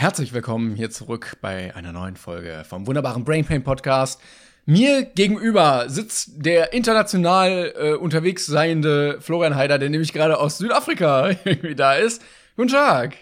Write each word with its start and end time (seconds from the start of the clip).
Herzlich 0.00 0.32
willkommen 0.32 0.76
hier 0.76 0.90
zurück 0.90 1.38
bei 1.40 1.74
einer 1.74 1.90
neuen 1.90 2.14
Folge 2.14 2.64
vom 2.68 2.86
wunderbaren 2.86 3.24
Brain 3.24 3.44
Pain 3.44 3.64
Podcast. 3.64 4.20
Mir 4.64 5.02
gegenüber 5.02 5.86
sitzt 5.88 6.34
der 6.36 6.72
international 6.72 7.74
äh, 7.76 7.92
unterwegs 7.94 8.46
seiende 8.46 9.20
Florian 9.20 9.56
Heider, 9.56 9.76
der 9.76 9.90
nämlich 9.90 10.12
gerade 10.12 10.38
aus 10.38 10.58
Südafrika 10.58 11.30
irgendwie 11.44 11.74
da 11.74 11.94
ist. 11.94 12.22
Guten 12.54 12.68
Tag. 12.68 13.16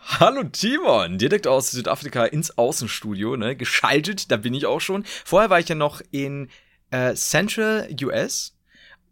Hallo 0.00 0.42
Timon, 0.42 1.18
direkt 1.18 1.46
aus 1.46 1.70
Südafrika 1.70 2.24
ins 2.24 2.58
Außenstudio, 2.58 3.36
ne, 3.36 3.54
geschaltet, 3.54 4.32
da 4.32 4.38
bin 4.38 4.54
ich 4.54 4.66
auch 4.66 4.80
schon. 4.80 5.04
Vorher 5.24 5.50
war 5.50 5.60
ich 5.60 5.68
ja 5.68 5.76
noch 5.76 6.00
in 6.10 6.48
äh, 6.90 7.14
Central 7.14 7.88
US 8.02 8.56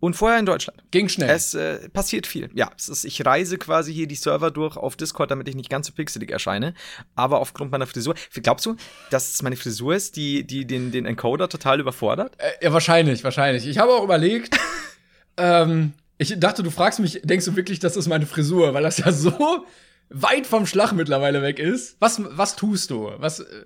und 0.01 0.15
vorher 0.15 0.39
in 0.39 0.47
Deutschland. 0.47 0.83
Ging 0.91 1.09
schnell. 1.09 1.31
Es 1.31 1.55
äh, 1.55 1.89
passiert 1.89 2.27
viel. 2.27 2.51
Ja, 2.55 2.71
es 2.77 2.89
ist, 2.89 3.05
ich 3.05 3.25
reise 3.27 3.59
quasi 3.59 3.93
hier 3.93 4.07
die 4.07 4.15
Server 4.15 4.51
durch 4.51 4.77
auf 4.77 4.97
Discord, 4.97 5.31
damit 5.31 5.49
ich 5.49 5.57
nicht 5.57 5.71
ganz 5.71 5.89
so 5.89 5.93
pixelig 5.93 6.31
erscheine. 6.31 6.75
Aber 7.17 7.41
aufgrund 7.41 7.73
meiner 7.73 7.87
Frisur. 7.87 8.15
Glaubst 8.35 8.67
du, 8.67 8.77
dass 9.11 9.35
es 9.35 9.43
meine 9.43 9.57
Frisur 9.57 9.95
ist, 9.95 10.17
die, 10.17 10.45
die 10.45 10.67
den, 10.67 10.93
den 10.93 11.05
Encoder 11.05 11.49
total 11.49 11.81
überfordert? 11.81 12.35
Äh, 12.39 12.65
ja, 12.65 12.73
wahrscheinlich, 12.73 13.25
wahrscheinlich. 13.25 13.67
Ich 13.67 13.79
habe 13.79 13.93
auch 13.93 14.05
überlegt, 14.05 14.57
ähm, 15.37 15.95
ich 16.17 16.39
dachte, 16.39 16.63
du 16.63 16.71
fragst 16.71 17.01
mich, 17.01 17.21
denkst 17.25 17.47
du 17.47 17.57
wirklich, 17.57 17.81
das 17.81 17.97
ist 17.97 18.07
meine 18.07 18.27
Frisur, 18.27 18.75
weil 18.75 18.85
das 18.85 18.99
ja 18.99 19.11
so 19.11 19.67
weit 20.11 20.47
vom 20.47 20.67
Schlag 20.67 20.93
mittlerweile 20.93 21.43
weg 21.43 21.59
ist. 21.59 21.97
Was, 21.99 22.21
was 22.25 22.55
tust 22.55 22.91
du? 22.91 23.11
Was, 23.19 23.41
äh, 23.41 23.65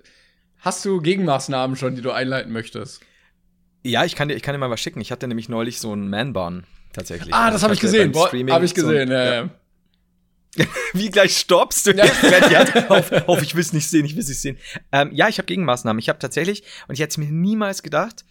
hast 0.59 0.83
du 0.83 0.99
Gegenmaßnahmen 0.99 1.75
schon, 1.75 1.95
die 1.95 2.01
du 2.01 2.11
einleiten 2.11 2.51
möchtest? 2.51 3.01
Ja, 3.83 4.05
ich 4.05 4.15
kann 4.15 4.29
dir, 4.29 4.35
ich 4.35 4.41
kann 4.41 4.53
dir 4.53 4.59
mal 4.59 4.69
was 4.69 4.79
schicken. 4.79 5.01
Ich 5.01 5.11
hatte 5.11 5.27
nämlich 5.27 5.49
neulich 5.49 5.79
so 5.79 5.91
einen 5.91 6.09
Man-Bun 6.09 6.65
tatsächlich. 6.93 7.33
Ah, 7.33 7.51
das 7.51 7.63
habe 7.63 7.73
ich 7.73 7.79
gesehen. 7.79 8.13
Habe 8.15 8.65
ich 8.65 8.73
gesehen, 8.73 9.07
so, 9.09 9.13
ja, 9.13 9.33
ja. 9.33 9.49
Wie 10.93 11.09
gleich 11.09 11.37
stoppst 11.37 11.87
du? 11.87 11.91
Ja. 11.91 12.05
ja, 12.49 12.89
auf, 12.89 13.11
auf, 13.27 13.41
ich 13.41 13.55
will 13.55 13.61
es 13.61 13.73
nicht 13.73 13.89
sehen, 13.89 14.05
ich 14.05 14.13
will 14.13 14.21
es 14.21 14.29
nicht 14.29 14.39
sehen. 14.39 14.57
Ähm, 14.91 15.09
ja, 15.11 15.27
ich 15.27 15.37
habe 15.37 15.47
Gegenmaßnahmen. 15.47 15.99
Ich 15.99 16.09
habe 16.09 16.19
tatsächlich, 16.19 16.63
und 16.87 16.93
ich 16.93 17.01
hätte 17.01 17.11
es 17.11 17.17
mir 17.17 17.31
niemals 17.31 17.83
gedacht, 17.83 18.23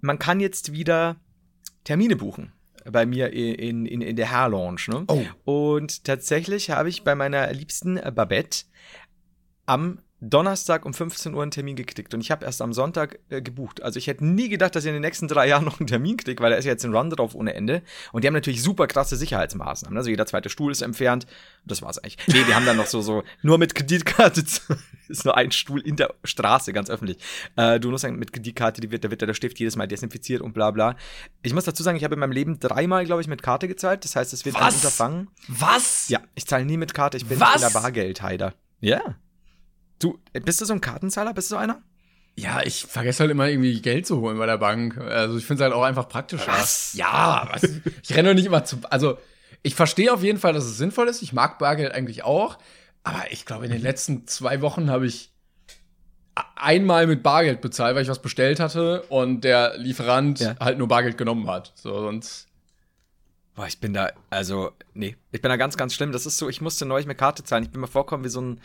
man 0.00 0.18
kann 0.18 0.38
jetzt 0.40 0.72
wieder 0.72 1.16
Termine 1.84 2.16
buchen 2.16 2.52
bei 2.84 3.06
mir 3.06 3.32
in, 3.32 3.86
in, 3.86 4.00
in 4.00 4.16
der 4.16 4.30
Hair 4.30 4.50
Lounge. 4.50 4.82
Ne? 4.88 5.04
Oh. 5.08 5.24
Und 5.44 6.04
tatsächlich 6.04 6.70
habe 6.70 6.88
ich 6.88 7.02
bei 7.02 7.14
meiner 7.14 7.52
liebsten 7.52 8.00
Babette 8.14 8.64
am 9.64 10.00
Donnerstag 10.20 10.86
um 10.86 10.94
15 10.94 11.34
Uhr 11.34 11.42
einen 11.42 11.50
Termin 11.50 11.76
geklickt 11.76 12.14
und 12.14 12.22
ich 12.22 12.30
habe 12.30 12.46
erst 12.46 12.62
am 12.62 12.72
Sonntag 12.72 13.18
äh, 13.28 13.42
gebucht. 13.42 13.82
Also 13.82 13.98
ich 13.98 14.06
hätte 14.06 14.24
nie 14.24 14.48
gedacht, 14.48 14.74
dass 14.74 14.84
ich 14.84 14.88
in 14.88 14.94
den 14.94 15.02
nächsten 15.02 15.28
drei 15.28 15.46
Jahren 15.48 15.64
noch 15.64 15.78
einen 15.78 15.86
Termin 15.86 16.16
kriege, 16.16 16.42
weil 16.42 16.50
da 16.50 16.56
ist 16.56 16.64
ja 16.64 16.72
jetzt 16.72 16.84
ein 16.84 16.94
Run 16.94 17.10
drauf 17.10 17.34
ohne 17.34 17.52
Ende. 17.54 17.82
Und 18.12 18.24
die 18.24 18.28
haben 18.28 18.34
natürlich 18.34 18.62
super 18.62 18.86
krasse 18.86 19.16
Sicherheitsmaßnahmen. 19.16 19.96
Also 19.96 20.08
jeder 20.08 20.24
zweite 20.24 20.48
Stuhl 20.48 20.72
ist 20.72 20.80
entfernt. 20.80 21.26
Das 21.66 21.82
war's 21.82 21.98
eigentlich. 21.98 22.16
Nee, 22.28 22.44
die 22.48 22.54
haben 22.54 22.64
dann 22.64 22.78
noch 22.78 22.86
so, 22.86 23.02
so, 23.02 23.24
nur 23.42 23.58
mit 23.58 23.74
Kreditkarte, 23.74 24.42
ist 25.08 25.24
nur 25.24 25.36
ein 25.36 25.52
Stuhl 25.52 25.80
in 25.80 25.96
der 25.96 26.14
Straße, 26.24 26.72
ganz 26.72 26.88
öffentlich. 26.88 27.18
Äh, 27.56 27.78
du 27.78 27.90
musst 27.90 28.02
sagen, 28.02 28.18
mit 28.18 28.32
Kreditkarte, 28.32 28.80
die 28.80 28.90
wird, 28.90 29.04
da 29.04 29.10
wird 29.10 29.20
der 29.20 29.34
Stift 29.34 29.58
jedes 29.58 29.76
Mal 29.76 29.86
desinfiziert 29.86 30.40
und 30.40 30.54
bla 30.54 30.70
bla. 30.70 30.96
Ich 31.42 31.52
muss 31.52 31.64
dazu 31.64 31.82
sagen, 31.82 31.98
ich 31.98 32.04
habe 32.04 32.14
in 32.14 32.20
meinem 32.20 32.32
Leben 32.32 32.58
dreimal, 32.58 33.04
glaube 33.04 33.20
ich, 33.20 33.28
mit 33.28 33.42
Karte 33.42 33.68
gezahlt. 33.68 34.04
Das 34.04 34.16
heißt, 34.16 34.32
es 34.32 34.46
wird 34.46 34.54
Was? 34.54 34.62
ein 34.62 34.74
Unterfangen. 34.74 35.28
Was? 35.48 36.08
Ja, 36.08 36.20
ich 36.34 36.46
zahle 36.46 36.64
nie 36.64 36.78
mit 36.78 36.94
Karte, 36.94 37.18
ich 37.18 37.26
bin 37.26 37.38
Was? 37.38 37.56
in 37.56 37.60
der 37.60 37.70
Bargeldheider. 37.70 38.54
Ja. 38.80 39.16
Du, 39.98 40.18
bist 40.32 40.60
du 40.60 40.64
so 40.64 40.72
ein 40.72 40.80
Kartenzahler? 40.80 41.32
Bist 41.34 41.50
du 41.50 41.54
so 41.54 41.58
einer? 41.58 41.82
Ja, 42.38 42.60
ich 42.62 42.84
vergesse 42.84 43.20
halt 43.20 43.30
immer 43.30 43.48
irgendwie 43.48 43.80
Geld 43.80 44.06
zu 44.06 44.20
holen 44.20 44.36
bei 44.36 44.46
der 44.46 44.58
Bank. 44.58 44.98
Also 44.98 45.38
ich 45.38 45.46
finde 45.46 45.62
es 45.62 45.64
halt 45.64 45.74
auch 45.74 45.84
einfach 45.84 46.08
praktischer. 46.08 46.48
Was? 46.48 46.92
Ja, 46.92 47.48
was? 47.50 47.62
ich 48.02 48.14
renne 48.14 48.28
doch 48.28 48.34
nicht 48.34 48.44
immer 48.46 48.64
zu. 48.64 48.78
Also 48.90 49.18
ich 49.62 49.74
verstehe 49.74 50.12
auf 50.12 50.22
jeden 50.22 50.38
Fall, 50.38 50.52
dass 50.52 50.64
es 50.64 50.76
sinnvoll 50.76 51.08
ist. 51.08 51.22
Ich 51.22 51.32
mag 51.32 51.58
Bargeld 51.58 51.92
eigentlich 51.92 52.24
auch. 52.24 52.58
Aber 53.04 53.24
ich 53.30 53.46
glaube, 53.46 53.64
in 53.64 53.72
den 53.72 53.80
letzten 53.80 54.26
zwei 54.26 54.60
Wochen 54.60 54.90
habe 54.90 55.06
ich 55.06 55.32
einmal 56.54 57.06
mit 57.06 57.22
Bargeld 57.22 57.60
bezahlt, 57.62 57.94
weil 57.94 58.02
ich 58.02 58.08
was 58.08 58.20
bestellt 58.20 58.60
hatte 58.60 59.02
und 59.08 59.42
der 59.42 59.78
Lieferant 59.78 60.40
ja. 60.40 60.56
halt 60.60 60.76
nur 60.76 60.88
Bargeld 60.88 61.16
genommen 61.16 61.48
hat. 61.48 61.72
So, 61.74 62.00
sonst. 62.00 62.48
Boah, 63.54 63.66
ich 63.66 63.80
bin 63.80 63.94
da, 63.94 64.10
also, 64.28 64.72
nee, 64.92 65.16
ich 65.32 65.40
bin 65.40 65.48
da 65.48 65.56
ganz, 65.56 65.78
ganz 65.78 65.94
schlimm. 65.94 66.12
Das 66.12 66.26
ist 66.26 66.36
so, 66.36 66.48
ich 66.50 66.60
musste 66.60 66.84
neulich 66.84 67.06
mit 67.06 67.16
Karte 67.16 67.42
zahlen. 67.42 67.64
Ich 67.64 67.70
bin 67.70 67.80
mir 67.80 67.86
vorkommen 67.86 68.24
wie 68.24 68.28
so 68.28 68.42
ein 68.42 68.60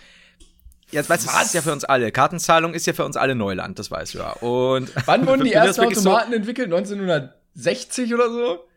Jetzt 0.91 1.09
weißt 1.09 1.23
du, 1.23 1.31
das 1.31 1.45
ist 1.47 1.53
ja 1.53 1.61
für 1.61 1.71
uns 1.71 1.83
alle. 1.85 2.11
Kartenzahlung 2.11 2.73
ist 2.73 2.85
ja 2.85 2.93
für 2.93 3.05
uns 3.05 3.15
alle 3.15 3.35
Neuland, 3.35 3.79
das 3.79 3.89
weißt 3.89 4.13
du 4.13 4.17
ja. 4.19 4.31
Und 4.33 4.91
wann 5.05 5.25
wurden 5.25 5.43
die 5.45 5.53
ersten 5.53 5.85
Automaten 5.85 6.31
so 6.31 6.35
entwickelt? 6.35 6.67
1960 6.67 8.13
oder 8.13 8.29
so? 8.29 8.67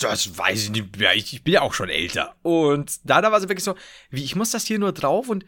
Das 0.00 0.36
weiß 0.36 0.64
ich 0.64 0.70
nicht. 0.70 0.96
Ja, 1.00 1.12
ich, 1.12 1.44
bin 1.44 1.54
ja 1.54 1.62
auch 1.62 1.74
schon 1.74 1.88
älter. 1.88 2.34
Und 2.42 2.98
da, 3.04 3.20
da 3.20 3.30
war 3.30 3.38
es 3.38 3.48
wirklich 3.48 3.64
so, 3.64 3.76
wie 4.10 4.24
ich 4.24 4.34
muss 4.34 4.50
das 4.50 4.64
hier 4.64 4.78
nur 4.78 4.92
drauf 4.92 5.28
und 5.28 5.44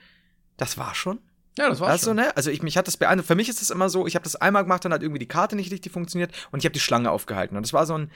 das 0.56 0.78
war 0.78 0.94
schon. 0.94 1.20
Ja, 1.58 1.68
das 1.68 1.80
war 1.80 1.88
also, 1.88 2.10
schon. 2.10 2.16
Ne? 2.16 2.36
Also 2.36 2.50
ich, 2.50 2.62
mich 2.62 2.76
hat 2.76 2.86
das 2.86 2.96
beeindruckt. 2.96 3.26
Für 3.26 3.34
mich 3.34 3.48
ist 3.48 3.62
es 3.62 3.70
immer 3.70 3.88
so, 3.88 4.06
ich 4.06 4.14
habe 4.14 4.22
das 4.22 4.36
einmal 4.36 4.62
gemacht, 4.62 4.84
dann 4.84 4.92
hat 4.92 5.02
irgendwie 5.02 5.18
die 5.18 5.26
Karte 5.26 5.56
nicht 5.56 5.72
richtig 5.72 5.92
funktioniert 5.92 6.32
und 6.52 6.60
ich 6.60 6.64
habe 6.64 6.72
die 6.72 6.80
Schlange 6.80 7.10
aufgehalten. 7.10 7.56
Und 7.56 7.66
das 7.66 7.72
war 7.72 7.84
so 7.84 7.98
ein, 7.98 8.12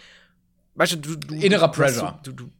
weißt 0.76 0.92
du, 0.92 0.96
du, 0.96 1.16
du 1.16 1.34
innerer 1.34 1.70
Pressure. 1.70 2.20
Du, 2.22 2.32
du, 2.32 2.50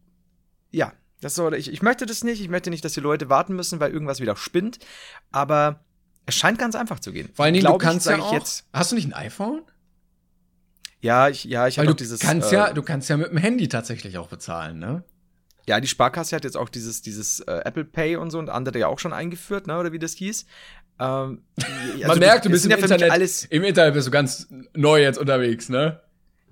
ja, 0.73 0.93
das 1.23 1.37
so, 1.37 1.51
ich, 1.53 1.73
ich 1.73 1.83
möchte 1.83 2.05
das 2.05 2.25
nicht. 2.25 2.43
Ich 2.43 2.49
möchte 2.49 2.69
nicht, 2.69 2.85
dass 2.85 2.95
die 2.95 3.01
Leute 3.01 3.31
warten 3.31 3.55
müssen, 3.55 3.79
weil 3.81 3.93
irgendwas 3.93 4.21
wieder 4.21 4.37
spinnt. 4.37 4.81
Aber 5.31 5.85
es 6.27 6.35
scheint 6.35 6.59
ganz 6.59 6.75
einfach 6.75 6.99
zu 6.99 7.13
gehen. 7.13 7.31
Vor 7.33 7.45
allen 7.45 7.55
Dingen, 7.55 7.65
du 7.65 7.79
kannst 7.79 8.07
ich, 8.07 8.17
ja 8.17 8.23
auch, 8.23 8.33
jetzt, 8.33 8.67
Hast 8.73 8.91
du 8.91 8.97
nicht 8.97 9.07
ein 9.07 9.15
iPhone? 9.15 9.63
Ja, 11.01 11.29
ich, 11.29 11.45
ja, 11.45 11.69
ich 11.69 11.79
habe 11.79 11.95
dieses. 11.95 12.21
Kannst 12.21 12.53
äh, 12.53 12.57
ja, 12.57 12.73
du 12.73 12.83
kannst 12.83 13.09
ja 13.09 13.17
mit 13.17 13.31
dem 13.31 13.37
Handy 13.37 13.69
tatsächlich 13.69 14.19
auch 14.19 14.29
bezahlen, 14.29 14.79
ne? 14.79 15.05
Ja, 15.69 15.79
die 15.79 15.87
Sparkasse 15.87 16.35
hat 16.35 16.43
jetzt 16.43 16.57
auch 16.57 16.69
dieses, 16.69 17.03
dieses 17.03 17.39
äh, 17.41 17.61
Apple 17.65 17.85
Pay 17.85 18.17
und 18.17 18.31
so 18.31 18.41
und 18.41 18.51
andere 18.51 18.81
ja 18.81 18.89
auch 18.89 18.99
schon 18.99 19.13
eingeführt, 19.13 19.69
ne? 19.69 19.79
Oder 19.79 19.93
wie 19.93 20.01
das 20.01 20.15
hieß. 20.15 20.45
Ähm, 20.99 21.45
also 21.57 22.07
Man 22.09 22.19
merkt, 22.19 22.45
du 22.45 22.51
bist 22.51 22.65
im 22.65 22.73
ja 22.73 22.79
Internet, 22.79 23.13
alles 23.13 23.45
im 23.45 23.63
Internet 23.63 23.95
bist 23.95 24.09
du 24.09 24.11
ganz 24.11 24.49
neu 24.75 25.01
jetzt 25.01 25.19
unterwegs, 25.19 25.69
ne? 25.69 26.01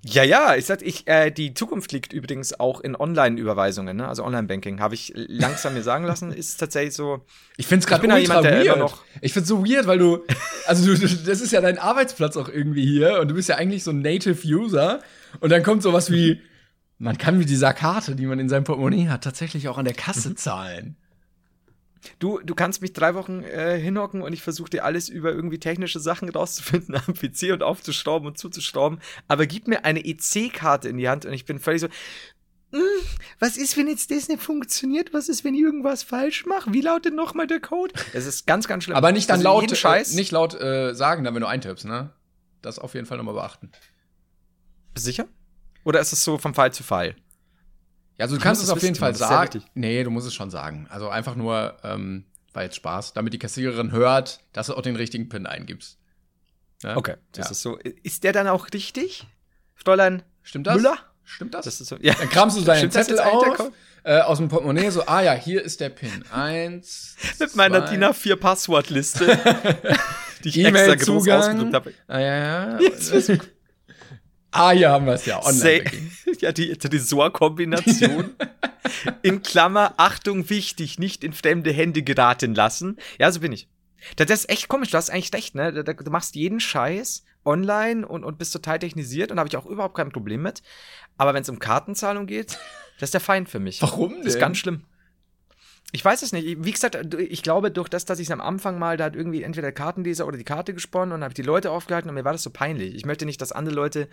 Ja, 0.02 0.22
ja, 0.22 0.56
ich 0.56 0.64
sag, 0.64 0.80
ich, 0.80 1.06
äh, 1.08 1.30
die 1.30 1.52
Zukunft 1.52 1.92
liegt 1.92 2.14
übrigens 2.14 2.58
auch 2.58 2.80
in 2.80 2.96
Online-Überweisungen, 2.96 3.98
ne? 3.98 4.08
also 4.08 4.24
Online-Banking, 4.24 4.80
habe 4.80 4.94
ich 4.94 5.12
langsam 5.14 5.74
mir 5.74 5.82
sagen 5.82 6.04
lassen, 6.04 6.32
ist 6.32 6.56
tatsächlich 6.56 6.94
so. 6.94 7.26
Ich 7.58 7.66
find's 7.66 7.86
gerade 7.86 8.06
ultra 8.06 8.18
jemand, 8.18 8.46
weird. 8.46 8.78
Noch 8.78 9.04
ich 9.20 9.34
find's 9.34 9.48
so 9.48 9.62
weird, 9.66 9.86
weil 9.86 9.98
du, 9.98 10.24
also 10.66 10.86
du, 10.86 10.98
das 10.98 11.40
ist 11.42 11.52
ja 11.52 11.60
dein 11.60 11.78
Arbeitsplatz 11.78 12.38
auch 12.38 12.48
irgendwie 12.48 12.86
hier 12.86 13.20
und 13.20 13.28
du 13.28 13.34
bist 13.34 13.50
ja 13.50 13.56
eigentlich 13.56 13.84
so 13.84 13.90
ein 13.90 14.00
Native-User 14.00 15.00
und 15.40 15.50
dann 15.50 15.62
kommt 15.62 15.82
sowas 15.82 16.10
wie, 16.10 16.40
man 16.98 17.18
kann 17.18 17.38
mit 17.38 17.50
dieser 17.50 17.74
Karte, 17.74 18.16
die 18.16 18.24
man 18.24 18.38
in 18.38 18.48
seinem 18.48 18.64
Portemonnaie 18.64 19.08
hat, 19.08 19.22
tatsächlich 19.22 19.68
auch 19.68 19.76
an 19.76 19.84
der 19.84 19.94
Kasse 19.94 20.30
mhm. 20.30 20.36
zahlen. 20.36 20.96
Du, 22.18 22.40
du 22.40 22.54
kannst 22.54 22.82
mich 22.82 22.92
drei 22.92 23.14
Wochen 23.14 23.42
äh, 23.42 23.78
hinhocken 23.78 24.22
und 24.22 24.32
ich 24.32 24.42
versuche 24.42 24.70
dir 24.70 24.84
alles 24.84 25.08
über 25.08 25.32
irgendwie 25.32 25.58
technische 25.58 26.00
Sachen 26.00 26.28
rauszufinden 26.28 26.94
am 27.06 27.14
PC 27.14 27.52
und 27.52 27.62
aufzuschrauben 27.62 28.28
und 28.28 28.38
zuzuschrauben. 28.38 29.00
Aber 29.28 29.46
gib 29.46 29.68
mir 29.68 29.84
eine 29.84 30.04
EC-Karte 30.04 30.88
in 30.88 30.96
die 30.96 31.08
Hand 31.08 31.26
und 31.26 31.32
ich 31.32 31.44
bin 31.44 31.58
völlig 31.58 31.82
so, 31.82 31.88
hm, 32.72 32.82
was 33.40 33.56
ist, 33.56 33.76
wenn 33.76 33.88
jetzt 33.88 34.10
das 34.10 34.28
nicht 34.28 34.42
funktioniert? 34.42 35.12
Was 35.12 35.28
ist, 35.28 35.42
wenn 35.44 35.54
ich 35.54 35.60
irgendwas 35.60 36.02
falsch 36.02 36.46
mache? 36.46 36.72
Wie 36.72 36.80
lautet 36.80 37.14
nochmal 37.14 37.46
der 37.46 37.60
Code? 37.60 37.92
Es 38.12 38.26
ist 38.26 38.46
ganz, 38.46 38.68
ganz 38.68 38.84
schlimm. 38.84 38.96
Aber 38.96 39.10
nicht 39.10 39.28
dann 39.28 39.44
also 39.44 39.60
laut, 39.60 39.76
Scheiß. 39.76 40.12
Äh, 40.12 40.16
nicht 40.16 40.30
laut 40.30 40.54
äh, 40.54 40.94
sagen, 40.94 41.24
dann 41.24 41.34
wenn 41.34 41.42
du 41.42 41.48
eintippst, 41.48 41.84
ne? 41.84 42.12
Das 42.62 42.78
auf 42.78 42.94
jeden 42.94 43.06
Fall 43.06 43.18
nochmal 43.18 43.34
beachten. 43.34 43.72
Sicher? 44.94 45.26
Oder 45.84 46.00
ist 46.00 46.12
es 46.12 46.22
so 46.22 46.38
vom 46.38 46.54
Fall 46.54 46.72
zu 46.72 46.82
Fall? 46.82 47.16
Ja, 48.20 48.24
also 48.24 48.36
du 48.36 48.42
kannst 48.42 48.62
es 48.62 48.68
auf 48.68 48.82
jeden 48.82 48.96
Fall 48.96 49.14
sagen. 49.14 49.64
Nee, 49.72 50.04
du 50.04 50.10
musst 50.10 50.26
es 50.26 50.34
schon 50.34 50.50
sagen. 50.50 50.86
Also 50.90 51.08
einfach 51.08 51.36
nur, 51.36 51.78
ähm, 51.82 52.26
war 52.52 52.64
jetzt 52.64 52.76
Spaß, 52.76 53.14
damit 53.14 53.32
die 53.32 53.38
Kassiererin 53.38 53.92
hört, 53.92 54.40
dass 54.52 54.66
du 54.66 54.74
auch 54.74 54.82
den 54.82 54.94
richtigen 54.94 55.30
PIN 55.30 55.46
eingibst. 55.46 55.96
Ja? 56.82 56.98
Okay, 56.98 57.14
das 57.32 57.46
ja. 57.46 57.50
ist 57.52 57.62
so. 57.62 57.78
Ist 57.78 58.22
der 58.22 58.34
dann 58.34 58.46
auch 58.46 58.66
richtig, 58.74 59.26
Fräulein 59.74 60.22
Stimmt 60.42 60.66
das? 60.66 60.76
Müller? 60.76 60.98
Stimmt 61.24 61.54
das? 61.54 61.64
das 61.64 61.78
so, 61.78 61.96
ja. 61.96 62.12
Dann 62.12 62.28
kramst 62.28 62.58
du 62.58 62.60
deinen 62.60 62.90
Zettel 62.90 63.18
auf, 63.20 63.72
äh, 64.02 64.20
aus 64.20 64.36
dem 64.36 64.48
Portemonnaie, 64.48 64.90
so, 64.90 65.06
ah 65.06 65.22
ja, 65.22 65.32
hier 65.32 65.62
ist 65.62 65.80
der 65.80 65.88
PIN. 65.88 66.22
Eins, 66.30 67.16
Mit 67.38 67.56
meiner 67.56 67.80
DIN 67.88 68.04
A4 68.04 68.36
Passwortliste, 68.36 69.24
die 70.44 70.50
ich 70.50 70.62
extra 70.62 70.94
groß 70.94 71.26
ausgedruckt 71.26 71.72
habe. 71.72 71.94
Ah 72.06 72.18
ja, 72.18 72.76
ja. 72.76 72.78
Ah, 74.52 74.70
hier 74.70 74.90
haben 74.90 75.06
wir 75.06 75.14
es 75.14 75.26
ja. 75.26 75.44
Online 75.44 75.84
ja, 76.40 76.52
die 76.52 76.72
Tresor-Kombination. 76.76 78.30
in 79.22 79.42
Klammer, 79.42 79.94
Achtung, 79.96 80.50
wichtig, 80.50 80.98
nicht 80.98 81.22
in 81.24 81.32
fremde 81.32 81.72
Hände 81.72 82.02
geraten 82.02 82.54
lassen. 82.54 82.96
Ja, 83.18 83.30
so 83.30 83.40
bin 83.40 83.52
ich. 83.52 83.68
Das 84.16 84.30
ist 84.30 84.48
echt 84.48 84.68
komisch, 84.68 84.90
du 84.90 84.96
hast 84.96 85.10
eigentlich 85.10 85.32
recht, 85.34 85.54
ne? 85.54 85.84
Du 85.84 86.10
machst 86.10 86.34
jeden 86.34 86.58
Scheiß 86.58 87.24
online 87.44 88.06
und, 88.06 88.24
und 88.24 88.38
bist 88.38 88.52
total 88.52 88.78
technisiert 88.78 89.30
und 89.30 89.38
habe 89.38 89.48
ich 89.48 89.56
auch 89.56 89.66
überhaupt 89.66 89.96
kein 89.96 90.10
Problem 90.10 90.42
mit. 90.42 90.62
Aber 91.16 91.34
wenn 91.34 91.42
es 91.42 91.48
um 91.48 91.58
Kartenzahlung 91.58 92.26
geht, 92.26 92.58
das 92.98 93.08
ist 93.08 93.14
der 93.14 93.20
Feind 93.20 93.48
für 93.48 93.60
mich. 93.60 93.80
Warum 93.82 94.14
denn? 94.14 94.22
Das 94.22 94.34
ist 94.34 94.40
ganz 94.40 94.58
schlimm. 94.58 94.84
Ich 95.92 96.04
weiß 96.04 96.22
es 96.22 96.32
nicht. 96.32 96.64
Wie 96.64 96.70
gesagt, 96.70 97.14
ich 97.14 97.42
glaube, 97.42 97.70
durch 97.70 97.88
das, 97.88 98.04
dass 98.04 98.18
ich 98.18 98.32
am 98.32 98.40
Anfang 98.40 98.78
mal, 98.78 98.96
da 98.96 99.04
hat 99.04 99.16
irgendwie 99.16 99.42
entweder 99.42 99.68
der 99.68 99.72
Kartenleser 99.72 100.26
oder 100.26 100.38
die 100.38 100.44
Karte 100.44 100.72
gesponnen 100.74 101.12
und 101.12 101.24
habe 101.24 101.34
die 101.34 101.42
Leute 101.42 101.70
aufgehalten 101.70 102.08
und 102.08 102.14
mir 102.14 102.24
war 102.24 102.32
das 102.32 102.42
so 102.42 102.50
peinlich. 102.50 102.94
Ich 102.94 103.06
möchte 103.06 103.26
nicht, 103.26 103.40
dass 103.40 103.52
andere 103.52 103.74
Leute 103.74 104.08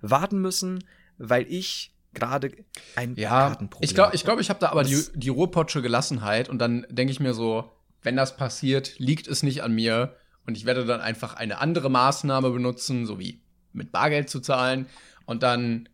warten 0.00 0.40
müssen, 0.40 0.84
weil 1.18 1.46
ich 1.48 1.94
gerade 2.14 2.52
ein 2.96 3.16
ja, 3.16 3.48
Kartenproblem 3.48 3.88
Ich 3.88 3.94
glaube, 3.94 4.14
ich, 4.14 4.24
glaub, 4.24 4.40
ich 4.40 4.50
habe 4.50 4.60
da 4.60 4.70
aber 4.70 4.84
die, 4.84 5.02
die 5.14 5.30
Ruhrpotsche 5.30 5.80
Gelassenheit 5.80 6.48
und 6.48 6.58
dann 6.58 6.86
denke 6.90 7.12
ich 7.12 7.20
mir 7.20 7.32
so, 7.32 7.70
wenn 8.02 8.16
das 8.16 8.36
passiert, 8.36 8.98
liegt 8.98 9.28
es 9.28 9.42
nicht 9.42 9.62
an 9.62 9.72
mir 9.72 10.16
und 10.46 10.56
ich 10.56 10.66
werde 10.66 10.84
dann 10.84 11.00
einfach 11.00 11.34
eine 11.34 11.58
andere 11.58 11.88
Maßnahme 11.88 12.50
benutzen, 12.50 13.06
so 13.06 13.18
wie 13.18 13.40
mit 13.72 13.92
Bargeld 13.92 14.28
zu 14.28 14.40
zahlen 14.40 14.86
und 15.24 15.42
dann 15.42 15.88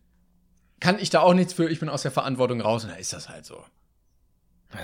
kann 0.81 0.99
ich 0.99 1.09
da 1.09 1.21
auch 1.21 1.33
nichts 1.33 1.53
für, 1.53 1.69
ich 1.69 1.79
bin 1.79 1.89
aus 1.89 2.01
der 2.01 2.11
Verantwortung 2.11 2.61
raus 2.61 2.83
und 2.83 2.91
dann 2.91 2.99
ist 2.99 3.13
das 3.13 3.29
halt 3.29 3.45
so. 3.45 3.63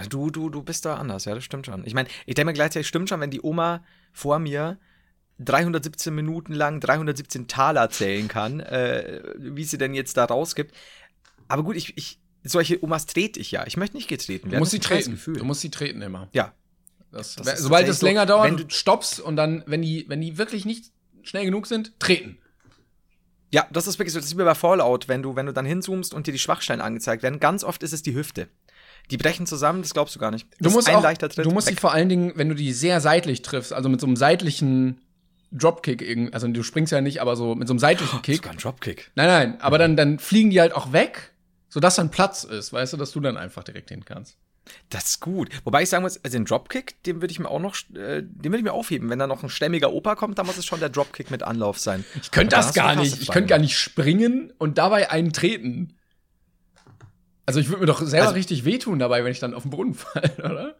Du, 0.09 0.31
du, 0.31 0.49
du 0.49 0.63
bist 0.63 0.85
da 0.85 0.95
anders, 0.95 1.25
ja, 1.25 1.35
das 1.35 1.43
stimmt 1.43 1.67
schon. 1.67 1.85
Ich 1.85 1.93
meine, 1.93 2.09
ich 2.25 2.33
denke 2.33 2.47
mir 2.47 2.53
gleichzeitig, 2.53 2.87
stimmt 2.87 3.07
schon, 3.07 3.21
wenn 3.21 3.29
die 3.29 3.41
Oma 3.41 3.83
vor 4.13 4.39
mir 4.39 4.79
317 5.39 6.13
Minuten 6.13 6.53
lang 6.53 6.79
317 6.79 7.47
Taler 7.47 7.89
zählen 7.89 8.27
kann, 8.27 8.61
äh, 8.61 9.21
wie 9.37 9.63
sie 9.63 9.77
denn 9.77 9.93
jetzt 9.93 10.17
da 10.17 10.25
rausgibt. 10.25 10.73
Aber 11.47 11.63
gut, 11.63 11.75
ich, 11.75 11.97
ich, 11.97 12.19
solche 12.43 12.83
Omas 12.83 13.05
trete 13.05 13.39
ich 13.39 13.51
ja. 13.51 13.65
Ich 13.67 13.77
möchte 13.77 13.95
nicht 13.95 14.07
getreten 14.07 14.45
werden. 14.45 14.55
Du 14.55 14.59
musst 14.59 14.71
sie 14.71 14.79
treten. 14.79 15.19
Du 15.25 15.43
musst 15.43 15.61
sie 15.61 15.69
treten 15.69 16.01
immer. 16.01 16.29
Ja. 16.31 16.53
Das, 17.11 17.35
das 17.35 17.59
sobald 17.59 17.87
es 17.87 17.99
so, 17.99 18.05
länger 18.05 18.25
dauert, 18.25 18.47
wenn 18.47 18.57
du 18.57 18.65
stoppst 18.69 19.19
und 19.19 19.35
dann, 19.35 19.63
wenn 19.67 19.81
die, 19.81 20.05
wenn 20.09 20.19
die 20.19 20.37
wirklich 20.37 20.65
nicht 20.65 20.91
schnell 21.23 21.45
genug 21.45 21.67
sind, 21.67 21.99
treten. 21.99 22.37
Ja, 23.51 23.67
das 23.71 23.87
ist 23.87 23.99
wirklich 23.99 24.13
so. 24.13 24.19
Das 24.19 24.27
ist 24.27 24.37
wie 24.37 24.43
bei 24.43 24.55
Fallout, 24.55 25.07
wenn 25.07 25.21
du, 25.21 25.35
wenn 25.35 25.45
du 25.45 25.53
dann 25.53 25.65
hinzoomst 25.65 26.13
und 26.13 26.27
dir 26.27 26.31
die 26.31 26.39
Schwachstellen 26.39 26.81
angezeigt 26.81 27.23
werden. 27.23 27.39
Ganz 27.39 27.63
oft 27.63 27.83
ist 27.83 27.93
es 27.93 28.01
die 28.01 28.15
Hüfte. 28.15 28.49
Die 29.11 29.17
brechen 29.17 29.45
zusammen, 29.45 29.81
das 29.81 29.93
glaubst 29.93 30.15
du 30.15 30.19
gar 30.19 30.31
nicht. 30.31 30.47
Das 30.59 30.71
du 30.71 30.75
musst, 30.75 30.89
auch, 30.89 31.13
du 31.13 31.51
musst 31.51 31.67
sie 31.67 31.75
vor 31.75 31.93
allen 31.93 32.09
Dingen, 32.09 32.33
wenn 32.35 32.49
du 32.49 32.55
die 32.55 32.73
sehr 32.73 33.01
seitlich 33.01 33.41
triffst, 33.41 33.73
also 33.73 33.89
mit 33.89 34.01
so 34.01 34.07
einem 34.07 34.15
seitlichen 34.15 35.01
Dropkick, 35.51 36.33
also 36.33 36.47
du 36.47 36.63
springst 36.63 36.91
ja 36.91 37.01
nicht, 37.01 37.21
aber 37.21 37.35
so 37.35 37.55
mit 37.55 37.67
so 37.67 37.73
einem 37.73 37.79
seitlichen 37.79 38.21
Kick. 38.21 38.37
Sogar 38.37 38.51
ein 38.53 38.57
Dropkick. 38.57 39.11
Nein, 39.15 39.27
nein, 39.27 39.61
aber 39.61 39.77
dann, 39.77 39.95
dann 39.95 40.19
fliegen 40.19 40.49
die 40.49 40.59
halt 40.59 40.73
auch 40.73 40.91
weg, 40.91 41.31
sodass 41.69 41.95
dann 41.95 42.11
Platz 42.11 42.43
ist, 42.43 42.73
weißt 42.73 42.93
du, 42.93 42.97
dass 42.97 43.11
du 43.11 43.19
dann 43.19 43.37
einfach 43.37 43.63
direkt 43.63 43.89
hin 43.89 44.03
kannst. 44.05 44.37
Das 44.89 45.05
ist 45.05 45.19
gut. 45.19 45.49
Wobei 45.63 45.83
ich 45.83 45.89
sagen 45.89 46.03
muss, 46.03 46.17
also 46.23 46.37
den 46.37 46.45
Dropkick, 46.45 47.03
den 47.03 47.21
würde 47.21 47.31
ich 47.31 47.39
mir 47.39 47.49
auch 47.49 47.59
noch, 47.59 47.75
äh, 47.93 48.23
den 48.23 48.45
würde 48.45 48.57
ich 48.57 48.63
mir 48.63 48.73
aufheben. 48.73 49.09
Wenn 49.09 49.19
da 49.19 49.27
noch 49.27 49.43
ein 49.43 49.49
stämmiger 49.49 49.93
Opa 49.93 50.15
kommt, 50.15 50.39
dann 50.39 50.45
muss 50.47 50.57
es 50.57 50.65
schon 50.65 50.79
der 50.79 50.89
Dropkick 50.89 51.31
mit 51.31 51.43
Anlauf 51.43 51.79
sein. 51.79 52.03
Ich 52.21 52.31
könnte 52.31 52.55
das 52.55 52.73
gar 52.73 52.95
nicht. 52.95 53.21
Ich 53.21 53.29
könnte 53.29 53.49
gar 53.49 53.59
nicht 53.59 53.77
springen 53.77 54.51
und 54.57 54.77
dabei 54.77 55.11
einen 55.11 55.33
treten. 55.33 55.97
Also 57.45 57.59
ich 57.59 57.69
würde 57.69 57.81
mir 57.81 57.85
doch 57.85 58.01
selber 58.01 58.27
also, 58.27 58.35
richtig 58.35 58.65
wehtun 58.65 58.99
dabei, 58.99 59.23
wenn 59.23 59.31
ich 59.31 59.39
dann 59.39 59.53
auf 59.53 59.63
den 59.63 59.71
Boden 59.71 59.93
falle, 59.95 60.33
oder? 60.37 60.75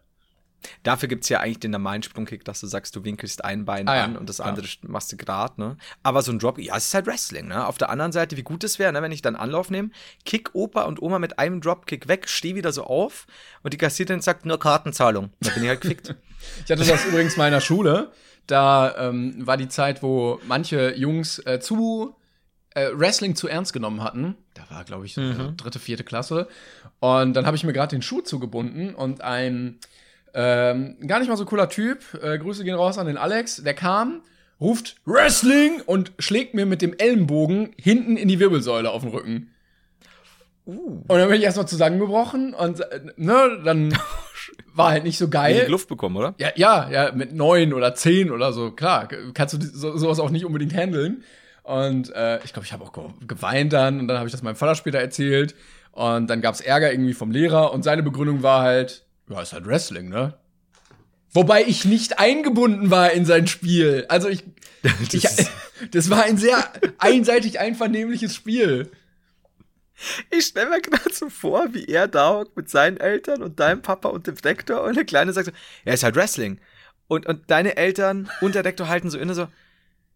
Dafür 0.84 1.08
gibt 1.08 1.24
es 1.24 1.30
ja 1.30 1.40
eigentlich 1.40 1.60
den 1.60 1.72
normalen 1.72 2.04
Sprungkick, 2.04 2.44
dass 2.44 2.60
du 2.60 2.68
sagst, 2.68 2.96
du 2.96 3.04
winkelst 3.04 3.44
ein 3.44 3.66
Bein 3.66 3.88
ah, 3.88 4.04
an 4.04 4.14
ja. 4.14 4.20
und 4.20 4.30
das 4.30 4.40
andere 4.40 4.66
ja. 4.66 4.74
machst 4.82 5.12
du 5.12 5.18
gerade, 5.18 5.60
ne? 5.62 5.78
Aber 6.04 6.22
so 6.22 6.32
ein 6.32 6.40
Drop, 6.40 6.58
ja, 6.58 6.76
es 6.76 6.88
ist 6.88 6.94
halt 6.94 7.06
Wrestling, 7.06 7.48
ne? 7.48 7.68
Auf 7.68 7.78
der 7.78 7.90
anderen 7.90 8.12
Seite, 8.12 8.38
wie 8.38 8.44
gut 8.44 8.64
es 8.64 8.80
wäre, 8.80 8.92
ne, 8.92 9.02
wenn 9.02 9.12
ich 9.12 9.22
dann 9.22 9.36
Anlauf 9.36 9.70
nehme, 9.70 9.90
kick 10.26 10.54
Opa 10.54 10.84
und 10.84 11.02
Oma 11.02 11.20
mit 11.20 11.40
einem 11.40 11.62
Dropkick 11.62 12.08
weg, 12.08 12.28
stehe 12.30 12.56
wieder 12.56 12.72
so 12.72 12.86
auf 12.86 13.28
und 13.64 13.74
die 13.74 13.78
Kassiererin 13.78 14.22
sagt, 14.22 14.46
nur 14.46 14.60
Kartenzahlung. 14.60 15.32
Da 15.40 15.52
bin 15.52 15.64
ich 15.64 15.70
halt 15.70 15.82
gekickt. 15.82 16.16
ich 16.66 16.72
hatte 16.72 16.84
das 16.84 17.06
übrigens 17.06 17.38
mal 17.38 17.48
in 17.48 17.54
der 17.54 17.62
Schule. 17.62 18.12
Da 18.48 19.10
ähm, 19.10 19.46
war 19.46 19.58
die 19.58 19.70
Zeit, 19.70 20.04
wo 20.04 20.40
manche 20.48 20.96
Jungs 20.96 21.40
äh, 21.40 21.60
zu 21.60 22.16
äh, 22.76 22.90
Wrestling 22.94 23.36
zu 23.36 23.48
ernst 23.48 23.74
genommen 23.74 24.04
hatten. 24.04 24.36
Da 24.56 24.64
war, 24.70 24.84
glaube 24.84 25.06
ich, 25.06 25.16
mhm. 25.18 25.56
dritte, 25.58 25.80
vierte 25.80 26.04
Klasse. 26.04 26.48
Und 27.00 27.36
dann 27.36 27.46
habe 27.46 27.56
ich 27.56 27.64
mir 27.64 27.74
gerade 27.74 27.96
den 27.96 28.02
Schuh 28.02 28.22
zugebunden 28.22 28.96
und 28.96 29.22
ein 29.22 29.80
ähm, 30.34 30.98
gar 31.08 31.20
nicht 31.20 31.30
mal 31.30 31.38
so 31.38 31.46
cooler 31.46 31.70
Typ, 31.70 32.00
äh, 32.22 32.38
Grüße 32.38 32.66
gehen 32.66 32.76
raus 32.76 32.98
an 32.98 33.08
den 33.08 33.18
Alex, 33.18 33.64
der 33.64 33.74
kam, 33.74 34.22
ruft 34.60 34.98
Wrestling 35.06 35.82
und 35.86 36.12
schlägt 36.20 36.54
mir 36.54 36.66
mit 36.66 36.82
dem 36.82 36.94
Ellenbogen 36.98 37.72
hinten 37.78 38.18
in 38.18 38.28
die 38.28 38.40
Wirbelsäule 38.40 38.92
auf 38.92 39.04
den 39.04 39.12
Rücken. 39.12 39.52
Uh. 40.66 41.04
Und 41.08 41.10
dann 41.10 41.30
bin 41.30 41.38
ich 41.38 41.44
erstmal 41.44 41.68
zusammengebrochen 41.68 42.54
und 42.54 42.82
äh, 42.82 43.02
ne, 43.16 43.62
dann 43.64 43.98
war 44.74 44.90
halt 44.92 45.06
nicht 45.06 45.18
so 45.18 45.30
geil. 45.30 45.64
Die 45.66 45.72
Luft 45.72 45.88
bekommen, 45.88 46.18
oder? 46.18 46.36
Ja, 46.38 46.50
ja, 46.56 46.90
ja, 46.90 47.12
mit 47.14 47.34
neun 47.34 47.72
oder 47.74 47.96
zehn 47.96 48.30
oder 48.30 48.52
so, 48.52 48.72
klar, 48.72 49.08
kannst 49.34 49.54
du 49.54 49.62
so, 49.62 49.96
sowas 49.98 50.20
auch 50.20 50.32
nicht 50.32 50.44
unbedingt 50.44 50.74
handeln. 50.74 51.24
Und 51.66 52.14
äh, 52.14 52.44
ich 52.44 52.54
glaube, 52.54 52.68
ich 52.68 52.74
habe 52.74 52.84
auch 52.84 52.94
geweint 53.28 53.74
dann 53.74 54.00
und 54.00 54.08
dann 54.08 54.18
habe 54.18 54.28
ich 54.28 54.32
das 54.32 54.44
meinem 54.44 54.56
Vater 54.56 54.76
später 54.76 55.00
erzählt. 55.00 55.56
Und 55.92 56.28
dann 56.28 56.40
gab 56.40 56.54
es 56.54 56.62
Ärger 56.62 56.92
irgendwie 56.92 57.16
vom 57.16 57.32
Lehrer 57.32 57.74
und 57.74 57.82
seine 57.82 58.04
Begründung 58.04 58.44
war 58.44 58.62
halt, 58.62 59.04
ja, 59.30 59.42
ist 59.42 59.54
halt 59.54 59.66
Wrestling, 59.66 60.10
ne? 60.10 60.36
Wobei 61.32 61.64
ich 61.64 61.84
nicht 61.84 62.20
eingebunden 62.20 62.92
war 62.92 63.12
in 63.12 63.26
sein 63.26 63.48
Spiel. 63.48 64.06
Also 64.10 64.30
ich, 64.30 64.44
das, 64.84 65.12
ich, 65.12 65.28
das 65.92 66.10
war 66.12 66.24
ein 66.24 66.38
sehr 66.38 66.72
einseitig 67.00 67.60
einvernehmliches 67.60 68.36
Spiel. 68.36 68.92
Ich 70.30 70.46
stelle 70.46 70.70
mir 70.70 70.82
gerade 70.82 71.14
so 71.14 71.30
vor, 71.30 71.74
wie 71.74 71.86
er 71.86 72.08
da 72.08 72.36
hockt 72.36 72.56
mit 72.56 72.70
seinen 72.70 72.98
Eltern 72.98 73.42
und 73.42 73.60
deinem 73.60 73.82
Papa 73.82 74.10
und 74.10 74.28
dem 74.28 74.36
Rektor 74.36 74.84
und 74.84 74.96
der 74.96 75.06
Kleine 75.06 75.34
sagt 75.34 75.48
so, 75.48 75.52
ja, 75.84 75.94
ist 75.94 76.04
halt 76.04 76.16
Wrestling. 76.16 76.60
Und, 77.08 77.26
und 77.26 77.50
deine 77.50 77.76
Eltern 77.76 78.30
und 78.42 78.54
der 78.54 78.66
Rektor 78.66 78.88
halten 78.88 79.10
so 79.10 79.18
inne 79.18 79.34
so, 79.34 79.48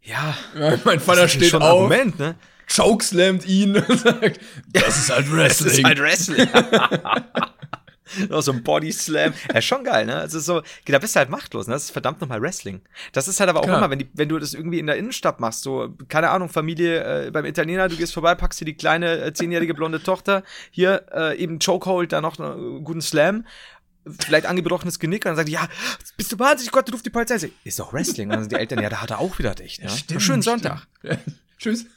ja, 0.03 0.35
ja 0.57 0.77
mein 0.83 0.99
Vater 0.99 1.27
steht 1.27 1.49
schon 1.49 1.61
auf, 1.61 1.69
Argument, 1.69 2.19
ne? 2.19 2.35
chokeslammt 2.67 3.45
ihn 3.45 3.75
und 3.77 3.99
sagt, 3.99 4.39
das 4.71 4.97
ist 4.97 5.09
halt 5.09 5.31
Wrestling. 5.31 5.39
Das 5.69 5.77
ist 5.77 5.83
halt 5.83 5.99
Wrestling. 5.99 6.47
Noch 8.29 8.41
so 8.41 8.51
ein 8.51 8.63
Body 8.63 8.91
Slam. 8.91 9.33
Ja, 9.53 9.61
schon 9.61 9.83
geil, 9.83 10.05
ne? 10.05 10.15
Also 10.15 10.39
so, 10.39 10.61
da 10.85 10.97
bist 10.97 11.15
du 11.15 11.19
halt 11.19 11.29
machtlos, 11.29 11.67
ne? 11.67 11.73
Das 11.73 11.83
ist 11.83 11.91
verdammt 11.91 12.21
nochmal 12.21 12.41
Wrestling. 12.41 12.81
Das 13.13 13.27
ist 13.27 13.39
halt 13.39 13.49
aber 13.49 13.59
auch 13.59 13.65
Klar. 13.65 13.77
immer, 13.77 13.89
wenn, 13.91 13.99
die, 13.99 14.09
wenn 14.13 14.29
du 14.29 14.39
das 14.39 14.53
irgendwie 14.53 14.79
in 14.79 14.87
der 14.87 14.97
Innenstadt 14.97 15.39
machst, 15.39 15.61
so, 15.61 15.95
keine 16.07 16.31
Ahnung, 16.31 16.49
Familie 16.49 17.27
äh, 17.27 17.31
beim 17.31 17.45
Italiener, 17.45 17.87
du 17.87 17.95
gehst 17.95 18.13
vorbei, 18.13 18.33
packst 18.35 18.59
dir 18.61 18.65
die 18.65 18.75
kleine 18.75 19.19
äh, 19.19 19.33
zehnjährige 19.33 19.75
blonde 19.75 20.01
Tochter, 20.01 20.43
hier 20.71 21.05
äh, 21.13 21.37
eben 21.37 21.59
Chokehold, 21.59 22.11
da 22.11 22.21
noch 22.21 22.39
einen 22.39 22.83
guten 22.83 23.01
Slam 23.01 23.45
vielleicht 24.19 24.45
angebrochenes 24.45 24.99
Genick 24.99 25.25
und 25.25 25.29
dann 25.29 25.35
sagt, 25.37 25.49
ja, 25.49 25.67
bist 26.17 26.31
du 26.31 26.39
wahnsinnig, 26.39 26.71
Gott, 26.71 26.91
ruft 26.91 27.05
die 27.05 27.09
Polizei. 27.09 27.51
Ist 27.63 27.79
doch 27.79 27.93
Wrestling. 27.93 28.29
Und 28.29 28.33
dann 28.33 28.41
sind 28.41 28.51
die 28.51 28.57
Eltern, 28.57 28.81
ja, 28.81 28.89
da 28.89 29.01
hat 29.01 29.11
er 29.11 29.19
auch 29.19 29.39
wieder 29.39 29.55
dich. 29.55 29.79
Ne? 29.79 29.85
Ja, 29.85 29.91
stimmt, 29.91 30.21
Schönen 30.21 30.41
Sonntag. 30.41 30.87
Tschüss. 31.59 31.87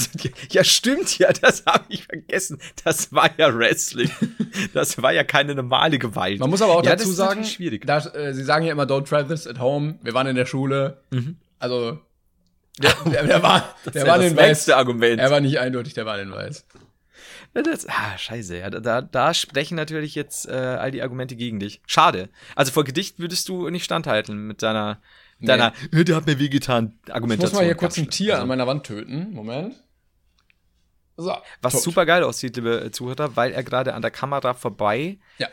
ja, 0.50 0.64
stimmt 0.64 1.16
ja, 1.18 1.32
das 1.32 1.64
habe 1.64 1.84
ich 1.88 2.04
vergessen. 2.04 2.60
Das 2.84 3.12
war 3.12 3.30
ja 3.38 3.56
Wrestling. 3.56 4.10
Das 4.74 5.00
war 5.00 5.12
ja 5.12 5.22
keine 5.22 5.54
normale 5.54 5.98
Gewalt. 5.98 6.40
Man 6.40 6.50
muss 6.50 6.60
aber 6.60 6.74
auch 6.74 6.84
ja, 6.84 6.96
dazu 6.96 7.12
sagen, 7.12 7.44
schwierig. 7.44 7.86
Da, 7.86 7.98
äh, 7.98 8.34
sie 8.34 8.42
sagen 8.42 8.66
ja 8.66 8.72
immer, 8.72 8.82
don't 8.82 9.08
try 9.08 9.24
this 9.24 9.46
at 9.46 9.60
home. 9.60 9.94
Wir 10.02 10.12
waren 10.12 10.26
in 10.26 10.34
der 10.34 10.46
Schule. 10.46 10.98
Mhm. 11.10 11.36
Also, 11.60 12.00
der, 12.78 12.94
der, 13.06 13.24
der 13.24 13.42
war, 13.44 13.76
der 13.94 14.06
war 14.08 14.18
das 14.18 14.34
Weiß. 14.34 14.68
Argument. 14.70 15.20
Er 15.20 15.30
war 15.30 15.40
nicht 15.40 15.60
eindeutig, 15.60 15.94
der 15.94 16.04
war 16.04 16.16
den 16.16 16.32
Weiß. 16.32 16.66
Das, 17.54 17.86
ah, 17.86 18.16
scheiße, 18.16 18.58
ja. 18.58 18.70
Da, 18.70 19.02
da 19.02 19.34
sprechen 19.34 19.74
natürlich 19.74 20.14
jetzt 20.14 20.48
äh, 20.48 20.52
all 20.52 20.90
die 20.90 21.02
Argumente 21.02 21.36
gegen 21.36 21.60
dich. 21.60 21.82
Schade. 21.86 22.30
Also 22.56 22.72
vor 22.72 22.84
Gedicht 22.84 23.18
würdest 23.18 23.48
du 23.48 23.68
nicht 23.68 23.84
standhalten 23.84 24.46
mit 24.46 24.62
deiner, 24.62 25.00
nee. 25.38 25.46
deiner, 25.46 25.72
der 25.92 26.16
hat 26.16 26.26
mir 26.26 26.38
wehgetan, 26.38 26.98
Argumentation. 27.10 27.48
Ich 27.48 27.52
muss 27.52 27.52
mal 27.52 27.64
hier 27.64 27.74
kurz 27.74 27.98
ein 27.98 28.08
Tier 28.08 28.34
also. 28.34 28.42
an 28.42 28.48
meiner 28.48 28.66
Wand 28.66 28.84
töten. 28.84 29.32
Moment. 29.32 29.74
So, 31.18 31.36
Was 31.60 31.74
tot. 31.74 31.82
super 31.82 32.06
geil 32.06 32.24
aussieht, 32.24 32.56
liebe 32.56 32.90
Zuhörer, 32.90 33.36
weil 33.36 33.52
er 33.52 33.62
gerade 33.62 33.92
an 33.92 34.00
der 34.00 34.10
Kamera 34.10 34.54
vorbei 34.54 35.18
ja. 35.36 35.48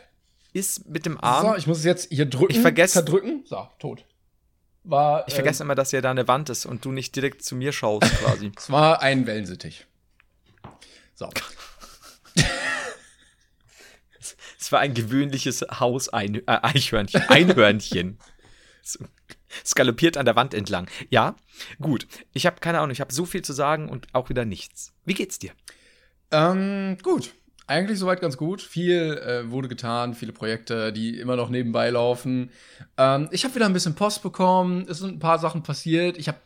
ist 0.54 0.88
mit 0.88 1.04
dem 1.04 1.22
Arm. 1.22 1.48
So, 1.48 1.56
ich 1.56 1.66
muss 1.66 1.78
es 1.78 1.84
jetzt 1.84 2.10
hier 2.10 2.24
drücken. 2.24 2.52
Ich 2.52 2.60
vergesse. 2.60 2.94
Verdrücken. 2.94 3.44
So, 3.44 3.68
tot. 3.78 4.06
War, 4.84 5.28
ich 5.28 5.34
vergesse 5.34 5.62
äh, 5.62 5.66
immer, 5.66 5.74
dass 5.74 5.90
hier 5.90 6.00
da 6.00 6.10
eine 6.10 6.26
Wand 6.26 6.48
ist 6.48 6.64
und 6.64 6.82
du 6.86 6.92
nicht 6.92 7.14
direkt 7.14 7.44
zu 7.44 7.54
mir 7.54 7.72
schaust, 7.72 8.10
quasi. 8.20 8.52
es 8.56 8.70
war 8.70 9.02
ein 9.02 9.26
Wellensittich. 9.26 9.86
So. 11.14 11.28
Es 14.58 14.70
war 14.72 14.80
ein 14.80 14.94
gewöhnliches 14.94 15.62
Haus-Eichhörnchen. 15.62 17.22
Äh, 17.22 17.26
Einhörnchen. 17.28 18.18
skalopiert 19.64 20.16
an 20.16 20.26
der 20.26 20.36
Wand 20.36 20.54
entlang. 20.54 20.88
Ja, 21.08 21.36
gut. 21.80 22.06
Ich 22.32 22.46
habe 22.46 22.60
keine 22.60 22.78
Ahnung, 22.78 22.90
ich 22.90 23.00
habe 23.00 23.12
so 23.12 23.24
viel 23.24 23.42
zu 23.42 23.52
sagen 23.52 23.88
und 23.88 24.06
auch 24.12 24.28
wieder 24.28 24.44
nichts. 24.44 24.92
Wie 25.04 25.14
geht's 25.14 25.38
dir? 25.38 25.52
Ähm, 26.30 26.98
gut. 27.02 27.32
Eigentlich 27.66 28.00
soweit 28.00 28.20
ganz 28.20 28.36
gut. 28.36 28.62
Viel 28.62 29.18
äh, 29.18 29.50
wurde 29.50 29.68
getan, 29.68 30.14
viele 30.14 30.32
Projekte, 30.32 30.92
die 30.92 31.20
immer 31.20 31.36
noch 31.36 31.50
nebenbei 31.50 31.90
laufen. 31.90 32.50
Ähm, 32.96 33.28
ich 33.30 33.44
habe 33.44 33.54
wieder 33.54 33.66
ein 33.66 33.72
bisschen 33.72 33.94
Post 33.94 34.22
bekommen. 34.22 34.86
Es 34.88 34.98
sind 34.98 35.16
ein 35.16 35.18
paar 35.20 35.38
Sachen 35.38 35.62
passiert. 35.62 36.18
Ich 36.18 36.26
habe 36.26 36.38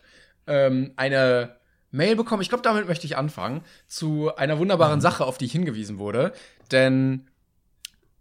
ähm, 0.47 0.93
eine 0.97 1.57
Mail 1.95 2.17
bekommen. 2.17 2.43
Ich 2.43 2.49
glaube, 2.49 2.63
damit 2.63 2.87
möchte 2.89 3.07
ich 3.07 3.17
anfangen. 3.17 3.63
Zu 3.87 4.35
einer 4.37 4.59
wunderbaren 4.59 5.01
Sache, 5.01 5.25
auf 5.25 5.39
die 5.39 5.45
ich 5.47 5.53
hingewiesen 5.53 5.99
wurde. 5.99 6.33
Denn 6.73 7.29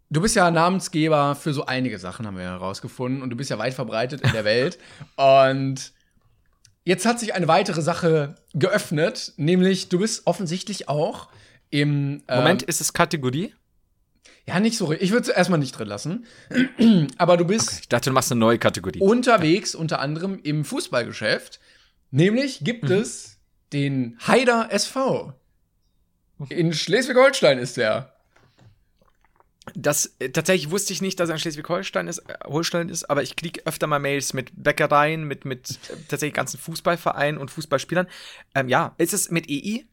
du 0.10 0.22
bist 0.22 0.36
ja 0.36 0.50
Namensgeber 0.52 1.36
für 1.36 1.54
so 1.54 1.66
einige 1.66 1.98
Sachen, 2.00 2.28
haben 2.28 2.38
wir 2.38 2.44
herausgefunden. 2.44 3.22
Und 3.22 3.30
du 3.30 3.36
bist 3.36 3.50
ja 3.50 3.58
weit 3.58 3.74
verbreitet 3.74 4.22
in 4.22 4.32
der 4.32 4.46
Welt. 4.46 4.78
Und 5.16 5.94
jetzt 6.84 7.06
hat 7.06 7.20
sich 7.20 7.34
eine 7.34 7.48
weitere 7.48 7.82
Sache 7.82 8.36
geöffnet. 8.54 9.34
Nämlich, 9.38 9.90
du 9.90 10.00
bist 10.00 10.28
offensichtlich 10.28 10.88
auch 10.90 11.30
im. 11.70 12.22
ähm, 12.28 12.38
Moment, 12.38 12.64
ist 12.64 12.80
es 12.82 12.94
Kategorie? 12.94 13.54
Ja, 14.46 14.60
nicht 14.60 14.78
so 14.78 14.86
richtig. 14.86 15.06
Ich 15.08 15.12
würde 15.14 15.24
es 15.30 15.36
erstmal 15.36 15.60
nicht 15.60 15.72
drin 15.78 15.88
lassen. 15.88 16.26
Aber 17.18 17.38
du 17.38 17.46
bist 17.46 17.80
Ich 17.82 17.90
dachte, 17.90 18.10
du 18.10 18.14
machst 18.14 18.32
eine 18.32 18.40
neue 18.40 18.60
Kategorie. 18.60 19.00
unterwegs, 19.00 19.74
unter 19.74 20.00
anderem 20.00 20.38
im 20.44 20.66
Fußballgeschäft. 20.66 21.60
Nämlich 22.12 22.60
gibt 22.64 22.84
Mhm. 22.84 22.92
es 22.92 23.33
den 23.74 24.18
Haider 24.28 24.68
SV. 24.72 25.34
In 26.50 26.74
Schleswig-Holstein 26.74 27.58
ist 27.58 27.78
der. 27.78 28.14
Das 29.76 30.16
äh, 30.20 30.30
tatsächlich 30.30 30.72
wusste 30.72 30.92
ich 30.92 31.02
nicht, 31.02 31.20
dass 31.20 31.30
er 31.30 31.36
in 31.36 31.40
Schleswig-Holstein 31.40 32.08
ist, 32.10 32.18
äh, 32.20 32.34
Holstein 32.46 32.90
ist, 32.90 33.10
aber 33.10 33.24
ich 33.24 33.38
kriege 33.38 33.62
öfter 33.66 33.88
mal 33.88 34.00
Mails 34.00 34.34
mit 34.34 34.52
Bäckereien, 34.62 35.24
mit, 35.24 35.46
mit 35.46 35.70
äh, 35.90 35.96
tatsächlich 36.10 36.34
ganzen 36.34 36.60
Fußballvereinen 36.60 37.40
und 37.40 37.50
Fußballspielern. 37.50 38.08
Ähm, 38.56 38.68
ja, 38.68 38.94
ist 38.98 39.14
es 39.14 39.32
mit 39.32 39.50
EI? 39.50 39.86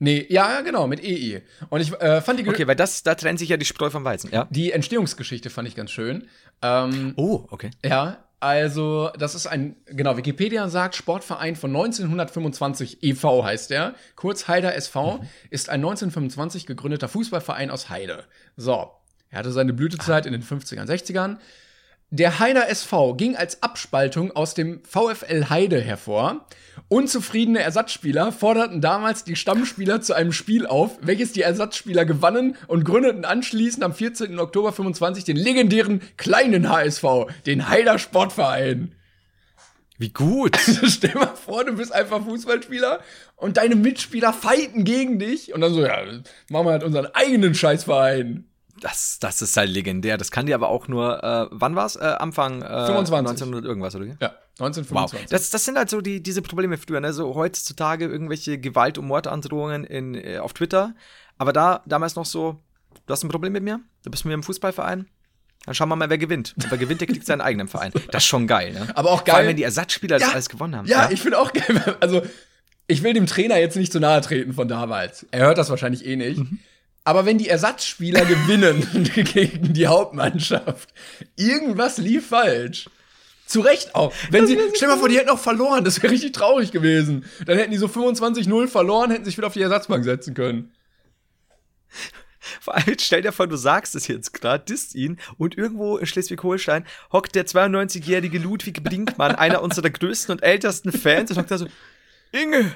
Nee, 0.00 0.26
ja, 0.28 0.60
genau, 0.62 0.88
mit 0.88 1.00
EI. 1.04 1.42
Und 1.70 1.80
ich 1.80 1.92
äh, 2.00 2.20
fand 2.20 2.40
die, 2.40 2.42
Ge- 2.42 2.52
Okay, 2.52 2.66
weil 2.66 2.74
das, 2.76 3.04
da 3.04 3.14
trennt 3.14 3.38
sich 3.38 3.48
ja 3.48 3.56
die 3.56 3.64
Spreu 3.64 3.90
vom 3.90 4.04
Weizen, 4.04 4.30
ja? 4.32 4.48
die 4.50 4.72
Entstehungsgeschichte 4.72 5.50
fand 5.50 5.68
ich 5.68 5.76
ganz 5.76 5.92
schön. 5.92 6.26
Ähm, 6.60 7.14
Oh, 7.16 7.46
okay. 7.50 7.70
Ja, 7.84 8.25
also 8.46 9.10
das 9.18 9.34
ist 9.34 9.46
ein, 9.46 9.74
genau, 9.86 10.16
Wikipedia 10.16 10.68
sagt 10.68 10.94
Sportverein 10.94 11.56
von 11.56 11.70
1925 11.70 13.02
e.V. 13.02 13.44
heißt 13.44 13.70
der. 13.70 13.94
Kurz 14.14 14.46
Heider 14.46 14.74
SV 14.76 15.20
ist 15.50 15.68
ein 15.68 15.80
1925 15.80 16.66
gegründeter 16.66 17.08
Fußballverein 17.08 17.70
aus 17.70 17.90
Heide. 17.90 18.24
So, 18.56 18.92
er 19.30 19.40
hatte 19.40 19.50
seine 19.50 19.72
Blütezeit 19.72 20.26
in 20.26 20.32
den 20.32 20.42
50ern, 20.42 20.86
60ern. 20.86 21.38
Der 22.10 22.38
Heider 22.38 22.68
SV 22.68 23.14
ging 23.14 23.34
als 23.34 23.64
Abspaltung 23.64 24.30
aus 24.30 24.54
dem 24.54 24.80
VfL 24.84 25.46
Heide 25.50 25.80
hervor. 25.80 26.46
Unzufriedene 26.86 27.58
Ersatzspieler 27.58 28.30
forderten 28.30 28.80
damals 28.80 29.24
die 29.24 29.34
Stammspieler 29.34 30.00
zu 30.02 30.14
einem 30.14 30.30
Spiel 30.30 30.68
auf, 30.68 30.98
welches 31.00 31.32
die 31.32 31.42
Ersatzspieler 31.42 32.04
gewannen 32.04 32.56
und 32.68 32.84
gründeten 32.84 33.24
anschließend 33.24 33.82
am 33.82 33.92
14. 33.92 34.38
Oktober 34.38 34.72
25 34.72 35.24
den 35.24 35.36
legendären 35.36 36.00
kleinen 36.16 36.68
HSV, 36.68 37.04
den 37.44 37.68
Heider 37.68 37.98
Sportverein. 37.98 38.94
Wie 39.98 40.10
gut. 40.10 40.56
Stell 40.84 41.14
mal 41.14 41.34
vor, 41.34 41.64
du 41.64 41.72
bist 41.72 41.92
einfach 41.92 42.22
Fußballspieler 42.22 43.00
und 43.34 43.56
deine 43.56 43.74
Mitspieler 43.74 44.32
fighten 44.32 44.84
gegen 44.84 45.18
dich 45.18 45.52
und 45.52 45.60
dann 45.60 45.74
so, 45.74 45.84
ja, 45.84 46.04
machen 46.50 46.66
wir 46.66 46.70
halt 46.70 46.84
unseren 46.84 47.06
eigenen 47.06 47.56
Scheißverein. 47.56 48.44
Das, 48.80 49.18
das 49.20 49.40
ist 49.42 49.56
halt 49.56 49.70
legendär. 49.70 50.18
Das 50.18 50.30
kann 50.30 50.46
dir 50.46 50.54
aber 50.54 50.68
auch 50.68 50.86
nur, 50.88 51.22
äh, 51.24 51.46
wann 51.50 51.76
war's? 51.76 51.96
Äh, 51.96 52.00
Anfang 52.18 52.62
äh, 52.62 52.86
25. 52.86 53.14
1900 53.16 53.64
irgendwas, 53.64 53.94
oder? 53.94 54.06
Ja, 54.20 54.34
1925. 54.58 55.28
Das, 55.30 55.50
das 55.50 55.64
sind 55.64 55.76
halt 55.78 55.88
so 55.90 56.00
die, 56.00 56.22
diese 56.22 56.42
Probleme 56.42 56.76
früher, 56.78 57.00
ne? 57.00 57.12
So 57.12 57.34
heutzutage 57.34 58.04
irgendwelche 58.06 58.58
Gewalt- 58.58 58.98
und 58.98 59.06
Mordandrohungen 59.06 59.84
in, 59.84 60.14
äh, 60.14 60.38
auf 60.38 60.52
Twitter. 60.52 60.94
Aber 61.38 61.52
da, 61.52 61.82
damals 61.86 62.16
noch 62.16 62.26
so, 62.26 62.60
du 63.06 63.12
hast 63.12 63.22
ein 63.24 63.28
Problem 63.28 63.52
mit 63.52 63.62
mir? 63.62 63.80
Du 64.04 64.10
bist 64.10 64.24
mit 64.24 64.30
mir 64.30 64.34
im 64.34 64.42
Fußballverein? 64.42 65.06
Dann 65.64 65.74
schauen 65.74 65.88
wir 65.88 65.96
mal, 65.96 66.08
wer 66.10 66.18
gewinnt. 66.18 66.54
Und 66.56 66.70
wer 66.70 66.78
gewinnt, 66.78 67.00
der 67.00 67.08
kriegt 67.08 67.26
seinen 67.26 67.40
eigenen 67.40 67.66
Verein. 67.68 67.92
Das 68.12 68.22
ist 68.22 68.28
schon 68.28 68.46
geil, 68.46 68.72
ne? 68.72 68.86
Aber 68.94 69.10
auch 69.10 69.24
Vor 69.24 69.34
allem, 69.34 69.42
geil- 69.42 69.48
wenn 69.48 69.56
die 69.56 69.64
Ersatzspieler 69.64 70.18
das 70.18 70.28
Ja, 70.28 70.32
alles 70.34 70.48
gewonnen 70.48 70.76
haben. 70.76 70.86
Ja, 70.86 71.10
ich 71.10 71.20
finde 71.20 71.38
auch 71.38 71.52
geil. 71.52 71.96
Also, 72.00 72.22
ich 72.86 73.02
will 73.02 73.14
dem 73.14 73.26
Trainer 73.26 73.58
jetzt 73.58 73.76
nicht 73.76 73.90
zu 73.90 73.98
nahe 73.98 74.20
treten 74.20 74.52
von 74.52 74.68
damals. 74.68 75.26
Er 75.32 75.46
hört 75.46 75.58
das 75.58 75.70
wahrscheinlich 75.70 76.04
eh 76.06 76.14
nicht. 76.16 76.38
Mhm. 76.38 76.58
Aber 77.06 77.24
wenn 77.24 77.38
die 77.38 77.48
Ersatzspieler 77.48 78.24
gewinnen 78.26 79.10
gegen 79.32 79.72
die 79.72 79.86
Hauptmannschaft, 79.86 80.92
irgendwas 81.36 81.98
lief 81.98 82.28
falsch. 82.28 82.90
Zu 83.46 83.60
Recht 83.60 83.94
auch. 83.94 84.12
Wenn 84.32 84.48
sie, 84.48 84.58
stell 84.74 84.88
mal 84.88 84.98
vor, 84.98 85.08
die 85.08 85.16
hätten 85.16 85.30
auch 85.30 85.38
verloren, 85.38 85.84
das 85.84 86.02
wäre 86.02 86.12
richtig 86.12 86.32
traurig 86.32 86.72
gewesen. 86.72 87.24
Dann 87.46 87.56
hätten 87.56 87.70
die 87.70 87.76
so 87.76 87.86
25-0 87.86 88.66
verloren, 88.66 89.12
hätten 89.12 89.24
sich 89.24 89.36
wieder 89.36 89.46
auf 89.46 89.52
die 89.52 89.62
Ersatzbank 89.62 90.02
setzen 90.02 90.34
können. 90.34 90.72
Vor 92.60 92.74
allem, 92.74 92.96
stell 93.00 93.22
dir 93.22 93.30
vor, 93.30 93.46
du 93.46 93.56
sagst 93.56 93.94
es 93.94 94.08
jetzt 94.08 94.32
gerade, 94.32 94.64
disst 94.64 94.96
ihn 94.96 95.20
und 95.38 95.56
irgendwo 95.56 95.98
in 95.98 96.06
Schleswig-Holstein 96.06 96.84
hockt 97.12 97.36
der 97.36 97.46
92-jährige 97.46 98.38
Ludwig 98.40 98.82
Brinkmann, 98.82 99.36
einer 99.36 99.62
unserer 99.62 99.90
größten 99.90 100.32
und 100.32 100.42
ältesten 100.42 100.90
Fans, 100.90 101.30
und 101.30 101.38
hockt 101.38 101.52
da 101.52 101.58
so, 101.58 101.68
Inge, 102.32 102.74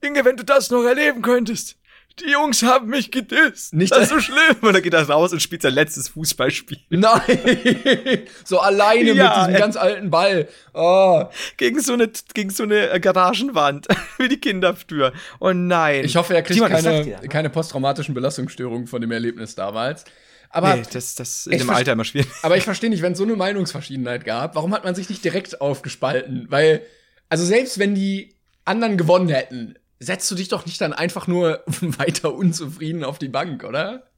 Inge, 0.00 0.24
wenn 0.24 0.36
du 0.36 0.44
das 0.44 0.70
noch 0.70 0.82
erleben 0.82 1.22
könntest. 1.22 1.76
Die 2.18 2.30
Jungs 2.32 2.62
haben 2.62 2.88
mich 2.88 3.10
gedisst. 3.10 3.72
Nicht- 3.72 3.92
das 3.92 4.02
ist 4.02 4.08
so 4.10 4.20
schlimm. 4.20 4.56
Und 4.60 4.72
dann 4.74 4.82
geht 4.82 4.92
er 4.94 5.08
raus 5.08 5.32
und 5.32 5.40
spielt 5.40 5.62
sein 5.62 5.72
letztes 5.72 6.08
Fußballspiel. 6.08 6.78
Nein! 6.90 8.20
so 8.44 8.58
alleine 8.60 9.12
Ja, 9.12 9.28
mit 9.28 9.36
diesem 9.38 9.54
äh. 9.54 9.58
ganz 9.58 9.76
alten 9.76 10.10
Ball. 10.10 10.48
Oh. 10.74 11.24
Gegen 11.56 11.80
so 11.80 11.92
eine, 11.94 12.10
gegen 12.34 12.50
so 12.50 12.64
eine 12.64 12.90
äh, 12.90 13.00
Garagenwand. 13.00 13.86
Wie 14.18 14.28
die 14.28 14.38
Kinder 14.38 14.74
früher. 14.74 15.12
Oh 15.38 15.52
nein. 15.52 16.04
Ich 16.04 16.16
hoffe, 16.16 16.34
er 16.34 16.42
kriegt 16.42 16.60
sag 16.60 16.70
keine, 16.70 17.04
dir, 17.04 17.20
ne? 17.20 17.28
keine 17.28 17.48
posttraumatischen 17.50 18.14
Belastungsstörungen 18.14 18.86
von 18.86 19.00
dem 19.00 19.10
Erlebnis 19.12 19.54
damals. 19.54 20.04
Aber, 20.50 20.74
Nee, 20.76 20.82
das, 20.92 21.14
das 21.14 21.46
in 21.46 21.58
dem 21.58 21.70
Alter 21.70 21.92
immer 21.92 22.04
schwierig. 22.04 22.28
aber 22.42 22.56
ich 22.56 22.64
verstehe 22.64 22.90
nicht, 22.90 23.02
wenn 23.02 23.12
es 23.12 23.18
so 23.18 23.24
eine 23.24 23.36
Meinungsverschiedenheit 23.36 24.24
gab, 24.24 24.56
warum 24.56 24.74
hat 24.74 24.82
man 24.84 24.96
sich 24.96 25.08
nicht 25.08 25.24
direkt 25.24 25.60
aufgespalten? 25.60 26.46
Weil, 26.48 26.82
also 27.28 27.44
selbst 27.44 27.78
wenn 27.78 27.94
die 27.94 28.34
anderen 28.64 28.96
gewonnen 28.96 29.28
hätten, 29.28 29.76
setzt 30.00 30.30
du 30.30 30.34
dich 30.34 30.48
doch 30.48 30.66
nicht 30.66 30.80
dann 30.80 30.92
einfach 30.92 31.26
nur 31.26 31.62
weiter 31.66 32.34
unzufrieden 32.34 33.04
auf 33.04 33.18
die 33.18 33.28
Bank, 33.28 33.62
oder? 33.62 34.10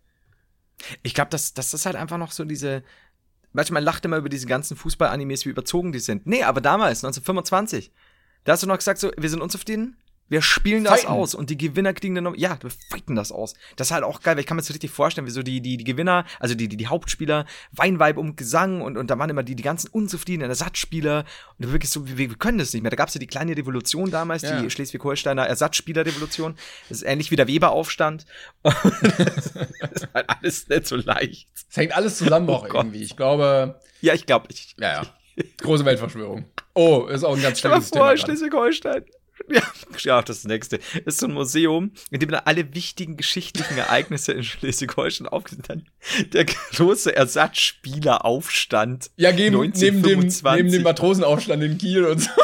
Ich 1.02 1.12
glaube, 1.12 1.30
das, 1.30 1.52
das 1.52 1.74
ist 1.74 1.84
halt 1.84 1.96
einfach 1.96 2.18
noch 2.18 2.32
so 2.32 2.44
diese. 2.44 2.82
Weißt 3.52 3.68
du, 3.68 3.74
man 3.74 3.84
lacht 3.84 4.04
immer 4.06 4.16
über 4.16 4.30
diese 4.30 4.46
ganzen 4.46 4.78
Fußball-Animes, 4.78 5.44
wie 5.44 5.50
überzogen 5.50 5.92
die 5.92 5.98
sind. 5.98 6.26
Nee, 6.26 6.42
aber 6.42 6.62
damals, 6.62 7.04
1925, 7.04 7.92
da 8.44 8.52
hast 8.52 8.62
du 8.62 8.66
noch 8.66 8.78
gesagt, 8.78 8.98
so, 8.98 9.10
wir 9.14 9.28
sind 9.28 9.42
unzufrieden, 9.42 9.98
wir 10.32 10.42
spielen 10.42 10.82
das 10.84 11.02
Fighten. 11.02 11.12
aus 11.12 11.34
und 11.34 11.50
die 11.50 11.58
Gewinner 11.58 11.92
kriegen 11.92 12.14
dann 12.14 12.24
noch, 12.24 12.34
ja, 12.36 12.56
wir 12.60 12.70
fighten 12.90 13.14
das 13.14 13.30
aus. 13.30 13.54
Das 13.76 13.88
ist 13.88 13.92
halt 13.92 14.02
auch 14.02 14.20
geil, 14.22 14.34
weil 14.34 14.40
ich 14.40 14.46
kann 14.46 14.56
mir 14.56 14.62
das 14.62 14.66
so 14.68 14.72
richtig 14.72 14.90
vorstellen, 14.90 15.26
wie 15.26 15.30
so 15.30 15.42
die, 15.42 15.60
die, 15.60 15.76
die 15.76 15.84
Gewinner, 15.84 16.24
also 16.40 16.54
die, 16.54 16.68
die, 16.68 16.76
die 16.76 16.86
Hauptspieler, 16.88 17.46
Weinweib 17.72 18.16
um 18.16 18.34
Gesang 18.34 18.80
und, 18.82 18.96
und 18.96 19.10
da 19.10 19.18
waren 19.18 19.30
immer 19.30 19.42
die, 19.42 19.54
die 19.54 19.62
ganzen 19.62 19.88
unzufriedenen 19.88 20.50
Ersatzspieler 20.50 21.24
und 21.58 21.70
wirklich 21.72 21.90
so, 21.90 22.08
wir, 22.08 22.16
wir 22.18 22.34
können 22.36 22.58
das 22.58 22.72
nicht 22.72 22.82
mehr. 22.82 22.90
Da 22.90 22.96
gab 22.96 23.08
es 23.08 23.14
ja 23.14 23.18
die 23.20 23.26
kleine 23.26 23.56
Revolution 23.56 24.10
damals, 24.10 24.42
Ja. 24.42 24.60
die 24.60 24.70
Schleswig-Holsteiner 24.70 25.46
Ersatzspieler-Revolution. 25.46 26.56
Das 26.88 26.98
ist 26.98 27.04
ähnlich 27.04 27.30
wie 27.30 27.36
der 27.36 27.46
Weber-Aufstand. 27.46 28.24
Das 28.64 29.92
ist 29.92 30.08
halt 30.14 30.28
alles 30.30 30.68
nicht 30.68 30.86
so 30.86 30.96
leicht. 30.96 31.48
Es 31.70 31.76
hängt 31.76 31.96
alles 31.96 32.18
zusammen 32.18 32.48
Oh 32.48 32.54
auch 32.54 32.68
Gott. 32.68 32.84
irgendwie. 32.86 33.02
Ich 33.02 33.16
glaube, 33.16 33.80
Ja, 34.00 34.14
ich 34.14 34.26
glaube, 34.26 34.46
ich. 34.50 34.74
ja, 34.78 35.02
ja. 35.02 35.44
Große 35.58 35.84
Weltverschwörung. 35.84 36.44
Oh, 36.74 37.06
ist 37.06 37.24
auch 37.24 37.36
ein 37.36 37.42
ganz 37.42 37.60
vor, 37.60 37.80
Thema. 37.80 38.16
Schleswig-Holstein. 38.16 39.04
Ja, 39.52 39.62
ja, 39.98 40.22
das 40.22 40.44
nächste. 40.44 40.78
Ist 41.04 41.18
so 41.18 41.26
ein 41.26 41.34
Museum, 41.34 41.92
in 42.10 42.20
dem 42.20 42.30
dann 42.30 42.42
alle 42.44 42.74
wichtigen 42.74 43.16
geschichtlichen 43.16 43.76
Ereignisse 43.78 44.32
in 44.32 44.42
Schleswig-Holstein 44.44 45.26
aufgesetzt 45.26 45.68
haben. 45.68 45.84
Der 46.32 46.44
große 46.44 47.14
Ersatzspieleraufstand. 47.14 49.10
Ja, 49.16 49.32
geben, 49.32 49.60
neben, 49.60 49.72
dem, 49.72 49.96
1925. 49.96 50.62
neben 50.62 50.72
dem 50.72 50.82
Matrosenaufstand 50.82 51.62
in 51.62 51.78
Kiel 51.78 52.04
und 52.04 52.20
so. 52.20 52.30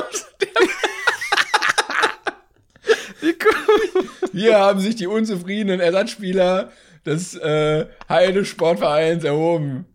Wie 3.20 3.34
cool. 3.44 4.08
Hier 4.32 4.58
haben 4.58 4.80
sich 4.80 4.96
die 4.96 5.06
unzufriedenen 5.06 5.80
Ersatzspieler 5.80 6.72
des 7.04 7.34
äh, 7.34 7.86
Heide 8.08 8.44
Sportvereins 8.44 9.24
erhoben. 9.24 9.86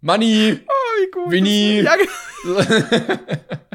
Manni! 0.00 0.60
Oh, 0.66 0.72
wie 1.00 1.10
cool. 1.16 1.30
Winnie. 1.30 1.82
Ja. 1.82 1.96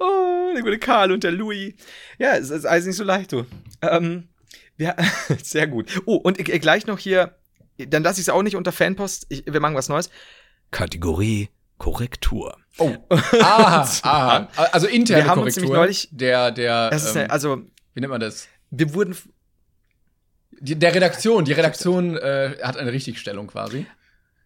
oh, 0.00 0.52
der 0.54 0.62
gute 0.62 0.78
Karl 0.78 1.12
und 1.12 1.22
der 1.24 1.32
Louis. 1.32 1.74
Ja, 2.18 2.36
es 2.36 2.50
ist 2.50 2.64
alles 2.66 2.86
nicht 2.86 2.96
so 2.96 3.04
leicht, 3.04 3.32
du. 3.32 3.46
Ähm, 3.82 4.28
ja, 4.78 4.96
sehr 5.42 5.66
gut. 5.66 6.02
Oh, 6.06 6.16
und 6.16 6.38
äh, 6.38 6.58
gleich 6.58 6.86
noch 6.86 6.98
hier, 6.98 7.36
dann 7.78 8.02
lasse 8.02 8.20
ich 8.20 8.26
es 8.26 8.28
auch 8.30 8.42
nicht 8.42 8.56
unter 8.56 8.72
Fanpost. 8.72 9.26
Ich, 9.28 9.44
wir 9.46 9.60
machen 9.60 9.74
was 9.74 9.88
Neues. 9.88 10.10
Kategorie 10.70 11.48
Korrektur. 11.78 12.56
Oh. 12.78 12.92
Aha, 13.08 13.88
aha. 14.02 14.48
Also 14.72 14.86
interne 14.86 15.24
Wir 15.24 15.30
haben 15.30 15.42
uns 15.42 15.54
Korrektur. 15.54 15.76
nämlich 15.76 16.08
neulich- 16.08 16.08
der, 16.12 16.50
der, 16.52 16.90
Das 16.90 17.04
ist, 17.04 17.16
ähm, 17.16 17.22
ja, 17.22 17.26
also, 17.28 17.62
wie 17.94 18.00
nennt 18.00 18.10
man 18.10 18.20
das? 18.20 18.48
wir 18.70 18.94
wurden 18.94 19.16
Die, 20.60 20.78
der 20.78 20.94
Redaktion. 20.94 21.44
Die 21.44 21.52
Redaktion 21.52 22.16
äh, 22.16 22.56
hat 22.62 22.76
eine 22.76 22.92
Richtigstellung 22.92 23.46
quasi. 23.48 23.86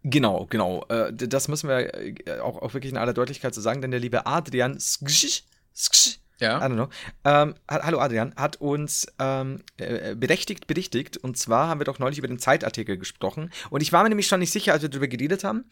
Genau, 0.04 0.46
genau. 0.50 0.84
Äh, 0.90 1.12
das 1.14 1.48
müssen 1.48 1.68
wir 1.68 1.94
äh, 1.94 2.38
auch, 2.40 2.60
auch 2.60 2.74
wirklich 2.74 2.92
in 2.92 2.98
aller 2.98 3.14
Deutlichkeit 3.14 3.54
so 3.54 3.60
sagen, 3.62 3.80
denn 3.80 3.90
der 3.90 4.00
liebe 4.00 4.26
Adrian, 4.26 4.78
sksch, 4.78 5.44
sksch, 5.74 6.18
I 6.40 6.44
Ja. 6.44 6.58
don't 6.60 6.74
know, 6.74 6.88
ähm, 7.24 7.54
hat, 7.66 7.84
hallo 7.84 8.00
Adrian, 8.00 8.34
hat 8.36 8.60
uns 8.60 9.06
ähm, 9.18 9.62
äh, 9.78 10.14
berechtigt, 10.14 10.66
berichtigt. 10.66 11.16
Und 11.16 11.38
zwar 11.38 11.68
haben 11.68 11.80
wir 11.80 11.84
doch 11.86 11.98
neulich 11.98 12.18
über 12.18 12.28
den 12.28 12.38
Zeitartikel 12.38 12.98
gesprochen. 12.98 13.50
Und 13.70 13.80
ich 13.80 13.92
war 13.92 14.02
mir 14.02 14.10
nämlich 14.10 14.26
schon 14.26 14.40
nicht 14.40 14.52
sicher, 14.52 14.74
als 14.74 14.82
wir 14.82 14.90
darüber 14.90 15.08
geredet 15.08 15.42
haben. 15.42 15.64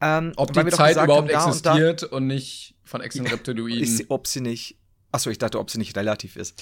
Ähm, 0.00 0.32
Ob 0.36 0.52
die 0.52 0.66
Zeit 0.66 0.96
überhaupt 0.96 1.10
haben, 1.10 1.28
da 1.28 1.44
und 1.44 1.50
existiert 1.50 2.02
und, 2.02 2.26
nicht 2.26 2.74
von 2.84 3.00
extra 3.00 3.24
Reptiloiden. 3.24 4.06
Ob 4.08 4.26
sie 4.26 4.40
nicht. 4.40 4.78
Achso, 5.12 5.30
ich 5.30 5.38
dachte, 5.38 5.60
ob 5.60 5.70
sie 5.70 5.78
nicht 5.78 5.96
relativ 5.96 6.34
ist. 6.36 6.60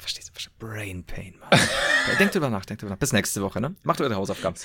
Verstehst 0.00 0.28
du? 0.28 0.30
Brain 0.58 1.04
Pain, 1.04 1.34
Mann. 1.38 1.60
denkt 2.18 2.34
drüber 2.34 2.48
nach, 2.48 2.64
denkt 2.64 2.82
drüber 2.82 2.92
nach. 2.92 2.98
Bis 2.98 3.12
nächste 3.12 3.42
Woche, 3.42 3.60
ne? 3.60 3.74
Macht 3.82 4.00
eure 4.00 4.14
Hausaufgaben. 4.14 4.56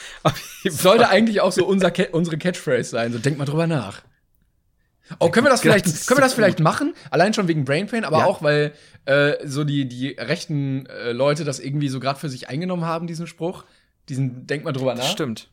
Sollte 0.70 1.10
eigentlich 1.10 1.42
auch 1.42 1.52
so 1.52 1.66
unser, 1.66 1.92
unsere 2.14 2.38
Catchphrase 2.38 2.90
sein. 2.90 3.12
So, 3.12 3.20
denkt 3.20 3.38
mal 3.38 3.46
drüber 3.46 3.68
nach. 3.68 4.04
Oh, 5.20 5.30
können 5.30 5.46
wir 5.46 5.50
das 5.50 5.62
vielleicht, 5.62 5.86
können 6.08 6.18
wir 6.18 6.24
das 6.24 6.34
vielleicht 6.36 6.60
machen? 6.60 6.94
Allein 7.12 7.34
schon 7.34 7.48
wegen 7.48 7.66
Brain 7.66 7.88
Pain, 7.88 8.06
aber 8.06 8.20
ja. 8.20 8.26
auch, 8.26 8.42
weil 8.42 8.74
äh, 9.06 9.34
so 9.46 9.64
die, 9.64 9.88
die 9.88 10.10
rechten 10.10 10.86
äh, 10.88 11.12
Leute 11.12 11.44
das 11.44 11.60
irgendwie 11.60 11.90
so 11.90 12.00
gerade 12.00 12.20
für 12.20 12.30
sich 12.30 12.50
eingenommen 12.50 12.86
haben, 12.86 13.06
diesen 13.06 13.28
Spruch. 13.28 13.66
Diesen 14.10 14.48
Denk 14.48 14.64
mal 14.64 14.72
drüber 14.72 14.96
nach. 14.96 15.04
Stimmt. 15.04 15.50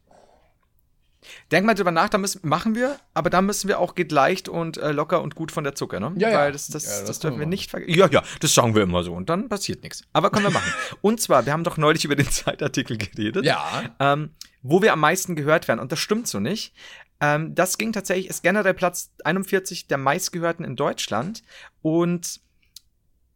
Denk 1.50 1.67
mal 1.67 1.75
drüber 1.75 1.91
nach, 1.91 2.09
da 2.09 2.19
müssen, 2.19 2.41
machen 2.47 2.75
wir, 2.75 2.99
aber 3.14 3.31
da 3.31 3.43
müssen 3.43 3.69
wir 3.69 3.79
auch 3.79 3.95
geht 3.95 4.12
leicht 4.12 4.49
und 4.49 4.76
äh, 4.76 4.93
locker 4.93 5.23
und 5.23 5.35
gut 5.35 5.52
von 5.52 5.64
der 5.64 5.75
Zucker, 5.75 6.00
ne? 6.00 6.12
Ja, 6.17 6.31
ja. 6.31 6.38
Weil 6.38 6.52
das, 6.52 6.69
das, 6.69 6.85
ja, 6.85 6.91
das, 6.91 7.05
das 7.05 7.19
dürfen 7.21 7.38
wir 7.38 7.47
nicht 7.47 7.71
vergessen. 7.71 7.99
Ja, 7.99 8.09
ja, 8.09 8.23
das 8.41 8.55
sagen 8.55 8.75
wir 8.75 8.83
immer 8.83 9.02
so 9.02 9.12
und 9.12 9.29
dann 9.29 9.49
passiert 9.49 9.83
nichts. 9.83 10.02
Aber 10.12 10.31
können 10.31 10.47
wir 10.47 10.52
machen. 10.52 10.73
und 11.00 11.21
zwar, 11.21 11.47
wir 11.47 11.52
haben 11.52 11.64
doch 11.64 11.76
neulich 11.76 12.05
über 12.05 12.17
den 12.17 12.31
Zeitartikel 12.31 12.97
geredet. 12.99 13.45
Ja. 13.45 13.83
Ähm, 14.00 14.31
wo 14.62 14.81
wir 14.81 14.93
am 14.93 15.00
meisten 15.00 15.35
gehört 15.37 15.69
werden. 15.69 15.81
Und 15.81 15.93
das 15.93 15.99
stimmt 15.99 16.29
so 16.29 16.41
nicht. 16.41 16.73
Ähm, 17.21 17.55
das 17.55 17.79
ging 17.79 17.93
tatsächlich, 17.93 18.29
ist 18.29 18.43
generell 18.43 18.75
Platz 18.75 19.12
41 19.25 19.88
der 19.88 19.99
meistgehörten 19.99 20.64
in 20.64 20.76
Deutschland. 20.76 21.43
Und 21.83 22.41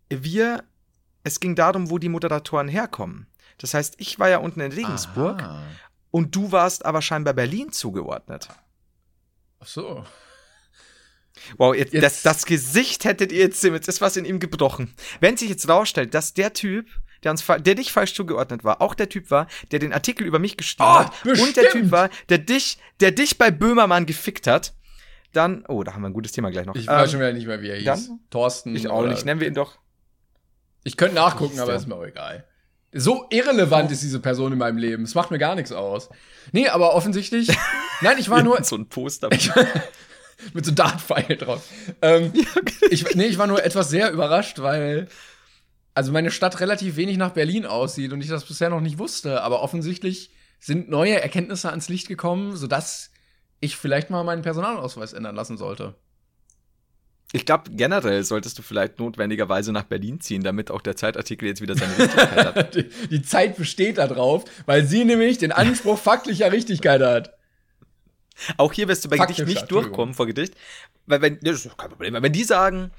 wir, 0.09 0.65
es 1.25 1.41
ging 1.41 1.55
darum, 1.55 1.91
wo 1.91 1.99
die 1.99 2.09
Moderatoren 2.09 2.69
herkommen. 2.69 3.27
Das 3.59 3.75
heißt, 3.75 3.95
ich 3.99 4.19
war 4.19 4.29
ja 4.29 4.39
unten 4.39 4.61
in 4.61 4.73
Regensburg 4.73 5.43
Aha. 5.43 5.63
Und 6.17 6.35
du 6.35 6.51
warst 6.51 6.87
aber 6.87 7.03
scheinbar 7.03 7.35
Berlin 7.35 7.73
zugeordnet. 7.73 8.49
Ach 9.61 9.67
so. 9.67 10.07
Wow, 11.59 11.75
jetzt, 11.75 11.93
jetzt. 11.93 12.03
Das, 12.03 12.23
das, 12.23 12.47
Gesicht 12.47 13.05
hättet 13.05 13.33
ihr 13.33 13.41
jetzt, 13.41 13.63
jetzt 13.63 13.87
ist 13.87 14.01
was 14.01 14.17
in 14.17 14.25
ihm 14.25 14.41
gebrochen. 14.41 14.95
Wenn 15.21 15.37
sich 15.37 15.51
jetzt 15.51 15.69
rausstellt, 15.69 16.15
dass 16.15 16.33
der 16.33 16.55
Typ, 16.55 16.87
der 17.23 17.33
uns, 17.33 17.45
der 17.47 17.75
dich 17.75 17.93
falsch 17.93 18.15
zugeordnet 18.15 18.65
war, 18.65 18.81
auch 18.81 18.95
der 18.95 19.11
Typ 19.11 19.31
war, 19.31 19.47
der 19.73 19.79
den 19.79 19.93
Artikel 19.93 20.27
über 20.27 20.39
mich 20.39 20.57
geschrieben 20.57 20.89
oh, 20.91 21.01
hat 21.01 21.23
bestimmt. 21.23 21.49
und 21.49 21.57
der 21.59 21.69
Typ 21.69 21.91
war, 21.91 22.09
der 22.31 22.39
dich, 22.39 22.79
der 23.01 23.11
dich 23.11 23.37
bei 23.37 23.51
Böhmermann 23.51 24.07
gefickt 24.07 24.47
hat, 24.47 24.73
dann, 25.35 25.67
oh, 25.69 25.83
da 25.83 25.93
haben 25.93 26.01
wir 26.01 26.09
ein 26.09 26.15
gutes 26.15 26.33
Thema 26.33 26.51
gleich 26.51 26.65
noch. 26.65 26.77
Ich 26.77 26.89
ähm, 26.89 26.95
weiß 26.95 27.11
schon 27.11 27.21
wieder 27.21 27.35
nicht 27.35 27.47
mehr, 27.47 27.61
wie 27.61 27.69
er 27.69 27.77
hieß. 27.77 27.85
Dann, 27.85 28.21
Thorsten. 28.31 28.75
Ich 28.75 28.89
auch 28.89 29.05
nicht, 29.05 29.27
nennen 29.27 29.41
wir 29.41 29.49
ihn 29.49 29.53
doch. 29.53 29.79
Ich 30.83 30.97
könnte 30.97 31.17
nachgucken, 31.17 31.61
aber 31.61 31.75
ist 31.75 31.87
mir 31.87 31.95
auch 31.95 32.07
egal. 32.07 32.47
So 32.99 33.27
irrelevant 33.31 33.93
ist 33.93 34.03
diese 34.03 34.21
Person 34.21 34.53
in 34.53 34.59
meinem 34.59 34.79
Leben. 34.79 35.05
Es 35.05 35.15
macht 35.15 35.31
mir 35.31 35.39
gar 35.39 35.55
nichts 35.55 35.73
aus. 35.73 36.09
Nee, 36.53 36.69
aber 36.69 36.95
offensichtlich. 36.95 37.49
Nein, 38.01 38.17
ich 38.19 38.31
war 38.31 38.43
nur. 38.43 38.63
so 38.65 38.77
ein 38.77 38.89
Poster. 38.89 39.31
Ich, 39.33 39.51
mit 40.55 40.65
so 40.65 40.73
Dartpfeil 40.73 41.37
drauf. 41.37 41.63
Ähm, 42.03 42.33
ich, 42.91 43.15
nee, 43.15 43.27
ich 43.27 43.39
war 43.39 43.47
nur 43.47 43.65
etwas 43.65 43.91
sehr 43.91 44.11
überrascht, 44.11 44.61
weil 44.61 45.09
also 45.95 46.13
meine 46.13 46.31
Stadt 46.31 46.61
relativ 46.61 46.97
wenig 46.97 47.17
nach 47.17 47.31
Berlin 47.31 47.65
aussieht 47.65 48.13
und 48.13 48.21
ich 48.21 48.29
das 48.29 48.45
bisher 48.45 48.71
noch 48.71 48.81
nicht 48.81 48.99
wusste. 48.99 49.43
Aber 49.43 49.63
offensichtlich 49.63 50.31
sind 50.59 50.89
neue 50.89 51.21
Erkenntnisse 51.21 51.71
ans 51.71 51.89
Licht 51.89 52.09
gekommen, 52.09 52.57
sodass 52.57 53.11
ich 53.61 53.77
vielleicht 53.77 54.11
mal 54.11 54.25
meinen 54.25 54.43
Personalausweis 54.43 55.13
ändern 55.13 55.35
lassen 55.35 55.57
sollte. 55.57 55.95
Ich 57.33 57.45
glaube, 57.45 57.71
generell 57.71 58.23
solltest 58.23 58.59
du 58.59 58.63
vielleicht 58.63 58.99
notwendigerweise 58.99 59.73
nach 59.73 59.83
Berlin 59.83 60.21
ziehen, 60.21 60.43
damit 60.43 60.71
auch 60.71 60.81
der 60.81 60.97
Zeitartikel 60.97 61.49
jetzt 61.49 61.61
wieder 61.61 61.77
seine 61.77 61.99
Richtigkeit 61.99 62.55
hat. 62.55 62.75
die, 62.77 62.89
die 63.11 63.23
Zeit 63.23 63.57
besteht 63.57 63.99
da 63.99 64.07
drauf, 64.07 64.45
weil 64.65 64.87
sie 64.87 65.05
nämlich 65.05 65.39
den 65.39 65.53
Anspruch 65.53 65.99
faktischer 65.99 66.53
Richtigkeit 66.53 67.03
hat. 67.03 67.35
Auch 68.57 68.73
hier 68.73 68.87
wirst 68.89 69.05
du 69.05 69.09
bei 69.09 69.17
Gedicht 69.17 69.47
nicht 69.47 69.71
durchkommen 69.71 70.15
vor 70.15 70.27
Gedicht. 70.27 70.55
Weil 71.07 71.23
wenn, 71.23 71.39
das 71.41 71.65
ist 71.65 71.79
kein 71.79 71.91
Problem. 71.91 72.15
Wenn 72.15 72.33
die 72.33 72.45
sagen, 72.45 72.91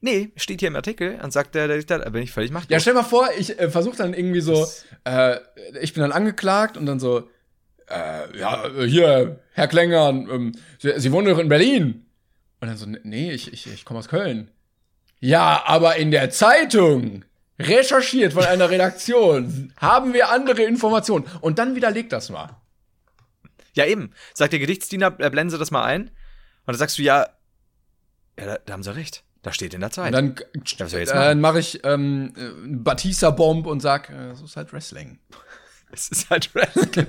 nee, 0.00 0.30
steht 0.36 0.60
hier 0.60 0.68
im 0.68 0.76
Artikel, 0.76 1.18
dann 1.18 1.30
sagt 1.30 1.54
der, 1.54 1.66
der 1.66 1.78
Richter, 1.78 1.98
bin 2.10 2.22
ich 2.22 2.32
völlig 2.32 2.50
machtlos. 2.50 2.70
Ja, 2.70 2.80
stell 2.80 2.94
mal 2.94 3.02
vor, 3.02 3.28
ich 3.36 3.58
äh, 3.58 3.70
versuche 3.70 3.96
dann 3.96 4.14
irgendwie 4.14 4.40
so, 4.40 4.66
äh, 5.04 5.38
ich 5.80 5.94
bin 5.94 6.02
dann 6.02 6.12
angeklagt 6.12 6.76
und 6.76 6.86
dann 6.86 7.00
so, 7.00 7.28
äh, 7.88 8.38
ja, 8.38 8.64
hier, 8.84 9.40
Herr 9.52 9.68
Klenger, 9.68 10.08
ähm, 10.08 10.52
Sie, 10.78 10.92
Sie 10.98 11.12
wohnen 11.12 11.28
doch 11.28 11.38
in 11.38 11.48
Berlin. 11.48 12.06
Und 12.62 12.68
dann 12.68 12.76
so, 12.76 12.86
nee, 12.86 13.32
ich, 13.32 13.52
ich, 13.52 13.66
ich 13.66 13.84
komme 13.84 13.98
aus 13.98 14.08
Köln. 14.08 14.48
Ja, 15.18 15.64
aber 15.66 15.96
in 15.96 16.12
der 16.12 16.30
Zeitung, 16.30 17.24
recherchiert 17.58 18.34
von 18.34 18.44
einer 18.44 18.70
Redaktion, 18.70 19.72
haben 19.78 20.12
wir 20.12 20.30
andere 20.30 20.62
Informationen. 20.62 21.26
Und 21.40 21.58
dann 21.58 21.74
widerlegt 21.74 22.12
das 22.12 22.30
mal. 22.30 22.50
Ja, 23.74 23.84
eben. 23.86 24.12
Sagt 24.32 24.52
der 24.52 24.60
Gerichtsdiener, 24.60 25.08
äh, 25.18 25.28
blenden 25.28 25.50
Sie 25.50 25.58
das 25.58 25.72
mal 25.72 25.82
ein. 25.82 26.02
Und 26.02 26.10
dann 26.66 26.76
sagst 26.76 26.98
du, 26.98 27.02
ja, 27.02 27.30
ja 28.38 28.46
da, 28.46 28.58
da 28.64 28.74
haben 28.74 28.84
Sie 28.84 28.94
recht. 28.94 29.24
Da 29.42 29.52
steht 29.52 29.74
in 29.74 29.80
der 29.80 29.90
Zeit. 29.90 30.14
Und 30.14 30.36
dann, 30.36 30.36
äh, 30.92 31.04
dann 31.04 31.40
mache 31.40 31.58
ich 31.58 31.84
ähm, 31.84 32.32
äh, 32.36 32.76
Batista-Bomb 32.76 33.66
und 33.66 33.80
sag, 33.80 34.08
äh, 34.08 34.36
so 34.36 34.44
ist 34.44 34.56
halt 34.56 34.72
Wrestling. 34.72 35.18
Es 35.92 36.08
ist 36.08 36.30
halt 36.30 36.54
Wrestling. 36.54 37.06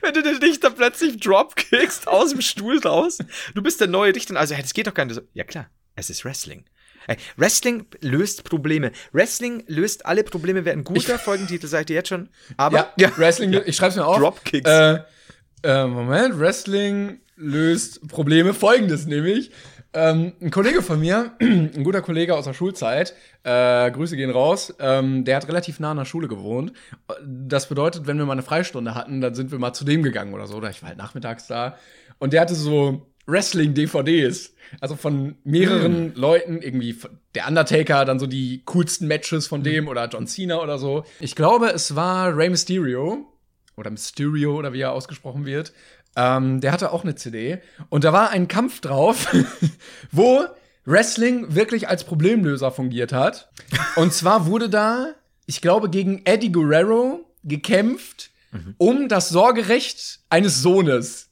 Wenn 0.00 0.14
du 0.14 0.22
den 0.22 0.40
Dichter 0.40 0.70
plötzlich 0.70 1.20
dropkickst 1.20 2.08
aus 2.08 2.30
dem 2.30 2.40
Stuhl 2.40 2.78
raus, 2.78 3.18
du 3.54 3.62
bist 3.62 3.80
der 3.80 3.88
neue 3.88 4.12
Dichter. 4.12 4.36
Also, 4.36 4.54
das 4.54 4.72
geht 4.72 4.86
doch 4.86 4.94
gar 4.94 5.04
nicht 5.04 5.14
so. 5.14 5.20
Ja, 5.34 5.44
klar, 5.44 5.68
es 5.94 6.10
ist 6.10 6.24
Wrestling. 6.24 6.64
Hey, 7.06 7.18
Wrestling 7.36 7.86
löst 8.00 8.44
Probleme. 8.44 8.90
Wrestling 9.12 9.64
löst 9.66 10.06
alle 10.06 10.24
Probleme. 10.24 10.64
Wäre 10.64 10.76
ein 10.76 10.84
guter 10.84 11.18
Folgentitel, 11.18 11.66
seid 11.66 11.90
ihr 11.90 11.96
jetzt 11.96 12.08
schon. 12.08 12.30
Aber 12.56 12.78
ja, 12.78 12.92
ja. 12.96 13.18
Wrestling, 13.18 13.52
ja. 13.52 13.60
ich 13.64 13.76
schreib's 13.76 13.96
mir 13.96 14.06
auf. 14.06 14.18
Dropkicks. 14.18 14.68
Äh, 14.68 15.00
äh, 15.62 15.86
Moment, 15.86 16.38
Wrestling 16.38 17.20
löst 17.36 18.08
Probleme. 18.08 18.54
Folgendes 18.54 19.04
nämlich. 19.06 19.50
Ähm, 19.94 20.32
ein 20.40 20.50
Kollege 20.50 20.82
von 20.82 20.98
mir, 20.98 21.32
ein 21.40 21.84
guter 21.84 22.02
Kollege 22.02 22.34
aus 22.36 22.44
der 22.44 22.52
Schulzeit, 22.52 23.14
äh, 23.44 23.90
Grüße 23.92 24.16
gehen 24.16 24.30
raus, 24.30 24.74
ähm, 24.80 25.24
der 25.24 25.36
hat 25.36 25.46
relativ 25.48 25.78
nah 25.78 25.92
an 25.92 25.98
der 25.98 26.04
Schule 26.04 26.26
gewohnt. 26.26 26.72
Das 27.24 27.68
bedeutet, 27.68 28.06
wenn 28.06 28.18
wir 28.18 28.26
mal 28.26 28.32
eine 28.32 28.42
Freistunde 28.42 28.96
hatten, 28.96 29.20
dann 29.20 29.34
sind 29.34 29.52
wir 29.52 29.58
mal 29.60 29.72
zu 29.72 29.84
dem 29.84 30.02
gegangen 30.02 30.34
oder 30.34 30.48
so, 30.48 30.56
oder 30.56 30.70
ich 30.70 30.82
war 30.82 30.88
halt 30.88 30.98
nachmittags 30.98 31.46
da. 31.46 31.76
Und 32.18 32.32
der 32.32 32.40
hatte 32.40 32.56
so 32.56 33.06
Wrestling-DVDs. 33.26 34.54
Also 34.80 34.96
von 34.96 35.36
mehreren 35.44 36.08
mhm. 36.08 36.14
Leuten, 36.14 36.60
irgendwie 36.60 36.96
der 37.34 37.46
Undertaker, 37.46 38.04
dann 38.04 38.18
so 38.18 38.26
die 38.26 38.62
coolsten 38.64 39.06
Matches 39.06 39.46
von 39.46 39.62
dem 39.62 39.84
mhm. 39.84 39.90
oder 39.90 40.08
John 40.08 40.26
Cena 40.26 40.60
oder 40.60 40.78
so. 40.78 41.04
Ich 41.20 41.36
glaube, 41.36 41.68
es 41.68 41.94
war 41.94 42.36
Rey 42.36 42.50
Mysterio 42.50 43.26
oder 43.76 43.90
Mysterio 43.90 44.56
oder 44.56 44.72
wie 44.72 44.80
er 44.80 44.92
ausgesprochen 44.92 45.46
wird. 45.46 45.72
Ähm, 46.16 46.60
der 46.60 46.72
hatte 46.72 46.92
auch 46.92 47.02
eine 47.02 47.14
CD 47.16 47.58
und 47.88 48.04
da 48.04 48.12
war 48.12 48.30
ein 48.30 48.46
Kampf 48.48 48.80
drauf, 48.80 49.26
wo 50.12 50.44
Wrestling 50.84 51.54
wirklich 51.54 51.88
als 51.88 52.04
Problemlöser 52.04 52.70
fungiert 52.70 53.12
hat. 53.12 53.50
Und 53.96 54.12
zwar 54.12 54.46
wurde 54.46 54.68
da, 54.68 55.14
ich 55.46 55.60
glaube, 55.60 55.90
gegen 55.90 56.22
Eddie 56.24 56.52
Guerrero 56.52 57.20
gekämpft 57.42 58.30
mhm. 58.52 58.74
um 58.78 59.08
das 59.08 59.28
Sorgerecht 59.28 60.20
eines 60.30 60.62
Sohnes. 60.62 61.30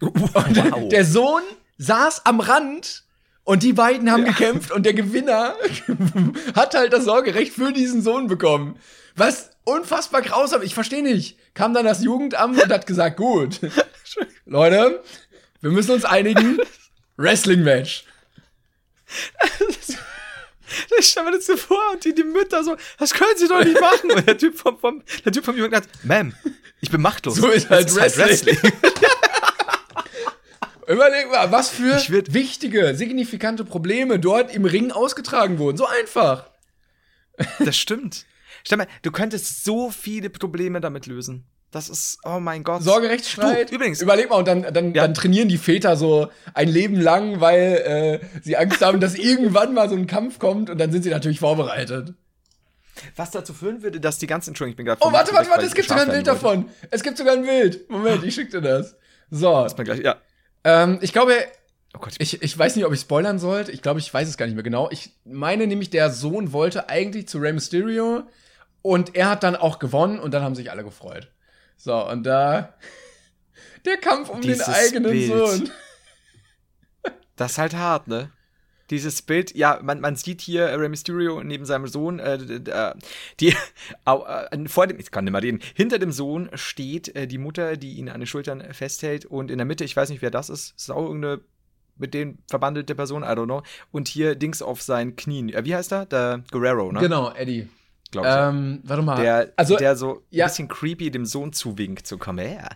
Wow. 0.00 0.88
der 0.90 1.04
Sohn 1.04 1.42
saß 1.78 2.24
am 2.24 2.38
Rand 2.40 3.04
und 3.42 3.62
die 3.62 3.72
beiden 3.72 4.12
haben 4.12 4.26
ja. 4.26 4.32
gekämpft 4.32 4.70
und 4.70 4.86
der 4.86 4.94
Gewinner 4.94 5.54
hat 6.54 6.74
halt 6.74 6.92
das 6.92 7.04
Sorgerecht 7.04 7.52
für 7.52 7.72
diesen 7.72 8.02
Sohn 8.02 8.26
bekommen. 8.28 8.78
Was 9.18 9.50
unfassbar 9.64 10.22
grausam. 10.22 10.62
Ich 10.62 10.74
verstehe 10.74 11.02
nicht. 11.02 11.36
Kam 11.54 11.74
dann 11.74 11.84
das 11.84 12.02
Jugendamt 12.02 12.62
und 12.62 12.72
hat 12.72 12.86
gesagt, 12.86 13.16
gut, 13.16 13.60
Leute, 14.46 15.02
wir 15.60 15.70
müssen 15.70 15.90
uns 15.90 16.04
einigen. 16.04 16.58
Wrestling-Match. 17.16 18.04
Ich 20.98 21.06
stelle 21.08 21.30
mir 21.30 21.36
das 21.36 21.46
so 21.46 21.56
vor 21.56 21.82
und 21.92 22.04
die, 22.04 22.14
die 22.14 22.22
Mütter 22.22 22.62
so, 22.62 22.76
das 22.98 23.12
können 23.12 23.36
sie 23.36 23.48
doch 23.48 23.64
nicht 23.64 23.80
machen. 23.80 24.12
Und 24.12 24.24
der 24.26 24.38
Typ 24.38 24.56
vom, 24.56 24.78
vom, 24.78 25.02
der 25.24 25.32
typ 25.32 25.44
vom 25.44 25.56
Jugendamt 25.56 25.86
hat, 25.86 26.04
Ma'am, 26.08 26.32
ich 26.80 26.90
bin 26.90 27.00
machtlos. 27.00 27.36
So 27.36 27.48
ist 27.48 27.68
halt 27.70 27.92
Wrestling. 27.96 28.56
Halt 28.56 28.62
Wrestling. 28.62 28.72
Überleg 30.86 31.28
mal, 31.30 31.50
was 31.50 31.70
für 31.70 32.00
wichtige, 32.32 32.94
signifikante 32.94 33.64
Probleme 33.64 34.20
dort 34.20 34.54
im 34.54 34.64
Ring 34.64 34.92
ausgetragen 34.92 35.58
wurden. 35.58 35.76
So 35.76 35.86
einfach. 35.86 36.48
Das 37.58 37.76
stimmt. 37.76 38.24
Stell 38.64 38.78
mal, 38.78 38.86
du 39.02 39.10
könntest 39.10 39.64
so 39.64 39.90
viele 39.90 40.30
Probleme 40.30 40.80
damit 40.80 41.06
lösen. 41.06 41.46
Das 41.70 41.90
ist, 41.90 42.18
oh 42.24 42.40
mein 42.40 42.64
Gott. 42.64 42.82
Sorgerechtsstreit. 42.82 43.70
Du, 43.70 43.74
übrigens. 43.74 44.00
Überleg 44.00 44.30
mal, 44.30 44.36
und 44.36 44.48
dann, 44.48 44.62
dann, 44.72 44.94
ja. 44.94 45.02
dann 45.02 45.12
trainieren 45.12 45.48
die 45.48 45.58
Väter 45.58 45.96
so 45.96 46.28
ein 46.54 46.68
Leben 46.68 46.98
lang, 46.98 47.40
weil 47.40 48.20
äh, 48.22 48.40
sie 48.42 48.56
Angst 48.56 48.80
haben, 48.80 49.00
dass 49.00 49.14
irgendwann 49.16 49.74
mal 49.74 49.88
so 49.88 49.94
ein 49.94 50.06
Kampf 50.06 50.38
kommt 50.38 50.70
und 50.70 50.78
dann 50.78 50.90
sind 50.92 51.02
sie 51.02 51.10
natürlich 51.10 51.40
vorbereitet. 51.40 52.14
Was 53.16 53.30
dazu 53.30 53.52
führen 53.52 53.82
würde, 53.82 54.00
dass 54.00 54.18
die 54.18 54.26
ganzen, 54.26 54.50
Entschuldigung, 54.50 54.72
ich 54.72 54.76
bin 54.76 54.86
gerade. 54.86 55.00
Oh, 55.02 55.12
warte, 55.12 55.32
warte, 55.32 55.50
warte, 55.50 55.66
es 55.66 55.74
gibt 55.74 55.88
sogar 55.88 56.04
ein 56.04 56.10
Bild 56.10 56.26
davon. 56.26 56.68
Es 56.90 57.02
gibt 57.02 57.18
sogar 57.18 57.34
ein 57.34 57.44
Bild. 57.44 57.88
Moment, 57.90 58.24
ich 58.24 58.34
schick 58.34 58.50
dir 58.50 58.62
das. 58.62 58.96
So. 59.30 59.52
Das 59.62 59.76
gleich, 59.76 60.00
ja. 60.00 60.16
Ähm, 60.64 60.98
ich 61.02 61.12
glaube, 61.12 61.34
oh 61.94 61.98
Gott, 62.00 62.14
ich, 62.18 62.42
ich 62.42 62.58
weiß 62.58 62.76
nicht, 62.76 62.86
ob 62.86 62.92
ich 62.92 63.00
spoilern 63.00 63.38
sollte. 63.38 63.72
Ich 63.72 63.82
glaube, 63.82 64.00
ich 64.00 64.12
weiß 64.12 64.26
es 64.26 64.36
gar 64.36 64.46
nicht 64.46 64.54
mehr 64.54 64.64
genau. 64.64 64.88
Ich 64.90 65.12
meine 65.24 65.66
nämlich, 65.66 65.90
der 65.90 66.10
Sohn 66.10 66.52
wollte 66.52 66.88
eigentlich 66.88 67.28
zu 67.28 67.38
Rey 67.38 67.52
Mysterio 67.52 68.24
und 68.88 69.14
er 69.14 69.28
hat 69.28 69.42
dann 69.42 69.54
auch 69.54 69.78
gewonnen 69.78 70.18
und 70.18 70.32
dann 70.32 70.42
haben 70.42 70.54
sich 70.54 70.70
alle 70.70 70.82
gefreut. 70.82 71.30
So, 71.76 72.08
und 72.08 72.22
da 72.22 72.72
der 73.84 73.98
Kampf 73.98 74.30
um 74.30 74.40
Dieses 74.40 74.64
den 74.64 74.74
eigenen 74.74 75.12
Bild. 75.12 75.26
Sohn. 75.26 75.70
Das 77.36 77.52
ist 77.52 77.58
halt 77.58 77.74
hart, 77.74 78.08
ne? 78.08 78.32
Dieses 78.88 79.20
Bild, 79.20 79.54
ja, 79.54 79.78
man, 79.82 80.00
man 80.00 80.16
sieht 80.16 80.40
hier 80.40 80.68
Rey 80.68 80.88
Mysterio 80.88 81.44
neben 81.44 81.66
seinem 81.66 81.86
Sohn, 81.86 82.18
äh, 82.18 82.36
äh, 82.36 82.94
die, 83.38 83.48
äh, 84.06 84.68
vor 84.68 84.86
dem, 84.86 84.98
ich 84.98 85.10
kann 85.10 85.24
nicht 85.24 85.32
mal 85.32 85.42
reden, 85.42 85.60
hinter 85.74 85.98
dem 85.98 86.10
Sohn 86.10 86.48
steht 86.54 87.14
äh, 87.14 87.26
die 87.26 87.36
Mutter, 87.36 87.76
die 87.76 87.96
ihn 87.96 88.08
an 88.08 88.20
den 88.20 88.26
Schultern 88.26 88.72
festhält 88.72 89.26
und 89.26 89.50
in 89.50 89.58
der 89.58 89.66
Mitte, 89.66 89.84
ich 89.84 89.94
weiß 89.94 90.08
nicht, 90.08 90.22
wer 90.22 90.30
das 90.30 90.48
ist, 90.48 90.74
ist 90.78 90.90
auch 90.90 91.04
irgendeine 91.04 91.42
mit 91.98 92.14
denen 92.14 92.42
verbandelte 92.48 92.94
Person, 92.94 93.22
I 93.22 93.26
don't 93.26 93.44
know. 93.44 93.62
Und 93.90 94.08
hier 94.08 94.36
Dings 94.36 94.62
auf 94.62 94.80
seinen 94.80 95.16
Knien. 95.16 95.50
Äh, 95.50 95.64
wie 95.66 95.74
heißt 95.74 95.92
er? 95.92 96.06
Der 96.06 96.42
Guerrero, 96.50 96.90
ne? 96.90 97.00
Genau, 97.00 97.30
Eddie. 97.32 97.68
Glaub 98.10 98.24
ich. 98.24 98.32
Ähm, 98.34 98.80
warte 98.84 99.02
mal. 99.02 99.20
Der, 99.20 99.52
also, 99.56 99.76
der 99.76 99.96
so 99.96 100.22
ja. 100.30 100.44
ein 100.44 100.48
bisschen 100.48 100.68
creepy 100.68 101.10
dem 101.10 101.26
Sohn 101.26 101.52
zuwinkt, 101.52 102.06
so 102.06 102.16
komm 102.16 102.38
her. 102.38 102.70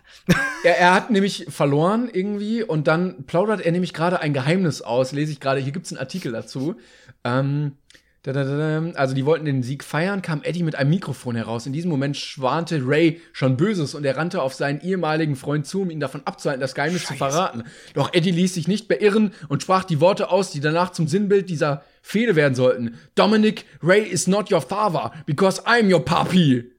er, 0.63 0.77
er 0.77 0.93
hat 0.93 1.09
nämlich 1.09 1.47
verloren 1.49 2.09
irgendwie 2.11 2.63
und 2.63 2.87
dann 2.87 3.25
plaudert 3.25 3.61
er 3.61 3.71
nämlich 3.71 3.93
gerade 3.93 4.19
ein 4.19 4.33
Geheimnis 4.33 4.81
aus. 4.81 5.11
Lese 5.11 5.31
ich 5.31 5.39
gerade, 5.39 5.59
hier 5.59 5.71
gibt's 5.71 5.91
einen 5.91 5.99
Artikel 5.99 6.31
dazu. 6.31 6.75
Ähm. 7.23 7.77
Also 8.25 9.13
die 9.13 9.25
wollten 9.25 9.43
den 9.43 9.63
Sieg 9.63 9.83
feiern, 9.83 10.21
kam 10.21 10.43
Eddie 10.43 10.63
mit 10.63 10.75
einem 10.75 10.91
Mikrofon 10.91 11.35
heraus. 11.35 11.65
In 11.65 11.73
diesem 11.73 11.91
Moment 11.91 12.15
schwante 12.15 12.79
Ray 12.81 13.19
schon 13.33 13.57
Böses 13.57 13.95
und 13.95 14.05
er 14.05 14.15
rannte 14.15 14.41
auf 14.41 14.53
seinen 14.53 14.79
ehemaligen 14.79 15.35
Freund 15.35 15.67
zu, 15.67 15.81
um 15.81 15.89
ihn 15.89 15.99
davon 15.99 16.21
abzuhalten, 16.23 16.61
das 16.61 16.73
Geheimnis 16.73 17.05
zu 17.05 17.15
verraten. 17.15 17.63
Doch 17.93 18.13
Eddie 18.13 18.31
ließ 18.31 18.53
sich 18.53 18.69
nicht 18.69 18.87
beirren 18.87 19.33
und 19.49 19.61
sprach 19.61 19.83
die 19.83 19.99
Worte 19.99 20.29
aus, 20.29 20.51
die 20.51 20.61
danach 20.61 20.91
zum 20.91 21.09
Sinnbild 21.09 21.49
dieser 21.49 21.83
Fehde 22.01 22.37
werden 22.37 22.55
sollten. 22.55 22.97
Dominic, 23.15 23.65
Ray 23.81 24.03
is 24.03 24.27
not 24.27 24.49
your 24.49 24.61
father, 24.61 25.11
because 25.25 25.61
I'm 25.65 25.93
your 25.93 26.03
papi. 26.03 26.71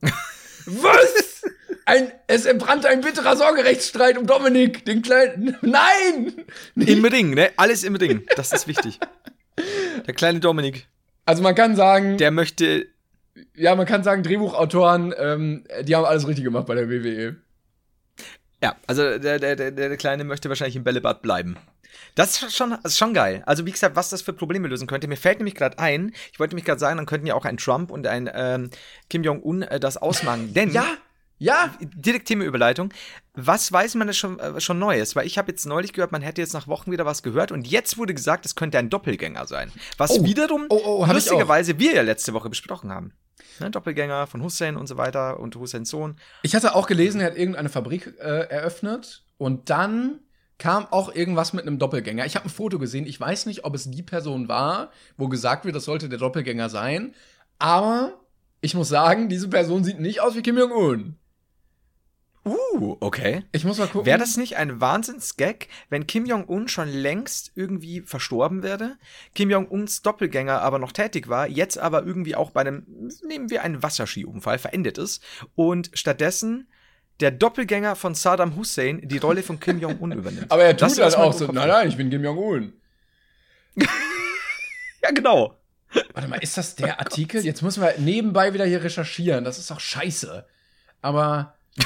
Was? 0.66 1.42
Ein, 1.86 2.12
es 2.28 2.46
entbrannte 2.46 2.88
ein 2.88 3.00
bitterer 3.00 3.36
Sorgerechtsstreit 3.36 4.16
um 4.16 4.28
Dominik, 4.28 4.84
den 4.84 5.02
kleinen. 5.02 5.56
Nein! 5.62 6.44
Im 6.76 7.04
Ring, 7.04 7.34
ne? 7.34 7.50
Alles 7.56 7.82
im 7.82 7.96
Ring. 7.96 8.22
Das 8.36 8.52
ist 8.52 8.68
wichtig. 8.68 9.00
Der 10.06 10.14
kleine 10.14 10.40
Dominik. 10.40 10.88
Also 11.26 11.42
man 11.42 11.54
kann 11.54 11.76
sagen, 11.76 12.18
Der 12.18 12.30
möchte. 12.30 12.86
ja, 13.54 13.74
man 13.74 13.86
kann 13.86 14.02
sagen, 14.02 14.22
Drehbuchautoren, 14.22 15.14
ähm, 15.18 15.64
die 15.82 15.94
haben 15.94 16.04
alles 16.04 16.26
richtig 16.26 16.44
gemacht 16.44 16.66
bei 16.66 16.74
der. 16.74 16.88
WWE. 16.88 17.36
Ja, 18.62 18.76
also 18.86 19.18
der, 19.18 19.38
der, 19.38 19.56
der, 19.56 19.70
der 19.70 19.96
Kleine 19.96 20.24
möchte 20.24 20.48
wahrscheinlich 20.48 20.76
im 20.76 20.84
Bällebad 20.84 21.22
bleiben. 21.22 21.56
Das 22.14 22.42
ist 22.42 22.56
schon, 22.56 22.76
ist 22.84 22.98
schon 22.98 23.14
geil. 23.14 23.42
Also 23.46 23.64
wie 23.66 23.70
gesagt, 23.70 23.96
was 23.96 24.10
das 24.10 24.22
für 24.22 24.32
Probleme 24.32 24.68
lösen 24.68 24.86
könnte. 24.86 25.08
Mir 25.08 25.16
fällt 25.16 25.38
nämlich 25.38 25.54
gerade 25.54 25.78
ein, 25.78 26.12
ich 26.32 26.38
wollte 26.40 26.52
nämlich 26.54 26.64
gerade 26.64 26.80
sagen, 26.80 26.96
dann 26.96 27.06
könnten 27.06 27.26
ja 27.26 27.34
auch 27.34 27.44
ein 27.44 27.56
Trump 27.56 27.90
und 27.90 28.06
ein 28.06 28.28
ähm, 28.34 28.70
Kim 29.08 29.22
Jong-un 29.22 29.62
äh, 29.62 29.80
das 29.80 29.96
ausmachen. 29.96 30.52
Denn 30.52 30.72
Ja, 30.72 30.84
ja, 31.40 31.74
direkt 31.80 32.28
Themenüberleitung. 32.28 32.92
Was 33.34 33.72
weiß 33.72 33.94
man 33.94 34.06
denn 34.06 34.14
schon, 34.14 34.38
äh, 34.38 34.60
schon 34.60 34.78
Neues? 34.78 35.16
Weil 35.16 35.26
ich 35.26 35.38
habe 35.38 35.50
jetzt 35.50 35.64
neulich 35.64 35.94
gehört, 35.94 36.12
man 36.12 36.20
hätte 36.22 36.42
jetzt 36.42 36.52
nach 36.52 36.68
Wochen 36.68 36.92
wieder 36.92 37.06
was 37.06 37.22
gehört 37.22 37.50
und 37.50 37.66
jetzt 37.66 37.96
wurde 37.96 38.14
gesagt, 38.14 38.44
es 38.44 38.54
könnte 38.54 38.78
ein 38.78 38.90
Doppelgänger 38.90 39.46
sein. 39.46 39.72
Was 39.96 40.10
Oh. 40.10 40.24
wiederum 40.24 40.66
Oh, 40.68 40.80
oh, 40.84 41.06
lustigerweise 41.10 41.78
wir 41.78 41.94
ja 41.94 42.02
letzte 42.02 42.34
Woche 42.34 42.50
besprochen 42.50 42.92
haben. 42.92 43.12
Ne, 43.58 43.70
Doppelgänger 43.70 44.26
von 44.26 44.42
Hussein 44.42 44.76
und 44.76 44.86
so 44.86 44.98
weiter 44.98 45.40
und 45.40 45.56
Husseins 45.56 45.88
Sohn. 45.88 46.16
Ich 46.42 46.54
hatte 46.54 46.74
auch 46.74 46.86
gelesen, 46.86 47.20
er 47.20 47.28
hat 47.28 47.36
irgendeine 47.38 47.70
Fabrik 47.70 48.14
äh, 48.18 48.48
eröffnet 48.48 49.24
und 49.38 49.70
dann 49.70 50.20
kam 50.58 50.86
auch 50.90 51.14
irgendwas 51.14 51.54
mit 51.54 51.66
einem 51.66 51.78
Doppelgänger. 51.78 52.26
Ich 52.26 52.36
habe 52.36 52.44
ein 52.46 52.50
Foto 52.50 52.78
gesehen. 52.78 53.06
Ich 53.06 53.18
weiß 53.18 53.46
nicht, 53.46 53.64
ob 53.64 53.74
es 53.74 53.90
die 53.90 54.02
Person 54.02 54.46
war, 54.48 54.90
wo 55.16 55.28
gesagt 55.28 55.64
wird, 55.64 55.74
das 55.74 55.86
sollte 55.86 56.10
der 56.10 56.18
Doppelgänger 56.18 56.68
sein. 56.68 57.14
Aber 57.58 58.12
ich 58.60 58.74
muss 58.74 58.90
sagen, 58.90 59.30
diese 59.30 59.48
Person 59.48 59.84
sieht 59.84 60.00
nicht 60.00 60.20
aus 60.20 60.36
wie 60.36 60.42
Kim 60.42 60.58
Jong-un. 60.58 61.16
Uh, 62.44 62.96
okay. 63.00 63.44
Ich 63.52 63.64
muss 63.64 63.78
mal 63.78 63.86
gucken. 63.86 64.06
Wäre 64.06 64.18
das 64.18 64.36
nicht 64.36 64.56
ein 64.56 64.80
Wahnsinnsgag, 64.80 65.68
wenn 65.90 66.06
Kim 66.06 66.24
Jong-un 66.24 66.68
schon 66.68 66.88
längst 66.88 67.52
irgendwie 67.54 68.00
verstorben 68.00 68.62
wäre, 68.62 68.96
Kim 69.34 69.50
Jong-uns 69.50 70.02
Doppelgänger 70.02 70.62
aber 70.62 70.78
noch 70.78 70.92
tätig 70.92 71.28
war, 71.28 71.46
jetzt 71.46 71.78
aber 71.78 72.04
irgendwie 72.04 72.36
auch 72.36 72.50
bei 72.50 72.62
einem, 72.62 72.86
nehmen 73.26 73.50
wir 73.50 73.62
einen 73.62 73.82
Wasserskiunfall, 73.82 74.58
verendet 74.58 74.96
ist 74.96 75.22
und 75.54 75.90
stattdessen 75.92 76.66
der 77.20 77.30
Doppelgänger 77.30 77.96
von 77.96 78.14
Saddam 78.14 78.56
Hussein 78.56 79.00
die 79.04 79.18
Rolle 79.18 79.42
von 79.42 79.60
Kim 79.60 79.78
Jong-un 79.78 80.12
übernimmt. 80.12 80.46
Aber 80.50 80.64
er 80.64 80.72
tut 80.72 80.82
das 80.82 80.96
das 80.96 81.16
mal 81.18 81.24
auch 81.24 81.34
so. 81.34 81.46
Nein, 81.52 81.68
nein, 81.68 81.88
ich 81.88 81.96
bin 81.98 82.08
Kim 82.08 82.24
Jong-un. 82.24 82.72
Ja, 85.02 85.10
genau. 85.12 85.56
Warte 86.12 86.28
mal, 86.28 86.36
ist 86.36 86.56
das 86.56 86.76
der 86.76 87.00
Artikel? 87.00 87.44
Jetzt 87.44 87.62
müssen 87.62 87.82
wir 87.82 87.94
nebenbei 87.98 88.52
wieder 88.52 88.66
hier 88.66 88.84
recherchieren. 88.84 89.44
Das 89.44 89.58
ist 89.58 89.70
doch 89.70 89.80
scheiße. 89.80 90.46
Aber. 91.00 91.54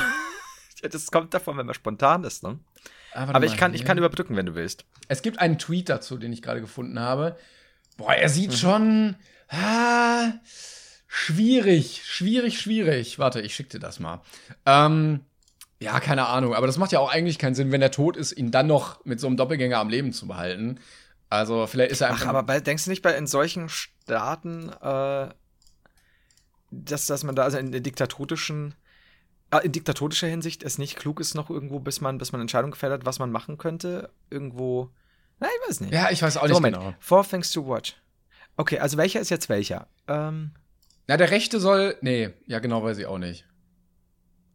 Das 0.90 1.10
kommt 1.10 1.34
davon, 1.34 1.56
wenn 1.56 1.66
man 1.66 1.74
spontan 1.74 2.24
ist, 2.24 2.42
ne? 2.42 2.58
ah, 3.14 3.22
Aber 3.24 3.32
mal, 3.34 3.44
ich 3.44 3.56
kann, 3.56 3.74
ich 3.74 3.84
kann 3.84 3.98
überbrücken, 3.98 4.36
wenn 4.36 4.46
du 4.46 4.54
willst. 4.54 4.84
Es 5.08 5.22
gibt 5.22 5.38
einen 5.38 5.58
Tweet 5.58 5.88
dazu, 5.88 6.16
den 6.18 6.32
ich 6.32 6.42
gerade 6.42 6.60
gefunden 6.60 6.98
habe. 7.00 7.36
Boah, 7.96 8.14
er 8.14 8.28
Mhm. 8.28 8.32
sieht 8.32 8.54
schon. 8.54 9.16
Ah, 9.48 10.32
schwierig, 11.06 12.02
schwierig, 12.04 12.60
schwierig. 12.60 13.18
Warte, 13.18 13.40
ich 13.40 13.54
schick 13.54 13.70
dir 13.70 13.78
das 13.78 14.00
mal. 14.00 14.20
Ähm, 14.66 15.20
ja, 15.80 16.00
keine 16.00 16.26
Ahnung. 16.26 16.54
Aber 16.54 16.66
das 16.66 16.78
macht 16.78 16.92
ja 16.92 16.98
auch 16.98 17.10
eigentlich 17.12 17.38
keinen 17.38 17.54
Sinn, 17.54 17.70
wenn 17.72 17.82
er 17.82 17.90
tot 17.90 18.16
ist, 18.16 18.32
ihn 18.32 18.50
dann 18.50 18.66
noch 18.66 19.04
mit 19.04 19.20
so 19.20 19.26
einem 19.26 19.36
Doppelgänger 19.36 19.78
am 19.78 19.88
Leben 19.90 20.12
zu 20.12 20.26
behalten. 20.26 20.80
Also, 21.30 21.66
vielleicht 21.66 21.92
ist 21.92 22.00
er 22.00 22.10
einfach. 22.10 22.24
Ach, 22.26 22.28
aber 22.30 22.42
bei, 22.42 22.60
denkst 22.60 22.84
du 22.84 22.90
nicht 22.90 23.02
bei 23.02 23.14
in 23.16 23.26
solchen 23.26 23.68
Staaten, 23.68 24.70
äh, 24.70 25.28
dass, 26.70 27.06
dass 27.06 27.22
man 27.24 27.34
da 27.34 27.42
also 27.44 27.58
in, 27.58 27.70
diktatorischen, 27.70 28.74
in 29.58 29.72
diktatorischer 29.72 30.26
Hinsicht 30.26 30.62
es 30.62 30.78
nicht 30.78 30.96
klug 30.96 31.20
ist, 31.20 31.34
noch 31.34 31.50
irgendwo, 31.50 31.78
bis 31.80 32.00
man, 32.00 32.18
bis 32.18 32.32
man 32.32 32.40
Entscheidungen 32.40 32.72
gefällt 32.72 32.92
hat, 32.92 33.04
was 33.06 33.18
man 33.18 33.30
machen 33.30 33.58
könnte, 33.58 34.10
irgendwo. 34.30 34.90
Na, 35.40 35.48
ich 35.48 35.68
weiß 35.68 35.80
nicht. 35.80 35.92
ja, 35.92 36.10
ich 36.10 36.22
weiß 36.22 36.36
auch 36.36 36.42
So, 36.42 36.46
nicht 36.48 36.54
Moment. 36.54 36.76
genau. 36.76 36.94
Four 37.00 37.26
Things 37.28 37.50
to 37.52 37.66
Watch. 37.68 37.96
Okay, 38.56 38.78
also 38.78 38.96
welcher 38.96 39.20
ist 39.20 39.30
jetzt 39.30 39.48
welcher? 39.48 39.88
Ähm, 40.08 40.52
Na, 41.06 41.16
der 41.16 41.30
rechte 41.30 41.58
soll. 41.60 41.96
Nee, 42.02 42.30
ja, 42.46 42.60
genau, 42.60 42.82
weiß 42.84 42.98
ich 42.98 43.06
auch 43.06 43.18
nicht. 43.18 43.44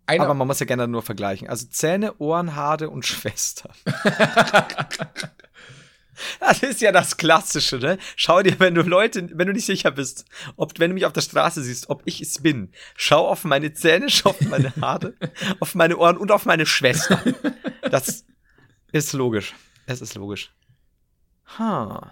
Einer, 0.05 0.23
aber 0.23 0.33
man 0.33 0.47
muss 0.47 0.59
ja 0.59 0.65
gerne 0.65 0.87
nur 0.87 1.03
vergleichen. 1.03 1.47
Also 1.49 1.67
Zähne, 1.67 2.15
Ohren, 2.17 2.55
Haare 2.55 2.89
und 2.89 3.05
Schwester. 3.05 3.69
Das 6.39 6.63
ist 6.63 6.81
ja 6.81 6.91
das 6.91 7.17
Klassische, 7.17 7.77
ne? 7.77 7.97
Schau 8.15 8.41
dir, 8.41 8.59
wenn 8.59 8.75
du 8.75 8.81
Leute, 8.81 9.29
wenn 9.33 9.47
du 9.47 9.53
nicht 9.53 9.65
sicher 9.65 9.91
bist, 9.91 10.25
ob, 10.55 10.77
wenn 10.79 10.91
du 10.91 10.93
mich 10.95 11.05
auf 11.05 11.13
der 11.13 11.21
Straße 11.21 11.63
siehst, 11.63 11.89
ob 11.89 12.01
ich 12.05 12.21
es 12.21 12.41
bin, 12.41 12.71
schau 12.95 13.27
auf 13.27 13.43
meine 13.43 13.73
Zähne, 13.73 14.09
schau 14.09 14.29
auf 14.31 14.41
meine 14.41 14.73
Haare, 14.81 15.13
auf 15.59 15.75
meine 15.75 15.97
Ohren 15.97 16.17
und 16.17 16.31
auf 16.31 16.45
meine 16.45 16.65
Schwester. 16.65 17.21
Das 17.89 18.25
ist 18.91 19.13
logisch. 19.13 19.53
Es 19.85 20.01
ist 20.01 20.15
logisch. 20.15 20.51
Ha. 21.57 22.11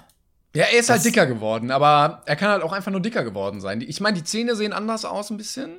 Ja, 0.56 0.64
er 0.66 0.80
ist 0.80 0.90
halt 0.90 0.98
Das- 1.00 1.04
dicker 1.04 1.26
geworden, 1.26 1.70
aber 1.72 2.24
er 2.26 2.36
kann 2.36 2.50
halt 2.50 2.64
auch 2.64 2.72
einfach 2.74 2.92
nur 2.92 3.02
dicker 3.02 3.24
geworden 3.24 3.62
sein. 3.62 3.82
Ich 3.82 4.00
meine, 4.02 4.18
die 4.18 4.24
Zähne 4.24 4.56
sehen 4.56 4.74
anders 4.74 5.06
aus 5.06 5.30
ein 5.30 5.38
bisschen, 5.38 5.78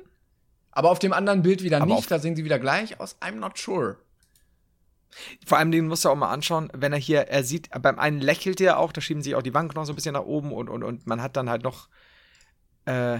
aber 0.71 0.91
auf 0.91 0.99
dem 0.99 1.11
anderen 1.13 1.41
Bild 1.41 1.63
wieder 1.63 1.81
Aber 1.81 1.95
nicht. 1.95 2.09
Da 2.09 2.19
sehen 2.19 2.35
sie 2.35 2.45
wieder 2.45 2.59
gleich 2.59 2.99
aus. 2.99 3.17
I'm 3.21 3.35
not 3.35 3.57
sure. 3.57 3.97
Vor 5.45 5.57
allem, 5.57 5.71
den 5.71 5.87
musst 5.87 6.05
du 6.05 6.09
auch 6.09 6.15
mal 6.15 6.31
anschauen, 6.31 6.69
wenn 6.73 6.93
er 6.93 6.99
hier, 6.99 7.21
er 7.21 7.43
sieht, 7.43 7.69
beim 7.81 7.99
einen 7.99 8.21
lächelt 8.21 8.61
er 8.61 8.77
auch, 8.77 8.91
da 8.91 9.01
schieben 9.01 9.21
sich 9.23 9.35
auch 9.35 9.41
die 9.41 9.53
Wangenknochen 9.53 9.85
so 9.87 9.93
ein 9.93 9.95
bisschen 9.95 10.13
nach 10.13 10.23
oben 10.25 10.51
und, 10.53 10.69
und, 10.69 10.83
und 10.83 11.07
man 11.07 11.21
hat 11.21 11.35
dann 11.35 11.49
halt 11.49 11.63
noch, 11.63 11.89
äh, 12.85 13.19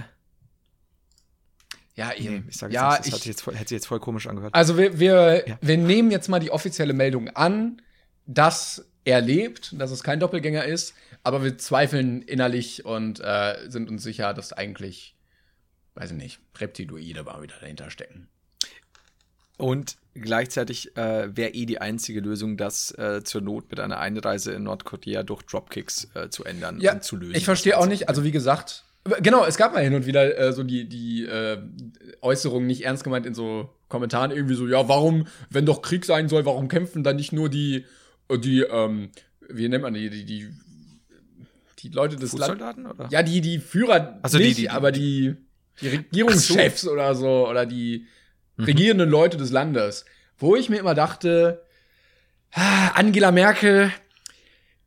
Ja, 1.96 2.12
nee, 2.18 2.42
ich 2.48 2.56
sag 2.56 2.70
jetzt 2.70 2.74
ja, 2.74 2.88
nichts, 2.90 2.98
das 2.98 3.06
ich, 3.08 3.12
hat 3.12 3.20
sich 3.20 3.26
jetzt 3.26 3.42
voll, 3.42 3.54
hätte 3.54 3.68
sich 3.68 3.76
jetzt 3.76 3.86
voll 3.86 4.00
komisch 4.00 4.26
angehört. 4.26 4.54
also 4.54 4.78
wir, 4.78 4.98
wir, 4.98 5.48
Ja. 5.48 5.58
wir 5.60 5.76
nehmen 5.76 6.10
jetzt 6.10 6.28
mal 6.28 6.38
die 6.40 6.50
offizielle 6.50 6.92
Meldung 6.94 7.28
an, 7.30 7.82
dass 8.26 8.86
er 9.04 9.20
lebt, 9.20 9.78
dass 9.78 9.90
es 9.90 10.02
kein 10.02 10.20
Doppelgänger 10.20 10.64
ist, 10.64 10.94
aber 11.22 11.42
wir 11.42 11.58
zweifeln 11.58 12.22
innerlich 12.22 12.84
und 12.84 13.20
äh, 13.20 13.56
sind 13.68 13.90
uns 13.90 14.02
sicher, 14.02 14.32
dass 14.32 14.52
eigentlich, 14.52 15.16
weiß 15.94 16.12
ich 16.12 16.16
nicht, 16.16 16.40
Reptiloide 16.56 17.24
mal 17.24 17.42
wieder 17.42 17.56
dahinter 17.60 17.90
stecken. 17.90 18.28
Und 19.60 19.96
gleichzeitig 20.14 20.96
äh, 20.96 21.34
wäre 21.36 21.50
eh 21.54 21.66
die 21.66 21.80
einzige 21.80 22.20
Lösung, 22.20 22.56
das 22.56 22.90
äh, 22.98 23.22
zur 23.22 23.40
Not 23.42 23.70
mit 23.70 23.78
einer 23.80 23.98
Einreise 23.98 24.52
in 24.52 24.64
Nordkorea 24.64 25.22
durch 25.22 25.42
Dropkicks 25.42 26.08
äh, 26.14 26.28
zu 26.30 26.44
ändern 26.44 26.80
Ja, 26.80 26.94
und 26.94 27.04
zu 27.04 27.16
lösen. 27.16 27.34
Ich 27.36 27.44
verstehe 27.44 27.78
auch 27.78 27.86
nicht, 27.86 28.08
also 28.08 28.24
wie 28.24 28.32
gesagt, 28.32 28.84
genau, 29.22 29.44
es 29.46 29.56
gab 29.56 29.72
mal 29.72 29.82
hin 29.84 29.94
und 29.94 30.06
wieder 30.06 30.36
äh, 30.38 30.52
so 30.52 30.62
die, 30.64 30.88
die 30.88 31.24
äh, 31.24 31.58
Äußerungen 32.22 32.66
nicht 32.66 32.82
ernst 32.84 33.04
gemeint 33.04 33.24
in 33.26 33.34
so 33.34 33.70
Kommentaren 33.88 34.30
irgendwie 34.30 34.54
so, 34.54 34.66
ja, 34.66 34.88
warum, 34.88 35.26
wenn 35.48 35.64
doch 35.66 35.80
Krieg 35.82 36.04
sein 36.04 36.28
soll, 36.28 36.44
warum 36.44 36.68
kämpfen 36.68 37.02
dann 37.04 37.16
nicht 37.16 37.32
nur 37.32 37.48
die, 37.48 37.84
äh, 38.28 38.38
die, 38.38 38.60
ähm, 38.62 39.10
wie 39.48 39.68
nennt 39.68 39.82
man 39.82 39.94
die, 39.94 40.10
die, 40.10 40.24
die, 40.24 40.48
die 41.78 41.88
Leute 41.88 42.16
des 42.16 42.32
Landes. 42.32 42.48
Fußsoldaten, 42.58 42.86
oder? 42.86 43.08
Ja, 43.10 43.22
die, 43.22 43.40
die 43.40 43.58
Führer 43.58 44.18
Ach 44.22 44.28
so, 44.28 44.38
die- 44.38 44.44
nicht, 44.44 44.58
die- 44.58 44.62
die- 44.62 44.70
aber 44.70 44.92
die, 44.92 45.34
die 45.80 45.88
Regierungschefs 45.88 46.86
oder 46.86 47.14
so, 47.14 47.48
oder 47.48 47.64
die 47.64 48.06
Mhm. 48.60 48.64
regierenden 48.66 49.10
Leute 49.10 49.36
des 49.36 49.50
Landes. 49.50 50.04
Wo 50.38 50.56
ich 50.56 50.68
mir 50.70 50.78
immer 50.78 50.94
dachte, 50.94 51.62
ah, 52.52 52.88
Angela 52.94 53.30
Merkel, 53.32 53.92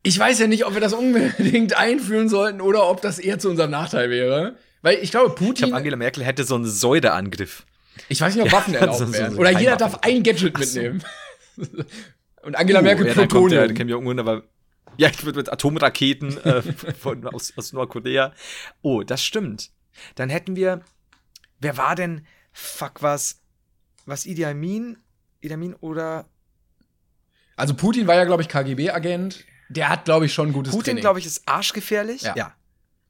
ich 0.01 0.17
weiß 0.17 0.39
ja 0.39 0.47
nicht, 0.47 0.65
ob 0.65 0.73
wir 0.73 0.81
das 0.81 0.93
unbedingt 0.93 1.73
einführen 1.77 2.27
sollten 2.29 2.59
oder 2.62 2.89
ob 2.89 3.01
das 3.01 3.19
eher 3.19 3.39
zu 3.39 3.49
unserem 3.49 3.71
Nachteil 3.71 4.09
wäre. 4.09 4.55
Weil 4.81 4.97
ich 5.01 5.12
glaube, 5.12 5.27
Ich 5.29 5.36
Putin, 5.36 5.53
glaube, 5.67 5.75
Angela 5.77 5.95
Merkel 5.95 6.23
hätte 6.25 6.43
so 6.43 6.55
einen 6.55 6.65
Säureangriff. 6.65 7.65
ich 8.09 8.19
weiß 8.19 8.36
nicht, 8.36 8.43
ob 8.45 8.51
Waffen 8.51 8.73
erlaubt 8.75 8.97
so- 8.99 9.05
so- 9.05 9.13
werden. 9.13 9.38
Oder 9.38 9.57
jeder 9.59 9.77
darf 9.77 9.99
ein 10.01 10.23
Gadget 10.23 10.53
Ach 10.57 10.63
so. 10.63 10.79
mitnehmen. 10.81 11.03
Und 12.41 12.55
Angela 12.57 12.81
Merkel 12.81 13.05
Oh, 13.05 13.07
ja, 13.09 13.13
Plutonium. 13.13 13.73
Kim 13.73 13.88
Jong-un, 13.89 14.19
aber 14.19 14.43
Ja, 14.97 15.07
ich 15.09 15.23
würde 15.23 15.38
mit 15.38 15.49
Atomraketen 15.51 16.36
äh, 16.43 16.62
von, 16.99 17.25
aus, 17.27 17.53
aus 17.55 17.71
Nordkorea. 17.71 18.33
Oh, 18.81 19.03
das 19.03 19.23
stimmt. 19.23 19.69
Dann 20.15 20.29
hätten 20.29 20.55
wir. 20.57 20.81
Wer 21.62 21.77
war 21.77 21.95
denn? 21.95 22.25
Fuck, 22.51 23.01
was? 23.01 23.39
Was 24.05 24.25
Idi 24.25 24.45
Amin? 24.45 24.97
Idi 25.41 25.53
Amin 25.53 25.75
oder. 25.75 26.25
Also 27.55 27.73
Putin 27.75 28.07
war 28.07 28.15
ja, 28.15 28.25
glaube 28.25 28.41
ich, 28.41 28.49
KGB-Agent. 28.49 29.45
Der 29.69 29.89
hat, 29.89 30.05
glaube 30.05 30.25
ich, 30.25 30.33
schon 30.33 30.47
ein 30.49 30.53
gutes 30.53 30.73
Putin, 30.73 30.97
glaube 30.97 31.19
ich, 31.19 31.25
ist 31.25 31.47
arschgefährlich. 31.47 32.21
Ja. 32.23 32.33
ja. 32.35 32.53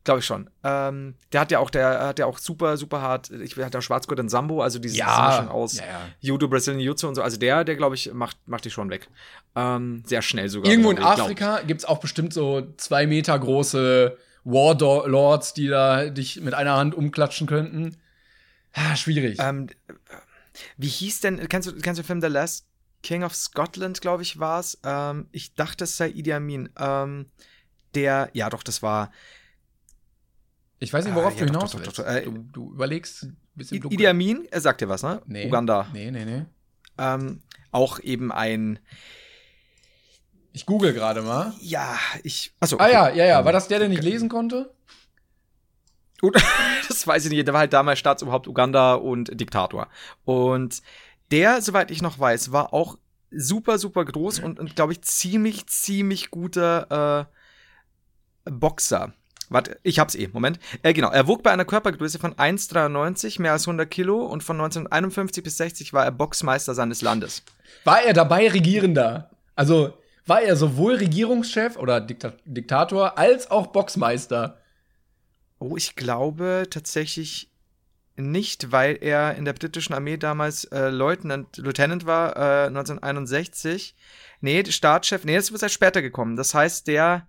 Glaube 0.04 0.20
ich 0.20 0.26
schon. 0.26 0.50
Ähm, 0.66 1.16
der 1.32 1.40
hat 1.42 1.52
ja 1.52 1.60
auch, 1.60 1.70
der 1.70 2.08
hat 2.08 2.20
ja 2.20 2.26
auch 2.26 2.38
super, 2.38 2.76
super 2.76 3.02
hart, 3.02 3.30
ich 3.30 3.56
hatte 3.56 3.78
auch 3.78 3.82
Schwarzgurt 3.82 4.20
und 4.20 4.28
Sambo, 4.28 4.62
also 4.62 4.78
diese 4.78 4.98
Ja. 4.98 5.30
Mischung 5.30 5.48
aus 5.48 5.78
Ja, 5.78 5.86
ja. 5.86 6.02
Judo, 6.20 6.50
Brazilian 6.50 6.82
Jiu-Jitsu 6.82 7.08
und 7.08 7.16
so. 7.16 7.22
Also 7.22 7.38
der, 7.38 7.64
der 7.64 7.78
glaube 7.78 7.96
ich, 7.96 8.12
macht, 8.14 8.38
macht 8.46 8.66
die 8.66 8.70
schon 8.70 8.90
weg. 8.90 9.08
Ähm, 9.56 10.04
sehr 10.06 10.22
schnell 10.22 10.50
sogar. 10.50 10.70
Irgendwo 10.70 10.92
in. 10.92 11.00
Afrika 11.00 11.62
gibt's 11.62 11.86
auch 11.86 12.00
bestimmt 12.02 12.34
so 12.34 12.68
zwei 12.76 13.08
Meter 13.08 13.40
große 13.40 14.18
Warlords, 14.44 15.54
die 15.54 15.70
da 15.70 16.10
dich 16.10 16.42
mit 16.42 16.54
einer 16.54 16.76
Hand 16.76 16.96
umklatschen 16.96 17.48
könnten. 17.48 17.96
Ah, 18.74 18.98
schwierig. 18.98 19.38
Ähm, 19.40 19.68
wie 20.78 20.88
hieß 20.88 21.22
denn, 21.22 21.48
kennst 21.50 21.68
du, 21.70 21.74
kennst 21.74 21.98
du 22.00 22.04
den 22.04 22.08
Film 22.08 22.22
The 22.22 22.28
Last 22.28 22.66
King 23.02 23.24
of 23.24 23.36
Scotland, 23.36 24.02
glaube 24.02 24.24
ich, 24.24 24.40
war 24.40 24.60
es? 24.60 24.80
Ähm, 24.84 25.28
ich 25.32 25.56
dachte, 25.56 25.84
es 25.84 25.98
sei 25.98 26.10
Idi 26.10 26.34
Amin. 26.34 26.70
Ähm, 26.78 27.28
der, 27.96 28.30
ja 28.34 28.50
doch, 28.50 28.64
das 28.64 28.82
war 28.82 29.12
ich 30.84 30.92
weiß 30.92 31.06
nicht, 31.06 31.16
worauf 31.16 31.34
ja, 31.36 31.40
du 31.40 31.46
hinaus 31.46 31.72
doch, 31.72 31.80
doch, 31.80 31.86
willst. 31.86 32.00
doch, 32.00 32.06
äh, 32.06 32.24
du, 32.24 32.38
du 32.52 32.74
überlegst 32.74 33.24
ein 33.24 33.38
bisschen 33.56 33.80
dunkel. 33.80 33.94
Idi 33.94 34.08
Amin, 34.08 34.48
er 34.52 34.60
sagt 34.60 34.82
dir 34.82 34.90
was, 34.90 35.02
ne? 35.02 35.22
Nee. 35.26 35.48
Uganda. 35.48 35.88
Nee, 35.94 36.12
nee, 36.12 36.26
nee. 36.26 36.44
Ähm, 36.98 37.42
auch 37.72 38.00
eben 38.00 38.34
ein, 38.34 38.80
Ich 40.52 40.66
google 40.66 40.94
gerade 40.94 41.22
mal. 41.22 41.54
ja, 41.62 41.98
ich, 42.24 42.54
achso. 42.60 42.78
Ah 42.80 42.90
ja, 42.90 43.10
ja, 43.10 43.26
ja. 43.26 43.46
War 43.46 43.54
das 43.54 43.70
der, 43.70 43.80
der 43.80 43.88
nicht 43.88 44.04
lesen 44.04 44.28
konnte? 44.28 44.74
Das 46.88 47.08
weiß 47.08 47.26
ich 47.26 47.32
nicht. 47.32 47.48
Der 47.48 47.54
war 47.54 47.62
halt 47.62 47.74
damals 47.74 48.00
Staatsoberhaupt 48.00 48.48
Uganda 48.48 48.96
und 48.96 49.40
Diktator. 49.40 49.88
Und 50.26 50.82
der, 51.32 51.62
soweit 51.62 51.92
ich 51.92 52.02
noch 52.02 52.20
weiß, 52.20 52.52
war 52.52 52.74
auch 52.74 52.98
super, 53.32 53.78
super 53.78 54.06
groß 54.06 54.40
und, 54.40 54.60
und 54.60 54.76
glaube 54.76 54.94
ich, 54.94 55.02
ziemlich, 55.02 55.68
ziemlich 55.68 56.30
guter 56.30 57.28
äh, 58.46 58.52
Boxer. 58.52 59.14
Warte, 59.50 59.80
ich 59.84 60.00
hab's 60.00 60.16
eh, 60.16 60.30
Moment. 60.32 60.60
Äh, 60.82 60.94
genau, 60.94 61.10
er 61.10 61.28
wog 61.28 61.44
bei 61.44 61.52
einer 61.52 61.66
Körpergröße 61.66 62.20
von 62.20 62.34
1,93, 62.34 63.42
mehr 63.42 63.52
als 63.52 63.68
100 63.68 63.90
Kilo 63.90 64.26
und 64.26 64.44
von 64.44 64.56
1951 64.58 65.44
bis 65.44 65.58
60 65.58 65.94
war 65.94 66.06
er 66.06 66.12
Boxmeister 66.12 66.74
seines 66.74 67.02
Landes. 67.02 67.44
War 67.84 68.04
er 68.04 68.14
dabei 68.14 68.50
Regierender? 68.50 69.30
Also 69.56 69.94
war 70.26 70.42
er 70.42 70.56
sowohl 70.56 70.96
Regierungschef 70.96 71.76
oder 71.78 72.00
Dikta 72.00 72.34
Diktator 72.46 73.18
als 73.18 73.52
auch 73.52 73.68
Boxmeister? 73.68 74.58
Oh, 75.64 75.78
ich 75.78 75.96
glaube 75.96 76.68
tatsächlich 76.70 77.50
nicht, 78.18 78.74
weil 78.74 78.98
er 79.00 79.36
in 79.36 79.46
der 79.46 79.54
britischen 79.54 79.94
Armee 79.94 80.18
damals 80.18 80.66
äh, 80.66 80.90
Lieutenant, 80.90 81.56
Lieutenant 81.56 82.06
war, 82.06 82.36
äh, 82.36 82.68
1961. 82.68 83.96
Nee, 84.42 84.66
Staatschef, 84.66 85.24
nee, 85.24 85.36
das 85.36 85.50
ist 85.50 85.64
erst 85.64 85.74
später 85.74 86.02
gekommen. 86.02 86.36
Das 86.36 86.54
heißt, 86.54 86.88
der, 86.88 87.28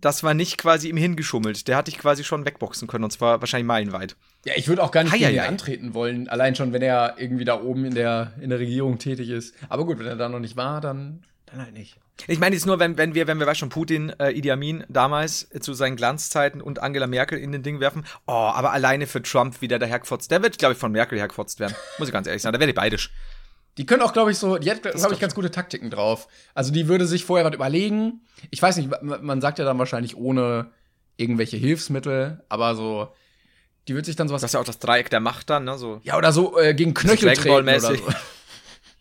das 0.00 0.22
war 0.22 0.32
nicht 0.32 0.56
quasi 0.56 0.88
ihm 0.88 0.96
hingeschummelt. 0.96 1.68
Der 1.68 1.76
hatte 1.76 1.90
ich 1.90 1.98
quasi 1.98 2.24
schon 2.24 2.46
wegboxen 2.46 2.88
können, 2.88 3.04
und 3.04 3.10
zwar 3.10 3.42
wahrscheinlich 3.42 3.66
meilenweit. 3.66 4.16
Ja, 4.46 4.54
ich 4.56 4.66
würde 4.68 4.82
auch 4.82 4.90
gar 4.90 5.04
nicht 5.04 5.12
gegen 5.12 5.24
ihn 5.24 5.38
Heieiei. 5.38 5.46
antreten 5.46 5.92
wollen, 5.92 6.28
allein 6.28 6.54
schon, 6.54 6.72
wenn 6.72 6.80
er 6.80 7.16
irgendwie 7.18 7.44
da 7.44 7.60
oben 7.60 7.84
in 7.84 7.94
der, 7.94 8.32
in 8.40 8.48
der 8.48 8.60
Regierung 8.60 8.98
tätig 8.98 9.28
ist. 9.28 9.54
Aber 9.68 9.84
gut, 9.84 9.98
wenn 9.98 10.06
er 10.06 10.16
da 10.16 10.30
noch 10.30 10.40
nicht 10.40 10.56
war, 10.56 10.80
dann, 10.80 11.22
dann 11.52 11.62
halt 11.62 11.74
nicht. 11.74 11.98
Ich 12.26 12.38
meine 12.38 12.54
jetzt 12.54 12.66
nur, 12.66 12.78
wenn, 12.78 12.98
wenn 12.98 13.14
wir, 13.14 13.26
wenn 13.26 13.38
wir, 13.38 13.46
weißt 13.46 13.60
schon, 13.60 13.68
Putin, 13.68 14.10
äh, 14.18 14.30
Idi 14.30 14.50
Amin 14.50 14.84
damals 14.88 15.48
äh, 15.52 15.60
zu 15.60 15.74
seinen 15.74 15.96
Glanzzeiten 15.96 16.60
und 16.60 16.80
Angela 16.80 17.06
Merkel 17.06 17.38
in 17.38 17.52
den 17.52 17.62
Ding 17.62 17.80
werfen. 17.80 18.04
Oh, 18.26 18.32
aber 18.32 18.72
alleine 18.72 19.06
für 19.06 19.22
Trump 19.22 19.60
wieder 19.60 19.78
der 19.78 19.88
hergefotzt. 19.88 20.30
Der 20.30 20.42
wird, 20.42 20.58
glaube 20.58 20.74
ich, 20.74 20.78
von 20.78 20.92
Merkel 20.92 21.18
hergefotzt 21.18 21.60
werden. 21.60 21.74
Muss 21.98 22.08
ich 22.08 22.12
ganz 22.12 22.26
ehrlich 22.26 22.42
sagen. 22.42 22.52
Da 22.52 22.60
werde 22.60 22.70
ich 22.70 22.76
beidisch. 22.76 23.12
Die 23.78 23.86
können 23.86 24.02
auch, 24.02 24.12
glaube 24.12 24.30
ich, 24.30 24.38
so, 24.38 24.58
die 24.58 24.70
hat, 24.70 24.82
glaube 24.82 24.98
glaub 24.98 25.12
ich, 25.12 25.20
ganz 25.20 25.34
gute 25.34 25.50
Taktiken 25.50 25.90
drauf. 25.90 26.28
Also 26.54 26.72
die 26.72 26.88
würde 26.88 27.06
sich 27.06 27.24
vorher 27.24 27.46
was 27.46 27.54
überlegen. 27.54 28.20
Ich 28.50 28.60
weiß 28.60 28.76
nicht, 28.76 28.90
man 29.02 29.40
sagt 29.40 29.58
ja 29.58 29.64
dann 29.64 29.78
wahrscheinlich 29.78 30.16
ohne 30.16 30.70
irgendwelche 31.16 31.56
Hilfsmittel, 31.56 32.44
aber 32.48 32.74
so, 32.74 33.08
die 33.88 33.94
wird 33.94 34.04
sich 34.04 34.16
dann 34.16 34.28
sowas. 34.28 34.42
Das 34.42 34.50
ist 34.50 34.54
ja 34.54 34.60
auch 34.60 34.64
das 34.64 34.78
Dreieck 34.78 35.08
der 35.08 35.20
Macht 35.20 35.48
dann, 35.48 35.64
ne? 35.64 35.78
So. 35.78 36.00
ja, 36.04 36.18
oder 36.18 36.32
so 36.32 36.58
äh, 36.58 36.74
gegen 36.74 36.92
Knöchel 36.92 37.32
treten 37.34 37.50
oder 37.50 37.80
so. 37.80 37.94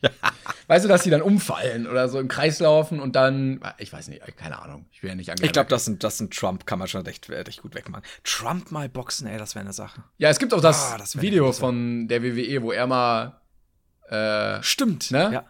Weißt 0.68 0.86
du, 0.86 0.90
dass 0.90 1.04
die 1.04 1.10
dann 1.10 1.22
umfallen 1.22 1.86
oder 1.88 2.08
so 2.10 2.20
im 2.20 2.28
Kreis 2.28 2.60
laufen 2.60 3.00
und 3.00 3.16
dann, 3.16 3.60
ich 3.78 3.92
weiß 3.92 4.08
nicht, 4.08 4.22
keine 4.38 4.62
Ahnung, 4.62 4.86
ich 4.92 5.04
will 5.04 5.10
ja 5.10 5.16
nicht 5.16 5.30
Angela 5.30 5.46
Ich 5.46 5.52
glaube, 5.54 5.70
das 5.70 5.86
sind, 5.86 6.04
das 6.04 6.18
sind 6.18 6.34
Trump, 6.34 6.66
kann 6.66 6.80
man 6.80 6.88
schon 6.88 7.02
recht, 7.02 7.30
recht 7.30 7.62
gut 7.62 7.76
wegmachen. 7.76 8.04
Trump 8.24 8.72
mal 8.72 8.88
boxen, 8.90 9.28
ey, 9.28 9.38
das 9.38 9.54
wäre 9.56 9.66
eine 9.66 9.74
Sache. 9.74 10.04
Ja, 10.18 10.30
es 10.30 10.40
gibt 10.40 10.54
auch 10.54 10.62
das, 10.62 10.94
Ah, 10.94 10.98
das 10.98 11.22
Video 11.22 11.52
von 11.52 12.08
der 12.08 12.24
WWE, 12.24 12.62
wo 12.62 12.72
er 12.72 12.88
mal, 12.88 13.42
äh, 14.10 14.62
Stimmt, 14.64 15.12
Ne? 15.12 15.30
Ja. 15.34 15.46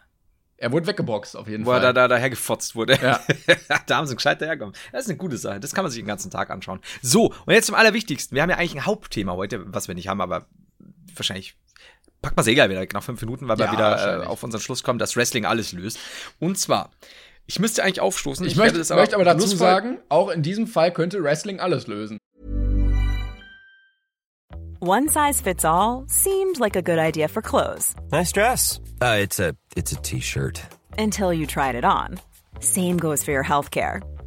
er 0.57 0.71
wurde 0.71 0.87
weggeboxt 0.87 1.35
auf 1.37 1.47
jeden 1.47 1.65
Wo 1.65 1.71
er 1.71 1.81
Fall. 1.81 1.93
da, 1.93 1.93
da 1.93 2.07
dahergefotzt 2.07 2.75
wurde. 2.75 2.97
Ja. 3.01 3.19
da 3.87 3.97
haben 3.97 4.07
sie 4.07 4.15
gescheit 4.15 4.41
dahergekommen. 4.41 4.75
Das 4.91 5.03
ist 5.03 5.09
eine 5.09 5.17
gute 5.17 5.37
Sache. 5.37 5.59
Das 5.59 5.73
kann 5.73 5.83
man 5.83 5.91
sich 5.91 6.01
den 6.01 6.07
ganzen 6.07 6.31
Tag 6.31 6.49
anschauen. 6.49 6.79
So, 7.01 7.33
und 7.45 7.53
jetzt 7.53 7.67
zum 7.67 7.75
Allerwichtigsten. 7.75 8.35
Wir 8.35 8.41
haben 8.43 8.49
ja 8.49 8.57
eigentlich 8.57 8.75
ein 8.75 8.85
Hauptthema 8.85 9.33
heute, 9.33 9.71
was 9.73 9.87
wir 9.87 9.95
nicht 9.95 10.07
haben, 10.07 10.21
aber 10.21 10.45
wahrscheinlich 11.15 11.55
packt 12.21 12.35
man 12.35 12.41
es 12.43 12.47
egal 12.47 12.69
wieder 12.69 12.85
nach 12.93 13.03
fünf 13.03 13.21
Minuten, 13.21 13.47
weil 13.47 13.57
wir 13.57 13.65
Ja, 13.65 13.71
wieder 13.71 14.23
äh, 14.23 14.25
auf 14.25 14.43
unseren 14.43 14.61
Schluss 14.61 14.83
kommen, 14.83 14.99
dass 14.99 15.15
Wrestling 15.15 15.45
alles 15.45 15.71
löst. 15.73 15.99
Und 16.39 16.57
zwar, 16.57 16.91
ich 17.47 17.59
müsste 17.59 17.83
eigentlich 17.83 18.01
aufstoßen. 18.01 18.45
ich, 18.45 18.55
werde 18.57 18.77
möchte, 18.77 18.79
das 18.79 18.89
möchte 18.89 19.15
aber 19.15 19.25
dazu 19.25 19.45
lustvoll- 19.45 19.57
sagen, 19.57 19.97
auch 20.09 20.29
in 20.29 20.41
diesem 20.43 20.67
Fall 20.67 20.91
könnte 20.91 21.23
Wrestling 21.23 21.59
alles 21.59 21.87
lösen. 21.87 22.17
One 24.83 25.07
size 25.09 25.41
fits 25.43 25.63
all 25.63 26.05
seemed 26.07 26.57
like 26.59 26.75
a 26.75 26.81
good 26.81 26.97
idea 26.97 27.27
for 27.27 27.41
clothes 27.43 27.93
Nice 28.11 28.31
dress. 28.31 28.79
Uh, 28.99 29.21
it's 29.21 29.39
a 29.39 29.53
it's 29.75 29.91
a 29.91 29.95
t-shirt. 30.01 30.59
until 30.97 31.31
you 31.31 31.45
tried 31.45 31.75
it 31.75 31.85
on. 31.85 32.19
Same 32.59 32.97
goes 32.97 33.23
for 33.23 33.31
your 33.31 33.43
healthcare. 33.43 34.01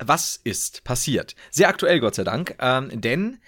was 0.00 0.40
ist 0.44 0.84
passiert? 0.84 1.34
Sehr 1.50 1.68
aktuell, 1.68 2.00
Gott 2.00 2.14
sei 2.14 2.24
Dank. 2.24 2.56
Ähm, 2.58 3.00
denn 3.00 3.38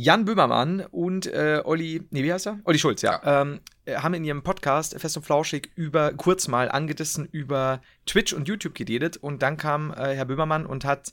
Jan 0.00 0.24
Böhmermann 0.24 0.86
und 0.92 1.26
äh, 1.26 1.60
Olli, 1.64 2.06
nee, 2.10 2.22
wie 2.22 2.32
heißt 2.32 2.46
er? 2.46 2.60
Olli 2.64 2.78
Schulz, 2.78 3.02
ja. 3.02 3.20
Ähm, 3.42 3.60
äh, 3.84 3.96
haben 3.96 4.14
in 4.14 4.24
ihrem 4.24 4.44
Podcast 4.44 4.98
Fest 4.98 5.16
und 5.16 5.24
Flauschig 5.24 5.72
über, 5.74 6.12
kurz 6.12 6.46
mal 6.46 6.70
angedissen, 6.70 7.26
über 7.26 7.82
Twitch 8.06 8.32
und 8.32 8.46
YouTube 8.46 8.74
geredet. 8.74 9.16
Und 9.16 9.42
dann 9.42 9.56
kam 9.56 9.92
äh, 9.92 10.14
Herr 10.14 10.26
Böhmermann 10.26 10.66
und 10.66 10.84
hat 10.84 11.12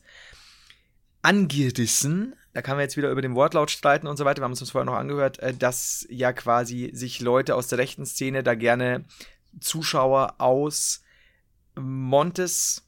angerissen, 1.24 2.36
da 2.54 2.62
kann 2.62 2.78
man 2.78 2.84
jetzt 2.84 2.96
wieder 2.96 3.10
über 3.10 3.24
den 3.24 3.34
Wortlaut 3.34 3.72
streiten 3.72 4.06
und 4.06 4.18
so 4.18 4.26
weiter, 4.26 4.42
wir 4.42 4.46
haben 4.46 4.52
es 4.52 4.62
uns 4.62 4.70
vorher 4.70 4.86
noch 4.86 4.94
angehört, 4.94 5.40
äh, 5.40 5.56
dass 5.56 6.06
ja 6.12 6.32
quasi 6.32 6.92
sich 6.94 7.22
Leute 7.22 7.56
aus 7.56 7.68
der 7.68 7.80
rechten 7.80 8.06
Szene 8.06 8.44
da 8.44 8.54
gerne 8.54 9.06
Zuschauer 9.60 10.36
aus 10.38 11.02
Montes 11.76 12.85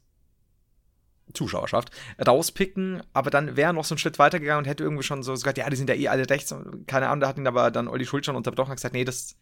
Zuschauerschaft 1.33 1.91
rauspicken, 2.25 3.03
aber 3.13 3.29
dann 3.29 3.55
wäre 3.55 3.73
noch 3.73 3.85
so 3.85 3.93
einen 3.93 3.99
Schritt 3.99 4.19
weitergegangen 4.19 4.63
und 4.63 4.69
hätte 4.69 4.83
irgendwie 4.83 5.03
schon 5.03 5.23
so 5.23 5.33
gesagt, 5.33 5.57
ja, 5.57 5.69
die 5.69 5.75
sind 5.75 5.89
ja 5.89 5.95
eh 5.95 6.07
alle 6.07 6.29
rechts 6.29 6.51
und 6.51 6.87
keine 6.87 7.07
Ahnung, 7.07 7.21
da 7.21 7.27
hat 7.27 7.37
ihn 7.37 7.47
aber 7.47 7.71
dann 7.71 7.87
Olli 7.87 8.05
Schulz 8.05 8.25
schon 8.25 8.35
unterbrochen 8.35 8.71
und 8.71 8.75
gesagt, 8.77 8.93
nee, 8.93 9.05
das 9.05 9.35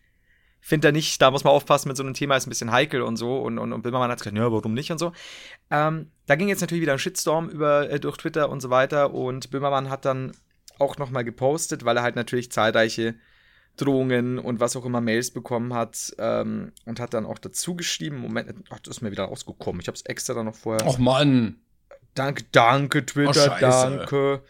findet 0.62 0.90
er 0.90 0.92
nicht, 0.92 1.22
da 1.22 1.30
muss 1.30 1.44
man 1.44 1.54
aufpassen 1.54 1.90
mit 1.90 1.98
so 1.98 2.04
einem 2.04 2.16
Thema, 2.16 2.36
ist 2.36 2.48
ein 2.48 2.50
bisschen 2.50 2.72
heikel 2.72 3.04
und 3.04 3.18
so 3.18 3.38
und, 3.38 3.60
und, 3.60 3.72
und 3.72 3.82
Böhmermann 3.84 4.10
hat 4.10 4.20
gesagt, 4.20 4.36
ja, 4.36 4.52
warum 4.52 4.74
nicht 4.74 4.92
und 4.92 4.98
so. 4.98 5.12
Ähm, 5.70 6.12
da 6.26 6.36
ging 6.36 6.48
jetzt 6.48 6.62
natürlich 6.62 6.82
wieder 6.82 6.94
ein 6.94 7.00
Shitstorm 7.00 7.50
über, 7.50 7.90
äh, 7.90 8.00
durch 8.00 8.18
Twitter 8.18 8.50
und 8.50 8.62
so 8.62 8.72
weiter 8.72 9.14
und 9.14 9.52
Böhmermann 9.52 9.90
hat 9.90 10.06
dann 10.06 10.32
auch 10.80 10.98
nochmal 10.98 11.24
gepostet, 11.24 11.86
weil 11.86 11.98
er 11.98 12.04
halt 12.04 12.16
natürlich 12.16 12.52
zahlreiche 12.52 13.16
Drohungen 13.78 14.40
und 14.40 14.60
was 14.60 14.76
auch 14.76 14.86
immer 14.86 15.02
Mails 15.02 15.32
bekommen 15.32 15.74
hat 15.74 16.16
ähm, 16.18 16.72
und 16.86 17.00
hat 17.00 17.14
dann 17.14 17.26
auch 17.26 17.38
dazu 17.38 17.76
geschrieben, 17.76 18.18
Moment, 18.18 18.52
ach, 18.70 18.80
das 18.80 18.98
ist 18.98 19.02
mir 19.02 19.12
wieder 19.12 19.26
rausgekommen, 19.26 19.82
ich 19.82 19.88
habe 19.88 19.96
es 19.96 20.06
extra 20.06 20.34
dann 20.34 20.46
noch 20.46 20.56
vorher. 20.56 20.88
Och 20.88 20.98
Mann. 20.98 21.58
Danke, 22.16 22.46
danke, 22.52 23.06
Twitter, 23.06 23.54
Oh, 23.56 23.60
danke. 23.60 24.42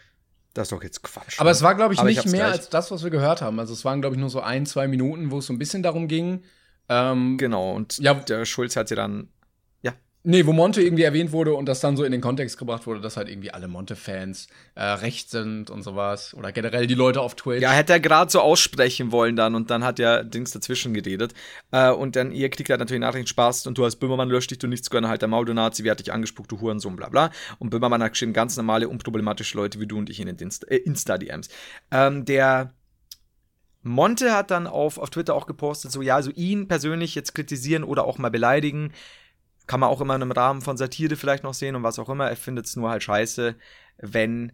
Das 0.54 0.66
ist 0.68 0.72
doch 0.72 0.82
jetzt 0.82 1.02
Quatsch. 1.02 1.38
Aber 1.38 1.50
es 1.50 1.62
war, 1.62 1.74
glaube 1.74 1.92
ich, 1.92 2.00
Aber 2.00 2.08
ich 2.08 2.16
nicht 2.16 2.24
hab's 2.24 2.32
mehr 2.32 2.46
gleich. 2.46 2.52
als 2.60 2.68
das, 2.70 2.90
was 2.90 3.02
wir 3.04 3.10
gehört 3.10 3.42
haben. 3.42 3.60
Also 3.60 3.74
es 3.74 3.84
waren, 3.84 4.00
glaube 4.00 4.16
ich, 4.16 4.20
nur 4.20 4.30
so 4.30 4.40
ein, 4.40 4.64
zwei 4.64 4.88
Minuten, 4.88 5.30
wo 5.30 5.38
es 5.40 5.46
so 5.46 5.52
ein 5.52 5.58
bisschen 5.58 5.82
darum 5.82 6.08
ging. 6.08 6.42
Ähm, 6.88 7.36
Genau, 7.36 7.72
und 7.74 7.98
Ja. 7.98 8.14
der 8.14 8.44
Schulz 8.46 8.74
hat 8.76 8.88
ja 8.90 8.96
dann. 8.96 9.28
Nee, 10.28 10.44
wo 10.44 10.52
Monte 10.52 10.82
irgendwie 10.82 11.04
erwähnt 11.04 11.30
wurde 11.30 11.54
und 11.54 11.66
das 11.66 11.78
dann 11.78 11.96
so 11.96 12.02
in 12.02 12.10
den 12.10 12.20
Kontext 12.20 12.58
gebracht 12.58 12.88
wurde, 12.88 13.00
dass 13.00 13.16
halt 13.16 13.28
irgendwie 13.28 13.52
alle 13.52 13.68
Monte-Fans 13.68 14.48
äh, 14.74 14.82
recht 14.82 15.30
sind 15.30 15.70
und 15.70 15.84
sowas. 15.84 16.34
Oder 16.34 16.50
generell 16.50 16.88
die 16.88 16.96
Leute 16.96 17.20
auf 17.20 17.36
Twitch. 17.36 17.62
Ja, 17.62 17.70
hätte 17.70 17.92
er 17.92 18.00
gerade 18.00 18.28
so 18.28 18.40
aussprechen 18.40 19.12
wollen 19.12 19.36
dann 19.36 19.54
und 19.54 19.70
dann 19.70 19.84
hat 19.84 20.00
ja 20.00 20.24
Dings 20.24 20.50
dazwischen 20.50 20.94
geredet. 20.94 21.32
Äh, 21.70 21.92
und 21.92 22.16
dann 22.16 22.32
ihr 22.32 22.50
kriegt 22.50 22.68
halt 22.70 22.80
natürlich 22.80 23.02
Nachrichten 23.02 23.28
Spaß 23.28 23.68
und 23.68 23.78
du 23.78 23.84
hast 23.84 23.98
Böhmermann 23.98 24.28
löscht 24.28 24.50
dich, 24.50 24.58
du 24.58 24.66
nichts 24.66 24.90
gönnen, 24.90 25.08
halt 25.08 25.22
der 25.22 25.28
Maul, 25.28 25.44
du 25.44 25.54
Nazi, 25.54 25.84
wie 25.84 25.92
hat 25.92 26.00
dich 26.00 26.12
angespuckt, 26.12 26.50
du 26.50 26.60
Hurensohn, 26.60 26.96
bla 26.96 27.08
bla. 27.08 27.30
Und 27.60 27.70
Böhmermann 27.70 28.02
hat 28.02 28.10
geschrieben, 28.10 28.32
ganz 28.32 28.56
normale, 28.56 28.88
unproblematische 28.88 29.56
Leute 29.56 29.78
wie 29.78 29.86
du 29.86 29.96
und 29.96 30.10
ich 30.10 30.18
in 30.18 30.26
den 30.26 30.50
äh, 30.66 30.76
Insta-DMs. 30.76 31.50
Ähm, 31.92 32.24
der 32.24 32.74
Monte 33.84 34.34
hat 34.34 34.50
dann 34.50 34.66
auf, 34.66 34.98
auf 34.98 35.10
Twitter 35.10 35.36
auch 35.36 35.46
gepostet, 35.46 35.92
so 35.92 36.02
ja, 36.02 36.20
so 36.20 36.32
ihn 36.32 36.66
persönlich 36.66 37.14
jetzt 37.14 37.32
kritisieren 37.32 37.84
oder 37.84 38.06
auch 38.06 38.18
mal 38.18 38.32
beleidigen, 38.32 38.92
kann 39.66 39.80
man 39.80 39.88
auch 39.88 40.00
immer 40.00 40.14
in 40.14 40.22
einem 40.22 40.32
Rahmen 40.32 40.62
von 40.62 40.76
Satire 40.76 41.16
vielleicht 41.16 41.44
noch 41.44 41.54
sehen 41.54 41.74
und 41.76 41.82
was 41.82 41.98
auch 41.98 42.08
immer. 42.08 42.28
Er 42.28 42.36
findet 42.36 42.66
es 42.66 42.76
nur 42.76 42.90
halt 42.90 43.02
scheiße, 43.02 43.54
wenn 43.98 44.52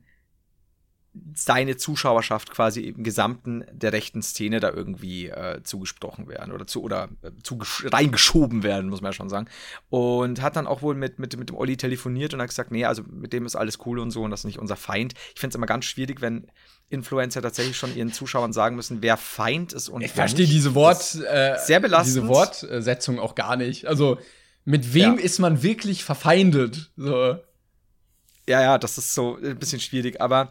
seine 1.35 1.77
Zuschauerschaft 1.77 2.51
quasi 2.51 2.83
im 2.83 3.05
Gesamten 3.05 3.65
der 3.71 3.93
rechten 3.93 4.23
Szene 4.23 4.61
da 4.61 4.71
irgendwie 4.71 5.29
äh, 5.29 5.63
zugesprochen 5.63 6.27
werden 6.27 6.53
oder 6.53 6.67
zu 6.67 6.83
oder 6.83 7.11
äh, 7.21 7.31
zu 7.43 7.59
reingeschoben 7.85 8.63
werden, 8.63 8.89
muss 8.89 9.03
man 9.03 9.11
ja 9.11 9.13
schon 9.13 9.29
sagen. 9.29 9.47
Und 9.91 10.41
hat 10.41 10.57
dann 10.57 10.67
auch 10.67 10.81
wohl 10.81 10.95
mit, 10.95 11.19
mit, 11.19 11.37
mit 11.37 11.51
dem 11.51 11.57
Olli 11.57 11.77
telefoniert 11.77 12.33
und 12.33 12.41
hat 12.41 12.49
gesagt, 12.49 12.71
nee, 12.71 12.87
also 12.87 13.03
mit 13.03 13.35
dem 13.35 13.45
ist 13.45 13.57
alles 13.57 13.79
cool 13.85 13.99
und 13.99 14.11
so 14.11 14.23
und 14.23 14.31
das 14.31 14.41
ist 14.41 14.47
nicht 14.47 14.59
unser 14.59 14.77
Feind. 14.77 15.13
Ich 15.35 15.41
finde 15.41 15.53
es 15.53 15.57
immer 15.57 15.67
ganz 15.67 15.85
schwierig, 15.85 16.23
wenn 16.23 16.47
Influencer 16.89 17.43
tatsächlich 17.43 17.77
schon 17.77 17.95
ihren 17.95 18.13
Zuschauern 18.13 18.55
sagen 18.55 18.77
müssen, 18.77 19.03
wer 19.03 19.19
Feind 19.19 19.75
ist 19.75 19.91
und 19.91 20.01
ich 20.01 20.13
verstehe 20.13 20.47
nicht. 20.47 20.55
diese 20.55 20.75
Wort, 20.75 21.15
äh, 21.31 21.59
sehr 21.59 21.81
belastend. 21.81 22.17
diese 22.17 22.29
Wortsetzung 22.29 23.19
auch 23.19 23.35
gar 23.35 23.57
nicht. 23.57 23.87
Also 23.87 24.19
mit 24.65 24.95
wem 24.95 25.19
Ja. 25.19 25.21
ist 25.25 25.39
man 25.39 25.63
wirklich 25.63 26.05
verfeindet? 26.05 26.91
So. 26.97 27.37
Ja, 28.49 28.61
ja, 28.61 28.79
das 28.79 28.99
ist 28.99 29.15
so 29.15 29.37
ein 29.43 29.59
bisschen 29.59 29.81
schwierig, 29.81 30.21
aber 30.21 30.51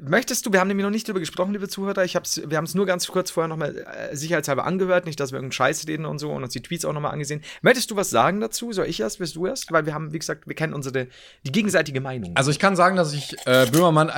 möchtest 0.00 0.46
du, 0.46 0.52
wir 0.52 0.60
haben 0.60 0.68
nämlich 0.68 0.84
noch 0.84 0.90
nicht 0.90 1.06
drüber 1.06 1.20
gesprochen, 1.20 1.52
liebe 1.52 1.68
Zuhörer, 1.68 2.02
ich 2.04 2.16
hab's, 2.16 2.40
wir 2.46 2.56
haben 2.56 2.64
es 2.64 2.74
nur 2.74 2.86
ganz 2.86 3.06
kurz 3.08 3.30
vorher 3.30 3.48
nochmal 3.48 3.76
äh, 3.76 4.16
sicherheitshalber 4.16 4.64
angehört, 4.64 5.04
nicht, 5.04 5.20
dass 5.20 5.32
wir 5.32 5.36
irgendeinen 5.36 5.52
Scheiß 5.52 5.86
reden 5.86 6.06
und 6.06 6.18
so 6.18 6.32
und 6.32 6.42
uns 6.42 6.54
die 6.54 6.62
Tweets 6.62 6.84
auch 6.86 6.94
nochmal 6.94 7.12
angesehen. 7.12 7.42
Möchtest 7.60 7.90
du 7.90 7.96
was 7.96 8.08
sagen 8.08 8.40
dazu? 8.40 8.72
Soll 8.72 8.86
ich 8.86 9.00
erst, 9.00 9.20
willst 9.20 9.36
du 9.36 9.46
erst? 9.46 9.70
Weil 9.72 9.84
wir 9.84 9.92
haben, 9.94 10.12
wie 10.12 10.18
gesagt, 10.18 10.46
wir 10.46 10.54
kennen 10.54 10.72
unsere, 10.72 11.08
die 11.44 11.52
gegenseitige 11.52 12.00
Meinung. 12.00 12.32
Also 12.36 12.50
ich 12.50 12.58
kann 12.58 12.74
sagen, 12.74 12.96
dass 12.96 13.12
ich 13.12 13.36
äh, 13.46 13.66
Böhmermann 13.70 14.10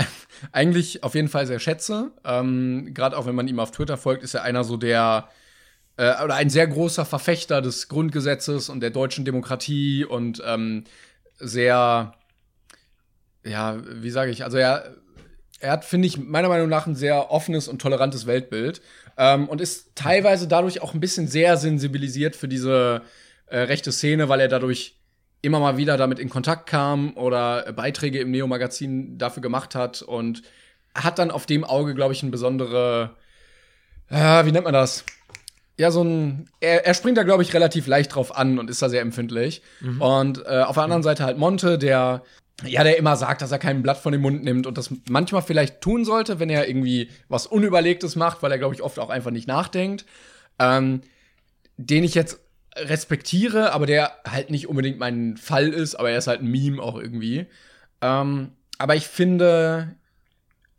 eigentlich 0.53 1.03
auf 1.03 1.15
jeden 1.17 1.29
Fall 1.29 1.47
sehr 1.47 1.59
schätze. 1.59 2.13
Ähm, 2.25 2.95
Gerade 2.95 3.17
auch 3.19 3.27
wenn 3.27 3.35
man 3.35 3.49
ihm 3.49 3.59
auf 3.59 3.73
Twitter 3.73 3.97
folgt, 3.97 4.23
ist 4.23 4.35
er 4.35 4.43
einer 4.45 4.63
so 4.63 4.77
der 4.77 5.29
äh, 5.99 6.23
oder 6.25 6.37
ein 6.37 6.49
sehr 6.49 6.67
großer 6.67 7.05
Verfechter 7.05 7.61
des 7.61 7.89
Grundgesetzes 7.89 8.71
und 8.71 8.81
der 8.81 8.91
deutschen 8.91 9.25
Demokratie 9.25 10.05
und 10.05 10.41
ähm, 10.47 10.85
sehr, 11.39 12.15
ja, 13.45 13.77
wie 13.85 14.11
sage 14.11 14.31
ich, 14.31 14.45
also 14.45 14.57
er, 14.57 14.95
er 15.61 15.73
hat, 15.73 15.85
finde 15.85 16.07
ich, 16.07 16.17
meiner 16.17 16.49
Meinung 16.49 16.69
nach 16.69 16.87
ein 16.87 16.95
sehr 16.95 17.31
offenes 17.31 17.67
und 17.69 17.83
tolerantes 17.83 18.27
Weltbild 18.27 18.81
ähm, 19.17 19.49
und 19.49 19.61
ist 19.61 19.97
teilweise 19.97 20.47
dadurch 20.47 20.81
auch 20.83 20.95
ein 20.95 21.01
bisschen 21.01 21.27
sehr 21.27 21.57
sensibilisiert 21.57 22.37
für 22.37 22.49
diese 22.49 23.03
äh, 23.47 23.59
rechte 23.59 23.91
Szene, 23.91 24.29
weil 24.29 24.41
er 24.41 24.49
dadurch 24.49 24.95
immer 25.43 25.59
mal 25.59 25.77
wieder 25.77 25.97
damit 25.97 26.21
in 26.21 26.31
Kontakt 26.31 26.69
kam 26.69 27.17
oder 27.17 27.73
Beiträge 27.73 28.21
im 28.21 28.31
Neo-Magazin 28.31 29.19
dafür 29.19 29.41
gemacht 29.41 29.75
hat 29.75 30.03
und 30.03 30.43
hat 30.95 31.19
dann 31.19 31.33
auf 31.33 31.47
dem 31.47 31.65
Auge, 31.65 31.95
glaube 31.95 32.13
ich, 32.13 32.23
ein 32.23 32.31
besondere, 32.31 33.17
äh, 34.11 34.45
wie 34.45 34.53
nennt 34.53 34.65
man 34.65 34.75
das? 34.75 35.05
Ja, 35.79 35.91
so 35.91 36.03
ein, 36.03 36.49
er, 36.61 36.87
er 36.87 36.95
springt 36.95 37.17
da, 37.17 37.23
glaube 37.23 37.43
ich, 37.43 37.55
relativ 37.55 37.87
leicht 37.87 38.15
drauf 38.15 38.37
an 38.37 38.59
und 38.59 38.69
ist 38.69 38.83
da 38.83 38.89
sehr 38.89 39.01
empfindlich. 39.01 39.63
Und 40.01 40.45
äh, 40.45 40.63
auf 40.63 40.75
der 40.75 40.85
anderen 40.85 41.03
Seite 41.05 41.25
halt 41.25 41.39
Monte, 41.39 41.79
der, 41.79 42.23
ja, 42.65 42.83
der 42.83 42.99
immer 42.99 43.17
sagt, 43.17 43.43
dass 43.43 43.53
er 43.53 43.61
kein 43.61 43.83
Blatt 43.83 43.99
von 43.99 44.13
dem 44.13 44.23
Mund 44.23 44.43
nimmt 44.43 44.67
und 44.67 44.77
das 44.77 44.93
manchmal 45.09 45.43
vielleicht 45.43 45.81
tun 45.81 46.05
sollte, 46.05 46.41
wenn 46.41 46.51
er 46.51 46.69
irgendwie 46.69 47.11
was 47.29 47.47
Unüberlegtes 47.47 48.17
macht, 48.17 48.43
weil 48.43 48.51
er, 48.51 48.59
glaube 48.59 48.75
ich, 48.75 48.83
oft 48.83 48.99
auch 48.99 49.11
einfach 49.11 49.31
nicht 49.31 49.47
nachdenkt. 49.47 50.05
Ähm, 50.59 51.03
den 51.77 52.03
ich 52.03 52.15
jetzt 52.15 52.41
respektiere, 52.77 53.73
aber 53.73 53.87
der 53.87 54.13
halt 54.29 54.51
nicht 54.51 54.69
unbedingt 54.69 54.99
mein 54.99 55.37
Fall 55.37 55.69
ist, 55.69 55.95
aber 55.95 56.11
er 56.11 56.19
ist 56.19 56.27
halt 56.27 56.41
ein 56.43 56.51
Meme 56.51 56.83
auch 56.83 56.97
irgendwie. 56.97 57.47
Ähm, 58.01 58.51
aber 58.79 58.97
ich 58.97 59.07
finde, 59.07 59.95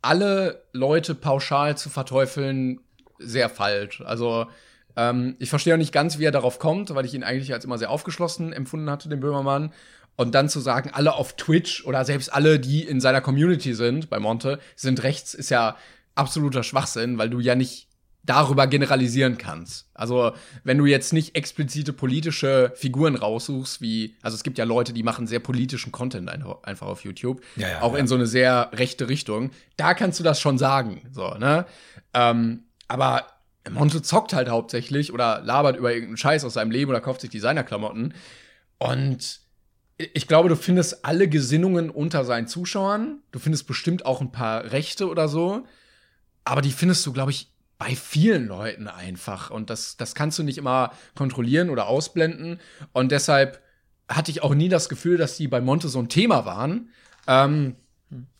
alle 0.02 0.62
Leute 0.72 1.14
pauschal 1.14 1.76
zu 1.76 1.90
verteufeln, 1.90 2.80
sehr 3.18 3.48
falsch. 3.48 4.00
Also, 4.00 4.46
ähm, 4.96 5.36
ich 5.38 5.50
verstehe 5.50 5.74
auch 5.74 5.78
nicht 5.78 5.92
ganz, 5.92 6.18
wie 6.18 6.24
er 6.24 6.32
darauf 6.32 6.58
kommt, 6.58 6.94
weil 6.94 7.04
ich 7.04 7.14
ihn 7.14 7.24
eigentlich 7.24 7.52
als 7.52 7.64
immer 7.64 7.78
sehr 7.78 7.90
aufgeschlossen 7.90 8.52
empfunden 8.52 8.90
hatte, 8.90 9.08
den 9.08 9.20
Böhmermann. 9.20 9.72
Und 10.16 10.34
dann 10.34 10.48
zu 10.48 10.60
sagen, 10.60 10.90
alle 10.92 11.14
auf 11.14 11.34
Twitch 11.36 11.84
oder 11.86 12.04
selbst 12.04 12.32
alle, 12.32 12.60
die 12.60 12.82
in 12.82 13.00
seiner 13.00 13.22
Community 13.22 13.74
sind, 13.74 14.10
bei 14.10 14.18
Monte, 14.18 14.58
sind 14.76 15.02
rechts, 15.02 15.32
ist 15.32 15.50
ja 15.50 15.76
absoluter 16.14 16.62
Schwachsinn, 16.62 17.16
weil 17.16 17.30
du 17.30 17.40
ja 17.40 17.54
nicht 17.54 17.88
darüber 18.22 18.66
generalisieren 18.66 19.38
kannst. 19.38 19.88
Also, 19.94 20.32
wenn 20.62 20.78
du 20.78 20.86
jetzt 20.86 21.12
nicht 21.12 21.36
explizite 21.36 21.92
politische 21.92 22.72
Figuren 22.76 23.16
raussuchst, 23.16 23.80
wie, 23.80 24.14
also 24.20 24.34
es 24.34 24.42
gibt 24.42 24.58
ja 24.58 24.64
Leute, 24.64 24.92
die 24.92 25.02
machen 25.02 25.26
sehr 25.26 25.40
politischen 25.40 25.90
Content 25.90 26.28
ein, 26.28 26.44
einfach 26.62 26.86
auf 26.86 27.04
YouTube, 27.04 27.40
Ja, 27.56 27.68
ja, 27.68 27.82
auch 27.82 27.94
ja. 27.94 28.00
in 28.00 28.06
so 28.06 28.14
eine 28.14 28.26
sehr 28.26 28.70
rechte 28.74 29.08
Richtung. 29.08 29.52
Da 29.76 29.94
kannst 29.94 30.20
du 30.20 30.24
das 30.24 30.40
schon 30.40 30.58
sagen, 30.58 31.08
so, 31.12 31.30
ne? 31.34 31.64
Ähm, 32.12 32.64
aber 32.88 33.26
Monte 33.72 34.02
zockt 34.02 34.32
halt 34.32 34.48
hauptsächlich 34.48 35.12
oder 35.12 35.40
labert 35.42 35.76
über 35.76 35.92
irgendeinen 35.92 36.16
Scheiß 36.16 36.44
aus 36.44 36.54
seinem 36.54 36.70
Leben 36.70 36.90
oder 36.90 37.00
kauft 37.00 37.20
sich 37.20 37.30
Designerklamotten. 37.30 38.14
Und 38.78 39.40
ich 39.98 40.26
glaube, 40.26 40.48
du 40.48 40.56
findest 40.56 41.04
alle 41.04 41.28
Gesinnungen 41.28 41.90
unter 41.90 42.24
seinen 42.24 42.46
Zuschauern. 42.46 43.18
Du 43.32 43.38
findest 43.38 43.66
bestimmt 43.66 44.06
auch 44.06 44.20
ein 44.20 44.32
paar 44.32 44.72
Rechte 44.72 45.08
oder 45.08 45.28
so. 45.28 45.66
Aber 46.44 46.62
die 46.62 46.72
findest 46.72 47.04
du, 47.04 47.12
glaube 47.12 47.30
ich, 47.30 47.52
bei 47.78 47.94
vielen 47.94 48.46
Leuten 48.46 48.88
einfach. 48.88 49.50
Und 49.50 49.70
das, 49.70 49.96
das 49.96 50.14
kannst 50.14 50.38
du 50.38 50.42
nicht 50.42 50.58
immer 50.58 50.92
kontrollieren 51.14 51.70
oder 51.70 51.86
ausblenden. 51.86 52.60
Und 52.92 53.12
deshalb 53.12 53.62
hatte 54.08 54.30
ich 54.30 54.42
auch 54.42 54.54
nie 54.54 54.68
das 54.68 54.88
Gefühl, 54.88 55.16
dass 55.16 55.36
die 55.36 55.48
bei 55.48 55.60
Monte 55.60 55.88
so 55.88 55.98
ein 55.98 56.08
Thema 56.08 56.44
waren. 56.44 56.90
Ähm, 57.26 57.76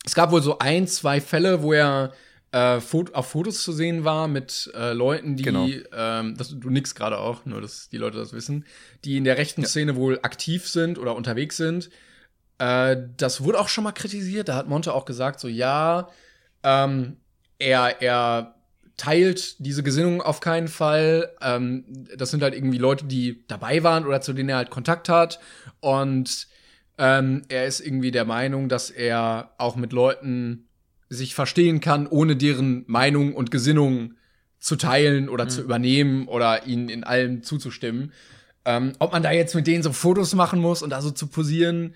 es 0.05 0.15
gab 0.15 0.31
wohl 0.31 0.41
so 0.41 0.59
ein, 0.59 0.87
zwei 0.87 1.21
Fälle, 1.21 1.63
wo 1.63 1.73
er 1.73 2.11
äh, 2.51 2.79
auf 3.13 3.27
Fotos 3.27 3.63
zu 3.63 3.71
sehen 3.71 4.03
war 4.03 4.27
mit 4.27 4.71
äh, 4.75 4.93
Leuten, 4.93 5.37
die, 5.37 5.43
Genau. 5.43 5.67
ähm, 5.93 6.35
das, 6.37 6.49
du 6.49 6.69
nix 6.69 6.95
gerade 6.95 7.17
auch, 7.17 7.45
nur 7.45 7.61
dass 7.61 7.89
die 7.89 7.97
Leute 7.97 8.17
das 8.17 8.33
wissen, 8.33 8.65
die 9.05 9.17
in 9.17 9.23
der 9.23 9.37
rechten 9.37 9.65
Szene 9.65 9.95
wohl 9.95 10.19
aktiv 10.21 10.67
sind 10.67 10.99
oder 10.99 11.15
unterwegs 11.15 11.57
sind. 11.57 11.89
Äh, 12.57 12.97
das 13.17 13.41
wurde 13.43 13.59
auch 13.59 13.69
schon 13.69 13.83
mal 13.83 13.91
kritisiert. 13.93 14.49
Da 14.49 14.55
hat 14.55 14.67
Monte 14.67 14.93
auch 14.93 15.05
gesagt, 15.05 15.39
so 15.39 15.47
ja, 15.47 16.09
ähm, 16.63 17.17
er, 17.57 18.01
er 18.01 18.55
teilt 18.97 19.55
diese 19.65 19.81
Gesinnung 19.83 20.21
auf 20.21 20.41
keinen 20.41 20.67
Fall. 20.67 21.31
Ähm, 21.41 21.85
das 22.17 22.31
sind 22.31 22.43
halt 22.43 22.53
irgendwie 22.53 22.77
Leute, 22.77 23.05
die 23.05 23.43
dabei 23.47 23.83
waren 23.83 24.05
oder 24.05 24.21
zu 24.21 24.33
denen 24.33 24.49
er 24.49 24.57
halt 24.57 24.69
Kontakt 24.69 25.09
hat. 25.09 25.39
Und 25.79 26.47
ähm, 26.97 27.43
er 27.47 27.65
ist 27.65 27.79
irgendwie 27.79 28.11
der 28.11 28.25
Meinung, 28.25 28.69
dass 28.69 28.89
er 28.89 29.53
auch 29.57 29.75
mit 29.75 29.93
Leuten 29.93 30.67
sich 31.11 31.35
verstehen 31.35 31.81
kann, 31.81 32.07
ohne 32.07 32.37
deren 32.37 32.85
Meinung 32.87 33.35
und 33.35 33.51
Gesinnung 33.51 34.13
zu 34.59 34.77
teilen 34.77 35.27
oder 35.27 35.49
zu 35.49 35.61
übernehmen 35.61 36.27
oder 36.27 36.65
ihnen 36.65 36.87
in 36.87 37.03
allem 37.03 37.43
zuzustimmen. 37.43 38.13
Ähm, 38.63 38.93
ob 38.99 39.11
man 39.11 39.21
da 39.21 39.31
jetzt 39.31 39.53
mit 39.53 39.67
denen 39.67 39.83
so 39.83 39.91
Fotos 39.91 40.33
machen 40.35 40.59
muss 40.59 40.81
und 40.81 40.91
da 40.91 41.01
so 41.01 41.11
zu 41.11 41.27
posieren, 41.27 41.95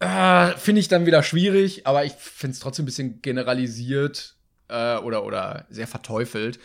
äh, 0.00 0.50
finde 0.56 0.80
ich 0.80 0.88
dann 0.88 1.06
wieder 1.06 1.22
schwierig, 1.22 1.86
aber 1.86 2.04
ich 2.04 2.12
finde 2.12 2.52
es 2.52 2.60
trotzdem 2.60 2.82
ein 2.82 2.86
bisschen 2.86 3.22
generalisiert 3.22 4.36
äh, 4.68 4.96
oder, 4.96 5.24
oder 5.24 5.64
sehr 5.70 5.86
verteufelt. 5.86 6.58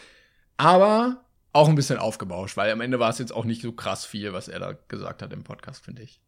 Aber 0.58 1.24
auch 1.54 1.70
ein 1.70 1.76
bisschen 1.76 2.00
aufgebauscht, 2.00 2.58
weil 2.58 2.70
am 2.72 2.82
Ende 2.82 3.00
war 3.00 3.12
es 3.12 3.20
jetzt 3.20 3.32
auch 3.32 3.46
nicht 3.46 3.62
so 3.62 3.72
krass 3.72 4.06
viel, 4.06 4.34
was 4.34 4.50
er 4.50 4.60
da 4.60 4.74
gesagt 4.90 5.22
hat 5.22 5.32
im 5.32 5.44
Podcast, 5.44 5.86
finde 5.86 6.02
ich. 6.02 6.20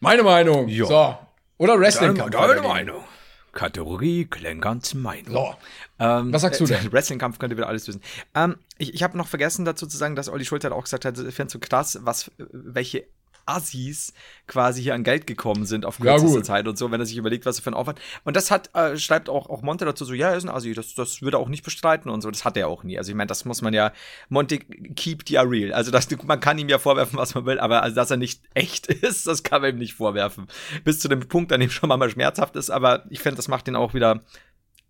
Meine 0.00 0.22
Meinung. 0.22 0.68
Ja. 0.68 0.84
So. 0.84 1.18
Oder 1.56 1.80
Wrestling. 1.80 2.16
Deine, 2.16 2.30
deine 2.30 2.60
Meinung. 2.60 3.04
Kategorie 3.52 4.24
Klenkerns 4.24 4.94
Meinung. 4.94 5.32
So. 5.32 5.54
Ähm, 5.98 6.32
Was 6.32 6.42
sagst 6.42 6.60
du 6.60 6.66
denn? 6.66 6.92
Wrestling-Kampf 6.92 7.38
könnte 7.38 7.56
wieder 7.56 7.68
alles 7.68 7.86
wissen. 7.86 8.02
Ähm, 8.34 8.56
ich 8.78 8.94
ich 8.94 9.02
habe 9.02 9.16
noch 9.16 9.28
vergessen 9.28 9.64
dazu 9.64 9.86
zu 9.86 9.96
sagen, 9.96 10.16
dass 10.16 10.28
Olli 10.28 10.44
Schulz 10.44 10.64
halt 10.64 10.74
auch 10.74 10.84
gesagt 10.84 11.04
hat, 11.04 11.18
ich 11.18 11.34
finde 11.34 11.52
so 11.52 11.58
krass, 11.58 11.98
was, 12.02 12.30
welche 12.38 13.04
Assis 13.46 14.12
quasi 14.46 14.82
hier 14.82 14.94
an 14.94 15.04
Geld 15.04 15.26
gekommen 15.26 15.64
sind 15.64 15.84
auf 15.84 15.98
Ja, 15.98 16.12
kürzeste 16.12 16.38
gut. 16.38 16.46
Zeit 16.46 16.68
und 16.68 16.78
so, 16.78 16.90
wenn 16.90 17.00
er 17.00 17.06
sich 17.06 17.16
überlegt, 17.16 17.46
was 17.46 17.58
er 17.58 17.62
für 17.62 17.68
einen 17.68 17.76
Aufwand. 17.76 18.00
Und 18.24 18.36
das 18.36 18.50
hat, 18.50 18.70
äh, 18.74 18.96
schreibt 18.96 19.28
auch, 19.28 19.48
auch 19.48 19.62
Monte 19.62 19.84
dazu 19.84 20.04
so, 20.04 20.14
ja, 20.14 20.30
er 20.30 20.36
ist 20.36 20.44
ein 20.44 20.50
Assi, 20.50 20.74
das, 20.74 20.94
das 20.94 21.22
würde 21.22 21.36
er 21.36 21.40
auch 21.40 21.48
nicht 21.48 21.64
bestreiten 21.64 22.10
und 22.10 22.20
so. 22.20 22.30
Das 22.30 22.44
hat 22.44 22.56
er 22.56 22.68
auch 22.68 22.84
nie. 22.84 22.98
Also 22.98 23.10
ich 23.10 23.16
meine, 23.16 23.28
das 23.28 23.44
muss 23.44 23.62
man 23.62 23.74
ja, 23.74 23.92
Monte 24.28 24.58
keep 24.58 25.28
ja 25.30 25.42
real. 25.42 25.72
Also 25.72 25.90
das, 25.90 26.08
man 26.24 26.40
kann 26.40 26.58
ihm 26.58 26.68
ja 26.68 26.78
vorwerfen, 26.78 27.18
was 27.18 27.34
man 27.34 27.46
will, 27.46 27.58
aber 27.58 27.82
also, 27.82 27.94
dass 27.94 28.10
er 28.10 28.16
nicht 28.16 28.42
echt 28.54 28.86
ist, 28.88 29.26
das 29.26 29.42
kann 29.42 29.62
man 29.62 29.70
ihm 29.70 29.78
nicht 29.78 29.94
vorwerfen. 29.94 30.46
Bis 30.84 31.00
zu 31.00 31.08
dem 31.08 31.20
Punkt, 31.20 31.52
an 31.52 31.60
dem 31.60 31.70
schon 31.70 31.88
mal 31.88 32.10
schmerzhaft 32.10 32.56
ist, 32.56 32.70
aber 32.70 33.04
ich 33.10 33.20
finde, 33.20 33.36
das 33.36 33.48
macht 33.48 33.68
ihn 33.68 33.76
auch 33.76 33.94
wieder 33.94 34.22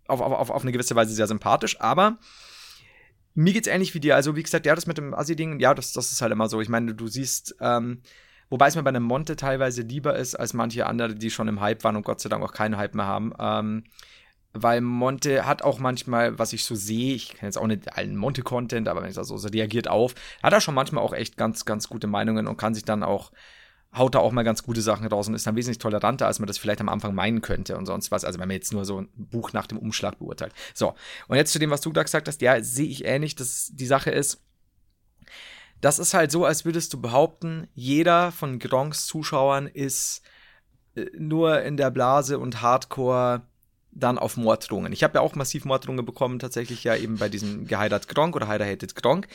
auf, 0.08 0.20
auf, 0.20 0.32
auf, 0.32 0.50
auf 0.50 0.62
eine 0.62 0.72
gewisse 0.72 0.96
Weise 0.96 1.14
sehr 1.14 1.26
sympathisch, 1.26 1.80
aber 1.80 2.18
mir 3.34 3.52
geht's 3.52 3.68
ähnlich 3.68 3.94
wie 3.94 4.00
dir. 4.00 4.16
Also, 4.16 4.36
wie 4.36 4.42
gesagt, 4.42 4.66
ja, 4.66 4.74
das 4.74 4.86
mit 4.86 4.98
dem 4.98 5.14
Assi-Ding, 5.14 5.58
ja, 5.60 5.74
das, 5.74 5.92
das 5.92 6.12
ist 6.12 6.20
halt 6.20 6.32
immer 6.32 6.48
so. 6.48 6.60
Ich 6.60 6.68
meine, 6.68 6.94
du 6.94 7.08
siehst, 7.08 7.56
ähm, 7.60 8.02
Wobei 8.52 8.68
es 8.68 8.76
mir 8.76 8.82
bei 8.82 8.90
einem 8.90 9.04
Monte 9.04 9.34
teilweise 9.34 9.80
lieber 9.80 10.14
ist, 10.14 10.34
als 10.34 10.52
manche 10.52 10.84
andere, 10.84 11.14
die 11.14 11.30
schon 11.30 11.48
im 11.48 11.62
Hype 11.62 11.84
waren 11.84 11.96
und 11.96 12.04
Gott 12.04 12.20
sei 12.20 12.28
Dank 12.28 12.44
auch 12.44 12.52
keinen 12.52 12.76
Hype 12.76 12.94
mehr 12.94 13.06
haben. 13.06 13.32
Ähm, 13.38 13.84
weil 14.52 14.82
Monte 14.82 15.46
hat 15.46 15.62
auch 15.62 15.78
manchmal, 15.78 16.38
was 16.38 16.52
ich 16.52 16.66
so 16.66 16.74
sehe, 16.74 17.14
ich 17.14 17.30
kenne 17.30 17.48
jetzt 17.48 17.56
auch 17.56 17.66
nicht 17.66 17.96
allen 17.96 18.14
Monte-Content, 18.14 18.88
aber 18.88 19.00
wenn 19.00 19.08
ich 19.08 19.14
das 19.14 19.28
so, 19.28 19.38
so 19.38 19.48
reagiert 19.48 19.88
auf, 19.88 20.14
hat 20.42 20.52
er 20.52 20.60
schon 20.60 20.74
manchmal 20.74 21.02
auch 21.02 21.14
echt 21.14 21.38
ganz, 21.38 21.64
ganz 21.64 21.88
gute 21.88 22.08
Meinungen 22.08 22.46
und 22.46 22.58
kann 22.58 22.74
sich 22.74 22.84
dann 22.84 23.02
auch, 23.02 23.32
haut 23.96 24.14
da 24.14 24.18
auch 24.18 24.32
mal 24.32 24.42
ganz 24.42 24.62
gute 24.62 24.82
Sachen 24.82 25.06
raus 25.06 25.28
und 25.28 25.34
ist 25.34 25.46
dann 25.46 25.56
wesentlich 25.56 25.78
toleranter, 25.78 26.26
als 26.26 26.38
man 26.38 26.46
das 26.46 26.58
vielleicht 26.58 26.82
am 26.82 26.90
Anfang 26.90 27.14
meinen 27.14 27.40
könnte 27.40 27.78
und 27.78 27.86
sonst 27.86 28.10
was. 28.10 28.22
Also 28.22 28.38
wenn 28.38 28.48
man 28.48 28.56
jetzt 28.56 28.74
nur 28.74 28.84
so 28.84 29.00
ein 29.00 29.08
Buch 29.16 29.54
nach 29.54 29.66
dem 29.66 29.78
Umschlag 29.78 30.18
beurteilt. 30.18 30.52
So, 30.74 30.92
und 31.26 31.38
jetzt 31.38 31.54
zu 31.54 31.58
dem, 31.58 31.70
was 31.70 31.80
du 31.80 31.90
da 31.90 32.02
gesagt 32.02 32.28
hast, 32.28 32.42
ja, 32.42 32.62
sehe 32.62 32.88
ich 32.88 33.06
ähnlich, 33.06 33.34
dass 33.34 33.70
die 33.72 33.86
Sache 33.86 34.10
ist, 34.10 34.42
das 35.82 35.98
ist 35.98 36.14
halt 36.14 36.30
so, 36.30 36.44
als 36.46 36.64
würdest 36.64 36.92
du 36.94 37.00
behaupten, 37.00 37.68
jeder 37.74 38.32
von 38.32 38.60
Gronks 38.60 39.04
Zuschauern 39.06 39.66
ist 39.66 40.22
äh, 40.94 41.06
nur 41.18 41.60
in 41.62 41.76
der 41.76 41.90
Blase 41.90 42.38
und 42.38 42.62
Hardcore 42.62 43.42
dann 43.90 44.16
auf 44.16 44.36
Morddrohungen. 44.36 44.92
Ich 44.92 45.02
habe 45.02 45.18
ja 45.18 45.20
auch 45.20 45.34
massiv 45.34 45.64
Morddrohungen 45.64 46.06
bekommen, 46.06 46.38
tatsächlich 46.38 46.84
ja 46.84 46.96
eben 46.96 47.18
bei 47.18 47.28
diesem 47.28 47.66
Geheidert 47.66 48.08
Gronk 48.08 48.36
oder 48.36 48.46
Heider 48.46 48.64
Hated 48.64 48.94
Gronk. 48.94 49.26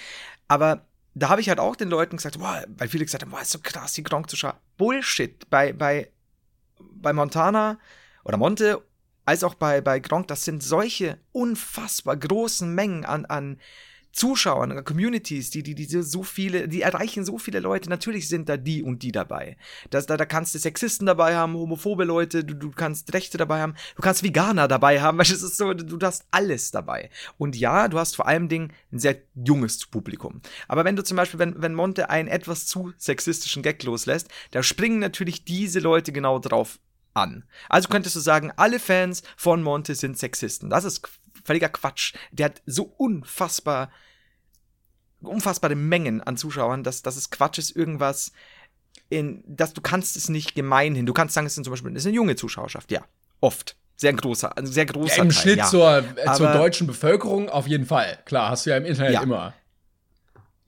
Aber 0.47 0.87
da 1.13 1.27
habe 1.29 1.41
ich 1.41 1.49
halt 1.49 1.59
auch 1.59 1.75
den 1.75 1.89
Leuten 1.89 2.15
gesagt, 2.15 2.39
boah, 2.39 2.63
weil 2.77 2.87
viele 2.87 3.03
gesagt 3.03 3.23
haben, 3.23 3.31
boah, 3.31 3.41
ist 3.41 3.51
so 3.51 3.59
krass, 3.61 3.93
die 3.93 4.03
Gronk 4.03 4.29
zu 4.29 4.37
schauen. 4.37 4.55
Bullshit. 4.77 5.49
Bei, 5.49 5.73
bei, 5.73 6.09
bei 6.79 7.11
Montana 7.11 7.77
oder 8.23 8.37
Monte, 8.37 8.81
als 9.25 9.43
auch 9.43 9.55
bei, 9.55 9.81
bei 9.81 9.99
Gronk, 9.99 10.29
das 10.29 10.45
sind 10.45 10.63
solche 10.63 11.19
unfassbar 11.33 12.15
großen 12.15 12.73
Mengen 12.73 13.03
an, 13.03 13.25
an 13.25 13.59
Zuschauern, 14.12 14.84
Communities, 14.84 15.49
die, 15.49 15.64
die, 15.64 15.76
die 15.76 15.86
so 15.86 16.24
viele, 16.24 16.68
die 16.68 16.82
erreichen 16.82 17.24
so 17.24 17.38
viele 17.38 17.60
Leute. 17.60 17.89
Natürlich 17.89 18.28
sind 18.28 18.49
da 18.49 18.58
die 18.58 18.82
und 18.82 19.03
die 19.03 19.12
dabei. 19.12 19.58
Das, 19.89 20.05
da, 20.05 20.18
da 20.18 20.26
kannst 20.26 20.55
du 20.55 20.60
Sexisten 20.60 21.05
dabei 21.05 21.36
haben, 21.36 21.53
homophobe 21.53 22.03
Leute, 22.03 22.43
du, 22.43 22.55
du 22.55 22.72
kannst 22.72 23.14
Rechte 23.14 23.38
dabei 23.38 23.62
haben, 23.62 23.76
du 23.95 24.01
kannst 24.01 24.24
Veganer 24.24 24.68
dabei 24.68 25.01
haben, 25.01 25.18
weil 25.20 25.26
es 25.26 25.43
ist 25.43 25.58
so, 25.58 25.74
du, 25.74 25.97
hast 26.05 26.26
alles 26.32 26.72
dabei. 26.72 27.10
Und 27.38 27.55
ja, 27.55 27.88
du 27.88 27.99
hast 27.99 28.16
vor 28.16 28.28
allem 28.28 28.49
Ding 28.49 28.72
ein 28.91 28.99
sehr 28.99 29.18
junges 29.36 29.86
Publikum. 29.86 30.41
Aber 30.68 30.86
wenn 30.86 30.95
du 30.95 31.03
zum 31.03 31.18
Beispiel, 31.18 31.39
wenn, 31.39 31.62
wenn 31.62 31.76
Monte 31.76 32.10
einen 32.10 32.28
etwas 32.28 32.66
zu 32.66 32.93
sexistischen 32.97 33.62
Gag 33.62 33.84
loslässt, 33.84 34.30
da 34.51 34.64
springen 34.64 34.99
natürlich 34.99 35.45
diese 35.45 35.80
Leute 35.80 36.12
genau 36.12 36.39
drauf 36.39 36.80
an. 37.18 37.43
Also 37.68 37.89
könntest 37.89 38.16
du 38.16 38.20
sagen, 38.20 38.51
alle 38.55 38.80
Fans 38.80 39.24
von 39.36 39.64
Monte 39.64 39.95
sind 39.95 40.18
Sexisten. 40.18 40.70
Das 40.70 40.86
ist 40.86 41.01
völliger 41.43 41.69
Quatsch. 41.69 42.13
Der 42.31 42.45
hat 42.47 42.61
so 42.65 42.83
unfassbar 42.83 43.89
unfassbare 45.21 45.75
Mengen 45.75 46.21
an 46.21 46.38
Zuschauern, 46.38 46.83
dass, 46.83 47.01
dass 47.01 47.15
es 47.15 47.29
Quatsch 47.29 47.57
ist, 47.57 47.75
irgendwas 47.75 48.31
in, 49.09 49.43
dass 49.47 49.73
du 49.73 49.81
kannst 49.81 50.15
es 50.15 50.29
nicht 50.29 50.53
gemeinhin. 50.55 51.05
Du 51.05 51.13
kannst 51.13 51.33
sagen, 51.33 51.47
es 51.47 51.55
sind 51.55 51.63
zum 51.63 51.71
Beispiel, 51.71 51.91
es 51.91 52.03
ist 52.03 52.07
eine 52.07 52.15
junge 52.15 52.35
Zuschauerschaft, 52.35 52.91
ja. 52.91 53.03
Oft. 53.39 53.77
Sehr 53.95 54.13
großer, 54.13 54.55
also 54.55 54.71
sehr 54.71 54.85
großer 54.85 55.17
ja, 55.17 55.23
Im 55.23 55.29
Teil, 55.29 55.41
Schnitt 55.41 55.57
ja. 55.57 55.65
zur, 55.65 55.97
äh, 55.97 56.33
zur 56.35 56.49
Aber- 56.49 56.59
deutschen 56.59 56.85
Bevölkerung 56.85 57.49
auf 57.49 57.65
jeden 57.65 57.85
Fall. 57.88 58.19
Klar, 58.25 58.51
hast 58.51 58.65
du 58.65 58.69
ja 58.69 58.77
im 58.77 58.85
Internet 58.85 59.13
Ja. 59.13 59.23
immer. 59.23 59.55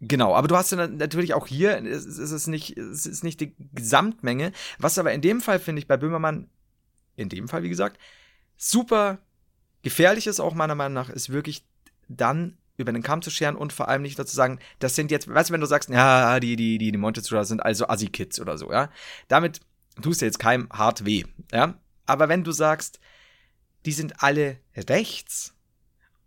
Genau, 0.01 0.33
aber 0.33 0.47
du 0.47 0.55
hast 0.55 0.71
ja 0.71 0.87
natürlich 0.87 1.33
auch 1.33 1.45
hier, 1.45 1.77
es 1.85 2.05
ist, 2.05 2.17
es 2.17 2.31
ist 2.31 2.47
nicht, 2.47 2.77
es 2.77 3.05
ist 3.05 3.23
nicht 3.23 3.41
die 3.41 3.53
Gesamtmenge, 3.73 4.53
was 4.79 4.97
aber 4.97 5.11
in 5.11 5.21
dem 5.21 5.41
Fall, 5.41 5.59
finde 5.59 5.79
ich, 5.81 5.87
bei 5.87 5.97
Böhmermann, 5.97 6.49
in 7.17 7.29
dem 7.29 7.47
Fall, 7.49 7.61
wie 7.63 7.69
gesagt, 7.69 7.99
super 8.55 9.19
gefährlich 9.81 10.27
ist 10.27 10.39
auch 10.39 10.53
meiner 10.53 10.75
Meinung 10.75 10.93
nach, 10.93 11.09
ist 11.09 11.29
wirklich 11.29 11.63
dann 12.07 12.57
über 12.77 12.93
den 12.93 13.03
Kamm 13.03 13.21
zu 13.21 13.29
scheren 13.29 13.55
und 13.55 13.73
vor 13.73 13.89
allem 13.89 14.01
nicht 14.01 14.17
dazu 14.17 14.35
sagen, 14.35 14.59
das 14.79 14.95
sind 14.95 15.11
jetzt, 15.11 15.27
weißt 15.27 15.49
du, 15.49 15.53
wenn 15.53 15.61
du 15.61 15.67
sagst, 15.67 15.89
ja, 15.89 16.39
die, 16.39 16.55
die, 16.55 16.77
die, 16.77 16.91
die 16.91 16.97
Monte-Zuschauer 16.97 17.45
sind 17.45 17.63
also 17.63 17.87
Assi-Kids 17.87 18.39
oder 18.39 18.57
so, 18.57 18.71
ja, 18.71 18.89
damit 19.27 19.59
tust 20.01 20.21
du 20.21 20.25
jetzt 20.25 20.39
keinem 20.39 20.69
hart 20.71 21.05
weh, 21.05 21.25
ja, 21.51 21.75
aber 22.05 22.29
wenn 22.29 22.43
du 22.43 22.51
sagst, 22.51 22.99
die 23.85 23.91
sind 23.91 24.23
alle 24.23 24.57
rechts 24.75 25.53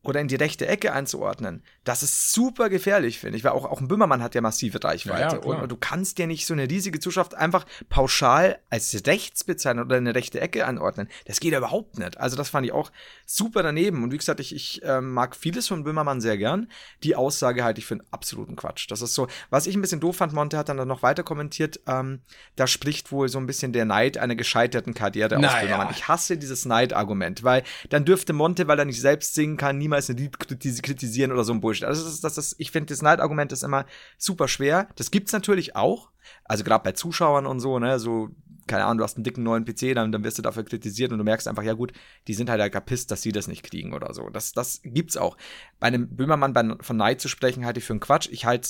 oder 0.03 0.21
in 0.21 0.29
die 0.29 0.35
rechte 0.35 0.67
Ecke 0.67 0.93
einzuordnen, 0.93 1.63
das 1.85 2.03
ist 2.03 2.33
super 2.33 2.69
gefährlich, 2.69 3.19
finde 3.19 3.39
ich, 3.39 3.45
weil 3.45 3.53
auch, 3.53 3.65
auch 3.65 3.81
ein 3.81 3.89
Böhmermann 3.89 4.23
hat 4.23 4.35
ja 4.35 4.41
massive 4.41 4.83
Reichweite. 4.83 5.37
Ja, 5.37 5.43
ja, 5.43 5.61
und, 5.63 5.71
du 5.71 5.77
kannst 5.77 6.19
ja 6.19 6.27
nicht 6.27 6.47
so 6.47 6.55
eine 6.55 6.69
riesige 6.69 6.99
Zuschauer 6.99 7.39
einfach 7.39 7.65
pauschal 7.89 8.59
als 8.69 9.07
rechts 9.07 9.45
bezeichnen 9.45 9.85
oder 9.85 9.97
eine 9.97 10.15
rechte 10.15 10.41
Ecke 10.41 10.67
anordnen. 10.67 11.09
Das 11.27 11.41
geht 11.41 11.53
ja 11.53 11.59
überhaupt 11.59 11.99
nicht. 11.99 12.19
Also 12.19 12.37
das 12.37 12.49
fand 12.49 12.67
ich 12.67 12.73
auch 12.73 12.91
super 13.37 13.63
daneben. 13.63 14.03
Und 14.05 14.13
wie 14.13 14.19
gesagt, 14.19 14.41
ich, 14.41 14.55
ich 14.55 14.81
ähm, 14.85 15.13
mag 15.13 15.35
vieles 15.35 15.69
von 15.69 15.85
Böhmermann 15.85 16.21
sehr 16.21 16.37
gern. 16.37 16.69
Die 17.03 17.17
Aussage 17.17 17.65
halte 17.65 17.81
ich 17.81 17.87
für 17.87 17.95
einen 17.95 18.07
absoluten 18.11 18.57
Quatsch. 18.57 18.91
Das 18.91 19.01
ist 19.03 19.15
so, 19.15 19.27
was 19.51 19.67
ich 19.67 19.75
ein 19.75 19.81
bisschen 19.81 20.01
doof 20.01 20.17
fand, 20.17 20.33
Monte 20.33 20.59
hat 20.59 20.69
dann 20.69 20.87
noch 20.87 21.03
weiter 21.03 21.23
kommentiert, 21.23 21.81
ähm, 21.87 22.21
da 22.57 22.67
spricht 22.67 23.11
wohl 23.13 23.29
so 23.29 23.39
ein 23.39 23.47
bisschen 23.47 23.73
der 23.73 23.85
Neid 23.85 24.19
einer 24.19 24.35
gescheiterten 24.35 24.95
Karriere 24.95 25.37
aus 25.37 25.43
Naja. 25.43 25.63
Böhmermann. 25.63 25.89
Ich 25.91 26.09
hasse 26.09 26.37
dieses 26.37 26.65
Neidargument, 26.67 27.43
weil 27.43 27.63
dann 27.89 28.05
dürfte 28.05 28.33
Monte, 28.33 28.69
weil 28.69 28.79
er 28.79 28.85
nicht 28.85 29.01
selbst 29.01 29.35
singen 29.35 29.57
kann, 29.57 29.79
niemals 29.79 30.11
ein 30.11 30.17
Lied 30.17 30.37
kritis- 30.37 30.83
kritisieren 30.83 31.33
oder 31.33 31.45
so 31.45 31.53
ein 31.53 31.61
Bullshit. 31.61 31.85
Also 31.85 32.05
das 32.05 32.15
ist, 32.15 32.25
das 32.25 32.39
ist, 32.39 32.55
ich 32.59 32.71
finde, 32.71 32.93
das 32.93 33.03
Neidargument 33.03 33.53
ist 33.53 33.63
immer 33.63 33.87
super 34.19 34.49
schwer. 34.49 34.89
Das 34.97 35.11
gibt's 35.11 35.33
natürlich 35.33 35.75
auch. 35.75 36.11
Also 36.45 36.65
gerade 36.65 36.85
bei 36.85 36.93
Zuschauern 36.93 37.47
und 37.47 37.61
so, 37.61 37.79
ne, 37.79 37.99
so, 37.99 38.29
keine 38.67 38.85
Ahnung, 38.85 38.99
du 38.99 39.05
hast 39.05 39.17
einen 39.17 39.25
dicken 39.25 39.43
neuen 39.43 39.65
PC, 39.65 39.95
dann, 39.95 40.13
dann 40.13 40.25
wirst 40.25 40.39
du 40.39 40.43
dafür 40.43 40.65
kritisiert 40.65 41.13
und 41.13 41.19
du 41.19 41.25
merkst 41.25 41.49
einfach, 41.49 41.63
ja 41.63 41.73
gut, 41.75 41.93
die 42.29 42.35
sind 42.35 42.49
halt 42.51 42.61
ja 42.61 42.69
gepisst, 42.69 43.11
dass 43.11 43.23
sie 43.23 43.33
das 43.33 43.49
nicht 43.49 43.63
kriegen 43.63 43.93
oder 43.93 44.15
so. 44.15 44.29
Das, 44.31 44.53
das 44.53 44.81
gibt's 44.85 45.17
auch. 45.17 45.37
Bei 45.81 45.89
einem 45.89 46.09
Böhmermann 46.15 46.53
bei, 46.53 46.77
von 46.81 46.97
Neid 46.97 47.21
zu 47.21 47.29
sprechen, 47.29 47.65
halte 47.65 47.81
ich 47.81 47.85
für 47.85 47.93
einen 47.93 48.01
Quatsch. 48.01 48.29
Ich 48.31 48.45
halte 48.45 48.69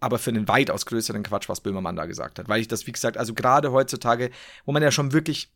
aber 0.00 0.18
für 0.18 0.30
einen 0.30 0.46
weitaus 0.48 0.84
größeren 0.86 1.22
Quatsch, 1.22 1.48
was 1.48 1.60
Böhmermann 1.62 1.96
da 1.96 2.06
gesagt 2.06 2.38
hat. 2.38 2.48
Weil 2.48 2.60
ich 2.60 2.68
das, 2.68 2.86
wie 2.86 2.92
gesagt, 2.92 3.16
also 3.16 3.32
gerade 3.34 3.72
heutzutage, 3.72 4.30
wo 4.64 4.72
man 4.72 4.82
ja 4.82 4.90
schon 4.90 5.12
wirklich, 5.12 5.50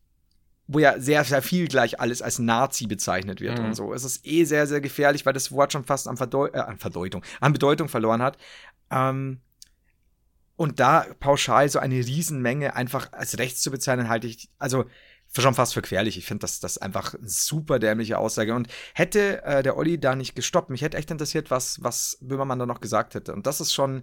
wo 0.67 0.79
ja 0.79 0.99
sehr, 0.99 1.25
sehr 1.25 1.43
viel 1.43 1.69
gleich 1.69 2.01
alles 2.01 2.23
als 2.23 2.39
Nazi 2.39 2.87
bezeichnet 2.87 3.41
wird 3.41 3.59
Mhm. 3.59 3.67
und 3.67 3.75
so, 3.75 3.93
es 3.93 4.05
ist 4.05 4.27
eh 4.27 4.45
sehr, 4.45 4.67
sehr 4.67 4.81
gefährlich, 4.81 5.27
weil 5.27 5.35
das 5.35 5.53
Wort 5.53 5.73
schon 5.73 5.85
fast 5.85 6.09
an, 6.09 6.17
Verdeu 6.17 6.47
äh, 6.47 6.59
an 6.59 6.79
Verdeutung, 6.79 7.23
an 7.41 7.53
Bedeutung 7.53 7.89
verloren 7.89 8.23
hat. 8.23 8.39
Ähm, 8.91 9.41
und 10.61 10.79
da 10.79 11.07
pauschal 11.21 11.71
so 11.71 11.79
eine 11.79 11.95
Riesenmenge 11.95 12.77
einfach 12.77 13.15
als 13.15 13.39
rechts 13.39 13.63
zu 13.63 13.71
bezeichnen, 13.71 14.11
halte 14.11 14.27
ich, 14.27 14.51
also 14.59 14.85
schon 15.35 15.55
fast 15.55 15.73
für 15.73 15.81
gefährlich. 15.81 16.19
Ich 16.19 16.27
finde 16.27 16.43
das, 16.43 16.61
das 16.61 16.77
einfach 16.77 17.15
eine 17.15 17.27
super 17.27 17.79
dämliche 17.79 18.19
Aussage. 18.19 18.55
Und 18.55 18.69
hätte 18.93 19.43
äh, 19.43 19.63
der 19.63 19.79
Olli 19.79 19.99
da 19.99 20.15
nicht 20.15 20.37
gestoppt, 20.37 20.69
mich 20.69 20.83
hätte 20.83 20.99
echt 20.99 21.11
interessiert, 21.11 21.51
was, 21.51 21.83
was 21.83 22.19
Böhmermann 22.21 22.59
da 22.59 22.67
noch 22.67 22.83
gesagt 22.83 23.15
hätte. 23.15 23.33
Und 23.33 23.47
das 23.47 23.63
ist 23.63 23.73
schon, 23.73 24.03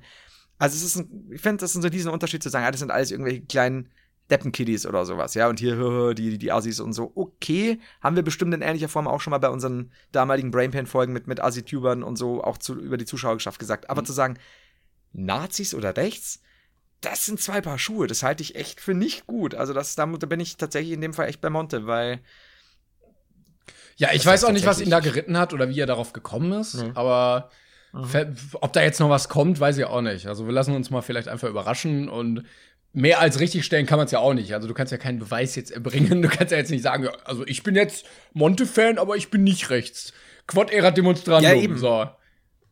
also 0.58 0.76
es 0.76 0.82
ist 0.82 0.96
ein, 0.96 1.30
ich 1.32 1.42
finde, 1.42 1.58
das 1.58 1.76
ist 1.76 1.84
so 1.84 1.90
diesen 1.90 2.10
Unterschied 2.10 2.42
zu 2.42 2.50
sagen, 2.50 2.66
ja, 2.66 2.72
das 2.72 2.80
sind 2.80 2.90
alles 2.90 3.12
irgendwelche 3.12 3.42
kleinen 3.42 3.92
Deppenkiddies 4.32 4.88
oder 4.88 5.06
sowas, 5.06 5.36
ja, 5.36 5.50
und 5.50 5.60
hier 5.60 6.16
die, 6.16 6.40
die, 6.40 6.52
Assis 6.52 6.80
und 6.80 6.94
so. 6.94 7.12
Okay, 7.14 7.80
haben 8.02 8.16
wir 8.16 8.24
bestimmt 8.24 8.56
in 8.56 8.64
ähnlicher 8.64 8.90
Form 8.90 9.08
auch 9.08 9.22
schon 9.22 9.30
mal 9.30 9.38
bei 9.38 9.50
unseren 9.50 9.92
damaligen 10.12 10.50
Brainpain-Folgen 10.50 11.14
mit, 11.14 11.28
mit 11.28 11.40
Assi-Tubern 11.40 12.02
und 12.02 12.16
so 12.16 12.44
auch 12.44 12.58
zu, 12.58 12.80
über 12.80 12.98
die 12.98 13.06
Zuschauerschaft 13.06 13.60
gesagt. 13.60 13.92
Aber 13.92 14.04
zu 14.04 14.12
sagen, 14.12 14.40
Nazis 15.14 15.76
oder 15.76 15.96
rechts, 15.96 16.42
das 17.02 17.26
sind 17.26 17.40
zwei 17.40 17.62
Paar 17.62 17.78
Schuhe. 17.80 18.08
Das 18.08 18.24
halte 18.24 18.42
ich 18.44 18.56
echt 18.56 18.82
für 18.82 18.94
nicht 18.94 19.28
gut. 19.28 19.54
Also 19.56 19.74
das, 19.74 19.96
da, 19.96 20.06
da 20.06 20.28
bin 20.28 20.40
ich 20.40 20.58
tatsächlich 20.58 20.94
in 20.94 21.02
dem 21.02 21.14
Fall 21.14 21.28
echt 21.28 21.42
bei 21.42 21.50
Monte, 21.50 21.86
weil 21.88 22.20
Ja, 23.98 24.10
ich 24.14 24.26
weiß 24.26 24.44
auch 24.44 24.52
nicht, 24.52 24.66
was 24.66 24.80
ihn 24.80 24.90
da 24.90 25.00
geritten 25.00 25.38
hat 25.38 25.54
oder 25.54 25.70
wie 25.70 25.80
er 25.80 25.86
darauf 25.88 26.14
gekommen 26.14 26.52
ist, 26.54 26.76
Mhm. 26.76 26.92
aber 26.96 27.50
ver- 28.04 28.32
ob 28.62 28.74
da 28.74 28.82
jetzt 28.84 29.00
noch 29.00 29.10
was 29.10 29.28
kommt, 29.30 29.60
weiß 29.60 29.78
ich 29.78 29.86
auch 29.86 30.02
nicht. 30.02 30.28
Also 30.28 30.46
wir 30.46 30.54
lassen 30.54 30.76
uns 30.76 30.90
mal 30.92 31.02
vielleicht 31.02 31.28
einfach 31.28 31.50
überraschen 31.50 32.08
und 32.10 32.44
mehr 32.94 33.20
als 33.20 33.40
richtig 33.40 33.66
stellen 33.66 33.86
kann 33.86 33.98
man 33.98 34.06
es 34.06 34.12
ja 34.12 34.20
auch 34.20 34.34
nicht. 34.34 34.54
Also 34.54 34.68
du 34.68 34.74
kannst 34.74 34.92
ja 34.92 34.98
keinen 34.98 35.20
Beweis 35.20 35.56
jetzt 35.56 35.72
erbringen. 35.72 36.22
Du 36.22 36.30
kannst 36.30 36.52
ja 36.52 36.58
jetzt 36.58 36.72
nicht 36.72 36.84
sagen, 36.84 37.08
also 37.26 37.46
ich 37.48 37.64
bin 37.64 37.76
jetzt 37.76 38.06
Monte-Fan, 38.34 38.98
aber 38.98 39.16
ich 39.16 39.30
bin 39.30 39.44
nicht 39.44 39.70
rechts. 39.70 40.14
Quad-Ära-Demonstrandum. 40.48 41.50
Ja, 41.52 41.56
eben. 41.56 41.78
So. 41.78 42.08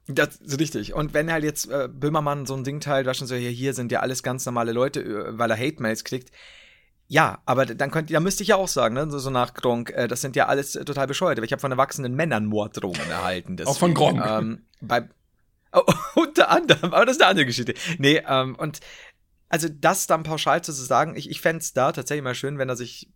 Das 0.08 0.36
ist 0.36 0.60
richtig. 0.60 0.94
Und 0.94 1.14
wenn 1.14 1.32
halt 1.32 1.44
jetzt 1.44 1.70
äh, 1.70 1.88
Böhmermann 1.92 2.46
so 2.46 2.56
ein 2.56 2.64
Ding 2.64 2.80
teilt, 2.80 3.08
was 3.08 3.18
schon 3.18 3.28
so, 3.28 3.36
hier, 3.36 3.50
hier 3.50 3.74
sind 3.74 3.92
ja 3.92 4.02
alles 4.02 4.22
ganz 4.22 4.46
normale 4.46 4.72
Leute, 4.72 5.02
äh, 5.02 5.38
weil 5.38 5.50
er 5.50 5.58
Hate-Mails 5.58 6.04
kriegt. 6.04 6.32
Ja, 7.08 7.42
aber 7.46 7.66
dann 7.66 7.92
könnt, 7.92 8.12
da 8.12 8.20
müsste 8.20 8.44
ich 8.44 8.50
ja 8.50 8.56
auch 8.56 8.68
sagen, 8.68 8.96
ne, 8.96 9.10
so, 9.10 9.20
so 9.20 9.30
nach 9.30 9.54
Gronk, 9.54 9.92
äh, 9.92 10.08
das 10.08 10.22
sind 10.22 10.36
ja 10.36 10.48
alles 10.48 10.76
äh, 10.76 10.86
total 10.86 11.08
bescheuert. 11.08 11.40
Ich 11.44 11.52
habe 11.52 11.60
von 11.60 11.72
erwachsenen 11.72 12.16
Männern 12.16 12.46
Morddrohungen 12.46 13.10
erhalten. 13.10 13.58
Auch 13.66 13.78
von 13.78 13.94
deswegen. 13.94 14.20
Gronkh. 14.20 14.40
Ähm, 14.40 14.66
bei, 14.82 15.08
oh, 15.74 15.84
unter 16.16 16.50
anderem, 16.50 16.94
aber 16.94 17.06
das 17.06 17.18
ist 17.18 17.22
eine 17.22 17.30
andere 17.32 17.46
Geschichte. 17.46 17.74
Nee, 17.98 18.24
ähm, 18.28 18.56
und 18.56 18.80
also 19.50 19.70
das 19.70 20.08
dann 20.08 20.24
pauschal 20.24 20.64
zu 20.64 20.72
sagen, 20.72 21.16
ich, 21.16 21.30
ich 21.30 21.42
fände 21.42 21.62
es 21.62 21.74
da 21.74 21.92
tatsächlich 21.92 22.24
mal 22.24 22.36
schön, 22.36 22.58
wenn 22.58 22.70
er 22.70 22.76
sich 22.76 23.10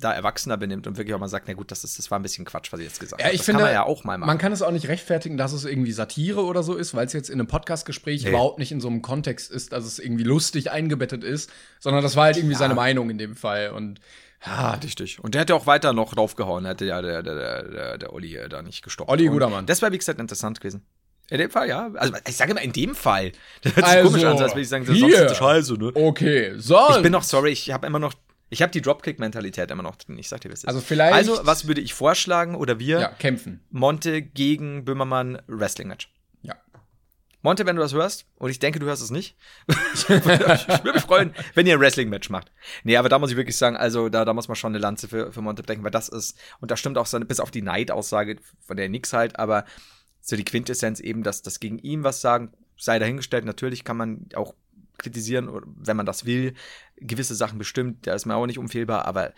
da 0.00 0.12
erwachsener 0.12 0.56
benimmt 0.56 0.86
und 0.86 0.96
wirklich 0.96 1.14
auch 1.14 1.20
mal 1.20 1.28
sagt, 1.28 1.46
na 1.48 1.54
gut, 1.54 1.70
das, 1.70 1.84
ist, 1.84 1.98
das 1.98 2.10
war 2.10 2.18
ein 2.18 2.22
bisschen 2.22 2.44
Quatsch, 2.44 2.72
was 2.72 2.80
ich 2.80 2.86
jetzt 2.86 3.00
gesagt 3.00 3.20
Ja, 3.20 3.26
habe. 3.26 3.34
ich 3.34 3.40
Das 3.40 3.46
finde, 3.46 3.60
kann 3.60 3.68
man 3.68 3.74
ja 3.74 3.84
auch 3.84 4.04
mal 4.04 4.18
machen. 4.18 4.26
Man 4.26 4.38
kann 4.38 4.52
es 4.52 4.62
auch 4.62 4.70
nicht 4.72 4.88
rechtfertigen, 4.88 5.36
dass 5.36 5.52
es 5.52 5.64
irgendwie 5.64 5.92
Satire 5.92 6.44
oder 6.44 6.62
so 6.62 6.74
ist, 6.74 6.94
weil 6.94 7.06
es 7.06 7.12
jetzt 7.12 7.28
in 7.30 7.38
einem 7.40 7.46
Podcast-Gespräch 7.46 8.22
Nee. 8.24 8.30
überhaupt 8.30 8.58
nicht 8.58 8.72
in 8.72 8.80
so 8.80 8.88
einem 8.88 9.02
Kontext 9.02 9.50
ist, 9.50 9.72
dass 9.72 9.84
es 9.84 9.98
irgendwie 9.98 10.24
lustig 10.24 10.70
eingebettet 10.70 11.22
ist, 11.24 11.50
sondern 11.78 12.02
das 12.02 12.16
war 12.16 12.24
halt 12.24 12.36
irgendwie 12.36 12.54
Ja. 12.54 12.58
seine 12.58 12.74
Meinung 12.74 13.10
in 13.10 13.18
dem 13.18 13.36
Fall. 13.36 13.70
Und 13.70 14.00
Ja, 14.46 14.72
richtig. 14.82 15.22
Und 15.22 15.34
der 15.34 15.42
hätte 15.42 15.54
auch 15.54 15.66
weiter 15.66 15.92
noch 15.92 16.14
draufgehauen, 16.14 16.64
hätte 16.64 16.86
ja 16.86 17.02
der, 17.02 17.22
der, 17.22 17.34
der, 17.64 17.98
der, 17.98 18.12
Olli 18.12 18.38
da 18.48 18.62
nicht 18.62 18.82
gestoppt. 18.82 19.10
Olli, 19.10 19.26
guter 19.28 19.50
Mann. 19.50 19.66
Das 19.66 19.82
wäre, 19.82 19.92
wie 19.92 19.98
gesagt, 19.98 20.18
interessant 20.18 20.60
gewesen. 20.60 20.82
In 21.28 21.38
dem 21.38 21.50
Fall, 21.50 21.68
ja. 21.68 21.90
Also 21.94 22.14
ich 22.26 22.36
sage 22.36 22.50
immer 22.50 22.62
in 22.62 22.72
dem 22.72 22.94
Fall. 22.96 23.30
Das 23.62 23.76
hört 23.76 23.86
sich 23.86 23.94
Also, 23.96 24.08
komisch 24.10 24.24
an, 24.24 24.38
als 24.38 24.50
würde 24.52 24.60
ich 24.62 24.68
sagen, 24.68 24.84
sonst 24.84 25.00
ist 25.00 25.20
das 25.20 25.36
scheiße, 25.36 25.74
ne? 25.74 25.92
Okay, 25.94 26.54
so. 26.56 26.76
Ich 26.96 27.02
bin 27.02 27.12
noch 27.12 27.22
sorry, 27.22 27.50
ich 27.50 27.70
habe 27.70 27.86
immer 27.86 28.00
noch, 28.00 28.14
ich 28.50 28.60
habe 28.62 28.72
die 28.72 28.82
Dropkick-Mentalität 28.82 29.70
immer 29.70 29.82
noch 29.82 29.96
drin. 29.96 30.18
Ich 30.18 30.28
sag 30.28 30.40
dir, 30.42 30.50
was 30.50 30.60
ist. 30.60 30.68
Also 30.68 30.80
vielleicht- 30.80 31.14
Also, 31.14 31.40
was 31.44 31.66
würde 31.66 31.80
ich 31.80 31.94
vorschlagen 31.94 32.54
oder 32.54 32.78
wir? 32.78 33.00
ja, 33.00 33.08
kämpfen. 33.08 33.60
Monte 33.70 34.20
gegen 34.22 34.84
Böhmermann 34.84 35.40
Wrestling-Match. 35.46 36.12
Ja. 36.42 36.56
Monte, 37.42 37.64
wenn 37.64 37.76
du 37.76 37.82
das 37.82 37.94
hörst, 37.94 38.26
und 38.36 38.50
ich 38.50 38.58
denke, 38.58 38.80
du 38.80 38.86
hörst 38.86 39.02
es 39.02 39.10
nicht, 39.10 39.36
ich 39.94 40.08
würde 40.08 40.92
mich 40.92 41.02
freuen, 41.02 41.34
wenn 41.54 41.66
ihr 41.66 41.74
ein 41.74 41.80
Wrestling-Match 41.80 42.28
macht. 42.28 42.52
Nee, 42.84 42.96
aber 42.96 43.08
da 43.08 43.18
muss 43.18 43.30
ich 43.30 43.36
wirklich 43.36 43.56
sagen, 43.56 43.76
also 43.76 44.08
da, 44.08 44.24
da 44.24 44.34
muss 44.34 44.48
man 44.48 44.56
schon 44.56 44.72
eine 44.72 44.78
Lanze 44.78 45.08
für, 45.08 45.32
für 45.32 45.40
Monte 45.40 45.62
brechen, 45.62 45.82
weil 45.84 45.90
das 45.90 46.08
ist, 46.08 46.36
und 46.60 46.70
da 46.70 46.76
stimmt 46.76 46.98
auch 46.98 47.06
seine, 47.06 47.24
bis 47.24 47.40
auf 47.40 47.50
die 47.50 47.62
Neid-Aussage, 47.62 48.36
von 48.60 48.76
der 48.76 48.88
nix 48.88 49.12
halt, 49.12 49.38
aber 49.38 49.64
so 50.20 50.36
die 50.36 50.44
Quintessenz 50.44 51.00
eben, 51.00 51.22
dass 51.22 51.40
das 51.42 51.60
gegen 51.60 51.78
ihn 51.78 52.04
was 52.04 52.20
sagen, 52.20 52.52
sei 52.76 52.98
dahingestellt. 52.98 53.44
Natürlich 53.46 53.84
kann 53.84 53.96
man 53.96 54.26
auch 54.34 54.54
kritisieren, 55.00 55.48
oder 55.48 55.66
wenn 55.66 55.96
man 55.96 56.06
das 56.06 56.24
will, 56.24 56.54
gewisse 56.96 57.34
Sachen 57.34 57.58
bestimmt, 57.58 58.06
da 58.06 58.14
ist 58.14 58.26
man 58.26 58.36
auch 58.36 58.46
nicht 58.46 58.58
unfehlbar, 58.58 59.06
aber 59.06 59.32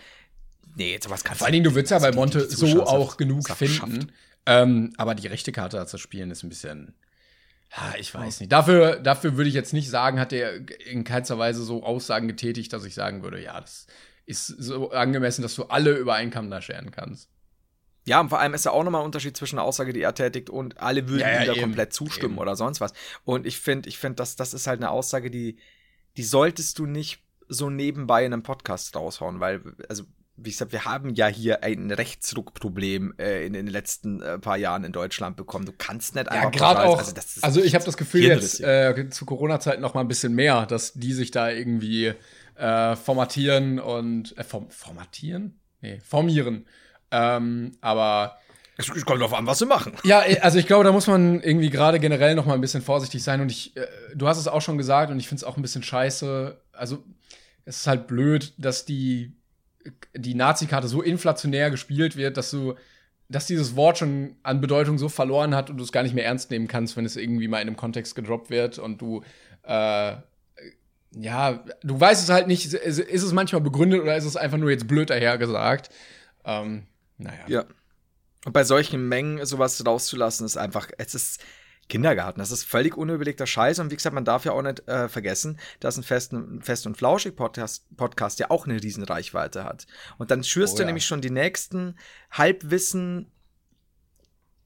nee, 0.76 0.98
sowas 1.02 1.24
kannst 1.24 1.38
Vor 1.38 1.46
allen 1.46 1.52
Dingen, 1.52 1.64
du 1.64 1.74
würdest 1.74 1.90
ja 1.90 1.98
bei 1.98 2.12
Monte 2.12 2.48
so 2.48 2.84
auch 2.84 3.16
genug 3.16 3.48
finden. 3.48 4.12
Ähm, 4.44 4.92
aber 4.96 5.14
die 5.14 5.28
rechte 5.28 5.52
Karte 5.52 5.84
zu 5.86 5.98
spielen 5.98 6.30
ist 6.30 6.42
ein 6.42 6.48
bisschen. 6.48 6.94
Ja, 7.70 7.94
ich 7.98 8.12
weiß 8.14 8.40
nicht. 8.40 8.52
Dafür, 8.52 8.96
dafür 8.96 9.36
würde 9.36 9.48
ich 9.48 9.54
jetzt 9.54 9.72
nicht 9.72 9.88
sagen, 9.88 10.20
hat 10.20 10.32
er 10.32 10.68
in 10.80 11.04
keinster 11.04 11.38
Weise 11.38 11.62
so 11.62 11.82
Aussagen 11.84 12.28
getätigt, 12.28 12.72
dass 12.72 12.84
ich 12.84 12.94
sagen 12.94 13.22
würde, 13.22 13.42
ja, 13.42 13.58
das 13.60 13.86
ist 14.26 14.46
so 14.46 14.90
angemessen, 14.90 15.42
dass 15.42 15.54
du 15.54 15.64
alle 15.64 15.92
über 15.96 16.14
einen 16.14 16.30
Kamm 16.30 16.50
da 16.50 16.60
scheren 16.60 16.90
kannst. 16.90 17.28
Ja, 18.04 18.20
und 18.20 18.28
vor 18.30 18.40
allem 18.40 18.54
ist 18.54 18.66
da 18.66 18.70
auch 18.70 18.82
nochmal 18.82 19.02
ein 19.02 19.06
Unterschied 19.06 19.36
zwischen 19.36 19.56
der 19.56 19.64
Aussage, 19.64 19.92
die 19.92 20.02
er 20.02 20.14
tätigt, 20.14 20.50
und 20.50 20.80
alle 20.80 21.08
würden 21.08 21.20
Ja, 21.20 21.28
ja, 21.40 21.44
da 21.46 21.52
eben. 21.52 21.60
komplett 21.62 21.92
zustimmen 21.92 22.34
Eben. 22.34 22.40
oder 22.42 22.56
sonst 22.56 22.80
was. 22.80 22.92
Und 23.24 23.46
ich 23.46 23.58
finde, 23.60 23.88
ich 23.88 23.98
finde, 23.98 24.16
das, 24.16 24.34
das 24.36 24.54
ist 24.54 24.66
halt 24.66 24.80
eine 24.80 24.90
Aussage, 24.90 25.30
die, 25.30 25.56
die 26.16 26.24
solltest 26.24 26.78
du 26.78 26.86
nicht 26.86 27.22
so 27.48 27.70
nebenbei 27.70 28.24
in 28.24 28.32
einem 28.32 28.42
Podcast 28.42 28.96
raushauen, 28.96 29.38
weil, 29.40 29.60
also, 29.88 30.04
wie 30.36 30.50
gesagt, 30.50 30.72
wir 30.72 30.84
haben 30.86 31.10
ja 31.14 31.26
hier 31.28 31.62
ein 31.62 31.90
Rechtsruckproblem 31.90 33.14
äh, 33.18 33.46
in, 33.46 33.54
in 33.54 33.66
den 33.66 33.72
letzten 33.72 34.20
äh, 34.22 34.38
paar 34.38 34.56
Jahren 34.56 34.82
in 34.84 34.92
Deutschland 34.92 35.36
bekommen. 35.36 35.66
Du 35.66 35.72
kannst 35.76 36.14
nicht 36.14 36.26
Ja, 36.26 36.32
einfach 36.32 36.50
gerade 36.50 36.80
pauschal- 36.80 36.86
auch. 36.86 36.98
Also, 36.98 37.12
Also, 37.14 37.14
das 37.14 37.56
ist 37.56 37.66
ich 37.66 37.74
habe 37.74 37.84
das 37.84 37.96
Gefühl 37.96 38.22
jetzt 38.22 38.60
äh, 38.60 39.08
zu 39.10 39.26
Corona-Zeiten 39.26 39.80
noch 39.82 39.94
mal 39.94 40.00
ein 40.00 40.08
bisschen 40.08 40.34
mehr, 40.34 40.66
dass 40.66 40.94
die 40.94 41.12
sich 41.12 41.30
da 41.30 41.50
irgendwie 41.50 42.14
äh, 42.56 42.96
formatieren 42.96 43.78
und 43.78 44.36
äh, 44.38 44.44
form 44.44 44.70
formatieren? 44.70 45.60
Nee, 45.80 46.00
formieren. 46.04 46.66
Ähm, 47.12 47.76
aber 47.80 48.38
Es 48.76 48.88
kommt 48.88 49.20
darauf 49.20 49.34
an, 49.34 49.46
was 49.46 49.58
sie 49.58 49.66
machen. 49.66 49.92
Ja, 50.02 50.22
äh, 50.22 50.40
also 50.40 50.58
ich 50.58 50.66
glaube, 50.66 50.84
da 50.84 50.90
muss 50.92 51.06
man 51.06 51.40
irgendwie 51.42 51.70
gerade 51.70 52.00
generell 52.00 52.34
noch 52.34 52.46
mal 52.46 52.54
ein 52.54 52.60
bisschen 52.60 52.82
vorsichtig 52.82 53.22
sein. 53.22 53.40
Und 53.40 53.52
ich, 53.52 53.76
äh, 53.76 53.86
du 54.14 54.26
hast 54.26 54.38
es 54.38 54.48
auch 54.48 54.62
schon 54.62 54.78
gesagt 54.78 55.10
und 55.12 55.20
ich 55.20 55.28
finde 55.28 55.40
es 55.40 55.44
auch 55.44 55.56
ein 55.56 55.62
bisschen 55.62 55.82
scheiße. 55.82 56.58
Also 56.72 57.04
es 57.64 57.76
ist 57.76 57.86
halt 57.86 58.06
blöd, 58.08 58.54
dass 58.56 58.84
die, 58.84 59.32
die 60.14 60.34
Nazi-Karte 60.34 60.88
so 60.88 61.02
inflationär 61.02 61.70
gespielt 61.70 62.16
wird, 62.16 62.36
dass 62.36 62.50
du, 62.50 62.74
dass 63.28 63.46
dieses 63.46 63.76
Wort 63.76 63.98
schon 63.98 64.36
an 64.42 64.60
Bedeutung 64.60 64.98
so 64.98 65.08
verloren 65.08 65.54
hat 65.54 65.70
und 65.70 65.76
du 65.76 65.84
es 65.84 65.92
gar 65.92 66.02
nicht 66.02 66.14
mehr 66.14 66.24
ernst 66.24 66.50
nehmen 66.50 66.66
kannst, 66.66 66.96
wenn 66.96 67.04
es 67.04 67.16
irgendwie 67.16 67.46
mal 67.48 67.60
in 67.60 67.68
einem 67.68 67.76
Kontext 67.76 68.14
gedroppt 68.14 68.50
wird 68.50 68.78
und 68.78 69.00
du 69.00 69.22
äh, 69.64 70.14
ja, 71.14 71.62
du 71.82 72.00
weißt 72.00 72.22
es 72.22 72.30
halt 72.30 72.46
nicht, 72.46 72.72
ist, 72.72 72.98
ist 72.98 73.22
es 73.22 73.32
manchmal 73.32 73.60
begründet 73.60 74.00
oder 74.00 74.16
ist 74.16 74.24
es 74.24 74.36
einfach 74.36 74.56
nur 74.58 74.70
jetzt 74.70 74.88
blöd 74.88 75.10
dahergesagt? 75.10 75.90
Ähm, 76.44 76.84
naja. 77.22 77.44
Ja. 77.46 77.64
Und 78.44 78.52
bei 78.52 78.64
solchen 78.64 79.08
Mengen 79.08 79.44
sowas 79.46 79.84
rauszulassen, 79.86 80.44
ist 80.46 80.56
einfach, 80.56 80.88
es 80.98 81.14
ist 81.14 81.40
Kindergarten. 81.88 82.38
Das 82.40 82.50
ist 82.50 82.64
völlig 82.64 82.96
unüberlegter 82.96 83.46
Scheiß. 83.46 83.78
Und 83.80 83.90
wie 83.90 83.96
gesagt, 83.96 84.14
man 84.14 84.24
darf 84.24 84.44
ja 84.44 84.52
auch 84.52 84.62
nicht 84.62 84.88
äh, 84.88 85.08
vergessen, 85.08 85.58
dass 85.80 85.96
ein 85.96 86.02
Fest, 86.02 86.32
ein 86.32 86.62
Fest 86.62 86.86
und 86.86 86.96
Flauschig 86.96 87.36
Podcast, 87.36 87.84
Podcast 87.96 88.38
ja 88.38 88.50
auch 88.50 88.66
eine 88.66 88.82
riesen 88.82 89.04
Reichweite 89.04 89.64
hat. 89.64 89.86
Und 90.18 90.30
dann 90.30 90.42
schürst 90.42 90.74
Oh 90.74 90.76
du 90.78 90.82
ja. 90.82 90.86
nämlich 90.86 91.04
schon 91.06 91.20
die 91.20 91.30
nächsten 91.30 91.96
Halbwissen 92.30 93.30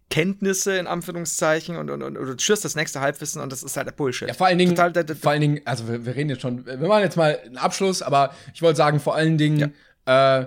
Kenntnisse 0.09 0.77
in 0.79 0.87
Anführungszeichen 0.87 1.77
und, 1.77 1.91
und, 1.91 2.03
und, 2.03 2.17
und 2.17 2.27
du 2.27 2.39
schürst 2.39 2.65
das 2.65 2.77
nächste 2.77 3.01
Halbwissen 3.01 3.43
und 3.43 3.51
das 3.51 3.63
ist 3.65 3.77
halt 3.77 3.89
der 3.89 3.93
Bullshit. 3.93 4.29
Ja, 4.29 4.35
vor 4.35 4.47
allen 4.47 4.59
Dingen, 4.59 4.71
Total, 4.77 4.93
da- 4.93 5.03
da- 5.03 5.15
vor 5.17 5.33
allen 5.33 5.41
Dingen, 5.41 5.61
also 5.65 5.89
wir, 5.89 6.07
wir 6.07 6.15
reden 6.15 6.31
jetzt 6.31 6.43
schon, 6.43 6.65
wir 6.65 6.77
machen 6.79 7.03
jetzt 7.03 7.17
mal 7.17 7.37
einen 7.45 7.57
Abschluss, 7.57 8.03
aber 8.03 8.33
ich 8.55 8.63
wollte 8.63 8.77
sagen, 8.77 9.01
vor 9.01 9.17
allen 9.17 9.37
Dingen, 9.37 9.75
äh, 10.07 10.47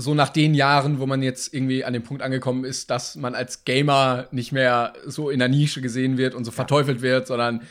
so 0.00 0.14
nach 0.14 0.30
den 0.30 0.54
Jahren, 0.54 0.98
wo 0.98 1.06
man 1.06 1.22
jetzt 1.22 1.52
irgendwie 1.52 1.84
an 1.84 1.92
dem 1.92 2.02
Punkt 2.02 2.22
angekommen 2.22 2.64
ist, 2.64 2.90
dass 2.90 3.16
man 3.16 3.34
als 3.34 3.64
Gamer 3.64 4.28
nicht 4.30 4.52
mehr 4.52 4.94
so 5.06 5.30
in 5.30 5.38
der 5.38 5.48
Nische 5.48 5.80
gesehen 5.80 6.16
wird 6.16 6.34
und 6.34 6.44
so 6.44 6.50
verteufelt 6.50 7.02
wird, 7.02 7.26
sondern 7.26 7.62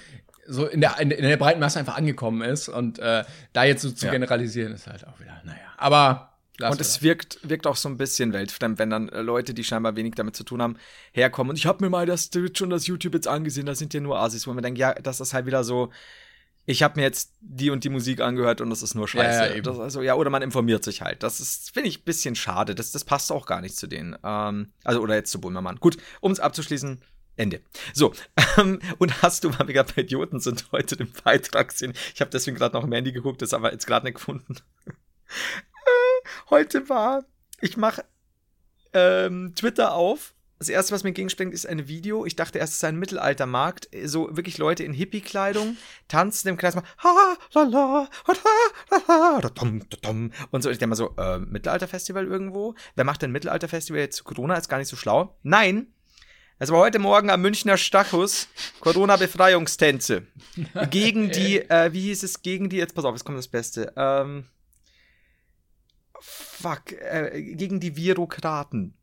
so 0.47 0.65
in 0.65 0.81
der, 0.81 0.99
in, 0.99 1.09
der 1.09 1.37
breiten 1.37 1.59
Masse 1.59 1.79
einfach 1.79 1.97
angekommen 1.97 2.41
ist. 2.41 2.69
Und 2.69 2.99
äh, 2.99 3.23
da 3.53 3.63
jetzt 3.63 3.81
so 3.81 3.91
zu 3.91 4.05
Ja. 4.05 4.11
generalisieren, 4.11 4.73
ist 4.73 4.87
halt 4.87 5.07
auch 5.07 5.19
wieder, 5.19 5.41
naja. 5.43 5.59
Aber 5.77 6.33
lass 6.57 6.71
Und 6.71 6.81
es 6.81 7.01
wirkt, 7.01 7.39
wirkt 7.47 7.67
auch 7.67 7.75
so 7.75 7.87
ein 7.89 7.97
bisschen 7.97 8.33
weltfremd, 8.33 8.79
wenn 8.79 8.89
dann 8.89 9.09
äh, 9.09 9.21
Leute, 9.21 9.53
die 9.53 9.63
scheinbar 9.63 9.95
wenig 9.95 10.15
damit 10.15 10.35
zu 10.35 10.43
tun 10.43 10.61
haben, 10.61 10.77
herkommen. 11.11 11.51
Und 11.51 11.57
ich 11.57 11.65
habe 11.65 11.83
mir 11.83 11.89
mal 11.89 12.05
das 12.05 12.29
Twitch 12.29 12.61
und 12.61 12.69
das 12.69 12.87
YouTube 12.87 13.13
jetzt 13.13 13.27
angesehen, 13.27 13.65
das 13.65 13.79
sind 13.79 13.93
ja 13.93 13.99
nur 13.99 14.19
Asis, 14.19 14.47
wo 14.47 14.53
man 14.53 14.63
denkt, 14.63 14.79
ja, 14.79 14.93
das 14.93 15.19
ist 15.19 15.33
halt 15.33 15.45
wieder 15.45 15.63
so, 15.63 15.91
ich 16.69 16.83
habe 16.83 16.99
mir 16.99 17.01
jetzt 17.01 17.33
die 17.41 17.71
und 17.71 17.83
die 17.83 17.89
Musik 17.89 18.21
angehört 18.21 18.61
und 18.61 18.69
das 18.69 18.83
ist 18.83 18.93
nur 18.93 19.07
Scheiße. 19.07 19.55
Ja, 19.55 19.61
das, 19.61 19.79
also, 19.79 20.03
ja, 20.03 20.13
oder 20.13 20.29
man 20.29 20.43
informiert 20.43 20.83
sich 20.83 21.01
halt. 21.01 21.23
Das 21.23 21.39
ist, 21.39 21.73
finde 21.73 21.89
ich, 21.89 22.01
ein 22.01 22.03
bisschen 22.03 22.35
schade. 22.35 22.75
Das, 22.75 22.91
das 22.91 23.03
passt 23.03 23.31
auch 23.31 23.47
gar 23.47 23.59
nicht 23.59 23.75
zu 23.75 23.87
denen. 23.87 24.15
Ähm, 24.23 24.71
also, 24.83 25.01
oder 25.01 25.15
jetzt 25.15 25.31
zu 25.31 25.41
Bulmermann. 25.41 25.77
Gut, 25.77 25.97
um 26.21 26.31
es 26.31 26.39
abzuschließen, 26.39 27.01
Ende. 27.37 27.61
So, 27.95 28.13
ähm, 28.57 28.79
und 28.99 29.23
hast 29.23 29.43
du, 29.43 29.57
weil 29.57 29.65
wir 29.65 29.73
gerade 29.73 29.91
bei 29.95 30.03
Idioten 30.03 30.39
sind, 30.39 30.67
heute 30.71 30.95
den 30.95 31.11
Beitrag 31.23 31.69
gesehen? 31.69 31.93
Ich 32.13 32.21
habe 32.21 32.29
deswegen 32.29 32.55
gerade 32.55 32.77
noch 32.77 32.83
im 32.83 32.91
Handy 32.91 33.13
geguckt, 33.13 33.41
das 33.41 33.55
aber 33.55 33.71
jetzt 33.71 33.87
gerade 33.87 34.05
nicht 34.05 34.15
gefunden. 34.15 34.55
Äh, 35.85 36.27
heute 36.49 36.89
war, 36.89 37.23
ich 37.61 37.77
mache 37.77 38.03
ähm, 38.93 39.53
Twitter 39.55 39.93
auf. 39.93 40.33
Das 40.59 40.67
erste, 40.67 40.93
was 40.93 41.03
mir 41.03 41.09
entgegenspringt, 41.09 41.53
ist 41.53 41.65
ein 41.65 41.87
Video. 41.87 42.25
Ich 42.25 42.35
dachte 42.35 42.59
erst, 42.59 42.73
es 42.73 42.79
sei 42.81 42.89
ein 42.89 42.99
Mittelaltermarkt. 42.99 43.87
So 44.03 44.35
wirklich 44.35 44.57
Leute 44.57 44.83
in 44.83 44.93
Hippie-Kleidung 44.93 45.77
tanzen 46.09 46.49
im 46.49 46.57
Kreis, 46.57 46.75
mal 46.75 46.83
ha, 47.01 47.37
la, 47.53 47.63
la, 47.63 48.09
ha, 48.27 48.33
la, 49.07 49.39
la, 49.41 49.49
dum, 49.49 49.87
dum. 50.01 50.31
und 50.51 50.61
so. 50.61 50.69
Ich 50.69 50.77
denke 50.77 50.89
mal 50.89 50.95
so, 50.97 51.15
äh, 51.17 51.39
Mittelalterfestival 51.39 52.25
irgendwo? 52.25 52.75
Wer 52.95 53.05
macht 53.05 53.21
denn 53.21 53.31
Mittelalterfestival 53.31 54.01
jetzt 54.01 54.17
zu 54.17 54.25
Corona? 54.25 54.55
Ist 54.55 54.67
gar 54.67 54.79
nicht 54.79 54.89
so 54.89 54.97
schlau. 54.97 55.37
Nein, 55.43 55.87
es 56.61 56.69
war 56.71 56.79
heute 56.79 56.99
Morgen 56.99 57.29
am 57.29 57.41
Münchner 57.41 57.77
Stachus 57.77 58.49
Corona-Befreiungstänze. 58.81 60.27
gegen 60.89 61.31
die, 61.31 61.59
äh, 61.69 61.93
wie 61.93 62.01
hieß 62.01 62.23
es, 62.23 62.41
gegen 62.41 62.67
die, 62.67 62.75
jetzt 62.75 62.95
pass 62.95 63.05
auf, 63.05 63.15
jetzt 63.15 63.23
kommt 63.23 63.37
das 63.37 63.47
Beste. 63.47 63.93
Ähm, 63.95 64.43
fuck, 66.19 66.91
äh, 66.91 67.55
gegen 67.55 67.79
die 67.79 67.95
Virokraten. 67.95 68.98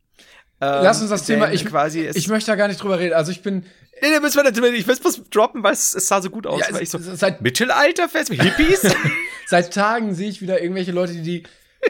Ähm, 0.59 0.83
Lass 0.83 1.01
uns 1.01 1.09
das 1.11 1.25
Thema, 1.25 1.51
ich, 1.51 1.65
quasi 1.65 2.07
ich 2.07 2.27
möchte 2.27 2.49
da 2.51 2.55
gar 2.55 2.67
nicht 2.67 2.81
drüber 2.81 2.97
reden. 2.99 3.13
Also 3.13 3.31
ich 3.31 3.41
bin, 3.41 3.63
Nee, 4.01 4.09
nee, 4.11 4.19
müssen 4.19 4.37
wir 4.37 4.43
natürlich, 4.43 4.79
ich 4.81 4.87
will 4.87 4.97
was 5.03 5.21
droppen, 5.29 5.63
weil 5.63 5.73
es, 5.73 5.95
es 5.95 6.07
sah 6.07 6.21
so 6.21 6.29
gut 6.29 6.45
aus. 6.45 6.61
Ja, 6.61 6.85
so, 6.85 6.99
seit- 6.99 7.41
Mittelalterfest, 7.41 8.31
Hippies? 8.31 8.81
Seit 9.47 9.73
Tagen 9.73 10.13
sehe 10.13 10.29
ich 10.29 10.41
wieder 10.41 10.61
irgendwelche 10.61 10.91
Leute, 10.91 11.13
die, 11.13 11.21
die 11.21 11.43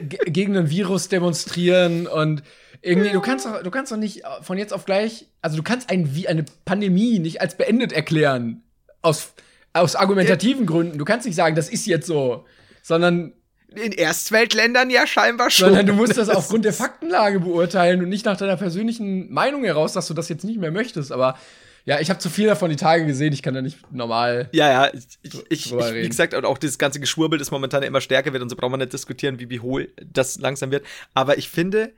ge- 0.07 0.19
gegen 0.27 0.55
ein 0.55 0.69
Virus 0.69 1.09
demonstrieren 1.09 2.05
und 2.07 2.43
irgendwie, 2.81 3.09
du 3.09 3.19
kannst 3.19 3.45
doch, 3.45 3.61
du 3.63 3.71
kannst 3.71 3.91
doch 3.91 3.97
nicht 3.97 4.21
von 4.41 4.57
jetzt 4.57 4.71
auf 4.73 4.85
gleich, 4.85 5.25
also 5.41 5.57
du 5.57 5.63
kannst 5.63 5.89
ein, 5.89 6.07
Vi- 6.13 6.27
eine 6.27 6.45
Pandemie 6.65 7.19
nicht 7.19 7.41
als 7.41 7.55
beendet 7.57 7.91
erklären. 7.91 8.61
Aus, 9.01 9.33
aus 9.73 9.95
argumentativen 9.95 10.65
Gründen. 10.65 10.97
Du 10.97 11.03
kannst 11.05 11.25
nicht 11.25 11.35
sagen, 11.35 11.55
das 11.55 11.67
ist 11.69 11.85
jetzt 11.87 12.05
so, 12.07 12.45
sondern, 12.83 13.33
In 13.75 13.91
Erstweltländern 13.91 14.89
ja 14.89 15.05
scheinbar 15.05 15.49
schon. 15.49 15.67
sondern 15.67 15.85
du 15.85 15.93
musst 15.93 16.17
das 16.17 16.29
aufgrund 16.35 16.65
der 16.65 16.73
Faktenlage 16.73 17.39
beurteilen 17.41 18.01
und 18.01 18.09
nicht 18.09 18.25
nach 18.25 18.37
deiner 18.37 18.55
persönlichen 18.57 19.31
Meinung 19.31 19.63
heraus, 19.65 19.93
dass 19.93 20.07
du 20.07 20.13
das 20.13 20.29
jetzt 20.29 20.43
nicht 20.45 20.59
mehr 20.59 20.71
möchtest. 20.71 21.11
Aber 21.11 21.37
ja, 21.85 21.99
ich 21.99 22.09
habe 22.09 22.19
zu 22.19 22.29
viel 22.29 22.47
davon 22.47 22.69
die 22.69 22.75
Tage 22.75 23.05
gesehen, 23.05 23.31
ich 23.33 23.41
kann 23.43 23.53
da 23.53 23.61
nicht 23.61 23.91
normal. 23.93 24.49
Ja, 24.53 24.69
ja, 24.87 24.91
ich, 24.93 25.07
ich, 25.49 25.71
ich, 25.71 25.71
wie 25.73 26.07
gesagt, 26.07 26.33
und 26.33 26.43
auch 26.45 26.57
dieses 26.57 26.77
ganze 26.77 26.99
Geschwurbel, 26.99 27.39
das 27.39 27.51
momentan 27.51 27.83
immer 27.83 28.01
stärker 28.01 28.33
wird 28.33 28.41
und 28.43 28.49
so 28.49 28.55
brauchen 28.55 28.73
wir 28.73 28.77
nicht 28.77 28.93
diskutieren, 28.93 29.39
wie, 29.39 29.49
wie 29.49 29.59
hohl 29.59 29.93
das 30.05 30.37
langsam 30.39 30.71
wird. 30.71 30.85
Aber 31.13 31.37
ich 31.37 31.49
finde, 31.49 31.93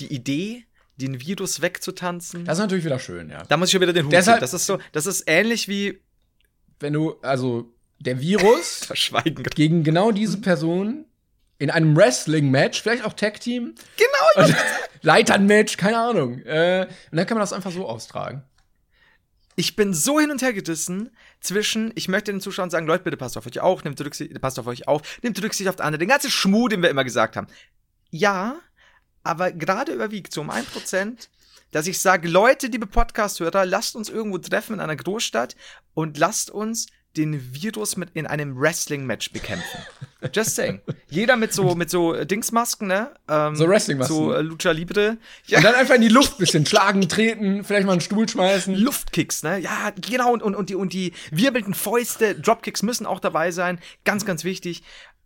die 0.00 0.12
Idee, 0.12 0.64
den 0.96 1.20
Virus 1.20 1.60
wegzutanzen, 1.60 2.44
Das 2.44 2.58
ist 2.58 2.62
natürlich 2.62 2.84
wieder 2.84 2.98
schön, 3.00 3.30
ja. 3.30 3.42
da 3.48 3.56
muss 3.56 3.68
ich 3.68 3.72
schon 3.72 3.80
wieder 3.80 3.92
den 3.92 4.06
Hut 4.06 4.12
Deshalb- 4.12 4.36
ziehen. 4.38 4.40
Das 4.42 4.54
ist 4.54 4.66
so, 4.66 4.78
das 4.92 5.06
ist 5.06 5.24
ähnlich 5.26 5.66
wie 5.68 6.00
Wenn 6.78 6.92
du, 6.92 7.14
also, 7.22 7.72
der 7.98 8.20
Virus 8.20 8.84
Verschweigen. 8.86 9.42
gegen 9.54 9.82
genau 9.82 10.12
diese 10.12 10.40
Person 10.40 11.04
in 11.62 11.70
einem 11.70 11.96
Wrestling-Match, 11.96 12.82
vielleicht 12.82 13.04
auch 13.04 13.12
Tag-Team. 13.12 13.76
Genau, 13.96 14.52
Leitern-Match, 15.02 15.76
keine 15.76 15.96
Ahnung. 15.96 16.40
Äh, 16.40 16.88
und 17.12 17.16
dann 17.16 17.24
kann 17.24 17.36
man 17.36 17.42
das 17.42 17.52
einfach 17.52 17.70
so 17.70 17.88
austragen. 17.88 18.42
ich 19.54 19.76
bin 19.76 19.94
so 19.94 20.18
hin 20.18 20.32
und 20.32 20.42
her 20.42 20.52
gedissen 20.52 21.10
zwischen, 21.40 21.92
ich 21.94 22.08
möchte 22.08 22.32
den 22.32 22.40
Zuschauern 22.40 22.68
sagen, 22.68 22.88
Leute, 22.88 23.04
bitte 23.04 23.16
passt 23.16 23.36
auf 23.36 23.46
euch 23.46 23.60
auf, 23.60 23.84
nehmt 23.84 24.00
Rücksicht, 24.00 24.40
passt 24.40 24.58
auf 24.58 24.66
euch 24.66 24.88
auf, 24.88 25.02
nehmt 25.22 25.40
Rücksicht 25.40 25.68
auf 25.68 25.78
andere, 25.78 26.00
den 26.00 26.08
ganzen 26.08 26.32
Schmuh, 26.32 26.66
den 26.66 26.82
wir 26.82 26.90
immer 26.90 27.04
gesagt 27.04 27.36
haben. 27.36 27.46
Ja, 28.10 28.56
aber 29.22 29.52
gerade 29.52 29.92
überwiegt 29.92 30.32
so 30.32 30.40
um 30.40 30.50
ein 30.50 30.64
Prozent 30.64 31.30
dass 31.70 31.86
ich 31.86 31.98
sage, 31.98 32.28
Leute, 32.28 32.66
liebe 32.66 32.86
Podcast-Hörer, 32.86 33.64
lasst 33.64 33.96
uns 33.96 34.10
irgendwo 34.10 34.36
treffen 34.36 34.74
in 34.74 34.80
einer 34.80 34.94
Großstadt 34.94 35.56
und 35.94 36.18
lasst 36.18 36.50
uns 36.50 36.88
den 37.16 37.54
Virus 37.54 37.96
mit 37.96 38.10
in 38.14 38.26
einem 38.26 38.58
Wrestling-Match 38.58 39.32
bekämpfen. 39.32 39.78
Just 40.32 40.54
saying. 40.54 40.80
Jeder 41.08 41.36
mit 41.36 41.52
so, 41.52 41.74
mit 41.74 41.90
so 41.90 42.24
Dingsmasken, 42.24 42.86
ne? 42.88 43.10
Ähm, 43.28 43.56
So 43.56 43.68
Wrestling-Masken. 43.68 44.14
So 44.14 44.32
äh, 44.32 44.40
Lucha 44.40 44.70
Libre. 44.70 45.18
Ja, 45.46 45.58
Und 45.58 45.64
dann 45.64 45.74
einfach 45.74 45.96
in 45.96 46.00
die 46.00 46.08
Luft 46.08 46.38
bisschen 46.38 46.64
schlagen, 46.64 47.08
treten, 47.08 47.64
vielleicht 47.64 47.86
mal 47.86 47.92
einen 47.92 48.00
Stuhl 48.00 48.28
schmeißen. 48.28 48.74
Luftkicks, 48.74 49.42
ne? 49.42 49.58
Ja, 49.58 49.92
genau. 50.00 50.32
Und, 50.32 50.42
und, 50.42 50.54
und, 50.54 50.70
die, 50.70 50.74
und 50.74 50.92
die 50.92 51.12
wirbelnden 51.30 51.74
Fäuste, 51.74 52.34
Dropkicks 52.34 52.82
müssen 52.82 53.04
auch 53.04 53.20
dabei 53.20 53.50
sein. 53.50 53.78
Ganz, 54.04 54.24
ganz 54.24 54.44
wichtig. 54.44 54.82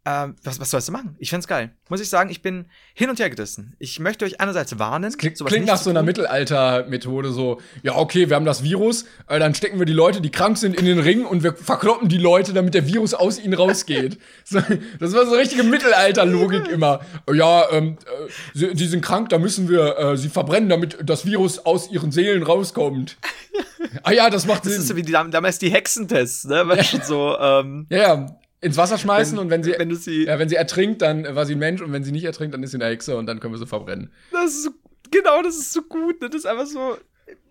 Ähm, 0.09 0.37
was, 0.45 0.61
was 0.61 0.71
sollst 0.71 0.87
du 0.87 0.93
machen? 0.93 1.17
Ich 1.19 1.31
find's 1.31 1.49
geil. 1.49 1.73
Muss 1.89 2.01
ich 2.01 2.09
sagen, 2.09 2.31
ich 2.31 2.41
bin 2.41 2.67
hin 2.95 3.11
und 3.11 3.19
her 3.19 3.29
gerissen. 3.29 3.75
Ich 3.81 3.99
möchte 3.99 4.25
euch 4.25 4.41
einerseits 4.41 4.79
warnen. 4.79 5.13
Klingt, 5.17 5.37
sowas 5.37 5.51
klingt 5.51 5.65
nicht 5.65 5.73
nach 5.73 5.83
so 5.83 5.91
einer. 5.91 6.05
Mittelalter-Methode, 6.05 7.33
so, 7.33 7.61
ja, 7.83 7.97
okay, 7.97 8.29
wir 8.29 8.37
haben 8.37 8.45
das 8.45 8.63
Virus, 8.63 9.07
äh, 9.27 9.41
dann 9.41 9.53
stecken 9.57 9.81
wir 9.81 9.87
die 9.87 9.93
Leute, 9.93 10.21
die 10.21 10.31
krank 10.31 10.59
sind, 10.59 10.77
in 10.77 10.85
den 10.85 11.01
Ring 11.01 11.25
und 11.27 11.43
wir 11.43 11.55
verkloppen 11.55 12.09
die 12.09 12.19
Leute, 12.19 12.53
damit 12.53 12.75
der 12.75 12.87
Virus 12.87 13.15
aus 13.15 13.41
ihnen 13.41 13.55
rausgeht. 13.55 14.19
so, 14.45 14.61
das 15.01 15.13
war 15.13 15.27
so 15.27 15.35
richtige 15.35 15.65
Mittelalter-Logik 15.65 16.69
immer. 16.73 17.01
Ja, 17.33 17.65
ähm, 17.73 17.99
äh, 18.05 18.31
sie, 18.55 18.75
die 18.75 18.87
sind 18.87 19.01
krank, 19.05 19.31
da 19.31 19.39
müssen 19.39 19.69
wir 19.69 19.99
äh, 19.99 20.17
sie 20.17 20.29
verbrennen, 20.29 20.69
damit 20.69 20.99
das 21.03 21.27
Virus 21.27 21.59
aus 21.59 21.91
ihren 21.91 22.13
Seelen 22.13 22.45
rauskommt. 22.45 23.17
ah 24.05 24.13
ja, 24.13 24.31
das 24.31 24.47
macht 24.47 24.65
Das 24.65 24.73
Sinn. 24.73 24.83
ist 24.83 24.89
so 24.89 24.95
wie 24.95 25.03
die, 25.03 25.11
damals 25.13 25.59
die 25.59 25.71
Hexentests, 25.71 26.45
ne? 26.45 26.63
Weißt 26.69 26.93
du, 26.95 27.03
so, 27.03 27.37
ähm, 27.41 27.87
ja, 27.91 27.99
ja, 27.99 28.37
ins 28.67 28.77
Wasser 28.77 28.99
schmeißen 28.99 29.37
Wenn- 29.37 29.45
und 29.45 29.51
wenn 29.51 29.63
sie, 29.63 29.75
wenn 29.79 29.89
du 29.89 29.97
sie- 29.97 30.25
ja, 30.27 30.39
wenn 30.39 30.49
sie 30.49 30.57
ertrinkt, 30.57 31.01
dann 31.03 31.35
war 31.35 31.47
sie 31.47 31.55
ein 31.55 31.59
Mensch 31.59 31.81
und 31.81 31.93
wenn 31.93 32.05
sie 32.05 32.13
nicht 32.13 32.25
ertrinkt, 32.25 32.55
dann 32.55 32.63
ist 32.63 32.73
sie 32.73 32.77
eine 32.79 32.87
Hexe 32.87 33.17
und 33.17 33.27
dann 33.27 33.41
können 33.41 33.55
wir 33.55 33.59
sie 33.59 33.67
verbrennen. 33.67 34.13
das 34.33 34.53
ist 34.53 34.65
so, 34.65 34.71
genau, 35.11 35.43
das 35.43 35.57
ist 35.57 35.73
so 35.73 35.83
gut. 35.83 36.21
Ne? 36.21 36.29
Das 36.29 36.41
ist 36.41 36.47
einfach 36.47 36.67
so, 36.67 36.99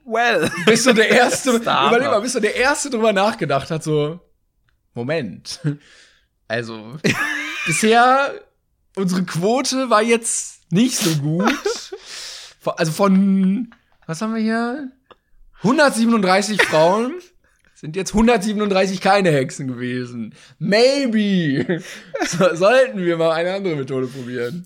well. 0.06 0.50
bist 0.66 0.86
du 0.86 0.94
der 0.94 1.10
Erste, 1.10 1.50
überleg 1.56 2.08
mal, 2.08 2.22
bist 2.22 2.36
du 2.36 2.40
der 2.40 2.56
Erste 2.56 2.90
drüber 2.90 3.14
nachgedacht 3.14 3.72
hat, 3.72 3.84
so, 3.84 4.20
Moment. 4.94 5.60
Also, 6.48 6.98
bisher, 7.66 8.34
unsere 8.96 9.24
Quote 9.24 9.90
war 9.90 10.02
jetzt 10.04 10.72
nicht 10.72 10.98
so 10.98 11.16
gut. 11.22 11.54
Also 12.78 12.92
von, 12.94 13.70
was 14.08 14.22
haben 14.24 14.34
wir 14.34 14.42
hier? 14.42 14.92
137 15.62 16.62
Frauen 16.64 17.14
sind 17.86 17.96
jetzt 17.96 18.14
137 18.14 19.00
keine 19.00 19.32
Hexen 19.32 19.68
gewesen. 19.68 20.34
Maybe. 20.60 21.84
So, 22.26 22.56
sollten 22.56 23.06
wir 23.06 23.18
mal 23.18 23.32
eine 23.32 23.54
andere 23.54 23.76
Methode 23.76 24.08
probieren. 24.08 24.66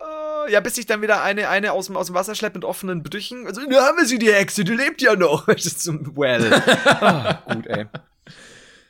Äh, 0.00 0.52
ja, 0.52 0.60
bis 0.60 0.76
ich 0.76 0.84
dann 0.84 1.00
wieder 1.00 1.22
eine, 1.22 1.48
eine 1.48 1.72
aus 1.72 1.86
dem, 1.86 1.96
aus 1.96 2.08
dem 2.08 2.14
Wasser 2.14 2.34
schleppe 2.34 2.58
mit 2.58 2.64
offenen 2.64 3.02
Brüchen. 3.02 3.46
Also, 3.46 3.62
da 3.64 3.86
haben 3.86 3.96
wir 3.96 4.04
sie, 4.04 4.18
die 4.18 4.30
Hexe, 4.30 4.64
die 4.64 4.74
lebt 4.74 5.00
ja 5.00 5.16
noch. 5.16 5.46
Das 5.54 5.64
ist 5.64 5.82
so, 5.82 5.94
well. 6.14 6.52
ah, 6.84 7.42
gut, 7.54 7.66
ey. 7.68 7.86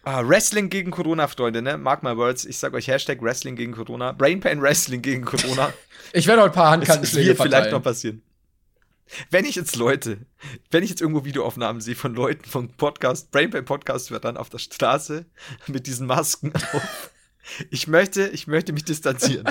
Ah, 0.02 0.22
Wrestling 0.26 0.70
gegen 0.70 0.90
Corona, 0.90 1.28
Freunde, 1.28 1.62
ne? 1.62 1.78
Mark 1.78 2.02
my 2.02 2.16
words. 2.16 2.44
Ich 2.44 2.59
sag 2.59 2.74
euch 2.74 2.88
Hashtag 2.88 3.22
Wrestling 3.22 3.55
gegen 3.55 3.72
Corona. 3.72 4.12
Brainpain 4.12 4.61
Wrestling 4.61 5.02
gegen 5.02 5.24
Corona. 5.24 5.72
Ich 6.12 6.26
werde 6.26 6.42
heute 6.42 6.52
ein 6.52 6.55
paar 6.55 6.66
es 6.66 6.72
Handkantenschläge 6.72 7.28
wird 7.28 7.36
vielleicht 7.36 7.52
verteilen. 7.52 7.74
noch 7.74 7.82
passieren. 7.82 8.22
Wenn 9.30 9.44
ich 9.44 9.54
jetzt 9.54 9.76
Leute, 9.76 10.18
wenn 10.70 10.82
ich 10.82 10.90
jetzt 10.90 11.00
irgendwo 11.00 11.24
Videoaufnahmen 11.24 11.80
sehe 11.80 11.94
von 11.94 12.14
Leuten 12.14 12.44
von 12.48 12.68
Podcast, 12.76 13.30
Brainpain 13.30 13.64
Podcast 13.64 14.10
wird 14.10 14.24
dann 14.24 14.36
auf 14.36 14.50
der 14.50 14.58
Straße 14.58 15.26
mit 15.66 15.86
diesen 15.86 16.06
Masken 16.06 16.52
auf. 16.54 17.10
Ich 17.70 17.86
möchte, 17.88 18.28
ich 18.28 18.46
möchte 18.46 18.72
mich 18.72 18.84
distanzieren. 18.84 19.46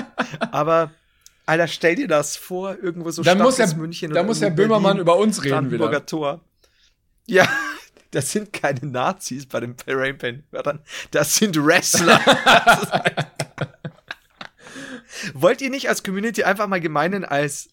Aber, 0.50 0.90
Alter, 1.46 1.68
stell 1.68 1.94
dir 1.94 2.08
das 2.08 2.36
vor, 2.36 2.76
irgendwo 2.82 3.10
so 3.10 3.22
Dann 3.22 3.38
muss 3.38 3.58
Herr- 3.58 3.74
München 3.76 4.10
oder 4.10 4.22
muss 4.24 4.40
Herr 4.40 4.50
Böhmermann 4.50 4.82
Berlin, 4.96 5.00
über 5.02 5.16
uns 5.16 5.44
reden 5.44 5.70
wieder. 5.70 6.04
Tor. 6.04 6.40
Ja, 7.26 7.48
das 8.10 8.32
sind 8.32 8.52
keine 8.52 8.86
Nazis 8.86 9.46
bei 9.46 9.60
den 9.60 9.76
Brainpain-Wörtern. 9.76 10.80
Das 11.10 11.36
sind 11.36 11.56
Wrestler. 11.56 12.20
Wollt 15.34 15.60
ihr 15.60 15.70
nicht 15.70 15.88
als 15.88 16.02
Community 16.02 16.42
einfach 16.44 16.66
mal 16.66 16.80
gemeinen 16.80 17.24
als 17.24 17.68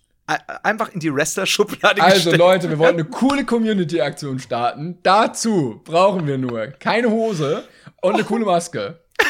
einfach 0.63 0.89
in 0.89 0.99
die 0.99 1.13
Wrestler-Schublade 1.13 2.01
Also 2.01 2.15
gestellt 2.15 2.37
Leute, 2.37 2.69
wir 2.69 2.79
wollten 2.79 2.99
eine 2.99 3.09
coole 3.09 3.45
Community-Aktion 3.45 4.39
starten. 4.39 4.99
Dazu 5.03 5.81
brauchen 5.83 6.27
wir 6.27 6.37
nur 6.37 6.67
keine 6.67 7.09
Hose 7.09 7.63
und 8.01 8.15
eine 8.15 8.23
coole 8.23 8.45
Maske. 8.45 8.99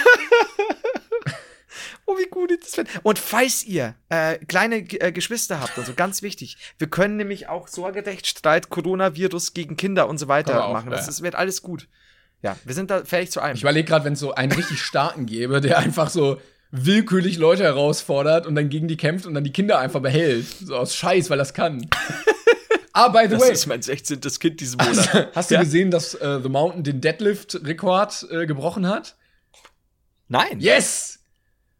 Oh, 2.07 2.17
wie 2.17 2.29
gut 2.29 2.51
ich 2.51 2.59
das 2.59 2.75
finde. 2.75 2.91
Und 3.03 3.19
falls 3.19 3.63
ihr 3.63 3.95
äh, 4.09 4.37
kleine 4.39 4.77
äh, 4.79 5.13
Geschwister 5.13 5.61
habt, 5.61 5.77
also 5.77 5.93
ganz 5.93 6.21
wichtig, 6.21 6.57
wir 6.77 6.89
können 6.89 7.15
nämlich 7.15 7.47
auch 7.47 7.69
Sorgerechtsstreit, 7.69 8.69
Coronavirus 8.69 9.53
gegen 9.53 9.77
Kinder 9.77 10.09
und 10.09 10.17
so 10.17 10.27
weiter 10.27 10.65
auch, 10.65 10.73
machen. 10.73 10.89
Das 10.89 11.07
ist, 11.07 11.21
wird 11.21 11.35
alles 11.35 11.61
gut. 11.61 11.87
Ja, 12.41 12.57
wir 12.65 12.73
sind 12.73 12.91
da 12.91 13.05
fähig 13.05 13.31
zu 13.31 13.39
allem. 13.39 13.55
Ich 13.55 13.61
überlege 13.61 13.87
gerade, 13.87 14.03
wenn 14.03 14.13
es 14.13 14.19
so 14.19 14.33
einen 14.33 14.51
richtig 14.51 14.81
starken 14.81 15.25
gäbe, 15.25 15.61
der 15.61 15.77
einfach 15.77 16.09
so 16.09 16.41
willkürlich 16.71 17.37
Leute 17.37 17.63
herausfordert 17.63 18.45
und 18.47 18.55
dann 18.55 18.69
gegen 18.69 18.87
die 18.87 18.97
kämpft 18.97 19.25
und 19.25 19.33
dann 19.33 19.43
die 19.43 19.51
Kinder 19.51 19.79
einfach 19.79 20.01
behält. 20.01 20.45
So 20.47 20.75
aus 20.75 20.95
Scheiß, 20.95 21.29
weil 21.29 21.37
das 21.37 21.53
kann. 21.53 21.85
ah, 22.93 23.09
by 23.09 23.23
the 23.23 23.29
das 23.29 23.41
way, 23.41 23.51
ist 23.51 23.65
mein 23.67 23.81
16. 23.81 24.21
Kind 24.39 24.59
diesen 24.61 24.77
Monat. 24.77 25.35
hast 25.35 25.51
du 25.51 25.55
Ja. 25.55 25.61
gesehen, 25.61 25.91
dass 25.91 26.13
äh, 26.15 26.39
The 26.41 26.49
Mountain 26.49 26.83
den 26.83 27.01
Deadlift-Rekord 27.01 28.27
äh, 28.31 28.45
gebrochen 28.45 28.87
hat? 28.87 29.15
Nein. 30.27 30.59
Yes! 30.59 31.19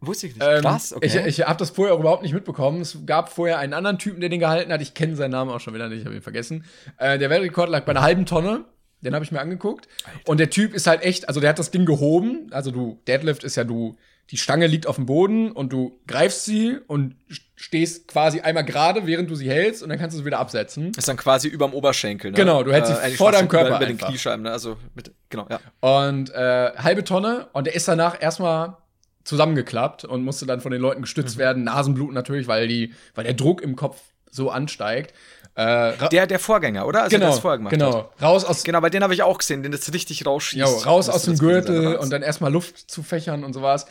Wusste 0.02 0.28
ich 0.28 0.36
nicht. 0.36 0.46
Ähm, 0.46 0.62
Krass, 0.62 0.94
okay. 0.94 1.06
Ich, 1.06 1.16
ich 1.40 1.48
habe 1.48 1.60
das 1.60 1.70
vorher 1.70 1.94
auch 1.94 2.00
überhaupt 2.00 2.24
nicht 2.24 2.34
mitbekommen. 2.34 2.82
Es 2.82 2.98
gab 3.06 3.30
vorher 3.32 3.60
einen 3.60 3.74
anderen 3.74 4.00
Typen, 4.00 4.20
der 4.20 4.30
den 4.30 4.40
gehalten 4.40 4.74
hat. 4.74 4.82
Ich 4.82 4.96
kenne 4.96 5.16
seinen 5.16 5.32
Namen 5.32 5.52
auch 5.52 5.60
schon 5.60 5.76
wieder 5.76 5.90
nicht, 5.90 6.00
ich 6.00 6.06
habe 6.06 6.16
ihn 6.16 6.24
vergessen. 6.24 6.66
Äh, 6.98 7.20
der 7.20 7.30
Weltrekord 7.30 7.70
lag 7.70 7.86
bei 7.86 7.92
einer 7.92 8.02
halben 8.02 8.26
Tonne. 8.26 8.66
Den 9.02 9.14
habe 9.14 9.24
ich 9.24 9.32
mir 9.32 9.40
angeguckt. 9.40 9.88
Und 10.26 10.40
der 10.40 10.50
Typ 10.50 10.74
ist 10.74 10.88
halt 10.88 11.02
echt, 11.04 11.28
also 11.28 11.40
der 11.40 11.50
hat 11.50 11.60
das 11.60 11.72
Ding 11.72 11.86
gehoben. 11.86 12.48
Also 12.52 12.72
du, 12.72 13.00
Deadlift 13.08 13.44
ist 13.44 13.56
ja 13.56 13.64
du, 13.64 13.96
die 14.32 14.38
Stange 14.38 14.68
liegt 14.68 14.88
auf 14.88 14.96
dem 14.96 15.06
Boden 15.06 15.52
und 15.52 15.74
du 15.74 16.00
greifst 16.08 16.46
sie 16.46 16.78
und 16.88 17.16
stehst 17.56 18.08
quasi 18.08 18.40
einmal 18.40 18.64
gerade, 18.64 19.06
während 19.06 19.30
du 19.30 19.36
sie 19.36 19.50
hältst 19.50 19.84
und 19.84 19.90
dann 19.90 20.00
kannst 20.00 20.16
du 20.16 20.20
sie 20.20 20.26
wieder 20.26 20.40
absetzen. 20.40 20.94
ist 20.98 21.08
dann 21.08 21.18
quasi 21.18 21.48
überm 21.48 21.74
Oberschenkel, 21.74 22.32
ne? 22.32 22.38
Genau, 22.38 22.64
du 22.64 22.72
hältst 22.72 22.92
sie 22.92 23.00
eigentlich 23.00 23.18
vor 23.18 23.32
deinem 23.32 23.50
Körper 23.50 23.68
Über, 23.68 23.78
über 23.78 23.86
den. 23.86 23.98
Kniescheiben, 23.98 24.44
ne? 24.44 24.52
Also, 24.52 24.78
mit, 24.96 25.12
genau, 25.30 25.48
ja. 25.50 25.60
Und 25.82 26.30
äh, 26.34 26.72
halbe 26.78 27.04
Tonne 27.04 27.48
und 27.54 27.68
der 27.68 27.76
ist 27.76 27.88
danach 27.88 28.22
erstmal 28.22 28.78
zusammengeklappt 29.24 30.06
und 30.06 30.24
musste 30.24 30.46
dann 30.46 30.62
von 30.62 30.72
den 30.72 30.82
Leuten 30.82 31.02
gestützt 31.02 31.38
werden. 31.38 31.64
Nasenbluten 31.66 32.16
natürlich, 32.16 32.48
weil 32.48 32.68
die, 32.68 32.94
weil 33.14 33.26
der 33.26 33.34
Druck 33.34 33.62
im 33.62 33.76
Kopf 33.76 34.00
so 34.32 34.50
ansteigt. 34.50 35.14
Äh, 35.56 35.94
Der, 36.12 36.28
der 36.28 36.40
Vorgänger, 36.40 36.88
oder? 36.88 37.00
Also, 37.04 37.10
der 37.12 37.20
genau, 37.20 37.32
das 37.32 37.40
vorher 37.40 37.58
gemacht 37.58 37.74
genau. 37.74 38.10
hat. 38.16 38.22
Raus 38.22 38.46
aus, 38.46 38.64
Genau, 38.64 38.80
bei 38.80 38.90
den 38.90 39.04
habe 39.04 39.14
ich 39.14 39.22
auch 39.24 39.38
gesehen, 39.38 39.64
den 39.64 39.74
das 39.74 39.92
richtig 39.94 40.26
rausschießt. 40.26 40.66
jo, 40.66 40.78
raus 40.90 41.10
aus 41.10 41.24
dem 41.24 41.38
Gürtel 41.38 41.98
und 41.98 42.10
dann 42.12 42.22
erstmal 42.22 42.52
Luft 42.52 42.90
zu 42.90 43.04
fächern 43.04 43.44
und 43.44 43.52
sowas. 43.54 43.86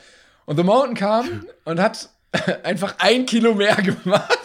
Und 0.47 0.57
The 0.57 0.63
Mountain 0.63 0.95
kam 0.97 1.47
und 1.65 1.81
hat 1.81 2.11
einfach 2.65 2.95
ein 2.99 3.27
Kilo 3.27 3.55
mehr 3.55 3.77
gemacht. 3.77 4.39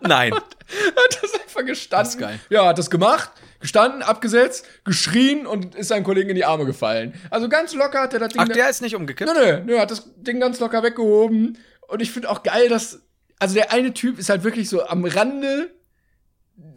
Nein. 0.00 0.32
hat 0.34 1.18
das 1.22 1.34
einfach 1.34 1.64
gestanden. 1.64 2.04
Das 2.04 2.08
ist 2.14 2.18
geil. 2.20 2.40
Ja, 2.50 2.66
hat 2.66 2.78
das 2.78 2.90
gemacht, 2.90 3.30
gestanden, 3.60 4.02
abgesetzt, 4.02 4.64
geschrien 4.84 5.46
und 5.46 5.74
ist 5.74 5.88
seinem 5.88 6.04
Kollegen 6.04 6.30
in 6.30 6.36
die 6.36 6.44
Arme 6.44 6.64
gefallen. 6.66 7.14
Also 7.30 7.48
ganz 7.48 7.74
locker 7.74 8.02
hat 8.02 8.14
er 8.14 8.20
das 8.20 8.28
Ding. 8.32 8.40
Ach, 8.42 8.48
der 8.48 8.68
ist 8.68 8.82
nicht 8.82 8.94
umgekippt? 8.94 9.30
Nö, 9.32 9.40
nö, 9.40 9.60
nö, 9.64 9.78
hat 9.78 9.90
das 9.90 10.10
Ding 10.16 10.40
ganz 10.40 10.60
locker 10.60 10.82
weggehoben. 10.82 11.58
Und 11.88 12.02
ich 12.02 12.10
finde 12.10 12.30
auch 12.30 12.42
geil, 12.42 12.68
dass. 12.68 13.00
Also 13.40 13.54
der 13.54 13.72
eine 13.72 13.94
Typ 13.94 14.18
ist 14.18 14.30
halt 14.30 14.42
wirklich 14.42 14.68
so 14.68 14.84
am 14.84 15.04
Rande 15.04 15.70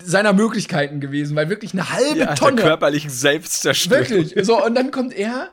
seiner 0.04 0.32
Möglichkeiten 0.32 1.00
gewesen, 1.00 1.36
weil 1.36 1.50
wirklich 1.50 1.74
eine 1.74 1.92
halbe 1.92 2.20
Ja, 2.20 2.26
der 2.28 2.36
Tonne. 2.36 2.62
körperlichen 2.62 3.10
Selbstzerstörung. 3.10 4.08
Wirklich. 4.10 4.46
So, 4.46 4.64
und 4.64 4.76
dann 4.76 4.92
kommt 4.92 5.14
er 5.14 5.50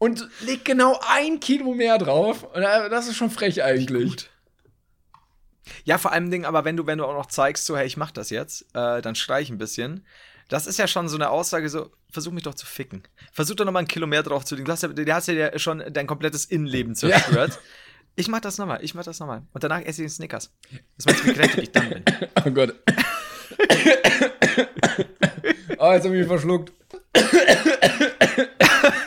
und 0.00 0.28
legt 0.40 0.64
genau 0.64 0.98
ein 1.06 1.40
Kilo 1.40 1.74
mehr 1.74 1.98
drauf. 1.98 2.42
Und 2.42 2.62
äh, 2.62 2.88
das 2.88 3.06
ist 3.06 3.16
schon 3.16 3.30
frech 3.30 3.62
eigentlich. 3.62 4.30
Ja, 5.84 5.98
vor 5.98 6.12
allem 6.12 6.30
Ding, 6.30 6.46
aber 6.46 6.64
wenn 6.64 6.76
du, 6.76 6.86
wenn 6.86 6.98
du 6.98 7.04
auch 7.04 7.12
noch 7.12 7.26
zeigst, 7.26 7.66
so, 7.66 7.76
hey, 7.76 7.86
ich 7.86 7.98
mach 7.98 8.10
das 8.10 8.30
jetzt, 8.30 8.62
äh, 8.74 9.02
dann 9.02 9.14
schrei 9.14 9.42
ich 9.42 9.50
ein 9.50 9.58
bisschen. 9.58 10.06
Das 10.48 10.66
ist 10.66 10.78
ja 10.78 10.88
schon 10.88 11.08
so 11.08 11.16
eine 11.16 11.28
Aussage, 11.28 11.68
so, 11.68 11.90
versuch 12.10 12.32
mich 12.32 12.44
doch 12.44 12.54
zu 12.54 12.64
ficken. 12.64 13.02
Versuch 13.32 13.56
doch 13.56 13.66
noch 13.66 13.72
mal 13.72 13.80
ein 13.80 13.88
Kilo 13.88 14.06
mehr 14.06 14.22
drauf 14.22 14.46
zu 14.46 14.54
legen. 14.54 14.64
Du 14.64 14.72
hast 14.72 14.82
ja, 14.82 14.88
du 14.88 15.14
hast 15.14 15.28
ja 15.28 15.58
schon 15.58 15.84
dein 15.92 16.06
komplettes 16.06 16.46
Innenleben 16.46 16.94
zerstört. 16.94 17.60
Ich 18.16 18.26
mach 18.26 18.40
das 18.40 18.56
nochmal, 18.56 18.82
ich 18.82 18.94
mach 18.94 19.04
das 19.04 19.20
nochmal. 19.20 19.42
Und 19.52 19.62
danach 19.62 19.82
esse 19.82 20.02
ich 20.02 20.06
den 20.06 20.08
Snickers. 20.08 20.50
Das 20.96 21.04
meinst 21.06 21.22
du, 21.22 21.28
wie 21.28 21.34
kräftig 21.34 21.64
ich 21.64 21.72
dann 21.72 21.90
bin. 21.90 22.02
Oh 22.44 22.50
Gott. 22.50 22.74
oh, 25.78 25.92
jetzt 25.92 26.04
hab 26.04 26.06
ich 26.06 26.10
mich 26.10 26.26
verschluckt. 26.26 26.72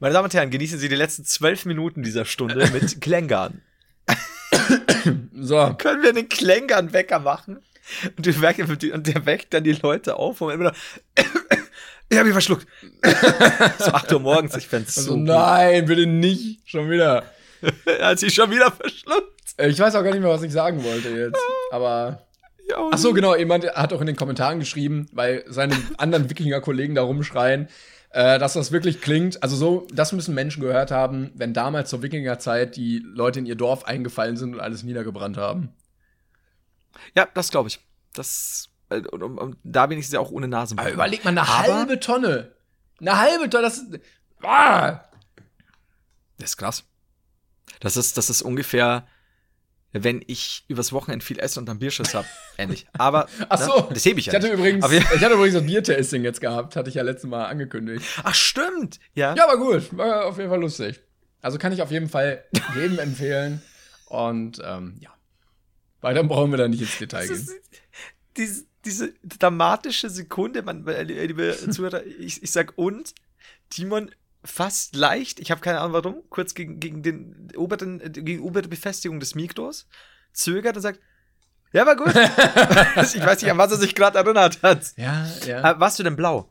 Meine 0.00 0.12
Damen 0.12 0.24
und 0.24 0.34
Herren, 0.34 0.50
genießen 0.50 0.78
Sie 0.78 0.88
die 0.88 0.94
letzten 0.94 1.24
zwölf 1.24 1.64
Minuten 1.64 2.02
dieser 2.02 2.24
Stunde 2.24 2.68
mit 2.72 3.00
Klängern. 3.00 3.62
So. 5.34 5.74
Können 5.78 6.02
wir 6.02 6.10
einen 6.10 6.28
Klängern-Wecker 6.28 7.18
machen? 7.20 7.58
Und, 8.16 8.26
der 8.26 8.40
weckt, 8.40 8.58
und 8.92 9.06
der 9.06 9.26
weckt 9.26 9.54
dann 9.54 9.62
die 9.64 9.72
Leute 9.72 10.16
auf 10.16 10.40
und 10.40 10.52
immer 10.52 10.64
noch, 10.64 10.76
ich 12.08 12.18
hab 12.18 12.24
mich 12.24 12.32
verschluckt. 12.32 12.66
so 13.78 13.92
8 13.92 14.12
Uhr 14.12 14.20
morgens, 14.20 14.56
ich 14.56 14.66
fänd's 14.66 14.94
so 14.96 15.00
Also, 15.02 15.14
gut. 15.14 15.24
nein, 15.24 15.84
bitte 15.86 16.06
nicht. 16.06 16.60
Schon 16.68 16.90
wieder. 16.90 17.24
Er 17.86 18.08
hat 18.08 18.18
sich 18.18 18.34
schon 18.34 18.50
wieder 18.50 18.70
verschluckt. 18.70 19.40
Äh, 19.56 19.68
Ich 19.68 19.78
weiß 19.78 19.94
auch 19.94 20.02
gar 20.02 20.10
nicht 20.10 20.20
mehr, 20.20 20.28
was 20.30 20.42
ich 20.42 20.52
sagen 20.52 20.84
wollte 20.84 21.08
jetzt. 21.08 21.40
Aber 21.70 22.26
Ja, 22.68 22.90
Ach 22.92 22.98
so, 22.98 23.12
genau. 23.12 23.34
Jemand 23.34 23.64
hat 23.74 23.92
auch 23.94 24.00
in 24.00 24.06
den 24.08 24.16
Kommentaren 24.16 24.58
geschrieben, 24.58 25.08
weil 25.12 25.42
seine 25.48 25.74
anderen 25.96 26.28
Wikinger-Kollegen 26.28 26.94
da 26.94 27.02
rumschreien, 27.02 27.68
äh, 28.16 28.38
dass 28.38 28.54
das 28.54 28.72
wirklich 28.72 29.02
klingt. 29.02 29.42
Also 29.42 29.56
so, 29.56 29.86
das 29.92 30.12
müssen 30.12 30.34
Menschen 30.34 30.62
gehört 30.62 30.90
haben, 30.90 31.32
wenn 31.34 31.52
damals 31.52 31.90
zur 31.90 32.00
Wikingerzeit 32.02 32.74
die 32.74 32.98
Leute 33.04 33.40
in 33.40 33.46
ihr 33.46 33.56
Dorf 33.56 33.84
eingefallen 33.84 34.38
sind 34.38 34.54
und 34.54 34.60
alles 34.60 34.82
niedergebrannt 34.82 35.36
haben. 35.36 35.74
Ja, 37.14 37.28
das 37.34 37.50
glaube 37.50 37.68
ich. 37.68 37.78
Das 38.14 38.70
äh, 38.88 39.00
und, 39.00 39.22
und, 39.22 39.36
und 39.38 39.56
da 39.64 39.84
bin 39.86 39.98
ich 39.98 40.08
ja 40.10 40.18
auch 40.18 40.30
ohne 40.30 40.48
Nase. 40.48 40.76
Aber 40.78 40.90
überleg 40.90 41.24
mal, 41.24 41.30
eine 41.32 41.42
Aber- 41.42 41.58
halbe 41.58 42.00
Tonne. 42.00 42.52
Eine 43.00 43.18
halbe 43.18 43.50
Tonne, 43.50 43.64
das 43.64 43.76
ist. 43.76 44.00
Ah! 44.42 45.04
Das 46.38 46.50
ist 46.50 46.56
krass. 46.56 46.84
Das 47.80 47.98
ist, 47.98 48.16
das 48.16 48.30
ist 48.30 48.40
ungefähr, 48.40 49.06
wenn 50.04 50.22
ich 50.26 50.64
übers 50.68 50.92
Wochenende 50.92 51.24
viel 51.24 51.38
esse 51.38 51.60
und 51.60 51.66
dann 51.66 51.78
Bierschiss 51.78 52.14
hab. 52.14 52.24
Ähnlich. 52.58 52.86
Aber 52.94 53.28
Ach 53.48 53.60
so. 53.60 53.80
ne, 53.82 53.86
das 53.94 54.04
hebe 54.04 54.18
ich 54.20 54.26
ja. 54.26 54.32
Ich 54.32 54.36
hatte 54.36 54.48
nicht. 54.48 54.58
übrigens, 54.58 54.84
Aber, 54.84 54.94
ich 54.94 55.04
hatte 55.04 55.34
übrigens 55.34 55.54
das 55.54 55.66
Biertasting 55.66 56.24
jetzt 56.24 56.40
gehabt, 56.40 56.76
hatte 56.76 56.88
ich 56.88 56.94
ja 56.96 57.02
letztes 57.02 57.28
Mal 57.28 57.46
angekündigt. 57.46 58.04
ach, 58.24 58.34
stimmt. 58.34 58.98
Ja. 59.14 59.34
Ja, 59.34 59.44
aber 59.48 59.58
gut, 59.58 59.96
war 59.96 60.26
auf 60.26 60.38
jeden 60.38 60.50
Fall 60.50 60.60
lustig. 60.60 61.00
Also 61.42 61.58
kann 61.58 61.72
ich 61.72 61.82
auf 61.82 61.90
jeden 61.90 62.08
Fall 62.08 62.44
jedem 62.74 62.98
empfehlen. 63.00 63.62
Und 64.06 64.60
ähm, 64.64 64.96
ja. 65.00 65.10
Weiter 66.00 66.22
brauchen 66.24 66.50
wir 66.50 66.58
da 66.58 66.68
nicht 66.68 66.80
ins 66.82 66.98
Detail 66.98 67.26
gehen. 67.26 67.48
diese, 68.36 68.64
diese 68.84 69.12
dramatische 69.24 70.10
Sekunde, 70.10 70.62
man, 70.62 70.86
äh, 70.86 71.02
liebe 71.02 71.56
Zuhörer, 71.70 72.04
ich, 72.04 72.42
ich 72.42 72.50
sag 72.52 72.74
und, 72.76 73.14
Timon 73.70 74.10
fast 74.46 74.96
leicht, 74.96 75.40
ich 75.40 75.50
habe 75.50 75.60
keine 75.60 75.80
Ahnung 75.80 75.92
warum, 75.92 76.22
kurz 76.30 76.54
gegen, 76.54 76.80
gegen 76.80 77.02
den 77.02 77.52
oberen, 77.56 77.98
gegenüber 78.12 78.62
der 78.62 78.68
Befestigung 78.68 79.20
des 79.20 79.34
Mikros, 79.34 79.86
zögert 80.32 80.76
und 80.76 80.82
sagt, 80.82 81.00
ja, 81.72 81.84
war 81.84 81.96
gut. 81.96 82.08
ich 83.14 83.26
weiß 83.26 83.42
nicht, 83.42 83.50
an 83.50 83.58
was 83.58 83.72
er 83.72 83.78
sich 83.78 83.94
gerade 83.94 84.18
erinnert 84.18 84.62
hat. 84.62 84.92
Ja, 84.96 85.26
ja. 85.46 85.72
Äh, 85.72 85.80
warst 85.80 85.98
du 85.98 86.02
denn 86.02 86.16
blau? 86.16 86.50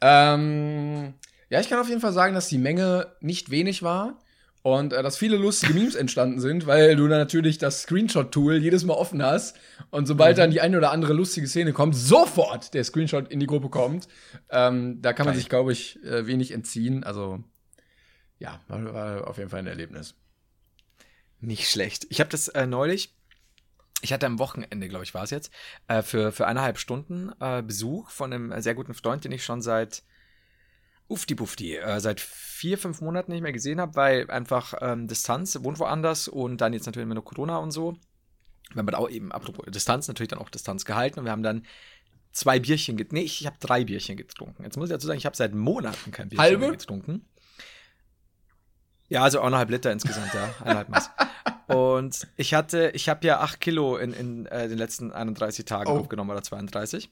Ähm, 0.00 1.14
ja, 1.50 1.60
ich 1.60 1.68
kann 1.68 1.78
auf 1.78 1.88
jeden 1.88 2.00
Fall 2.00 2.12
sagen, 2.12 2.34
dass 2.34 2.48
die 2.48 2.58
Menge 2.58 3.14
nicht 3.20 3.50
wenig 3.50 3.82
war 3.82 4.16
und 4.62 4.92
äh, 4.92 5.02
dass 5.02 5.16
viele 5.16 5.36
lustige 5.36 5.74
Memes 5.74 5.94
entstanden 5.94 6.40
sind, 6.40 6.66
weil 6.66 6.96
du 6.96 7.08
dann 7.08 7.18
natürlich 7.18 7.58
das 7.58 7.82
Screenshot-Tool 7.82 8.56
jedes 8.56 8.84
Mal 8.84 8.94
offen 8.94 9.22
hast 9.22 9.56
und 9.90 10.06
sobald 10.06 10.38
dann 10.38 10.50
die 10.50 10.60
eine 10.60 10.78
oder 10.78 10.92
andere 10.92 11.12
lustige 11.12 11.48
Szene 11.48 11.72
kommt, 11.72 11.96
sofort 11.96 12.72
der 12.74 12.84
Screenshot 12.84 13.28
in 13.28 13.40
die 13.40 13.46
Gruppe 13.46 13.68
kommt. 13.68 14.08
Ähm, 14.50 15.02
da 15.02 15.12
kann 15.12 15.26
man 15.26 15.34
Geil. 15.34 15.40
sich, 15.40 15.48
glaube 15.48 15.72
ich, 15.72 16.02
äh, 16.04 16.26
wenig 16.26 16.52
entziehen. 16.52 17.04
Also 17.04 17.42
ja, 18.38 18.60
war, 18.68 18.94
war 18.94 19.28
auf 19.28 19.38
jeden 19.38 19.50
Fall 19.50 19.60
ein 19.60 19.66
Erlebnis. 19.66 20.14
Nicht 21.40 21.68
schlecht. 21.68 22.06
Ich 22.08 22.20
habe 22.20 22.30
das 22.30 22.48
äh, 22.48 22.66
neulich, 22.66 23.16
ich 24.00 24.12
hatte 24.12 24.26
am 24.26 24.38
Wochenende, 24.38 24.88
glaube 24.88 25.04
ich, 25.04 25.12
war 25.14 25.24
es 25.24 25.30
jetzt, 25.30 25.52
äh, 25.88 26.02
für, 26.02 26.30
für 26.30 26.46
eineinhalb 26.46 26.78
Stunden 26.78 27.32
äh, 27.40 27.62
Besuch 27.62 28.10
von 28.10 28.32
einem 28.32 28.60
sehr 28.60 28.76
guten 28.76 28.94
Freund, 28.94 29.24
den 29.24 29.32
ich 29.32 29.44
schon 29.44 29.60
seit 29.60 30.04
Ufti 31.08 31.34
Bufti, 31.34 31.76
äh, 31.76 32.00
seit 32.00 32.20
vier, 32.20 32.78
fünf 32.78 33.00
Monaten 33.00 33.32
nicht 33.32 33.42
mehr 33.42 33.52
gesehen 33.52 33.80
habe, 33.80 33.96
weil 33.96 34.30
einfach 34.30 34.74
ähm, 34.80 35.08
Distanz, 35.08 35.58
wohnt 35.62 35.78
woanders 35.78 36.28
und 36.28 36.60
dann 36.60 36.72
jetzt 36.72 36.86
natürlich 36.86 37.04
immer 37.04 37.14
noch 37.14 37.24
Corona 37.24 37.58
und 37.58 37.70
so. 37.70 37.96
Wir 38.70 38.78
haben 38.78 38.86
dann 38.86 38.94
auch 38.94 39.10
eben, 39.10 39.32
apropos 39.32 39.66
Distanz, 39.70 40.08
natürlich 40.08 40.30
dann 40.30 40.38
auch 40.38 40.48
Distanz 40.48 40.84
gehalten 40.84 41.18
und 41.18 41.26
wir 41.26 41.32
haben 41.32 41.42
dann 41.42 41.66
zwei 42.32 42.58
Bierchen 42.58 42.96
getrunken. 42.96 43.16
Nee, 43.16 43.24
ich 43.24 43.46
habe 43.46 43.56
drei 43.60 43.84
Bierchen 43.84 44.16
getrunken. 44.16 44.64
Jetzt 44.64 44.76
muss 44.76 44.88
ich 44.88 44.94
dazu 44.94 45.06
sagen, 45.06 45.18
ich 45.18 45.26
habe 45.26 45.36
seit 45.36 45.54
Monaten 45.54 46.10
kein 46.10 46.28
Bierchen 46.28 46.42
Halbe? 46.42 46.58
mehr 46.58 46.70
getrunken. 46.70 47.26
Ja, 49.08 49.22
also 49.22 49.40
eineinhalb 49.40 49.70
Liter 49.70 49.92
insgesamt, 49.92 50.32
ja. 50.32 50.54
Eineinhalb 50.60 50.88
Maß. 50.88 51.10
Und 51.74 52.26
ich 52.36 52.54
hatte, 52.54 52.90
ich 52.94 53.08
habe 53.08 53.26
ja 53.26 53.40
acht 53.40 53.60
Kilo 53.60 53.96
in, 53.96 54.12
in 54.12 54.46
äh, 54.46 54.68
den 54.68 54.78
letzten 54.78 55.12
31 55.12 55.64
Tagen 55.64 55.90
Oh. 55.90 55.98
aufgenommen 55.98 56.30
oder 56.30 56.42
32. 56.42 57.10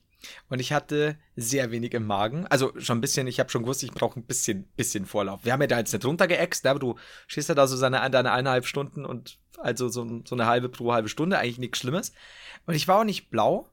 Und 0.49 0.59
ich 0.61 0.73
hatte 0.73 1.17
sehr 1.35 1.71
wenig 1.71 1.95
im 1.95 2.07
Magen. 2.07 2.47
Also 2.49 2.73
schon 2.79 2.99
ein 2.99 3.01
bisschen, 3.01 3.27
ich 3.27 3.41
habe 3.41 3.49
schon 3.51 3.63
gewusst, 3.63 3.83
ich 3.83 3.93
brauche 3.93 4.21
ein 4.21 4.25
bisschen, 4.25 4.65
bisschen 4.77 5.07
Vorlauf. 5.07 5.45
Wir 5.45 5.53
haben 5.53 5.63
ja 5.63 5.67
da 5.67 5.79
jetzt 5.79 5.93
nicht 5.93 6.05
runtergeäxt, 6.05 6.67
aber 6.67 6.79
du 6.79 6.97
stehst 7.27 7.49
ja 7.49 7.55
da 7.55 7.67
so 7.67 7.77
seine, 7.77 8.09
deine 8.11 8.31
eineinhalb 8.33 8.67
Stunden 8.67 9.07
und 9.07 9.39
also 9.59 9.89
so, 9.89 10.23
so 10.27 10.35
eine 10.35 10.47
halbe 10.47 10.69
pro 10.69 10.93
halbe 10.93 11.09
Stunde, 11.09 11.39
eigentlich 11.39 11.59
nichts 11.59 11.79
Schlimmes. 11.79 12.13
Und 12.67 12.75
ich 12.75 12.87
war 12.87 13.01
auch 13.01 13.05
nicht 13.05 13.31
blau. 13.31 13.69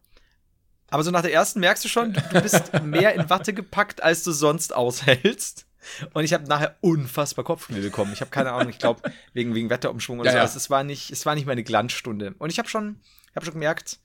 Aber 0.89 1.03
so 1.03 1.11
nach 1.11 1.21
der 1.21 1.33
ersten 1.33 1.59
merkst 1.59 1.83
du 1.83 1.89
schon, 1.89 2.13
du, 2.13 2.21
du 2.31 2.41
bist 2.41 2.71
mehr 2.83 3.13
in 3.13 3.29
Watte 3.29 3.53
gepackt, 3.53 4.01
als 4.01 4.23
du 4.23 4.31
sonst 4.31 4.73
aushältst. 4.73 5.66
Und 6.13 6.23
ich 6.23 6.33
habe 6.33 6.45
nachher 6.45 6.75
unfassbar 6.81 7.45
Kopfkino 7.45 7.81
bekommen. 7.81 8.11
Ich 8.13 8.21
habe 8.21 8.31
keine 8.31 8.51
Ahnung, 8.51 8.69
ich 8.69 8.79
glaube 8.79 9.01
wegen 9.33 9.55
wegen 9.55 9.69
Wetterumschwung 9.69 10.19
oder 10.19 10.27
Ja, 10.27 10.31
so. 10.31 10.37
ja. 10.37 10.41
Also 10.43 10.57
es 10.57 10.69
war 10.69 10.83
nicht, 10.83 11.11
es 11.11 11.25
war 11.25 11.35
nicht 11.35 11.45
meine 11.47 11.63
Glanzstunde. 11.63 12.35
Und 12.39 12.49
ich 12.51 12.59
habe 12.59 12.67
schon, 12.69 12.99
habe 13.35 13.45
schon 13.45 13.53
gemerkt, 13.53 13.99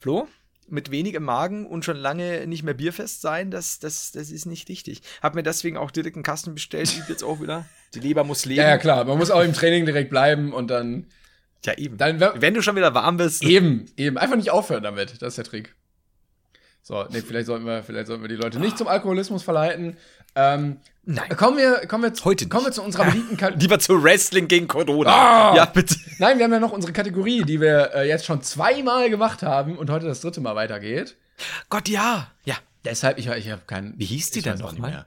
Flo, 0.00 0.28
mit 0.68 0.90
wenig 0.90 1.14
im 1.14 1.24
Magen 1.24 1.66
und 1.66 1.84
schon 1.84 1.96
lange 1.96 2.46
nicht 2.46 2.62
mehr 2.62 2.74
bierfest 2.74 3.20
sein, 3.20 3.50
das, 3.50 3.78
das, 3.78 4.12
das 4.12 4.30
ist 4.30 4.46
nicht 4.46 4.68
richtig. 4.68 5.02
Hab 5.22 5.34
mir 5.34 5.42
deswegen 5.42 5.76
auch 5.76 5.90
direkt 5.90 6.16
einen 6.16 6.22
Kasten 6.22 6.54
bestellt, 6.54 6.90
jetzt 7.08 7.22
auch 7.22 7.40
wieder. 7.40 7.66
Die 7.94 8.00
Leber 8.00 8.24
muss 8.24 8.44
leben. 8.46 8.60
Ja, 8.62 8.68
ja, 8.68 8.78
klar. 8.78 9.04
Man 9.04 9.18
muss 9.18 9.30
auch 9.30 9.42
im 9.42 9.52
Training 9.52 9.84
direkt 9.84 10.10
bleiben 10.10 10.52
und 10.52 10.68
dann. 10.68 11.06
Ja, 11.64 11.74
eben. 11.78 11.96
dann 11.96 12.18
Wenn 12.20 12.54
du 12.54 12.62
schon 12.62 12.76
wieder 12.76 12.94
warm 12.94 13.16
bist. 13.18 13.42
Eben, 13.42 13.86
eben. 13.96 14.18
Einfach 14.18 14.36
nicht 14.36 14.50
aufhören 14.50 14.82
damit. 14.82 15.22
Das 15.22 15.30
ist 15.30 15.36
der 15.38 15.44
Trick. 15.44 15.74
So, 16.86 17.02
nee, 17.10 17.22
vielleicht 17.22 17.46
sollten 17.46 17.64
wir, 17.64 17.82
vielleicht 17.82 18.08
sollten 18.08 18.22
wir 18.22 18.28
die 18.28 18.36
Leute 18.36 18.60
nicht 18.60 18.76
zum 18.76 18.88
Alkoholismus 18.88 19.42
verleiten. 19.42 19.96
Ähm, 20.34 20.76
Nein. 21.06 21.34
Kommen 21.36 21.56
wir, 21.56 21.86
kommen 21.86 22.02
wir, 22.04 22.12
zu- 22.12 22.24
Heute 22.26 22.46
kommen 22.46 22.64
wir 22.64 22.68
nicht. 22.68 22.74
zu 22.76 22.82
unserer 22.82 23.06
beliebten 23.06 23.38
Kategorie. 23.38 23.62
Lieber 23.62 23.78
zu 23.78 24.02
Wrestling 24.02 24.48
gegen 24.48 24.68
Corona. 24.68 25.10
Ah! 25.10 25.56
Ja, 25.56 25.64
bitte. 25.64 25.96
Nein, 26.18 26.36
wir 26.38 26.44
haben 26.44 26.52
ja 26.52 26.60
noch 26.60 26.72
unsere 26.72 26.92
Kategorie, 26.92 27.42
die 27.44 27.58
wir 27.60 27.92
äh, 27.94 28.06
jetzt 28.06 28.26
schon 28.26 28.42
zweimal 28.42 29.08
gemacht 29.08 29.42
haben 29.42 29.78
und 29.78 29.88
heute 29.90 30.04
das 30.06 30.20
dritte 30.20 30.42
Mal 30.42 30.54
weitergeht. 30.56 31.16
Gott, 31.70 31.88
ja. 31.88 32.30
Ja. 32.44 32.56
Deshalb, 32.84 33.16
ich, 33.18 33.28
ich 33.28 33.50
habe 33.50 33.62
keinen. 33.66 33.98
Wie 33.98 34.04
hieß 34.04 34.32
die 34.32 34.40
ich 34.40 34.44
denn 34.44 34.54
weiß 34.54 34.62
auch 34.62 34.72
nicht 34.72 34.80
nochmal? 34.82 34.90
mehr. 34.90 35.06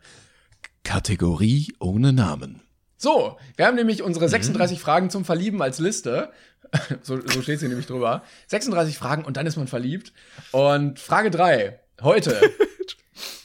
Kategorie 0.84 1.73
ohne 1.80 2.11
Namen. 2.13 2.61
So, 2.97 3.38
wir 3.55 3.67
haben 3.67 3.75
nämlich 3.75 4.01
unsere 4.01 4.28
36 4.28 4.80
Fragen 4.80 5.09
zum 5.11 5.25
Verlieben 5.25 5.61
als 5.61 5.78
Liste. 5.78 6.32
So, 7.01 7.20
so 7.26 7.41
steht 7.41 7.59
sie 7.59 7.68
nämlich 7.68 7.88
drüber. 7.88 8.24
36 8.47 8.97
Fragen 8.97 9.26
und 9.26 9.38
dann 9.38 9.45
ist 9.45 9.57
man 9.57 9.68
verliebt. 9.68 10.13
Und 10.51 10.99
Frage 10.99 11.32
3, 11.32 11.80
heute. 12.01 12.39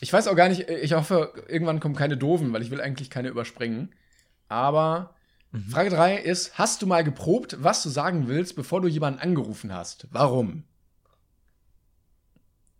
Ich 0.02 0.12
weiß 0.12 0.28
auch 0.28 0.36
gar 0.36 0.50
nicht, 0.50 0.68
ich 0.68 0.92
hoffe, 0.92 1.32
irgendwann 1.48 1.80
kommen 1.80 1.94
keine 1.94 2.18
doofen, 2.18 2.52
weil 2.52 2.60
ich 2.60 2.70
will 2.70 2.82
eigentlich 2.82 3.08
keine 3.08 3.28
überspringen. 3.28 3.94
Aber 4.48 5.14
Frage 5.70 5.90
3 5.90 6.16
ist, 6.16 6.58
hast 6.58 6.82
du 6.82 6.86
mal 6.86 7.04
geprobt, 7.04 7.56
was 7.62 7.82
du 7.82 7.88
sagen 7.88 8.28
willst, 8.28 8.54
bevor 8.54 8.82
du 8.82 8.88
jemanden 8.88 9.20
angerufen 9.20 9.72
hast? 9.72 10.08
Warum? 10.10 10.64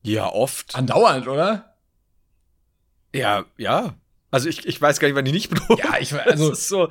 Ja, 0.03 0.27
oft. 0.27 0.75
Andauernd, 0.75 1.29
oder? 1.29 1.77
Ja, 3.15 3.45
ja. 3.57 3.95
Also 4.33 4.49
ich, 4.49 4.67
ich 4.67 4.81
weiß 4.81 4.99
gar 4.99 5.07
nicht, 5.07 5.15
wann 5.15 5.25
die 5.25 5.31
nicht 5.31 5.55
proben. 5.55 5.81
Ja, 5.85 5.99
ich 6.01 6.13
also 6.27 6.49
das 6.51 6.61
ist 6.61 6.69
so. 6.69 6.89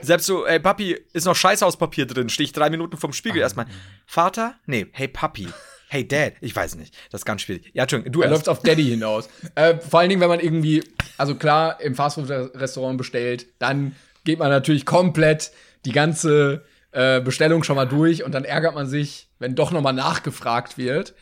Selbst 0.00 0.26
so, 0.26 0.46
ey 0.46 0.60
Papi, 0.60 0.98
ist 1.12 1.26
noch 1.26 1.36
Scheißhauspapier 1.36 2.06
drin. 2.06 2.30
Stehe 2.30 2.44
ich 2.44 2.52
drei 2.52 2.70
Minuten 2.70 2.96
vom 2.96 3.12
Spiegel 3.12 3.42
erstmal. 3.42 3.66
Vater? 4.06 4.54
Nee, 4.64 4.86
hey 4.92 5.08
Papi. 5.08 5.48
Hey 5.88 6.06
Dad. 6.06 6.34
Ich 6.40 6.54
weiß 6.54 6.76
nicht. 6.76 6.96
Das 7.10 7.22
ist 7.22 7.24
ganz 7.24 7.42
schwierig. 7.42 7.70
Ja, 7.74 7.82
Entschuldigung, 7.82 8.12
du 8.12 8.22
Er 8.22 8.30
läuft 8.30 8.48
auf 8.48 8.60
Daddy 8.60 8.84
hinaus. 8.84 9.28
äh, 9.54 9.78
vor 9.78 10.00
allen 10.00 10.08
Dingen, 10.08 10.20
wenn 10.20 10.28
man 10.28 10.40
irgendwie, 10.40 10.82
also 11.16 11.34
klar, 11.34 11.80
im 11.80 11.94
Fastfood-Restaurant 11.94 12.96
bestellt, 12.96 13.46
dann 13.58 13.94
geht 14.24 14.38
man 14.38 14.50
natürlich 14.50 14.86
komplett 14.86 15.52
die 15.84 15.92
ganze 15.92 16.64
äh, 16.92 17.20
Bestellung 17.20 17.62
schon 17.62 17.76
mal 17.76 17.86
durch 17.86 18.24
und 18.24 18.32
dann 18.32 18.44
ärgert 18.44 18.74
man 18.74 18.86
sich, 18.86 19.28
wenn 19.38 19.54
doch 19.54 19.70
nochmal 19.70 19.92
nachgefragt 19.92 20.78
wird. 20.78 21.14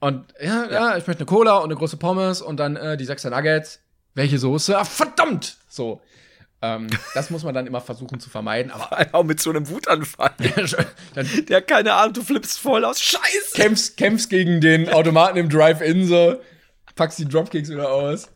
Und 0.00 0.26
ja, 0.40 0.68
ja, 0.70 0.96
ich 0.96 1.06
möchte 1.06 1.20
eine 1.20 1.26
Cola 1.26 1.58
und 1.58 1.64
eine 1.66 1.76
große 1.76 1.96
Pommes 1.96 2.42
und 2.42 2.58
dann 2.58 2.76
äh, 2.76 2.96
die 2.96 3.04
Sechser 3.04 3.30
Nuggets. 3.30 3.81
Welche 4.14 4.38
Soße? 4.38 4.76
Ah, 4.78 4.84
verdammt! 4.84 5.56
So. 5.68 6.02
Ähm, 6.60 6.86
das 7.14 7.30
muss 7.30 7.42
man 7.42 7.54
dann 7.54 7.66
immer 7.66 7.80
versuchen 7.80 8.20
zu 8.20 8.30
vermeiden. 8.30 8.70
Aber 8.70 9.06
Auch 9.12 9.24
mit 9.24 9.40
so 9.40 9.50
einem 9.50 9.68
Wutanfall. 9.68 10.32
dann 11.14 11.28
Der 11.48 11.56
hat 11.56 11.68
keine 11.68 11.94
Ahnung, 11.94 12.14
du 12.14 12.22
flippst 12.22 12.58
voll 12.58 12.84
aus. 12.84 13.00
Scheiße! 13.02 13.54
kämpfst, 13.54 13.96
kämpfst 13.96 14.30
gegen 14.30 14.60
den 14.60 14.88
Automaten 14.88 15.38
im 15.38 15.48
Drive-In 15.48 16.06
so, 16.06 16.40
packst 16.94 17.18
die 17.18 17.24
Dropkicks 17.26 17.68
wieder 17.68 17.90
aus. 17.90 18.28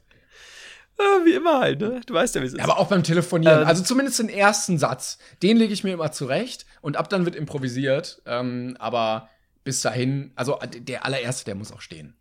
Ja, 0.98 1.24
wie 1.24 1.34
immer 1.34 1.60
halt, 1.60 1.80
ne? 1.80 2.00
Du 2.06 2.14
weißt 2.14 2.34
ja, 2.34 2.40
wie 2.42 2.46
es 2.46 2.54
ist. 2.54 2.60
Aber 2.60 2.78
auch 2.78 2.88
beim 2.88 3.02
Telefonieren. 3.02 3.62
Ähm. 3.62 3.68
also 3.68 3.84
zumindest 3.84 4.18
den 4.18 4.30
ersten 4.30 4.78
Satz, 4.78 5.18
den 5.42 5.58
lege 5.58 5.72
ich 5.72 5.84
mir 5.84 5.92
immer 5.92 6.10
zurecht 6.10 6.64
und 6.80 6.96
ab 6.96 7.10
dann 7.10 7.26
wird 7.26 7.36
improvisiert. 7.36 8.22
Ähm, 8.26 8.76
aber 8.80 9.28
bis 9.62 9.82
dahin, 9.82 10.32
also 10.36 10.58
äh, 10.58 10.68
der 10.68 11.04
allererste, 11.04 11.44
der 11.44 11.54
muss 11.54 11.70
auch 11.70 11.82
stehen. 11.82 12.16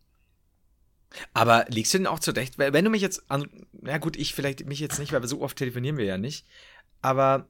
Aber 1.34 1.64
liegst 1.68 1.92
du 1.94 1.98
denn 1.98 2.06
auch 2.06 2.18
zurecht? 2.20 2.58
Wenn 2.58 2.84
du 2.84 2.90
mich 2.90 3.02
jetzt 3.02 3.30
an. 3.30 3.48
Ja, 3.84 3.98
gut, 3.98 4.16
ich 4.16 4.34
vielleicht 4.34 4.66
mich 4.66 4.80
jetzt 4.80 4.98
nicht, 4.98 5.12
weil 5.12 5.22
wir 5.22 5.28
so 5.28 5.40
oft 5.42 5.56
telefonieren 5.56 5.96
wir 5.96 6.04
ja 6.04 6.18
nicht. 6.18 6.46
Aber. 7.02 7.46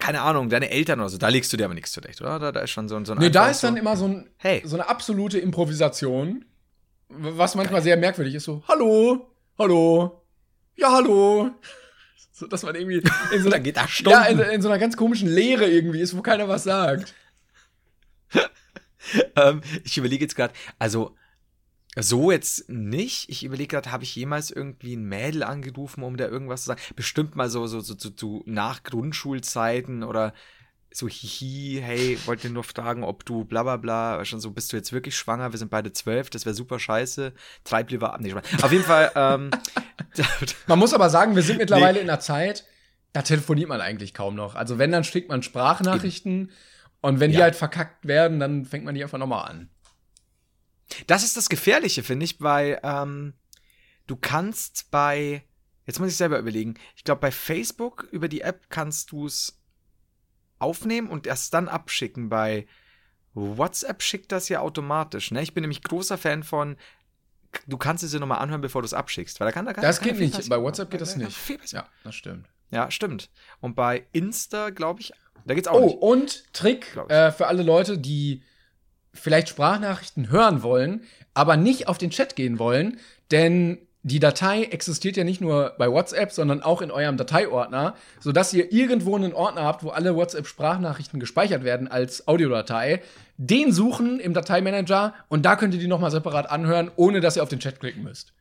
Keine 0.00 0.22
Ahnung, 0.22 0.48
deine 0.48 0.68
Eltern 0.70 0.98
oder 0.98 1.08
so, 1.10 1.16
da 1.16 1.28
legst 1.28 1.52
du 1.52 1.56
dir 1.56 1.64
aber 1.66 1.74
nichts 1.74 1.92
zurecht, 1.92 2.20
oder? 2.20 2.40
Da, 2.40 2.50
da 2.50 2.60
ist 2.60 2.70
schon 2.70 2.88
so, 2.88 2.96
ein- 2.96 3.04
so 3.04 3.12
ein 3.12 3.18
Nee, 3.18 3.30
da 3.30 3.48
ist 3.50 3.62
dann 3.62 3.74
so, 3.74 3.78
immer 3.80 3.96
so, 3.96 4.06
ein, 4.08 4.28
Hey. 4.36 4.60
so 4.64 4.74
eine 4.74 4.88
absolute 4.88 5.38
Improvisation, 5.38 6.44
was 7.08 7.54
manchmal 7.54 7.82
sehr 7.82 7.96
merkwürdig 7.96 8.34
ist. 8.34 8.44
So, 8.44 8.64
hallo, 8.66 9.30
hallo, 9.56 10.22
ja, 10.74 10.90
hallo. 10.90 11.52
So, 12.32 12.48
dass 12.48 12.64
man 12.64 12.74
irgendwie 12.74 13.00
in 13.32 13.42
so 13.42 13.46
einer, 13.52 13.60
geht 13.60 13.76
das 13.76 13.96
ja, 14.00 14.22
in, 14.24 14.34
Stunden. 14.38 14.50
in 14.54 14.60
so 14.62 14.68
einer 14.68 14.78
ganz 14.80 14.96
komischen 14.96 15.28
Leere 15.28 15.66
irgendwie 15.70 16.00
ist, 16.00 16.16
wo 16.16 16.20
keiner 16.22 16.48
was 16.48 16.64
sagt. 16.64 17.14
ähm, 19.36 19.60
ich 19.84 19.96
überlege 19.98 20.24
jetzt 20.24 20.34
gerade, 20.34 20.52
also 20.80 21.14
so 21.96 22.30
jetzt 22.30 22.68
nicht. 22.68 23.28
Ich 23.30 23.44
überlege 23.44 23.68
gerade, 23.68 23.92
habe 23.92 24.04
ich 24.04 24.14
jemals 24.14 24.50
irgendwie 24.50 24.94
ein 24.96 25.04
Mädel 25.04 25.42
angerufen, 25.42 26.02
um 26.02 26.16
da 26.16 26.26
irgendwas 26.26 26.62
zu 26.62 26.68
sagen? 26.68 26.80
Bestimmt 26.94 27.36
mal 27.36 27.48
so, 27.48 27.66
so, 27.66 27.80
so, 27.80 27.94
so, 27.96 28.10
so 28.14 28.42
nach 28.46 28.82
Grundschulzeiten 28.82 30.02
oder 30.02 30.34
so 30.92 31.08
hihi, 31.08 31.80
hey, 31.82 32.18
wollte 32.24 32.48
nur 32.48 32.64
fragen, 32.64 33.04
ob 33.04 33.24
du 33.26 33.44
bla 33.44 33.62
bla 33.62 33.76
bla, 33.76 34.24
schon 34.24 34.40
so, 34.40 34.50
bist 34.50 34.72
du 34.72 34.76
jetzt 34.76 34.92
wirklich 34.92 35.16
schwanger? 35.16 35.52
Wir 35.52 35.58
sind 35.58 35.70
beide 35.70 35.92
zwölf, 35.92 36.30
das 36.30 36.46
wäre 36.46 36.54
super 36.54 36.78
scheiße. 36.78 37.32
Treib 37.64 37.90
lieber 37.90 38.14
ab. 38.14 38.20
Nee, 38.20 38.34
auf 38.34 38.72
jeden 38.72 38.84
Fall, 38.84 39.10
ähm, 39.14 39.50
Man 40.66 40.78
muss 40.78 40.94
aber 40.94 41.10
sagen, 41.10 41.34
wir 41.34 41.42
sind 41.42 41.58
mittlerweile 41.58 41.94
nee. 41.94 42.00
in 42.00 42.10
einer 42.10 42.20
Zeit, 42.20 42.64
da 43.12 43.22
telefoniert 43.22 43.68
man 43.68 43.80
eigentlich 43.80 44.14
kaum 44.14 44.34
noch. 44.34 44.54
Also 44.54 44.78
wenn, 44.78 44.92
dann 44.92 45.04
schickt 45.04 45.28
man 45.28 45.42
Sprachnachrichten 45.42 46.42
Eben. 46.42 46.52
und 47.00 47.20
wenn 47.20 47.30
ja. 47.30 47.38
die 47.38 47.42
halt 47.44 47.56
verkackt 47.56 48.06
werden, 48.06 48.40
dann 48.40 48.64
fängt 48.64 48.84
man 48.84 48.94
die 48.94 49.02
einfach 49.02 49.18
nochmal 49.18 49.48
an. 49.48 49.70
Das 51.06 51.24
ist 51.24 51.36
das 51.36 51.48
Gefährliche, 51.48 52.02
finde 52.02 52.24
ich, 52.24 52.40
weil 52.40 52.80
ähm, 52.82 53.34
du 54.06 54.16
kannst 54.16 54.90
bei, 54.90 55.44
jetzt 55.84 56.00
muss 56.00 56.10
ich 56.10 56.16
selber 56.16 56.38
überlegen, 56.38 56.74
ich 56.96 57.04
glaube 57.04 57.20
bei 57.20 57.30
Facebook 57.30 58.08
über 58.10 58.28
die 58.28 58.40
App 58.40 58.70
kannst 58.70 59.12
du 59.12 59.26
es 59.26 59.60
aufnehmen 60.58 61.08
und 61.08 61.26
erst 61.26 61.54
dann 61.54 61.68
abschicken. 61.68 62.28
Bei 62.28 62.66
WhatsApp 63.34 64.02
schickt 64.02 64.32
das 64.32 64.48
ja 64.48 64.60
automatisch. 64.60 65.30
Ne? 65.30 65.42
Ich 65.42 65.54
bin 65.54 65.62
nämlich 65.62 65.82
großer 65.82 66.16
Fan 66.16 66.42
von, 66.42 66.76
du 67.66 67.76
kannst 67.76 68.02
es 68.02 68.12
dir 68.12 68.20
nochmal 68.20 68.38
anhören, 68.38 68.62
bevor 68.62 68.82
du 68.82 68.86
es 68.86 68.94
abschickst. 68.94 69.38
Weil 69.40 69.48
da 69.48 69.52
kann, 69.52 69.66
da 69.66 69.72
kann, 69.72 69.82
das 69.82 70.00
geht 70.00 70.18
nicht. 70.18 70.48
Bei 70.48 70.60
WhatsApp 70.60 70.90
geht 70.90 71.00
das 71.00 71.16
nicht. 71.16 71.36
Ja, 71.72 71.86
das 72.04 72.14
stimmt. 72.14 72.48
Ja, 72.70 72.90
stimmt. 72.90 73.30
Und 73.60 73.76
bei 73.76 74.06
Insta, 74.12 74.70
glaube 74.70 75.00
ich, 75.00 75.12
da 75.44 75.54
geht's 75.54 75.68
auch 75.68 75.80
oh, 75.80 75.84
nicht. 75.84 75.96
Oh, 76.00 76.12
und 76.12 76.52
Trick 76.52 76.96
äh, 77.08 77.30
für 77.30 77.46
alle 77.46 77.62
Leute, 77.62 77.98
die 77.98 78.42
vielleicht 79.16 79.48
Sprachnachrichten 79.48 80.30
hören 80.30 80.62
wollen, 80.62 81.02
aber 81.34 81.56
nicht 81.56 81.88
auf 81.88 81.98
den 81.98 82.10
Chat 82.10 82.36
gehen 82.36 82.58
wollen, 82.58 82.98
denn 83.30 83.78
die 84.06 84.20
Datei 84.20 84.62
existiert 84.62 85.16
ja 85.16 85.24
nicht 85.24 85.40
nur 85.40 85.74
bei 85.78 85.90
WhatsApp, 85.90 86.30
sondern 86.30 86.62
auch 86.62 86.80
in 86.80 86.92
eurem 86.92 87.16
Dateiordner, 87.16 87.96
sodass 88.20 88.54
ihr 88.54 88.72
irgendwo 88.72 89.16
einen 89.16 89.32
Ordner 89.32 89.64
habt, 89.64 89.82
wo 89.82 89.88
alle 89.88 90.14
WhatsApp-Sprachnachrichten 90.14 91.18
gespeichert 91.18 91.64
werden 91.64 91.88
als 91.88 92.28
Audiodatei. 92.28 93.02
Den 93.36 93.72
suchen 93.72 94.20
im 94.20 94.32
Dateimanager 94.32 95.12
und 95.28 95.44
da 95.44 95.56
könnt 95.56 95.74
ihr 95.74 95.80
die 95.80 95.88
nochmal 95.88 96.12
separat 96.12 96.48
anhören, 96.48 96.92
ohne 96.94 97.18
dass 97.18 97.34
ihr 97.34 97.42
auf 97.42 97.48
den 97.48 97.58
Chat 97.58 97.80
klicken 97.80 98.04
müsst. 98.04 98.32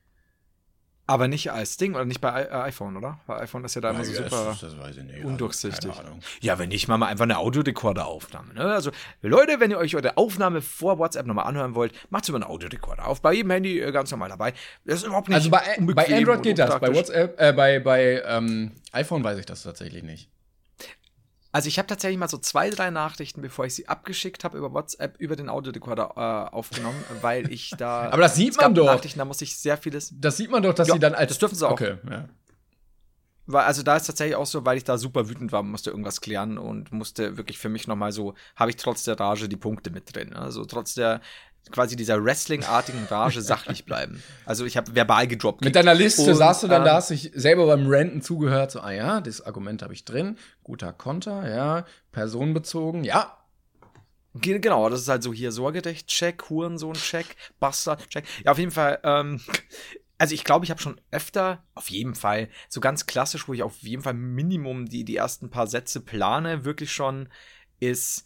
Aber 1.08 1.28
nicht 1.28 1.52
als 1.52 1.78
Ding 1.78 1.94
oder 1.94 2.06
nicht 2.06 2.20
bei 2.20 2.44
äh, 2.44 2.52
iPhone, 2.52 2.98
oder? 2.98 3.20
Bei 3.28 3.40
iPhone 3.42 3.64
ist 3.64 3.76
ja 3.76 3.82
da 3.82 3.92
immer 3.92 4.04
so 4.04 4.12
super 4.12 4.50
nicht, 4.52 4.64
also 4.64 5.28
undurchsichtig. 5.28 5.92
Ja, 6.42 6.58
wenn 6.58 6.70
nicht, 6.70 6.88
machen 6.88 7.02
wir 7.02 7.08
einfach 7.08 7.26
eine 7.26 7.38
Audiorekorder-Aufnahme. 7.38 8.56
Ne? 8.56 8.62
Also, 8.62 8.90
Leute, 9.22 9.60
wenn 9.60 9.70
ihr 9.70 9.78
euch 9.78 9.96
eure 9.96 10.18
Aufnahme 10.18 10.62
vor 10.62 10.98
WhatsApp 10.98 11.28
nochmal 11.28 11.46
anhören 11.46 11.76
wollt, 11.76 11.94
macht 12.10 12.28
über 12.28 12.38
einen 12.38 12.46
Audiorekorder 12.46 13.08
auf. 13.08 13.22
Bei 13.22 13.34
jedem 13.34 13.52
Handy 13.52 13.80
äh, 13.80 13.92
ganz 13.92 14.10
normal 14.10 14.30
dabei. 14.30 14.54
Das 14.84 15.02
ist 15.02 15.06
überhaupt 15.06 15.28
nicht 15.28 15.36
Also 15.36 15.52
bei, 15.52 15.62
bei 15.80 16.08
Android 16.12 16.42
geht 16.42 16.58
das, 16.58 16.80
bei 16.80 16.94
WhatsApp, 16.94 17.40
äh, 17.40 17.54
bei, 17.54 17.80
bei 17.80 18.24
ähm, 18.26 18.72
iPhone 18.92 19.24
weiß 19.24 19.38
ich 19.38 19.46
das 19.46 19.62
tatsächlich 19.62 20.02
nicht. 20.02 20.30
Also 21.56 21.70
ich 21.70 21.78
habe 21.78 21.88
tatsächlich 21.88 22.20
mal 22.20 22.28
so 22.28 22.38
zwei, 22.38 22.70
drei 22.70 22.90
Nachrichten, 22.90 23.42
bevor 23.42 23.64
ich 23.66 23.74
sie 23.74 23.88
abgeschickt 23.88 24.44
habe 24.44 24.58
über 24.58 24.74
WhatsApp, 24.74 25.16
über 25.20 25.38
den 25.38 25.48
Audiorekorder 25.48 26.12
äh, 26.52 26.54
aufgenommen, 26.54 27.02
weil 27.22 27.50
ich 27.50 27.70
da. 27.78 28.10
Aber 28.12 28.24
das 28.24 28.36
sieht 28.36 28.58
man 28.58 28.76
doch. 28.76 28.88
Nachrichten, 28.88 29.20
da 29.20 29.24
muss 29.24 29.40
ich 29.40 29.58
sehr 29.58 29.78
vieles. 29.78 30.14
Das 30.20 30.36
sieht 30.36 30.52
man 30.52 30.64
doch, 30.64 30.74
dass 30.74 30.90
ja, 30.90 30.96
sie 30.96 31.00
dann 31.00 31.16
als. 31.16 31.30
Das 31.30 31.38
dürfen 31.38 31.56
sie 31.56 31.66
auch. 31.66 31.72
Okay, 31.72 31.96
ja. 32.12 32.28
Weil, 33.46 33.64
also 33.64 33.84
da 33.84 33.96
ist 33.96 34.06
tatsächlich 34.06 34.36
auch 34.36 34.46
so, 34.46 34.66
weil 34.66 34.76
ich 34.76 34.84
da 34.84 34.98
super 34.98 35.30
wütend 35.30 35.54
war, 35.54 35.64
musste 35.64 35.92
irgendwas 35.92 36.20
klären 36.20 36.58
und 36.58 36.92
musste 36.92 37.38
wirklich 37.38 37.58
für 37.58 37.70
mich 37.70 37.88
nochmal 37.88 38.12
so, 38.12 38.34
habe 38.58 38.72
ich 38.72 38.76
trotz 38.76 39.06
der 39.06 39.18
Rage 39.18 39.48
die 39.48 39.56
Punkte 39.56 39.92
mit 39.92 40.14
drin. 40.14 40.34
Also 40.34 40.66
trotz 40.66 40.94
der, 40.94 41.22
quasi 41.72 41.96
dieser 41.96 42.24
Wrestling-artigen 42.24 43.06
Rage 43.06 43.42
sachlich 43.42 43.86
bleiben. 43.86 44.22
Also 44.46 44.66
ich 44.66 44.78
habe 44.78 44.96
verbal 44.96 45.28
gedroppt. 45.28 45.64
Mit 45.64 45.76
deiner 45.76 45.94
Liste 45.94 46.30
und, 46.30 46.36
saßt 46.36 46.64
du 46.64 46.68
dann 46.68 46.82
ähm, 46.82 46.86
da, 46.86 46.96
hast 46.96 47.10
dich 47.10 47.32
selber 47.34 47.66
beim 47.66 47.88
Ranten 47.88 48.22
zugehört, 48.22 48.72
so, 48.72 48.80
ah 48.80 48.92
ja, 48.92 49.22
das 49.22 49.42
Argument 49.42 49.82
habe 49.82 49.94
ich 49.94 50.06
drin, 50.06 50.38
guter 50.64 50.94
Konter, 50.94 51.50
ja, 51.50 51.86
personenbezogen, 52.12 53.04
ja. 53.04 53.38
Genau, 54.34 54.90
das 54.90 55.02
ist 55.02 55.08
halt 55.08 55.24
so 55.24 55.34
hier 55.34 55.52
Sorgerecht-Check, 55.52 56.50
Hurensohn-Check, 56.50 57.38
Bastard-Check. 57.60 58.26
Ja, 58.44 58.52
auf 58.52 58.60
jeden 58.60 58.72
Fall, 58.72 59.00
ähm, 59.04 59.40
also 60.18 60.34
ich 60.34 60.44
glaube, 60.44 60.66
ich 60.66 60.72
habe 60.72 60.82
schon 60.82 61.00
öfter, 61.12 61.64
auf 61.74 61.90
jeden 61.90 62.16
Fall, 62.16 62.50
so 62.68 62.82
ganz 62.82 63.06
klassisch, 63.06 63.48
wo 63.48 63.54
ich 63.54 63.64
auf 63.64 63.78
jeden 63.80 64.04
Fall 64.04 64.14
Minimum 64.14 64.88
die, 64.88 65.06
die 65.06 65.16
ersten 65.16 65.50
paar 65.50 65.68
Sätze 65.68 66.02
plane, 66.02 66.66
wirklich 66.66 66.92
schon, 66.92 67.30
ist 67.80 68.26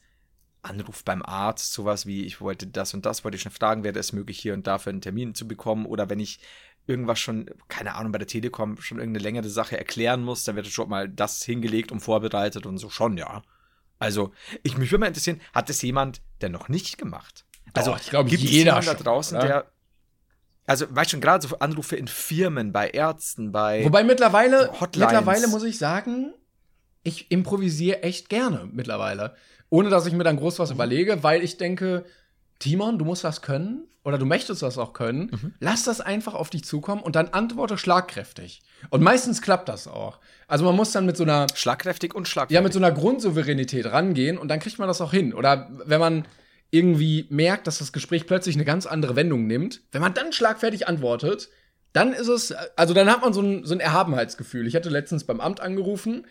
Anruf 0.62 1.04
beim 1.04 1.22
Arzt, 1.22 1.74
sowas 1.74 2.06
wie, 2.06 2.26
ich 2.26 2.42
wollte 2.42 2.68
das 2.68 2.94
und 2.94 3.06
das, 3.06 3.24
wollte 3.24 3.38
ich 3.38 3.42
schon 3.42 3.52
fragen, 3.52 3.84
wäre 3.84 3.98
es 3.98 4.14
möglich, 4.14 4.40
hier 4.40 4.54
und 4.54 4.68
dafür 4.68 4.92
einen 4.92 5.02
Termin 5.02 5.36
zu 5.36 5.48
bekommen? 5.48 5.86
Oder 5.86 6.10
wenn 6.10 6.20
ich 6.20 6.40
irgendwas 6.88 7.20
schon, 7.20 7.50
keine 7.68 7.96
Ahnung, 7.96 8.12
bei 8.12 8.18
der 8.18 8.28
Telekom 8.28 8.78
schon 8.82 9.00
irgendeine 9.00 9.24
längere 9.24 9.50
Sache 9.50 9.78
erklären 9.78 10.24
muss, 10.24 10.44
dann 10.44 10.56
wird 10.56 10.68
schon 10.68 10.90
mal 10.90 11.08
das 11.08 11.44
hingelegt 11.44 11.92
und 11.92 12.00
vorbereitet 12.00 12.66
und 12.66 12.78
so 12.78 12.90
schon, 12.90 13.18
ja. 13.18 13.42
Also, 14.00 14.34
ich 14.64 14.78
mich 14.78 14.92
würde 14.92 15.02
mal 15.02 15.08
interessieren, 15.08 15.42
hat 15.54 15.70
es 15.70 15.82
jemand 15.82 16.22
denn 16.42 16.52
noch 16.52 16.70
nicht 16.70 16.98
gemacht? 16.98 17.46
Also, 17.74 17.92
Doch, 17.92 18.00
ich 18.00 18.10
glaube, 18.10 18.30
gibt 18.30 18.44
jeder 18.44 18.78
es 18.78 18.86
jemanden 18.86 19.04
da 19.04 19.12
draußen, 19.12 19.38
oder? 19.38 19.48
der 19.48 19.72
also, 20.66 20.86
weißt 20.88 21.10
schon, 21.10 21.22
gerade 21.22 21.48
so 21.48 21.58
Anrufe 21.58 21.96
in 21.96 22.08
Firmen, 22.08 22.72
bei 22.72 22.92
Ärzten, 22.92 23.52
bei 23.52 23.84
Wobei 23.86 24.04
mittlerweile, 24.04 24.70
Hotlines. 24.80 25.12
mittlerweile 25.12 25.48
muss 25.48 25.64
ich 25.64 25.80
sagen, 25.80 26.32
ich 27.02 27.32
improvisiere 27.32 28.04
echt 28.04 28.30
gerne 28.30 28.70
mittlerweile 28.72 29.36
ohne 29.70 29.90
dass 29.90 30.06
ich 30.06 30.14
mir 30.14 30.24
dann 30.24 30.38
groß 30.38 30.60
was 30.60 30.70
mhm. 30.70 30.76
überlege, 30.76 31.24
weil 31.24 31.44
ich 31.44 31.58
denke, 31.58 32.06
Timon, 32.60 33.00
du 33.00 33.06
musst 33.06 33.24
das 33.24 33.42
können 33.42 33.88
oder 34.04 34.18
du 34.18 34.26
möchtest 34.26 34.62
das 34.62 34.78
auch 34.78 34.94
können. 34.94 35.32
Mhm. 35.32 35.54
Lass 35.60 35.84
das 35.84 36.02
einfach 36.02 36.34
auf 36.34 36.50
dich 36.50 36.66
zukommen 36.66 37.02
und 37.02 37.16
dann 37.16 37.30
antworte 37.30 37.78
schlagkräftig. 37.78 38.62
Und 38.90 39.02
meistens 39.02 39.42
klappt 39.42 39.70
das 39.70 39.88
auch. 39.88 40.20
Also 40.48 40.66
man 40.66 40.76
muss 40.76 40.92
dann 40.92 41.06
mit 41.06 41.18
so 41.18 41.24
einer 41.24 41.48
schlagkräftig 41.54 42.14
und 42.14 42.28
schlagkräftig. 42.28 42.56
Ja, 42.56 42.62
mit 42.62 42.74
so 42.74 42.80
einer 42.80 42.92
Grundsouveränität 42.92 43.86
rangehen 43.86 44.38
und 44.38 44.50
dann 44.50 44.60
kriegt 44.60 44.80
man 44.80 44.88
das 44.88 45.02
auch 45.02 45.12
hin. 45.12 45.34
Oder 45.34 45.70
wenn 45.86 46.00
man 46.00 46.26
irgendwie 46.72 47.28
merkt, 47.30 47.68
dass 47.68 47.80
das 47.80 47.94
Gespräch 47.94 48.28
plötzlich 48.28 48.56
eine 48.56 48.66
ganz 48.66 48.86
andere 48.86 49.16
Wendung 49.16 49.48
nimmt, 49.48 49.82
wenn 49.92 50.02
man 50.02 50.14
dann 50.14 50.32
schlagfertig 50.34 50.88
antwortet, 50.88 51.50
dann 51.94 52.14
ist 52.14 52.28
es, 52.28 52.54
also 52.76 52.94
dann 52.94 53.10
hat 53.10 53.22
man 53.22 53.34
so 53.34 53.42
ein, 53.42 53.66
so 53.66 53.74
ein 53.74 53.80
Erhabenheitsgefühl. 53.80 54.68
Ich 54.68 54.76
hatte 54.76 54.90
letztens 54.90 55.24
beim 55.24 55.40
Amt 55.40 55.62
angerufen, 55.62 56.28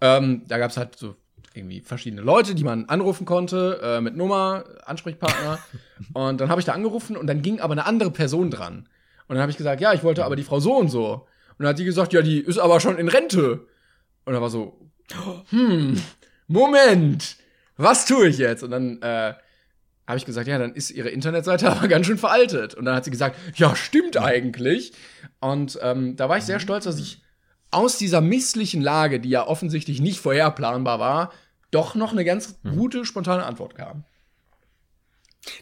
ähm, 0.00 0.42
da 0.48 0.58
gab 0.58 0.70
es 0.70 0.76
halt 0.76 0.96
so 0.96 1.16
irgendwie 1.54 1.80
verschiedene 1.80 2.22
Leute, 2.22 2.54
die 2.54 2.64
man 2.64 2.86
anrufen 2.86 3.24
konnte, 3.24 3.80
äh, 3.82 4.00
mit 4.00 4.16
Nummer, 4.16 4.64
Ansprechpartner. 4.84 5.58
und 6.14 6.40
dann 6.40 6.48
habe 6.48 6.60
ich 6.60 6.64
da 6.64 6.72
angerufen 6.72 7.16
und 7.16 7.26
dann 7.26 7.42
ging 7.42 7.60
aber 7.60 7.72
eine 7.72 7.86
andere 7.86 8.10
Person 8.10 8.50
dran. 8.50 8.88
Und 9.28 9.36
dann 9.36 9.40
habe 9.40 9.50
ich 9.50 9.58
gesagt, 9.58 9.80
ja, 9.80 9.92
ich 9.92 10.02
wollte 10.02 10.24
aber 10.24 10.36
die 10.36 10.42
Frau 10.42 10.60
so 10.60 10.76
und 10.76 10.88
so. 10.88 11.26
Und 11.58 11.58
dann 11.58 11.68
hat 11.68 11.78
die 11.78 11.84
gesagt, 11.84 12.12
ja, 12.12 12.22
die 12.22 12.40
ist 12.40 12.58
aber 12.58 12.80
schon 12.80 12.98
in 12.98 13.08
Rente. 13.08 13.66
Und 14.24 14.32
da 14.32 14.40
war 14.40 14.50
so, 14.50 14.78
hm, 15.50 16.00
Moment, 16.46 17.36
was 17.76 18.06
tue 18.06 18.28
ich 18.28 18.38
jetzt? 18.38 18.62
Und 18.62 18.70
dann 18.70 19.00
äh, 19.02 19.34
habe 20.06 20.18
ich 20.18 20.24
gesagt, 20.24 20.48
ja, 20.48 20.58
dann 20.58 20.74
ist 20.74 20.90
ihre 20.90 21.08
Internetseite 21.08 21.70
aber 21.70 21.88
ganz 21.88 22.06
schön 22.06 22.18
veraltet. 22.18 22.74
Und 22.74 22.84
dann 22.84 22.94
hat 22.94 23.04
sie 23.04 23.10
gesagt, 23.10 23.36
ja, 23.56 23.74
stimmt 23.76 24.16
eigentlich. 24.16 24.92
Und 25.40 25.78
ähm, 25.82 26.16
da 26.16 26.28
war 26.28 26.38
ich 26.38 26.44
sehr 26.44 26.60
stolz, 26.60 26.84
dass 26.84 26.98
ich 26.98 27.22
aus 27.70 27.96
dieser 27.96 28.20
misslichen 28.20 28.82
Lage, 28.82 29.18
die 29.18 29.30
ja 29.30 29.46
offensichtlich 29.46 30.00
nicht 30.00 30.20
vorherplanbar 30.20 30.98
war, 30.98 31.32
doch 31.72 31.96
noch 31.96 32.12
eine 32.12 32.24
ganz 32.24 32.58
mhm. 32.62 32.76
gute, 32.76 33.04
spontane 33.04 33.44
Antwort 33.44 33.74
kam. 33.74 34.04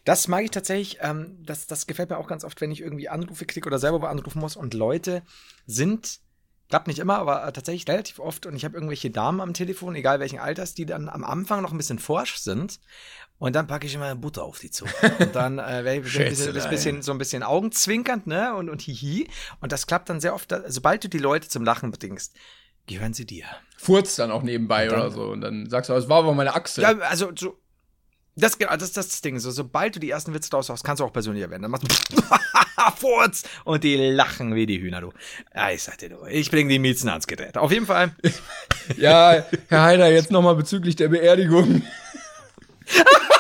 Das 0.05 0.29
mag 0.29 0.45
ich 0.45 0.51
tatsächlich, 0.51 0.99
ähm, 1.01 1.39
das, 1.43 1.67
das 1.67 1.87
gefällt 1.87 2.11
mir 2.11 2.19
auch 2.19 2.29
ganz 2.29 2.45
oft, 2.45 2.61
wenn 2.61 2.71
ich 2.71 2.83
irgendwie 2.83 3.09
Anrufe 3.09 3.47
kriege 3.47 3.67
oder 3.67 3.79
selber 3.79 4.11
anrufen 4.11 4.41
muss 4.41 4.57
und 4.57 4.75
Leute 4.75 5.23
sind, 5.67 6.21
klappt 6.69 6.87
nicht 6.87 6.99
immer, 6.99 7.19
aber 7.19 7.51
tatsächlich 7.55 7.89
relativ 7.89 8.19
oft 8.19 8.45
und 8.45 8.55
ich 8.55 8.67
habe 8.67 8.75
irgendwelche 8.75 9.11
Damen 9.11 9.41
am 9.41 9.55
Telefon, 9.55 9.95
egal 9.95 10.21
welchen 10.21 10.39
Alters, 10.39 10.75
die 10.75 10.85
dann 10.85 11.09
am 11.09 11.25
Anfang 11.25 11.63
noch 11.63 11.73
ein 11.73 11.79
bisschen 11.79 11.99
forsch 11.99 12.37
sind 12.37 12.79
und 13.41 13.57
dann 13.57 13.67
packe 13.67 13.87
ich 13.87 13.95
immer 13.95 14.15
Butter 14.17 14.45
auf 14.45 14.59
die 14.59 14.71
Zunge. 14.71 14.93
Und 15.19 15.35
dann 15.35 15.59
äh, 15.59 15.83
werde 15.83 16.01
ich 16.01 16.13
Schätze, 16.13 16.53
das 16.53 16.69
bisschen, 16.69 17.01
so 17.01 17.11
ein 17.11 17.17
bisschen 17.17 17.43
augenzwinkernd, 17.43 18.27
ne? 18.27 18.55
Und, 18.55 18.69
und 18.69 18.83
hihi. 18.83 19.29
Und 19.63 19.73
das 19.73 19.87
klappt 19.87 20.11
dann 20.11 20.21
sehr 20.21 20.35
oft, 20.35 20.55
sobald 20.67 21.05
du 21.05 21.09
die 21.09 21.19
Leute 21.19 21.49
zum 21.49 21.65
Lachen 21.65 21.91
bedingst, 21.91 22.37
gehören 22.91 23.15
sie 23.15 23.25
dir. 23.25 23.45
Furzt 23.79 24.19
dann 24.19 24.31
auch 24.31 24.43
nebenbei 24.43 24.87
dann, 24.87 25.01
oder 25.01 25.11
so. 25.11 25.25
Und 25.25 25.41
dann 25.41 25.71
sagst 25.71 25.89
du, 25.89 25.95
es 25.95 26.09
war 26.09 26.19
aber 26.19 26.35
meine 26.35 26.55
Achse. 26.55 26.83
Ja, 26.83 26.99
also 26.99 27.33
so. 27.35 27.57
Das, 28.37 28.57
das, 28.57 28.83
ist 28.83 28.97
das 28.97 29.21
Ding. 29.23 29.39
So, 29.39 29.51
sobald 29.51 29.97
du 29.97 30.01
die 30.01 30.11
ersten 30.11 30.33
Witze 30.33 30.51
draus 30.51 30.69
hast, 30.71 30.85
kannst 30.85 31.01
du 31.01 31.05
auch 31.05 31.13
persönlicher 31.13 31.51
werden. 31.51 31.63
Dann 31.63 31.71
machst 31.71 31.85
du 31.85 32.23
Furz 32.97 33.43
und 33.65 33.85
die 33.85 33.97
lachen 33.97 34.55
wie 34.55 34.67
die 34.67 34.81
Hühner, 34.81 35.01
du. 35.01 35.13
Ja, 35.55 35.71
ich 35.71 35.83
sagte 35.83 36.09
du, 36.09 36.25
ich 36.27 36.51
bringe 36.51 36.71
die 36.71 36.79
Miezen 36.79 37.09
ans 37.09 37.27
Gerät. 37.27 37.59
Auf 37.59 37.73
jeden 37.73 37.87
Fall. 37.87 38.15
ja, 38.97 39.45
Herr 39.69 39.83
Heider, 39.83 40.11
jetzt 40.11 40.31
nochmal 40.31 40.55
bezüglich 40.55 40.97
der 40.97 41.09
Beerdigung. 41.09 41.83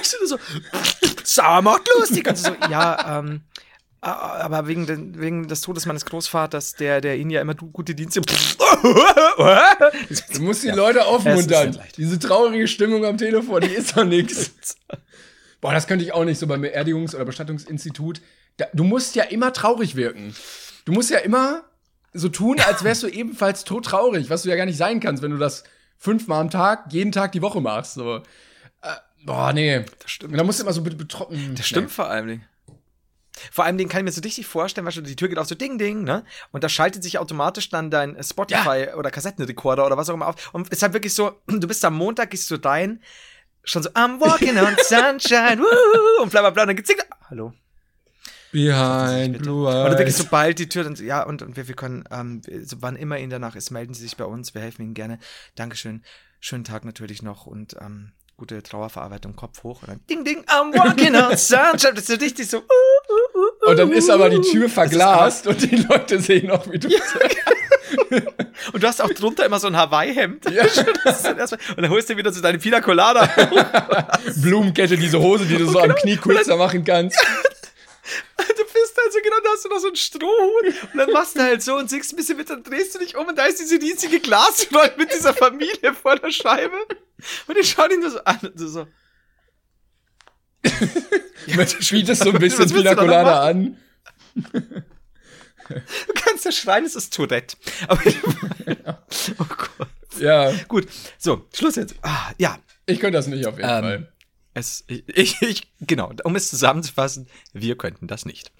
weißt 0.00 0.16
du, 0.20 0.26
so, 0.26 0.38
Sauer 1.24 1.62
macht 1.62 1.88
lustig. 1.98 2.26
Und 2.26 2.38
so, 2.38 2.50
ja, 2.70 3.18
ähm, 3.18 3.42
Aber 4.00 4.66
wegen, 4.66 4.86
den, 4.86 5.20
wegen 5.20 5.46
des 5.46 5.60
Todes 5.60 5.84
meines 5.86 6.06
Großvaters, 6.06 6.74
der, 6.74 7.00
der 7.00 7.18
ihn 7.18 7.30
ja 7.30 7.40
immer 7.40 7.54
gute 7.54 7.94
Dienste. 7.94 8.22
Du 10.34 10.42
musst 10.42 10.62
die 10.62 10.70
Leute 10.70 11.00
Es 11.00 11.06
aufmuntern. 11.06 11.78
Diese 11.96 12.18
traurige 12.18 12.66
Stimmung 12.66 13.04
am 13.04 13.18
Telefon, 13.18 13.60
die 13.60 13.68
ist 13.68 13.96
doch 13.96 14.04
nix. 14.04 14.52
Boah, 15.60 15.72
das 15.74 15.86
könnte 15.86 16.04
ich 16.04 16.12
auch 16.12 16.24
nicht 16.24 16.38
so 16.38 16.46
beim 16.46 16.62
Beerdigungs- 16.62 17.14
oder 17.14 17.26
Bestattungsinstitut. 17.26 18.22
Da, 18.56 18.66
du 18.72 18.84
musst 18.84 19.14
ja 19.14 19.24
immer 19.24 19.52
traurig 19.52 19.96
wirken. 19.96 20.34
Du 20.86 20.92
musst 20.92 21.10
ja 21.10 21.18
immer 21.18 21.64
so 22.14 22.28
tun, 22.30 22.58
als 22.60 22.82
wärst 22.84 23.02
du 23.02 23.08
ebenfalls 23.08 23.64
todtraurig, 23.64 24.30
was 24.30 24.42
du 24.42 24.48
ja 24.48 24.56
gar 24.56 24.66
nicht 24.66 24.78
sein 24.78 25.00
kannst, 25.00 25.22
wenn 25.22 25.32
du 25.32 25.38
das 25.38 25.64
fünfmal 25.98 26.40
am 26.40 26.50
Tag, 26.50 26.86
jeden 26.90 27.12
Tag 27.12 27.32
die 27.32 27.42
Woche 27.42 27.60
machst. 27.60 27.94
So. 27.94 28.22
Äh, 29.22 29.26
boah, 29.26 29.52
nee. 29.52 29.84
Das 30.00 30.10
stimmt. 30.10 30.32
Und 30.32 30.38
da 30.38 30.44
musst 30.44 30.58
du 30.58 30.64
immer 30.64 30.72
so 30.72 30.82
bet- 30.82 30.98
betroffen. 30.98 31.54
Das 31.56 31.66
stimmt 31.66 31.90
vor 31.90 32.08
allem. 32.08 32.42
Vor 33.52 33.64
allem, 33.64 33.78
den 33.78 33.88
kann 33.88 34.00
ich 34.00 34.04
mir 34.04 34.12
so 34.12 34.20
richtig 34.20 34.46
vorstellen, 34.46 34.86
weil 34.86 34.92
die 35.02 35.16
Tür 35.16 35.28
geht 35.28 35.38
auf 35.38 35.46
so 35.46 35.54
Ding, 35.54 35.78
Ding, 35.78 36.04
ne? 36.04 36.24
Und 36.52 36.62
da 36.62 36.68
schaltet 36.68 37.02
sich 37.02 37.18
automatisch 37.18 37.70
dann 37.70 37.90
dein 37.90 38.22
Spotify 38.22 38.88
oder 38.96 39.10
Kassettenrekorder 39.10 39.86
oder 39.86 39.96
was 39.96 40.10
auch 40.10 40.14
immer 40.14 40.26
auf. 40.28 40.52
Und 40.52 40.66
es 40.66 40.78
ist 40.78 40.82
halt 40.82 40.92
wirklich 40.92 41.14
so, 41.14 41.32
du 41.46 41.66
bist 41.66 41.82
am 41.84 41.94
Montag, 41.94 42.30
gehst 42.30 42.50
du 42.50 42.58
dein, 42.58 43.02
schon 43.64 43.82
so, 43.82 43.88
I'm 43.90 44.20
walking 44.20 44.58
on 44.58 44.76
sunshine, 44.82 45.58
woo, 45.58 46.22
und 46.22 46.30
bla 46.30 46.40
bla 46.42 46.50
bla, 46.50 46.62
und 46.64 46.68
dann 46.68 46.76
geht's, 46.76 46.92
hallo. 47.30 47.54
Behind 48.52 49.32
Bitte. 49.34 49.44
blue 49.44 49.68
Oder 49.68 49.90
wirklich 49.90 50.08
eyes. 50.08 50.18
sobald 50.18 50.58
die 50.58 50.68
Tür 50.68 50.84
dann, 50.84 50.96
so, 50.96 51.04
ja, 51.04 51.22
und, 51.22 51.40
und 51.40 51.56
wir, 51.56 51.68
wir 51.68 51.76
können, 51.76 52.04
ähm, 52.10 52.42
so, 52.64 52.82
wann 52.82 52.96
immer 52.96 53.16
Ihnen 53.18 53.30
danach 53.30 53.54
ist, 53.54 53.70
melden 53.70 53.94
Sie 53.94 54.02
sich 54.02 54.16
bei 54.16 54.24
uns, 54.24 54.54
wir 54.54 54.60
helfen 54.60 54.82
Ihnen 54.82 54.94
gerne. 54.94 55.18
Dankeschön, 55.54 56.02
schönen 56.40 56.64
Tag 56.64 56.84
natürlich 56.84 57.22
noch 57.22 57.46
und, 57.46 57.76
ähm, 57.80 58.12
gute 58.40 58.62
Trauerverarbeitung, 58.62 59.36
Kopf 59.36 59.62
hoch 59.64 59.82
und 59.82 59.90
dann 59.90 60.00
Ding, 60.08 60.24
Ding, 60.24 60.42
I'm 60.46 60.74
walking 60.74 61.14
on 61.14 61.36
sunshine, 61.36 61.92
das 61.94 62.04
ist 62.04 62.06
so 62.06 62.14
richtig 62.14 62.48
so, 62.48 62.56
uh, 62.56 62.60
uh, 62.62 63.38
uh, 63.38 63.70
Und 63.70 63.78
dann 63.78 63.92
ist 63.92 64.08
aber 64.08 64.30
die 64.30 64.40
Tür 64.40 64.64
ist 64.64 64.72
verglast 64.72 65.46
und 65.46 65.60
die 65.60 65.76
Leute 65.76 66.18
sehen 66.18 66.50
auch, 66.50 66.66
wie 66.70 66.78
du 66.78 66.88
Und 68.72 68.82
du 68.82 68.86
hast 68.86 69.02
auch 69.02 69.10
drunter 69.10 69.44
immer 69.44 69.58
so 69.58 69.66
ein 69.66 69.76
Hawaii-Hemd. 69.76 70.48
Ja. 70.50 70.62
Und 71.76 71.82
dann 71.82 71.90
holst 71.90 72.08
du 72.08 72.16
wieder 72.16 72.32
so 72.32 72.40
deine 72.40 72.58
Pina 72.58 72.80
Colada. 72.80 73.28
Blumenkette, 74.36 74.96
diese 74.96 75.18
Hose, 75.18 75.44
die 75.44 75.56
du 75.56 75.66
so 75.66 75.80
am 75.80 75.94
Knie 75.96 76.16
kürzer 76.16 76.56
machen 76.56 76.84
kannst. 76.84 77.18
Du 78.38 78.44
bist 78.64 78.96
halt 78.96 79.12
so 79.12 79.18
genau, 79.22 79.36
da 79.42 79.50
hast 79.50 79.64
du 79.64 79.68
noch 79.68 79.78
so 79.78 79.86
einen 79.88 79.96
Strohhut. 79.96 80.66
Und 80.92 80.98
dann 80.98 81.10
machst 81.12 81.36
du 81.36 81.40
halt 81.42 81.62
so 81.62 81.76
und 81.76 81.88
singst 81.90 82.12
ein 82.12 82.16
bisschen 82.16 82.36
mit, 82.36 82.50
dann 82.50 82.62
drehst 82.62 82.94
du 82.94 82.98
dich 82.98 83.16
um 83.16 83.26
und 83.26 83.36
da 83.38 83.44
ist 83.46 83.60
diese 83.60 83.76
riesige 83.80 84.20
Glasfront 84.20 84.96
mit 84.98 85.12
dieser 85.12 85.34
Familie 85.34 85.94
vor 85.94 86.16
der 86.16 86.30
Scheibe. 86.30 86.76
Und 87.46 87.56
die 87.58 87.64
schauen 87.64 87.90
ihn 87.90 88.00
nur 88.00 88.10
so 88.10 88.18
an 88.24 88.38
und 88.42 88.58
du 88.58 88.66
so. 88.68 88.86
Spielt 91.80 92.08
es 92.08 92.18
so 92.20 92.30
ein 92.30 92.38
bisschen 92.38 92.70
Pina 92.70 92.94
Colada 92.94 93.42
an. 93.44 93.76
Du 94.34 96.12
kannst 96.14 96.44
ja 96.44 96.52
schreien, 96.52 96.84
es 96.84 96.96
ist 96.96 97.14
Tourette. 97.14 97.56
Aber 97.88 98.00
oh 99.38 99.44
Gott. 99.44 99.88
Ja, 100.18 100.52
Gut, 100.68 100.88
so, 101.18 101.46
Schluss 101.54 101.76
jetzt. 101.76 101.94
Ah, 102.02 102.32
ja, 102.38 102.58
ich 102.86 102.98
könnte 103.00 103.16
das 103.18 103.26
nicht 103.28 103.46
auf 103.46 103.56
jeden 103.56 103.70
Ähm, 103.70 103.80
Fall. 103.82 104.12
Es, 104.60 104.84
ich, 104.86 105.04
ich, 105.42 105.72
genau, 105.80 106.12
um 106.24 106.36
es 106.36 106.48
zusammenzufassen, 106.48 107.28
wir 107.52 107.76
könnten 107.76 108.06
das 108.06 108.24
nicht. 108.26 108.52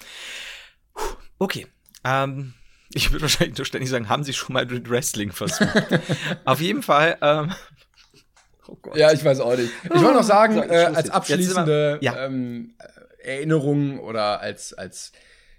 Puh, 0.94 1.02
Okay. 1.38 1.66
Ähm, 2.04 2.54
ich 2.92 3.12
würde 3.12 3.22
wahrscheinlich 3.22 3.56
nur 3.56 3.64
ständig 3.64 3.88
sagen, 3.90 4.08
haben 4.08 4.24
Sie 4.24 4.32
schon 4.32 4.52
mal 4.54 4.66
mit 4.66 4.90
Wrestling 4.90 5.30
versucht? 5.32 5.68
Auf 6.44 6.60
jeden 6.60 6.82
Fall. 6.82 7.16
Ähm, 7.22 7.52
oh 8.66 8.76
Gott. 8.82 8.96
Ja, 8.96 9.12
ich 9.12 9.24
weiß 9.24 9.40
auch 9.40 9.56
nicht. 9.56 9.70
Ich 9.84 9.90
wollte 9.90 10.14
noch 10.14 10.22
sagen, 10.24 10.54
So, 10.54 10.62
äh, 10.62 10.86
als 10.94 11.10
abschließende 11.10 11.98
wir- 12.00 12.04
ja. 12.04 12.24
ähm, 12.26 12.74
Erinnerung 13.22 13.98
oder 14.00 14.40
als, 14.40 14.72
als 14.72 15.12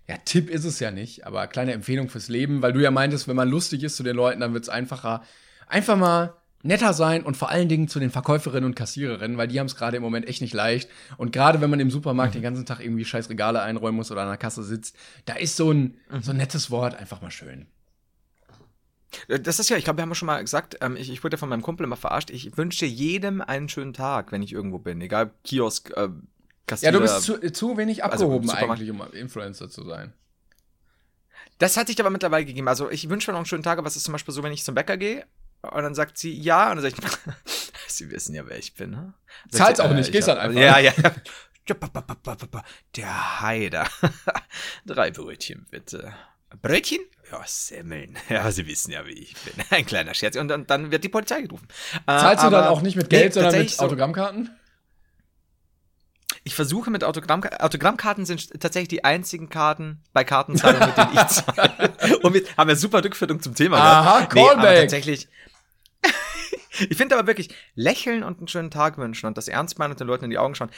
ja, 0.10 0.18
Tipp 0.18 0.50
ist 0.50 0.66
es 0.66 0.80
ja 0.80 0.92
nicht, 0.92 1.26
aber 1.26 1.48
kleine 1.48 1.74
Empfehlung 1.74 2.10
fürs 2.10 2.28
Leben, 2.28 2.62
weil 2.62 2.74
du 2.74 2.80
ja 2.82 2.92
meintest, 2.92 3.28
wenn 3.28 3.36
man 3.36 3.48
lustig 3.50 3.84
ist 3.84 3.96
zu 3.96 4.04
den 4.04 4.16
Leuten, 4.16 4.42
dann 4.42 4.54
wird 4.54 4.64
es 4.64 4.70
einfacher. 4.70 5.22
Einfach 5.68 5.96
mal 5.96 6.34
netter 6.64 6.94
sein 6.94 7.24
und 7.24 7.38
vor 7.38 7.50
allen 7.50 7.70
Dingen 7.70 7.88
zu 7.88 8.00
den 8.00 8.12
Verkäuferinnen 8.12 8.66
und 8.66 8.76
Kassiererinnen, 8.76 9.38
weil 9.38 9.48
die 9.48 9.60
haben 9.60 9.68
es 9.68 9.76
gerade 9.76 9.98
im 9.98 10.04
Moment 10.04 10.28
echt 10.28 10.42
nicht 10.42 10.54
leicht. 10.54 10.90
Und 11.18 11.32
gerade 11.32 11.62
wenn 11.62 11.70
man 11.70 11.80
im 11.80 11.92
Supermarkt 11.92 12.36
den 12.36 12.42
ganzen 12.42 12.66
Tag 12.66 12.80
irgendwie 12.80 13.06
scheiß 13.06 13.30
Regale 13.30 13.62
einräumen 13.62 13.96
muss 13.98 14.12
oder 14.12 14.22
an 14.22 14.28
der 14.30 14.38
Kasse 14.38 14.64
sitzt, 14.64 14.96
da 15.26 15.34
ist 15.36 15.56
so 15.56 15.72
ein, 15.72 15.98
so 16.22 16.32
ein 16.32 16.38
nettes 16.38 16.72
Wort 16.72 16.96
einfach 16.96 17.22
mal 17.22 17.32
schön. 17.32 17.68
Äh, 19.28 19.40
Das 19.40 19.60
ist 19.60 19.70
ja, 19.70 19.78
ich 19.78 19.84
glaube, 19.84 19.98
wir 19.98 20.04
haben 20.04 20.10
ja 20.10 20.16
schon 20.16 20.28
mal 20.28 20.42
gesagt, 20.42 20.78
ähm, 20.82 20.96
ich, 20.96 21.12
ich 21.12 21.24
wurde 21.24 21.36
ja 21.36 21.40
von 21.40 21.50
meinem 21.50 21.62
Kumpel 21.62 21.84
immer 21.84 21.98
verarscht, 21.98 22.30
ich 22.30 22.58
wünsche 22.58 22.86
jedem 22.86 23.42
einen 23.42 23.70
schönen 23.70 23.94
Tag, 23.94 24.32
wenn 24.32 24.42
ich 24.44 24.54
irgendwo 24.54 24.80
bin. 24.80 25.02
Egal, 25.02 25.32
Kiosk, 25.44 25.92
äh, 25.92 26.02
Ja, 26.02 26.10
Kassierer. 26.68 26.92
du 26.94 27.00
bist 27.02 27.24
zu, 27.24 27.52
zu 27.52 27.78
wenig 27.78 28.04
Also, 28.04 28.26
abgehoben 28.26 28.48
Supermarkt. 28.48 28.82
eigentlich, 28.82 28.92
um 28.92 29.02
Influencer 29.14 29.70
zu 29.70 29.84
sein. 29.84 30.14
Das 31.58 31.78
hat 31.78 31.88
sich 31.88 32.00
aber 32.00 32.10
mittlerweile 32.10 32.46
gegeben. 32.46 32.68
Also 32.68 32.90
ich 32.90 33.08
wünsche 33.10 33.30
mir 33.30 33.34
noch 33.34 33.40
einen 33.40 33.46
schönen 33.46 33.62
Tag, 33.64 33.78
aber 33.78 33.88
es 33.88 33.96
ist 33.96 34.04
zum 34.06 34.14
Beispiel 34.14 34.34
so, 34.34 34.42
wenn 34.42 34.52
ich 34.54 34.64
zum 34.64 34.74
Bäcker 34.74 34.98
gehe 34.98 35.26
und 35.62 35.84
dann 35.84 35.96
sagt 35.96 36.18
sie 36.18 36.34
ja 36.34 36.72
und 36.72 36.82
dann 36.82 36.92
sage 36.92 36.96
ich, 36.98 37.54
Sie 37.88 38.10
wissen 38.10 38.34
ja, 38.34 38.48
wer 38.48 38.58
ich 38.58 38.74
bin, 38.74 38.92
ne? 38.92 39.14
Zahlt's 39.52 39.80
auch 39.80 39.92
nicht, 39.92 40.08
ich 40.08 40.12
gehst 40.12 40.28
halt 40.28 40.40
einfach. 40.40 40.60
Ja, 40.60 40.80
ja. 40.80 40.94
ja. 41.68 41.76
Der 42.96 43.42
Heider. 43.42 43.88
Drei 44.86 45.12
Brötchen, 45.12 45.68
bitte. 45.70 46.14
Brötchen? 46.62 47.00
Ja, 47.32 47.42
Semmeln. 47.46 48.18
Ja, 48.30 48.52
Sie 48.52 48.68
wissen 48.68 48.92
ja, 48.92 49.06
wie 49.06 49.12
ich 49.14 49.36
bin. 49.36 49.54
Ein 49.70 49.86
kleiner 49.86 50.14
Scherz. 50.14 50.36
Und 50.36 50.50
dann, 50.50 50.68
dann 50.68 50.92
wird 50.92 51.04
die 51.04 51.10
Polizei 51.10 51.42
gerufen. 51.42 51.68
Äh, 52.08 52.18
Zahlst 52.20 52.44
du 52.44 52.50
dann 52.50 52.68
auch 52.68 52.82
nicht 52.82 52.96
mit 52.98 53.10
Geld, 53.10 53.36
Nee, 53.36 53.42
sondern 53.42 53.58
mit 53.58 53.70
so. 53.70 53.86
Autogrammkarten? 53.86 54.50
Ich 56.44 56.56
versuche 56.56 56.90
mit 56.90 57.04
Autogramm 57.04 57.44
Autogrammkarten 57.44 58.26
sind 58.26 58.60
tatsächlich 58.60 58.88
die 58.90 59.04
einzigen 59.06 59.50
Karten 59.50 60.02
bei 60.12 60.24
Kartenzahlungen, 60.24 60.88
mit 60.88 60.98
denen 60.98 61.14
ich 61.14 61.28
zahle. 61.28 62.20
Und 62.24 62.34
wir 62.34 62.42
haben 62.58 62.70
ja 62.70 62.76
super 62.76 63.04
Rückführung 63.04 63.42
zum 63.42 63.54
Thema. 63.54 63.78
Aha, 63.78 64.20
gehabt. 64.22 64.38
aber 64.38 64.56
Callback. 64.56 64.80
tatsächlich. 64.82 65.28
Ich 66.90 66.98
finde 66.98 67.18
aber 67.18 67.28
wirklich, 67.28 67.50
lächeln 67.76 68.24
und 68.24 68.40
einen 68.40 68.48
schönen 68.48 68.72
Tag 68.72 68.98
wünschen 68.98 69.26
und 69.28 69.38
das 69.38 69.48
ernst 69.48 69.78
meinen 69.80 69.92
und 69.92 70.00
den 70.00 70.08
Leuten 70.08 70.26
in 70.26 70.32
die 70.32 70.38
Augen 70.38 70.56
schauen. 70.56 70.72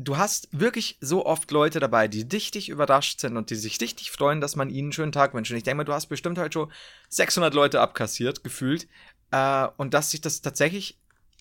Du 0.00 0.16
hast 0.16 0.48
wirklich 0.52 0.96
so 1.00 1.26
oft 1.26 1.50
Leute 1.50 1.80
dabei, 1.80 2.06
die 2.06 2.22
richtig 2.32 2.68
überrascht 2.68 3.20
sind 3.20 3.36
und 3.36 3.50
die 3.50 3.56
sich 3.56 3.80
richtig 3.80 4.12
freuen, 4.12 4.40
dass 4.40 4.54
man 4.54 4.70
ihnen 4.70 4.86
einen 4.86 4.92
schönen 4.92 5.10
Tag 5.12 5.34
wünscht. 5.34 5.50
Und 5.50 5.56
ich 5.56 5.64
denke 5.64 5.78
mal, 5.78 5.84
du 5.84 5.92
hast 5.92 6.06
bestimmt 6.06 6.38
heute 6.38 6.52
schon 6.52 6.72
600 7.08 7.52
Leute 7.52 7.80
abkassiert, 7.80 8.44
gefühlt. 8.44 8.86
Äh, 9.32 9.66
und 9.76 9.94
dass 9.94 10.12
sich 10.12 10.20
das 10.20 10.40
tatsächlich 10.40 10.98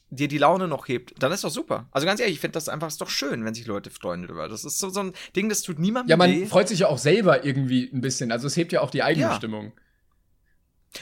dir 0.09 0.27
die 0.27 0.37
Laune 0.39 0.67
noch 0.67 0.87
hebt, 0.87 1.13
dann 1.21 1.31
ist 1.31 1.43
doch 1.43 1.49
super. 1.51 1.87
Also 1.91 2.07
ganz 2.07 2.19
ehrlich, 2.19 2.35
ich 2.35 2.39
finde 2.39 2.53
das 2.53 2.69
einfach 2.69 2.87
ist 2.87 2.99
doch 3.01 3.09
schön, 3.09 3.45
wenn 3.45 3.53
sich 3.53 3.67
Leute 3.67 3.89
freuen 3.91 4.23
darüber. 4.23 4.47
Das 4.47 4.63
ist 4.65 4.79
so, 4.79 4.89
so 4.89 5.01
ein 5.01 5.13
Ding, 5.35 5.49
das 5.49 5.61
tut 5.61 5.77
niemandem 5.79 6.09
Ja, 6.09 6.17
man 6.17 6.31
weh. 6.31 6.45
freut 6.47 6.67
sich 6.69 6.79
ja 6.79 6.87
auch 6.87 6.97
selber 6.97 7.45
irgendwie 7.45 7.89
ein 7.93 8.01
bisschen. 8.01 8.31
Also 8.31 8.47
es 8.47 8.57
hebt 8.57 8.71
ja 8.71 8.81
auch 8.81 8.89
die 8.89 9.03
eigene 9.03 9.27
Ja. 9.27 9.35
Stimmung. 9.35 9.73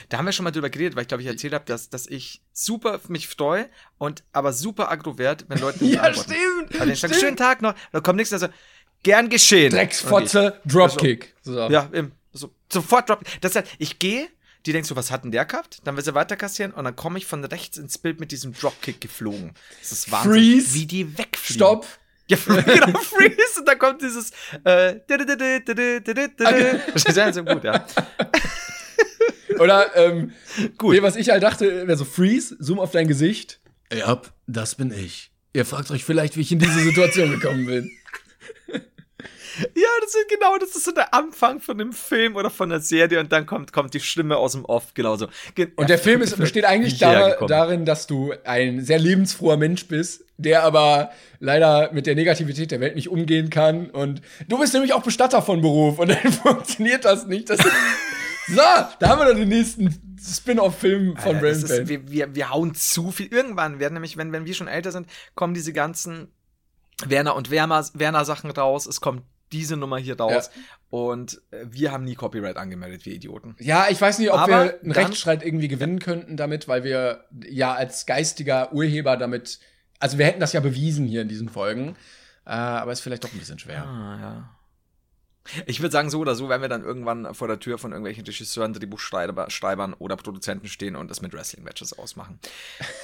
Da 0.08 0.18
haben 0.18 0.24
wir 0.26 0.32
schon 0.32 0.44
mal 0.44 0.50
drüber 0.50 0.70
geredet, 0.70 0.96
weil 0.96 1.02
ich 1.02 1.08
glaube, 1.08 1.22
ich 1.22 1.28
erzählt 1.28 1.52
habe, 1.54 1.64
dass, 1.64 1.88
dass 1.90 2.06
ich 2.06 2.42
super 2.52 3.00
mich 3.08 3.28
freue 3.28 3.68
und 3.98 4.24
aber 4.32 4.52
super 4.52 4.90
aggro 4.90 5.18
werd, 5.18 5.44
wenn 5.48 5.58
Leute 5.58 5.82
nicht 5.84 6.00
antworten. 6.00 6.32
stimmt. 6.32 6.80
Also 6.80 6.92
ich 6.92 7.00
sage, 7.00 7.14
schönen 7.14 7.36
Tag 7.36 7.62
noch, 7.62 7.74
dann 7.92 8.02
kommt 8.02 8.16
nichts, 8.16 8.32
also 8.32 8.48
gern 9.02 9.28
geschehen. 9.28 9.70
Drecksfotze, 9.72 10.60
Dropkick. 10.64 11.34
So. 11.42 11.60
Und 11.60 11.66
ich- 11.66 11.72
Ja, 11.72 11.88
eben, 11.92 12.12
so, 12.32 12.52
sofort 12.72 13.08
drop. 13.08 13.20
Das 13.40 13.54
heißt, 13.56 13.68
ich 13.78 13.98
gehe, 13.98 14.28
die 14.66 14.72
denkst 14.72 14.88
so, 14.88 14.96
was 14.96 15.10
hat 15.12 15.22
denn 15.24 15.30
der 15.30 15.44
gehabt? 15.44 15.80
Dann 15.84 15.96
will 15.96 16.02
sie 16.04 16.14
weiter 16.14 16.36
kassieren 16.36 16.72
und 16.72 16.84
dann 16.84 16.96
komme 16.96 17.18
ich 17.18 17.26
von 17.26 17.44
rechts 17.44 17.76
ins 17.78 17.98
Bild 17.98 18.18
mit 18.18 18.32
diesem 18.32 18.52
Dropkick 18.52 19.00
geflogen. 19.00 19.54
Das 19.80 19.92
ist 19.92 20.10
Wahnsinn. 20.10 20.32
Freeze. 20.32 20.74
Wie 20.74 20.86
die 20.86 21.16
wegfliegen. 21.18 21.56
Stopp. 21.58 21.86
Ja, 22.28 22.36
genau, 22.38 22.98
Freeze. 22.98 23.60
Und 23.60 23.68
dann 23.68 23.78
kommt 23.78 24.02
dieses. 24.02 24.32
Äh, 24.64 24.96
das 26.92 27.04
ist 27.04 27.16
ja 27.16 27.32
so 27.32 27.44
gut, 27.44 27.62
ja. 27.62 27.86
Oder, 29.58 29.96
ähm, 29.96 30.32
Gut. 30.78 30.94
Nee, 30.94 31.02
was 31.02 31.16
ich 31.16 31.30
halt 31.30 31.42
dachte, 31.42 31.86
wäre 31.86 31.96
so 31.96 32.04
Freeze, 32.04 32.56
Zoom 32.58 32.78
auf 32.78 32.90
dein 32.90 33.08
Gesicht. 33.08 33.60
Ja, 33.92 34.20
das 34.46 34.74
bin 34.74 34.92
ich. 34.92 35.30
Ihr 35.52 35.64
fragt 35.64 35.90
euch 35.90 36.04
vielleicht, 36.04 36.36
wie 36.36 36.42
ich 36.42 36.52
in 36.52 36.58
diese 36.58 36.80
Situation 36.80 37.30
gekommen 37.30 37.66
bin. 37.66 37.90
Ja, 39.58 39.88
das 40.02 40.14
ist 40.14 40.28
genau, 40.28 40.58
das 40.58 40.76
ist 40.76 40.84
so 40.84 40.92
der 40.92 41.14
Anfang 41.14 41.60
von 41.60 41.78
dem 41.78 41.92
Film 41.92 42.36
oder 42.36 42.50
von 42.50 42.68
der 42.68 42.80
Serie 42.80 43.20
und 43.20 43.32
dann 43.32 43.46
kommt, 43.46 43.72
kommt 43.72 43.94
die 43.94 44.00
Stimme 44.00 44.36
aus 44.36 44.52
dem 44.52 44.66
Off, 44.66 44.92
genauso. 44.92 45.28
Ge 45.54 45.68
Und 45.76 45.88
der 45.88 45.98
Film 45.98 46.20
ist, 46.20 46.36
besteht 46.36 46.66
eigentlich 46.66 46.98
gekommen. 46.98 47.48
darin, 47.48 47.84
dass 47.86 48.06
du 48.06 48.34
ein 48.44 48.84
sehr 48.84 48.98
lebensfroher 48.98 49.56
Mensch 49.56 49.88
bist, 49.88 50.24
der 50.36 50.62
aber 50.62 51.10
leider 51.40 51.90
mit 51.92 52.06
der 52.06 52.14
Negativität 52.16 52.70
der 52.70 52.80
Welt 52.80 52.96
nicht 52.96 53.08
umgehen 53.08 53.48
kann. 53.48 53.88
Und 53.88 54.20
du 54.46 54.58
bist 54.58 54.74
nämlich 54.74 54.92
auch 54.92 55.02
Bestatter 55.02 55.40
von 55.40 55.62
Beruf 55.62 55.98
und 55.98 56.08
dann 56.24 56.32
funktioniert 56.32 57.06
das 57.06 57.26
nicht. 57.26 57.48
Das 57.48 57.60
so, 58.48 58.56
da 58.56 59.08
haben 59.08 59.18
wir 59.20 59.26
doch 59.26 59.34
den 59.36 59.48
nächsten 59.48 60.16
Spin-off-Film 60.20 61.16
von 61.16 61.38
ist, 61.44 61.88
wir, 61.88 62.10
wir, 62.10 62.34
wir 62.34 62.50
hauen 62.50 62.74
zu 62.74 63.10
viel. 63.10 63.26
Irgendwann 63.32 63.78
werden 63.78 63.94
nämlich, 63.94 64.16
wenn, 64.16 64.32
wenn 64.32 64.44
wir 64.46 64.54
schon 64.54 64.68
älter 64.68 64.92
sind, 64.92 65.08
kommen 65.34 65.54
diese 65.54 65.72
ganzen 65.72 66.28
Werner 67.04 67.36
und 67.36 67.50
Werner, 67.50 67.84
Werner 67.94 68.24
Sachen 68.24 68.50
raus. 68.50 68.86
Es 68.86 69.00
kommt 69.00 69.22
diese 69.52 69.76
Nummer 69.76 69.98
hier 69.98 70.18
raus. 70.18 70.50
Und 70.90 71.40
äh, 71.50 71.64
wir 71.68 71.92
haben 71.92 72.04
nie 72.04 72.14
Copyright 72.14 72.56
angemeldet, 72.56 73.04
wir 73.06 73.14
Idioten. 73.14 73.54
Ja, 73.58 73.86
ich 73.90 74.00
weiß 74.00 74.18
nicht, 74.18 74.30
ob 74.30 74.38
Aber 74.38 74.48
wir 74.48 74.58
einen 74.80 74.92
dann- 74.92 74.92
Rechtsstreit 74.92 75.44
irgendwie 75.44 75.68
gewinnen 75.68 75.98
könnten 75.98 76.36
damit, 76.36 76.68
weil 76.68 76.84
wir 76.84 77.24
ja 77.48 77.74
als 77.74 78.06
geistiger 78.06 78.72
Urheber 78.72 79.16
damit, 79.16 79.60
also 79.98 80.18
wir 80.18 80.26
hätten 80.26 80.40
das 80.40 80.52
ja 80.52 80.60
bewiesen 80.60 81.06
hier 81.06 81.22
in 81.22 81.28
diesen 81.28 81.48
Folgen, 81.48 81.96
äh, 82.44 82.50
aber 82.50 82.92
ist 82.92 83.00
vielleicht 83.00 83.24
doch 83.24 83.32
ein 83.32 83.38
bisschen 83.38 83.58
schwer. 83.58 83.84
Ah, 83.84 84.18
ja. 84.20 84.55
Ich 85.66 85.80
würde 85.80 85.92
sagen, 85.92 86.10
so 86.10 86.18
oder 86.20 86.34
so 86.34 86.48
werden 86.48 86.62
wir 86.62 86.68
dann 86.68 86.82
irgendwann 86.84 87.34
vor 87.34 87.48
der 87.48 87.58
Tür 87.60 87.78
von 87.78 87.92
irgendwelchen 87.92 88.24
Regisseuren, 88.24 88.72
Drehbuchschreibern 88.72 89.94
oder 89.94 90.16
Produzenten 90.16 90.68
stehen 90.68 90.96
und 90.96 91.10
das 91.10 91.22
mit 91.22 91.32
Wrestling-Matches 91.32 91.98
ausmachen. 91.98 92.38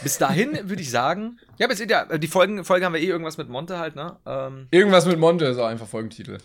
Bis 0.03 0.19
dahin 0.19 0.53
würde 0.69 0.83
ich 0.83 0.91
sagen, 0.91 1.39
ja, 1.59 1.67
bis 1.67 1.79
ja, 1.81 2.19
die 2.19 2.29
Folgen, 2.29 2.65
Folge 2.65 2.85
haben 2.87 2.93
wir 2.95 3.01
eh 3.01 3.07
irgendwas 3.07 3.39
mit 3.39 3.49
Monte 3.49 3.79
halt, 3.79 3.95
ne? 3.97 4.17
Ähm, 4.27 4.69
Irgendwas 4.71 5.07
mit 5.07 5.19
Monte 5.19 5.45
ist 5.47 5.59
auch 5.59 5.67
einfach 5.67 5.87
Folgentitel. 5.89 6.39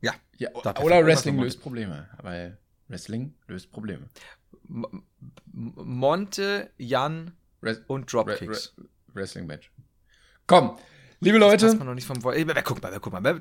ja. 0.00 0.12
Ja, 0.38 0.50
oder 0.54 0.78
Irgendwas 0.80 1.06
Wrestling 1.06 1.38
löst 1.40 1.62
Probleme. 1.62 2.08
Weil 2.22 2.58
Wrestling 2.88 3.34
löst 3.48 3.72
Probleme. 3.72 4.08
M- 4.68 5.02
Monte, 5.52 6.70
Jan 6.76 7.32
Res 7.62 7.80
und 7.86 8.02
Re 8.02 8.06
Dropkicks. 8.24 8.74
Re 8.78 8.84
Wrestling 9.14 9.46
Match. 9.46 9.72
Komm, 10.46 10.78
liebe 11.20 11.38
Das 11.40 11.48
Leute, 11.62 11.74
man 11.76 11.86
noch 11.86 11.94
nicht 11.94 12.06
vom 12.06 12.18
Ey, 12.32 12.46
wer- 12.46 12.62
guck 12.62 12.82
mal, 12.82 13.00
guck 13.00 13.12
mal. 13.14 13.38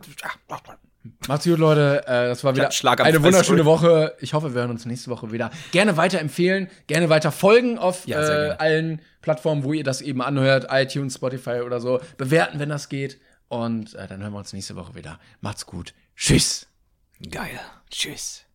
Macht's 1.28 1.46
gut, 1.46 1.60
Leute. 1.60 2.04
Äh, 2.08 2.28
das 2.28 2.44
war 2.44 2.56
wieder 2.56 2.72
Schlag 2.72 3.02
eine 3.02 3.22
wunderschöne 3.24 3.64
sorry. 3.64 3.82
Woche. 3.84 4.16
Ich 4.20 4.34
hoffe, 4.34 4.54
wir 4.54 4.62
hören 4.62 4.72
uns 4.72 4.86
nächste 4.86 5.10
Woche 5.10 5.32
wieder. 5.32 5.52
Gerne 5.72 5.98
weiterempfehlen, 5.98 6.70
gerne 6.88 7.10
weiter 7.10 7.32
folgen 7.32 7.78
auf 7.78 8.08
Ja, 8.08 8.22
äh, 8.22 8.52
allen 8.58 9.02
Plattformen, 9.22 9.64
wo 9.64 9.74
ihr 9.74 9.84
das 9.84 10.02
eben 10.02 10.22
anhört, 10.22 10.68
iTunes, 10.70 11.16
Spotify 11.16 11.62
oder 11.66 11.80
so. 11.80 12.00
Bewerten, 12.18 12.60
wenn 12.60 12.70
das 12.70 12.90
geht. 12.90 13.20
Und 13.48 13.94
äh, 13.96 14.08
dann 14.08 14.22
hören 14.22 14.34
wir 14.34 14.40
uns 14.40 14.54
nächste 14.54 14.76
Woche 14.76 14.96
wieder. 14.96 15.20
Macht's 15.42 15.66
gut. 15.66 15.94
Tschüss. 16.16 16.68
Geil. 17.32 17.60
Tschüss. 17.90 18.46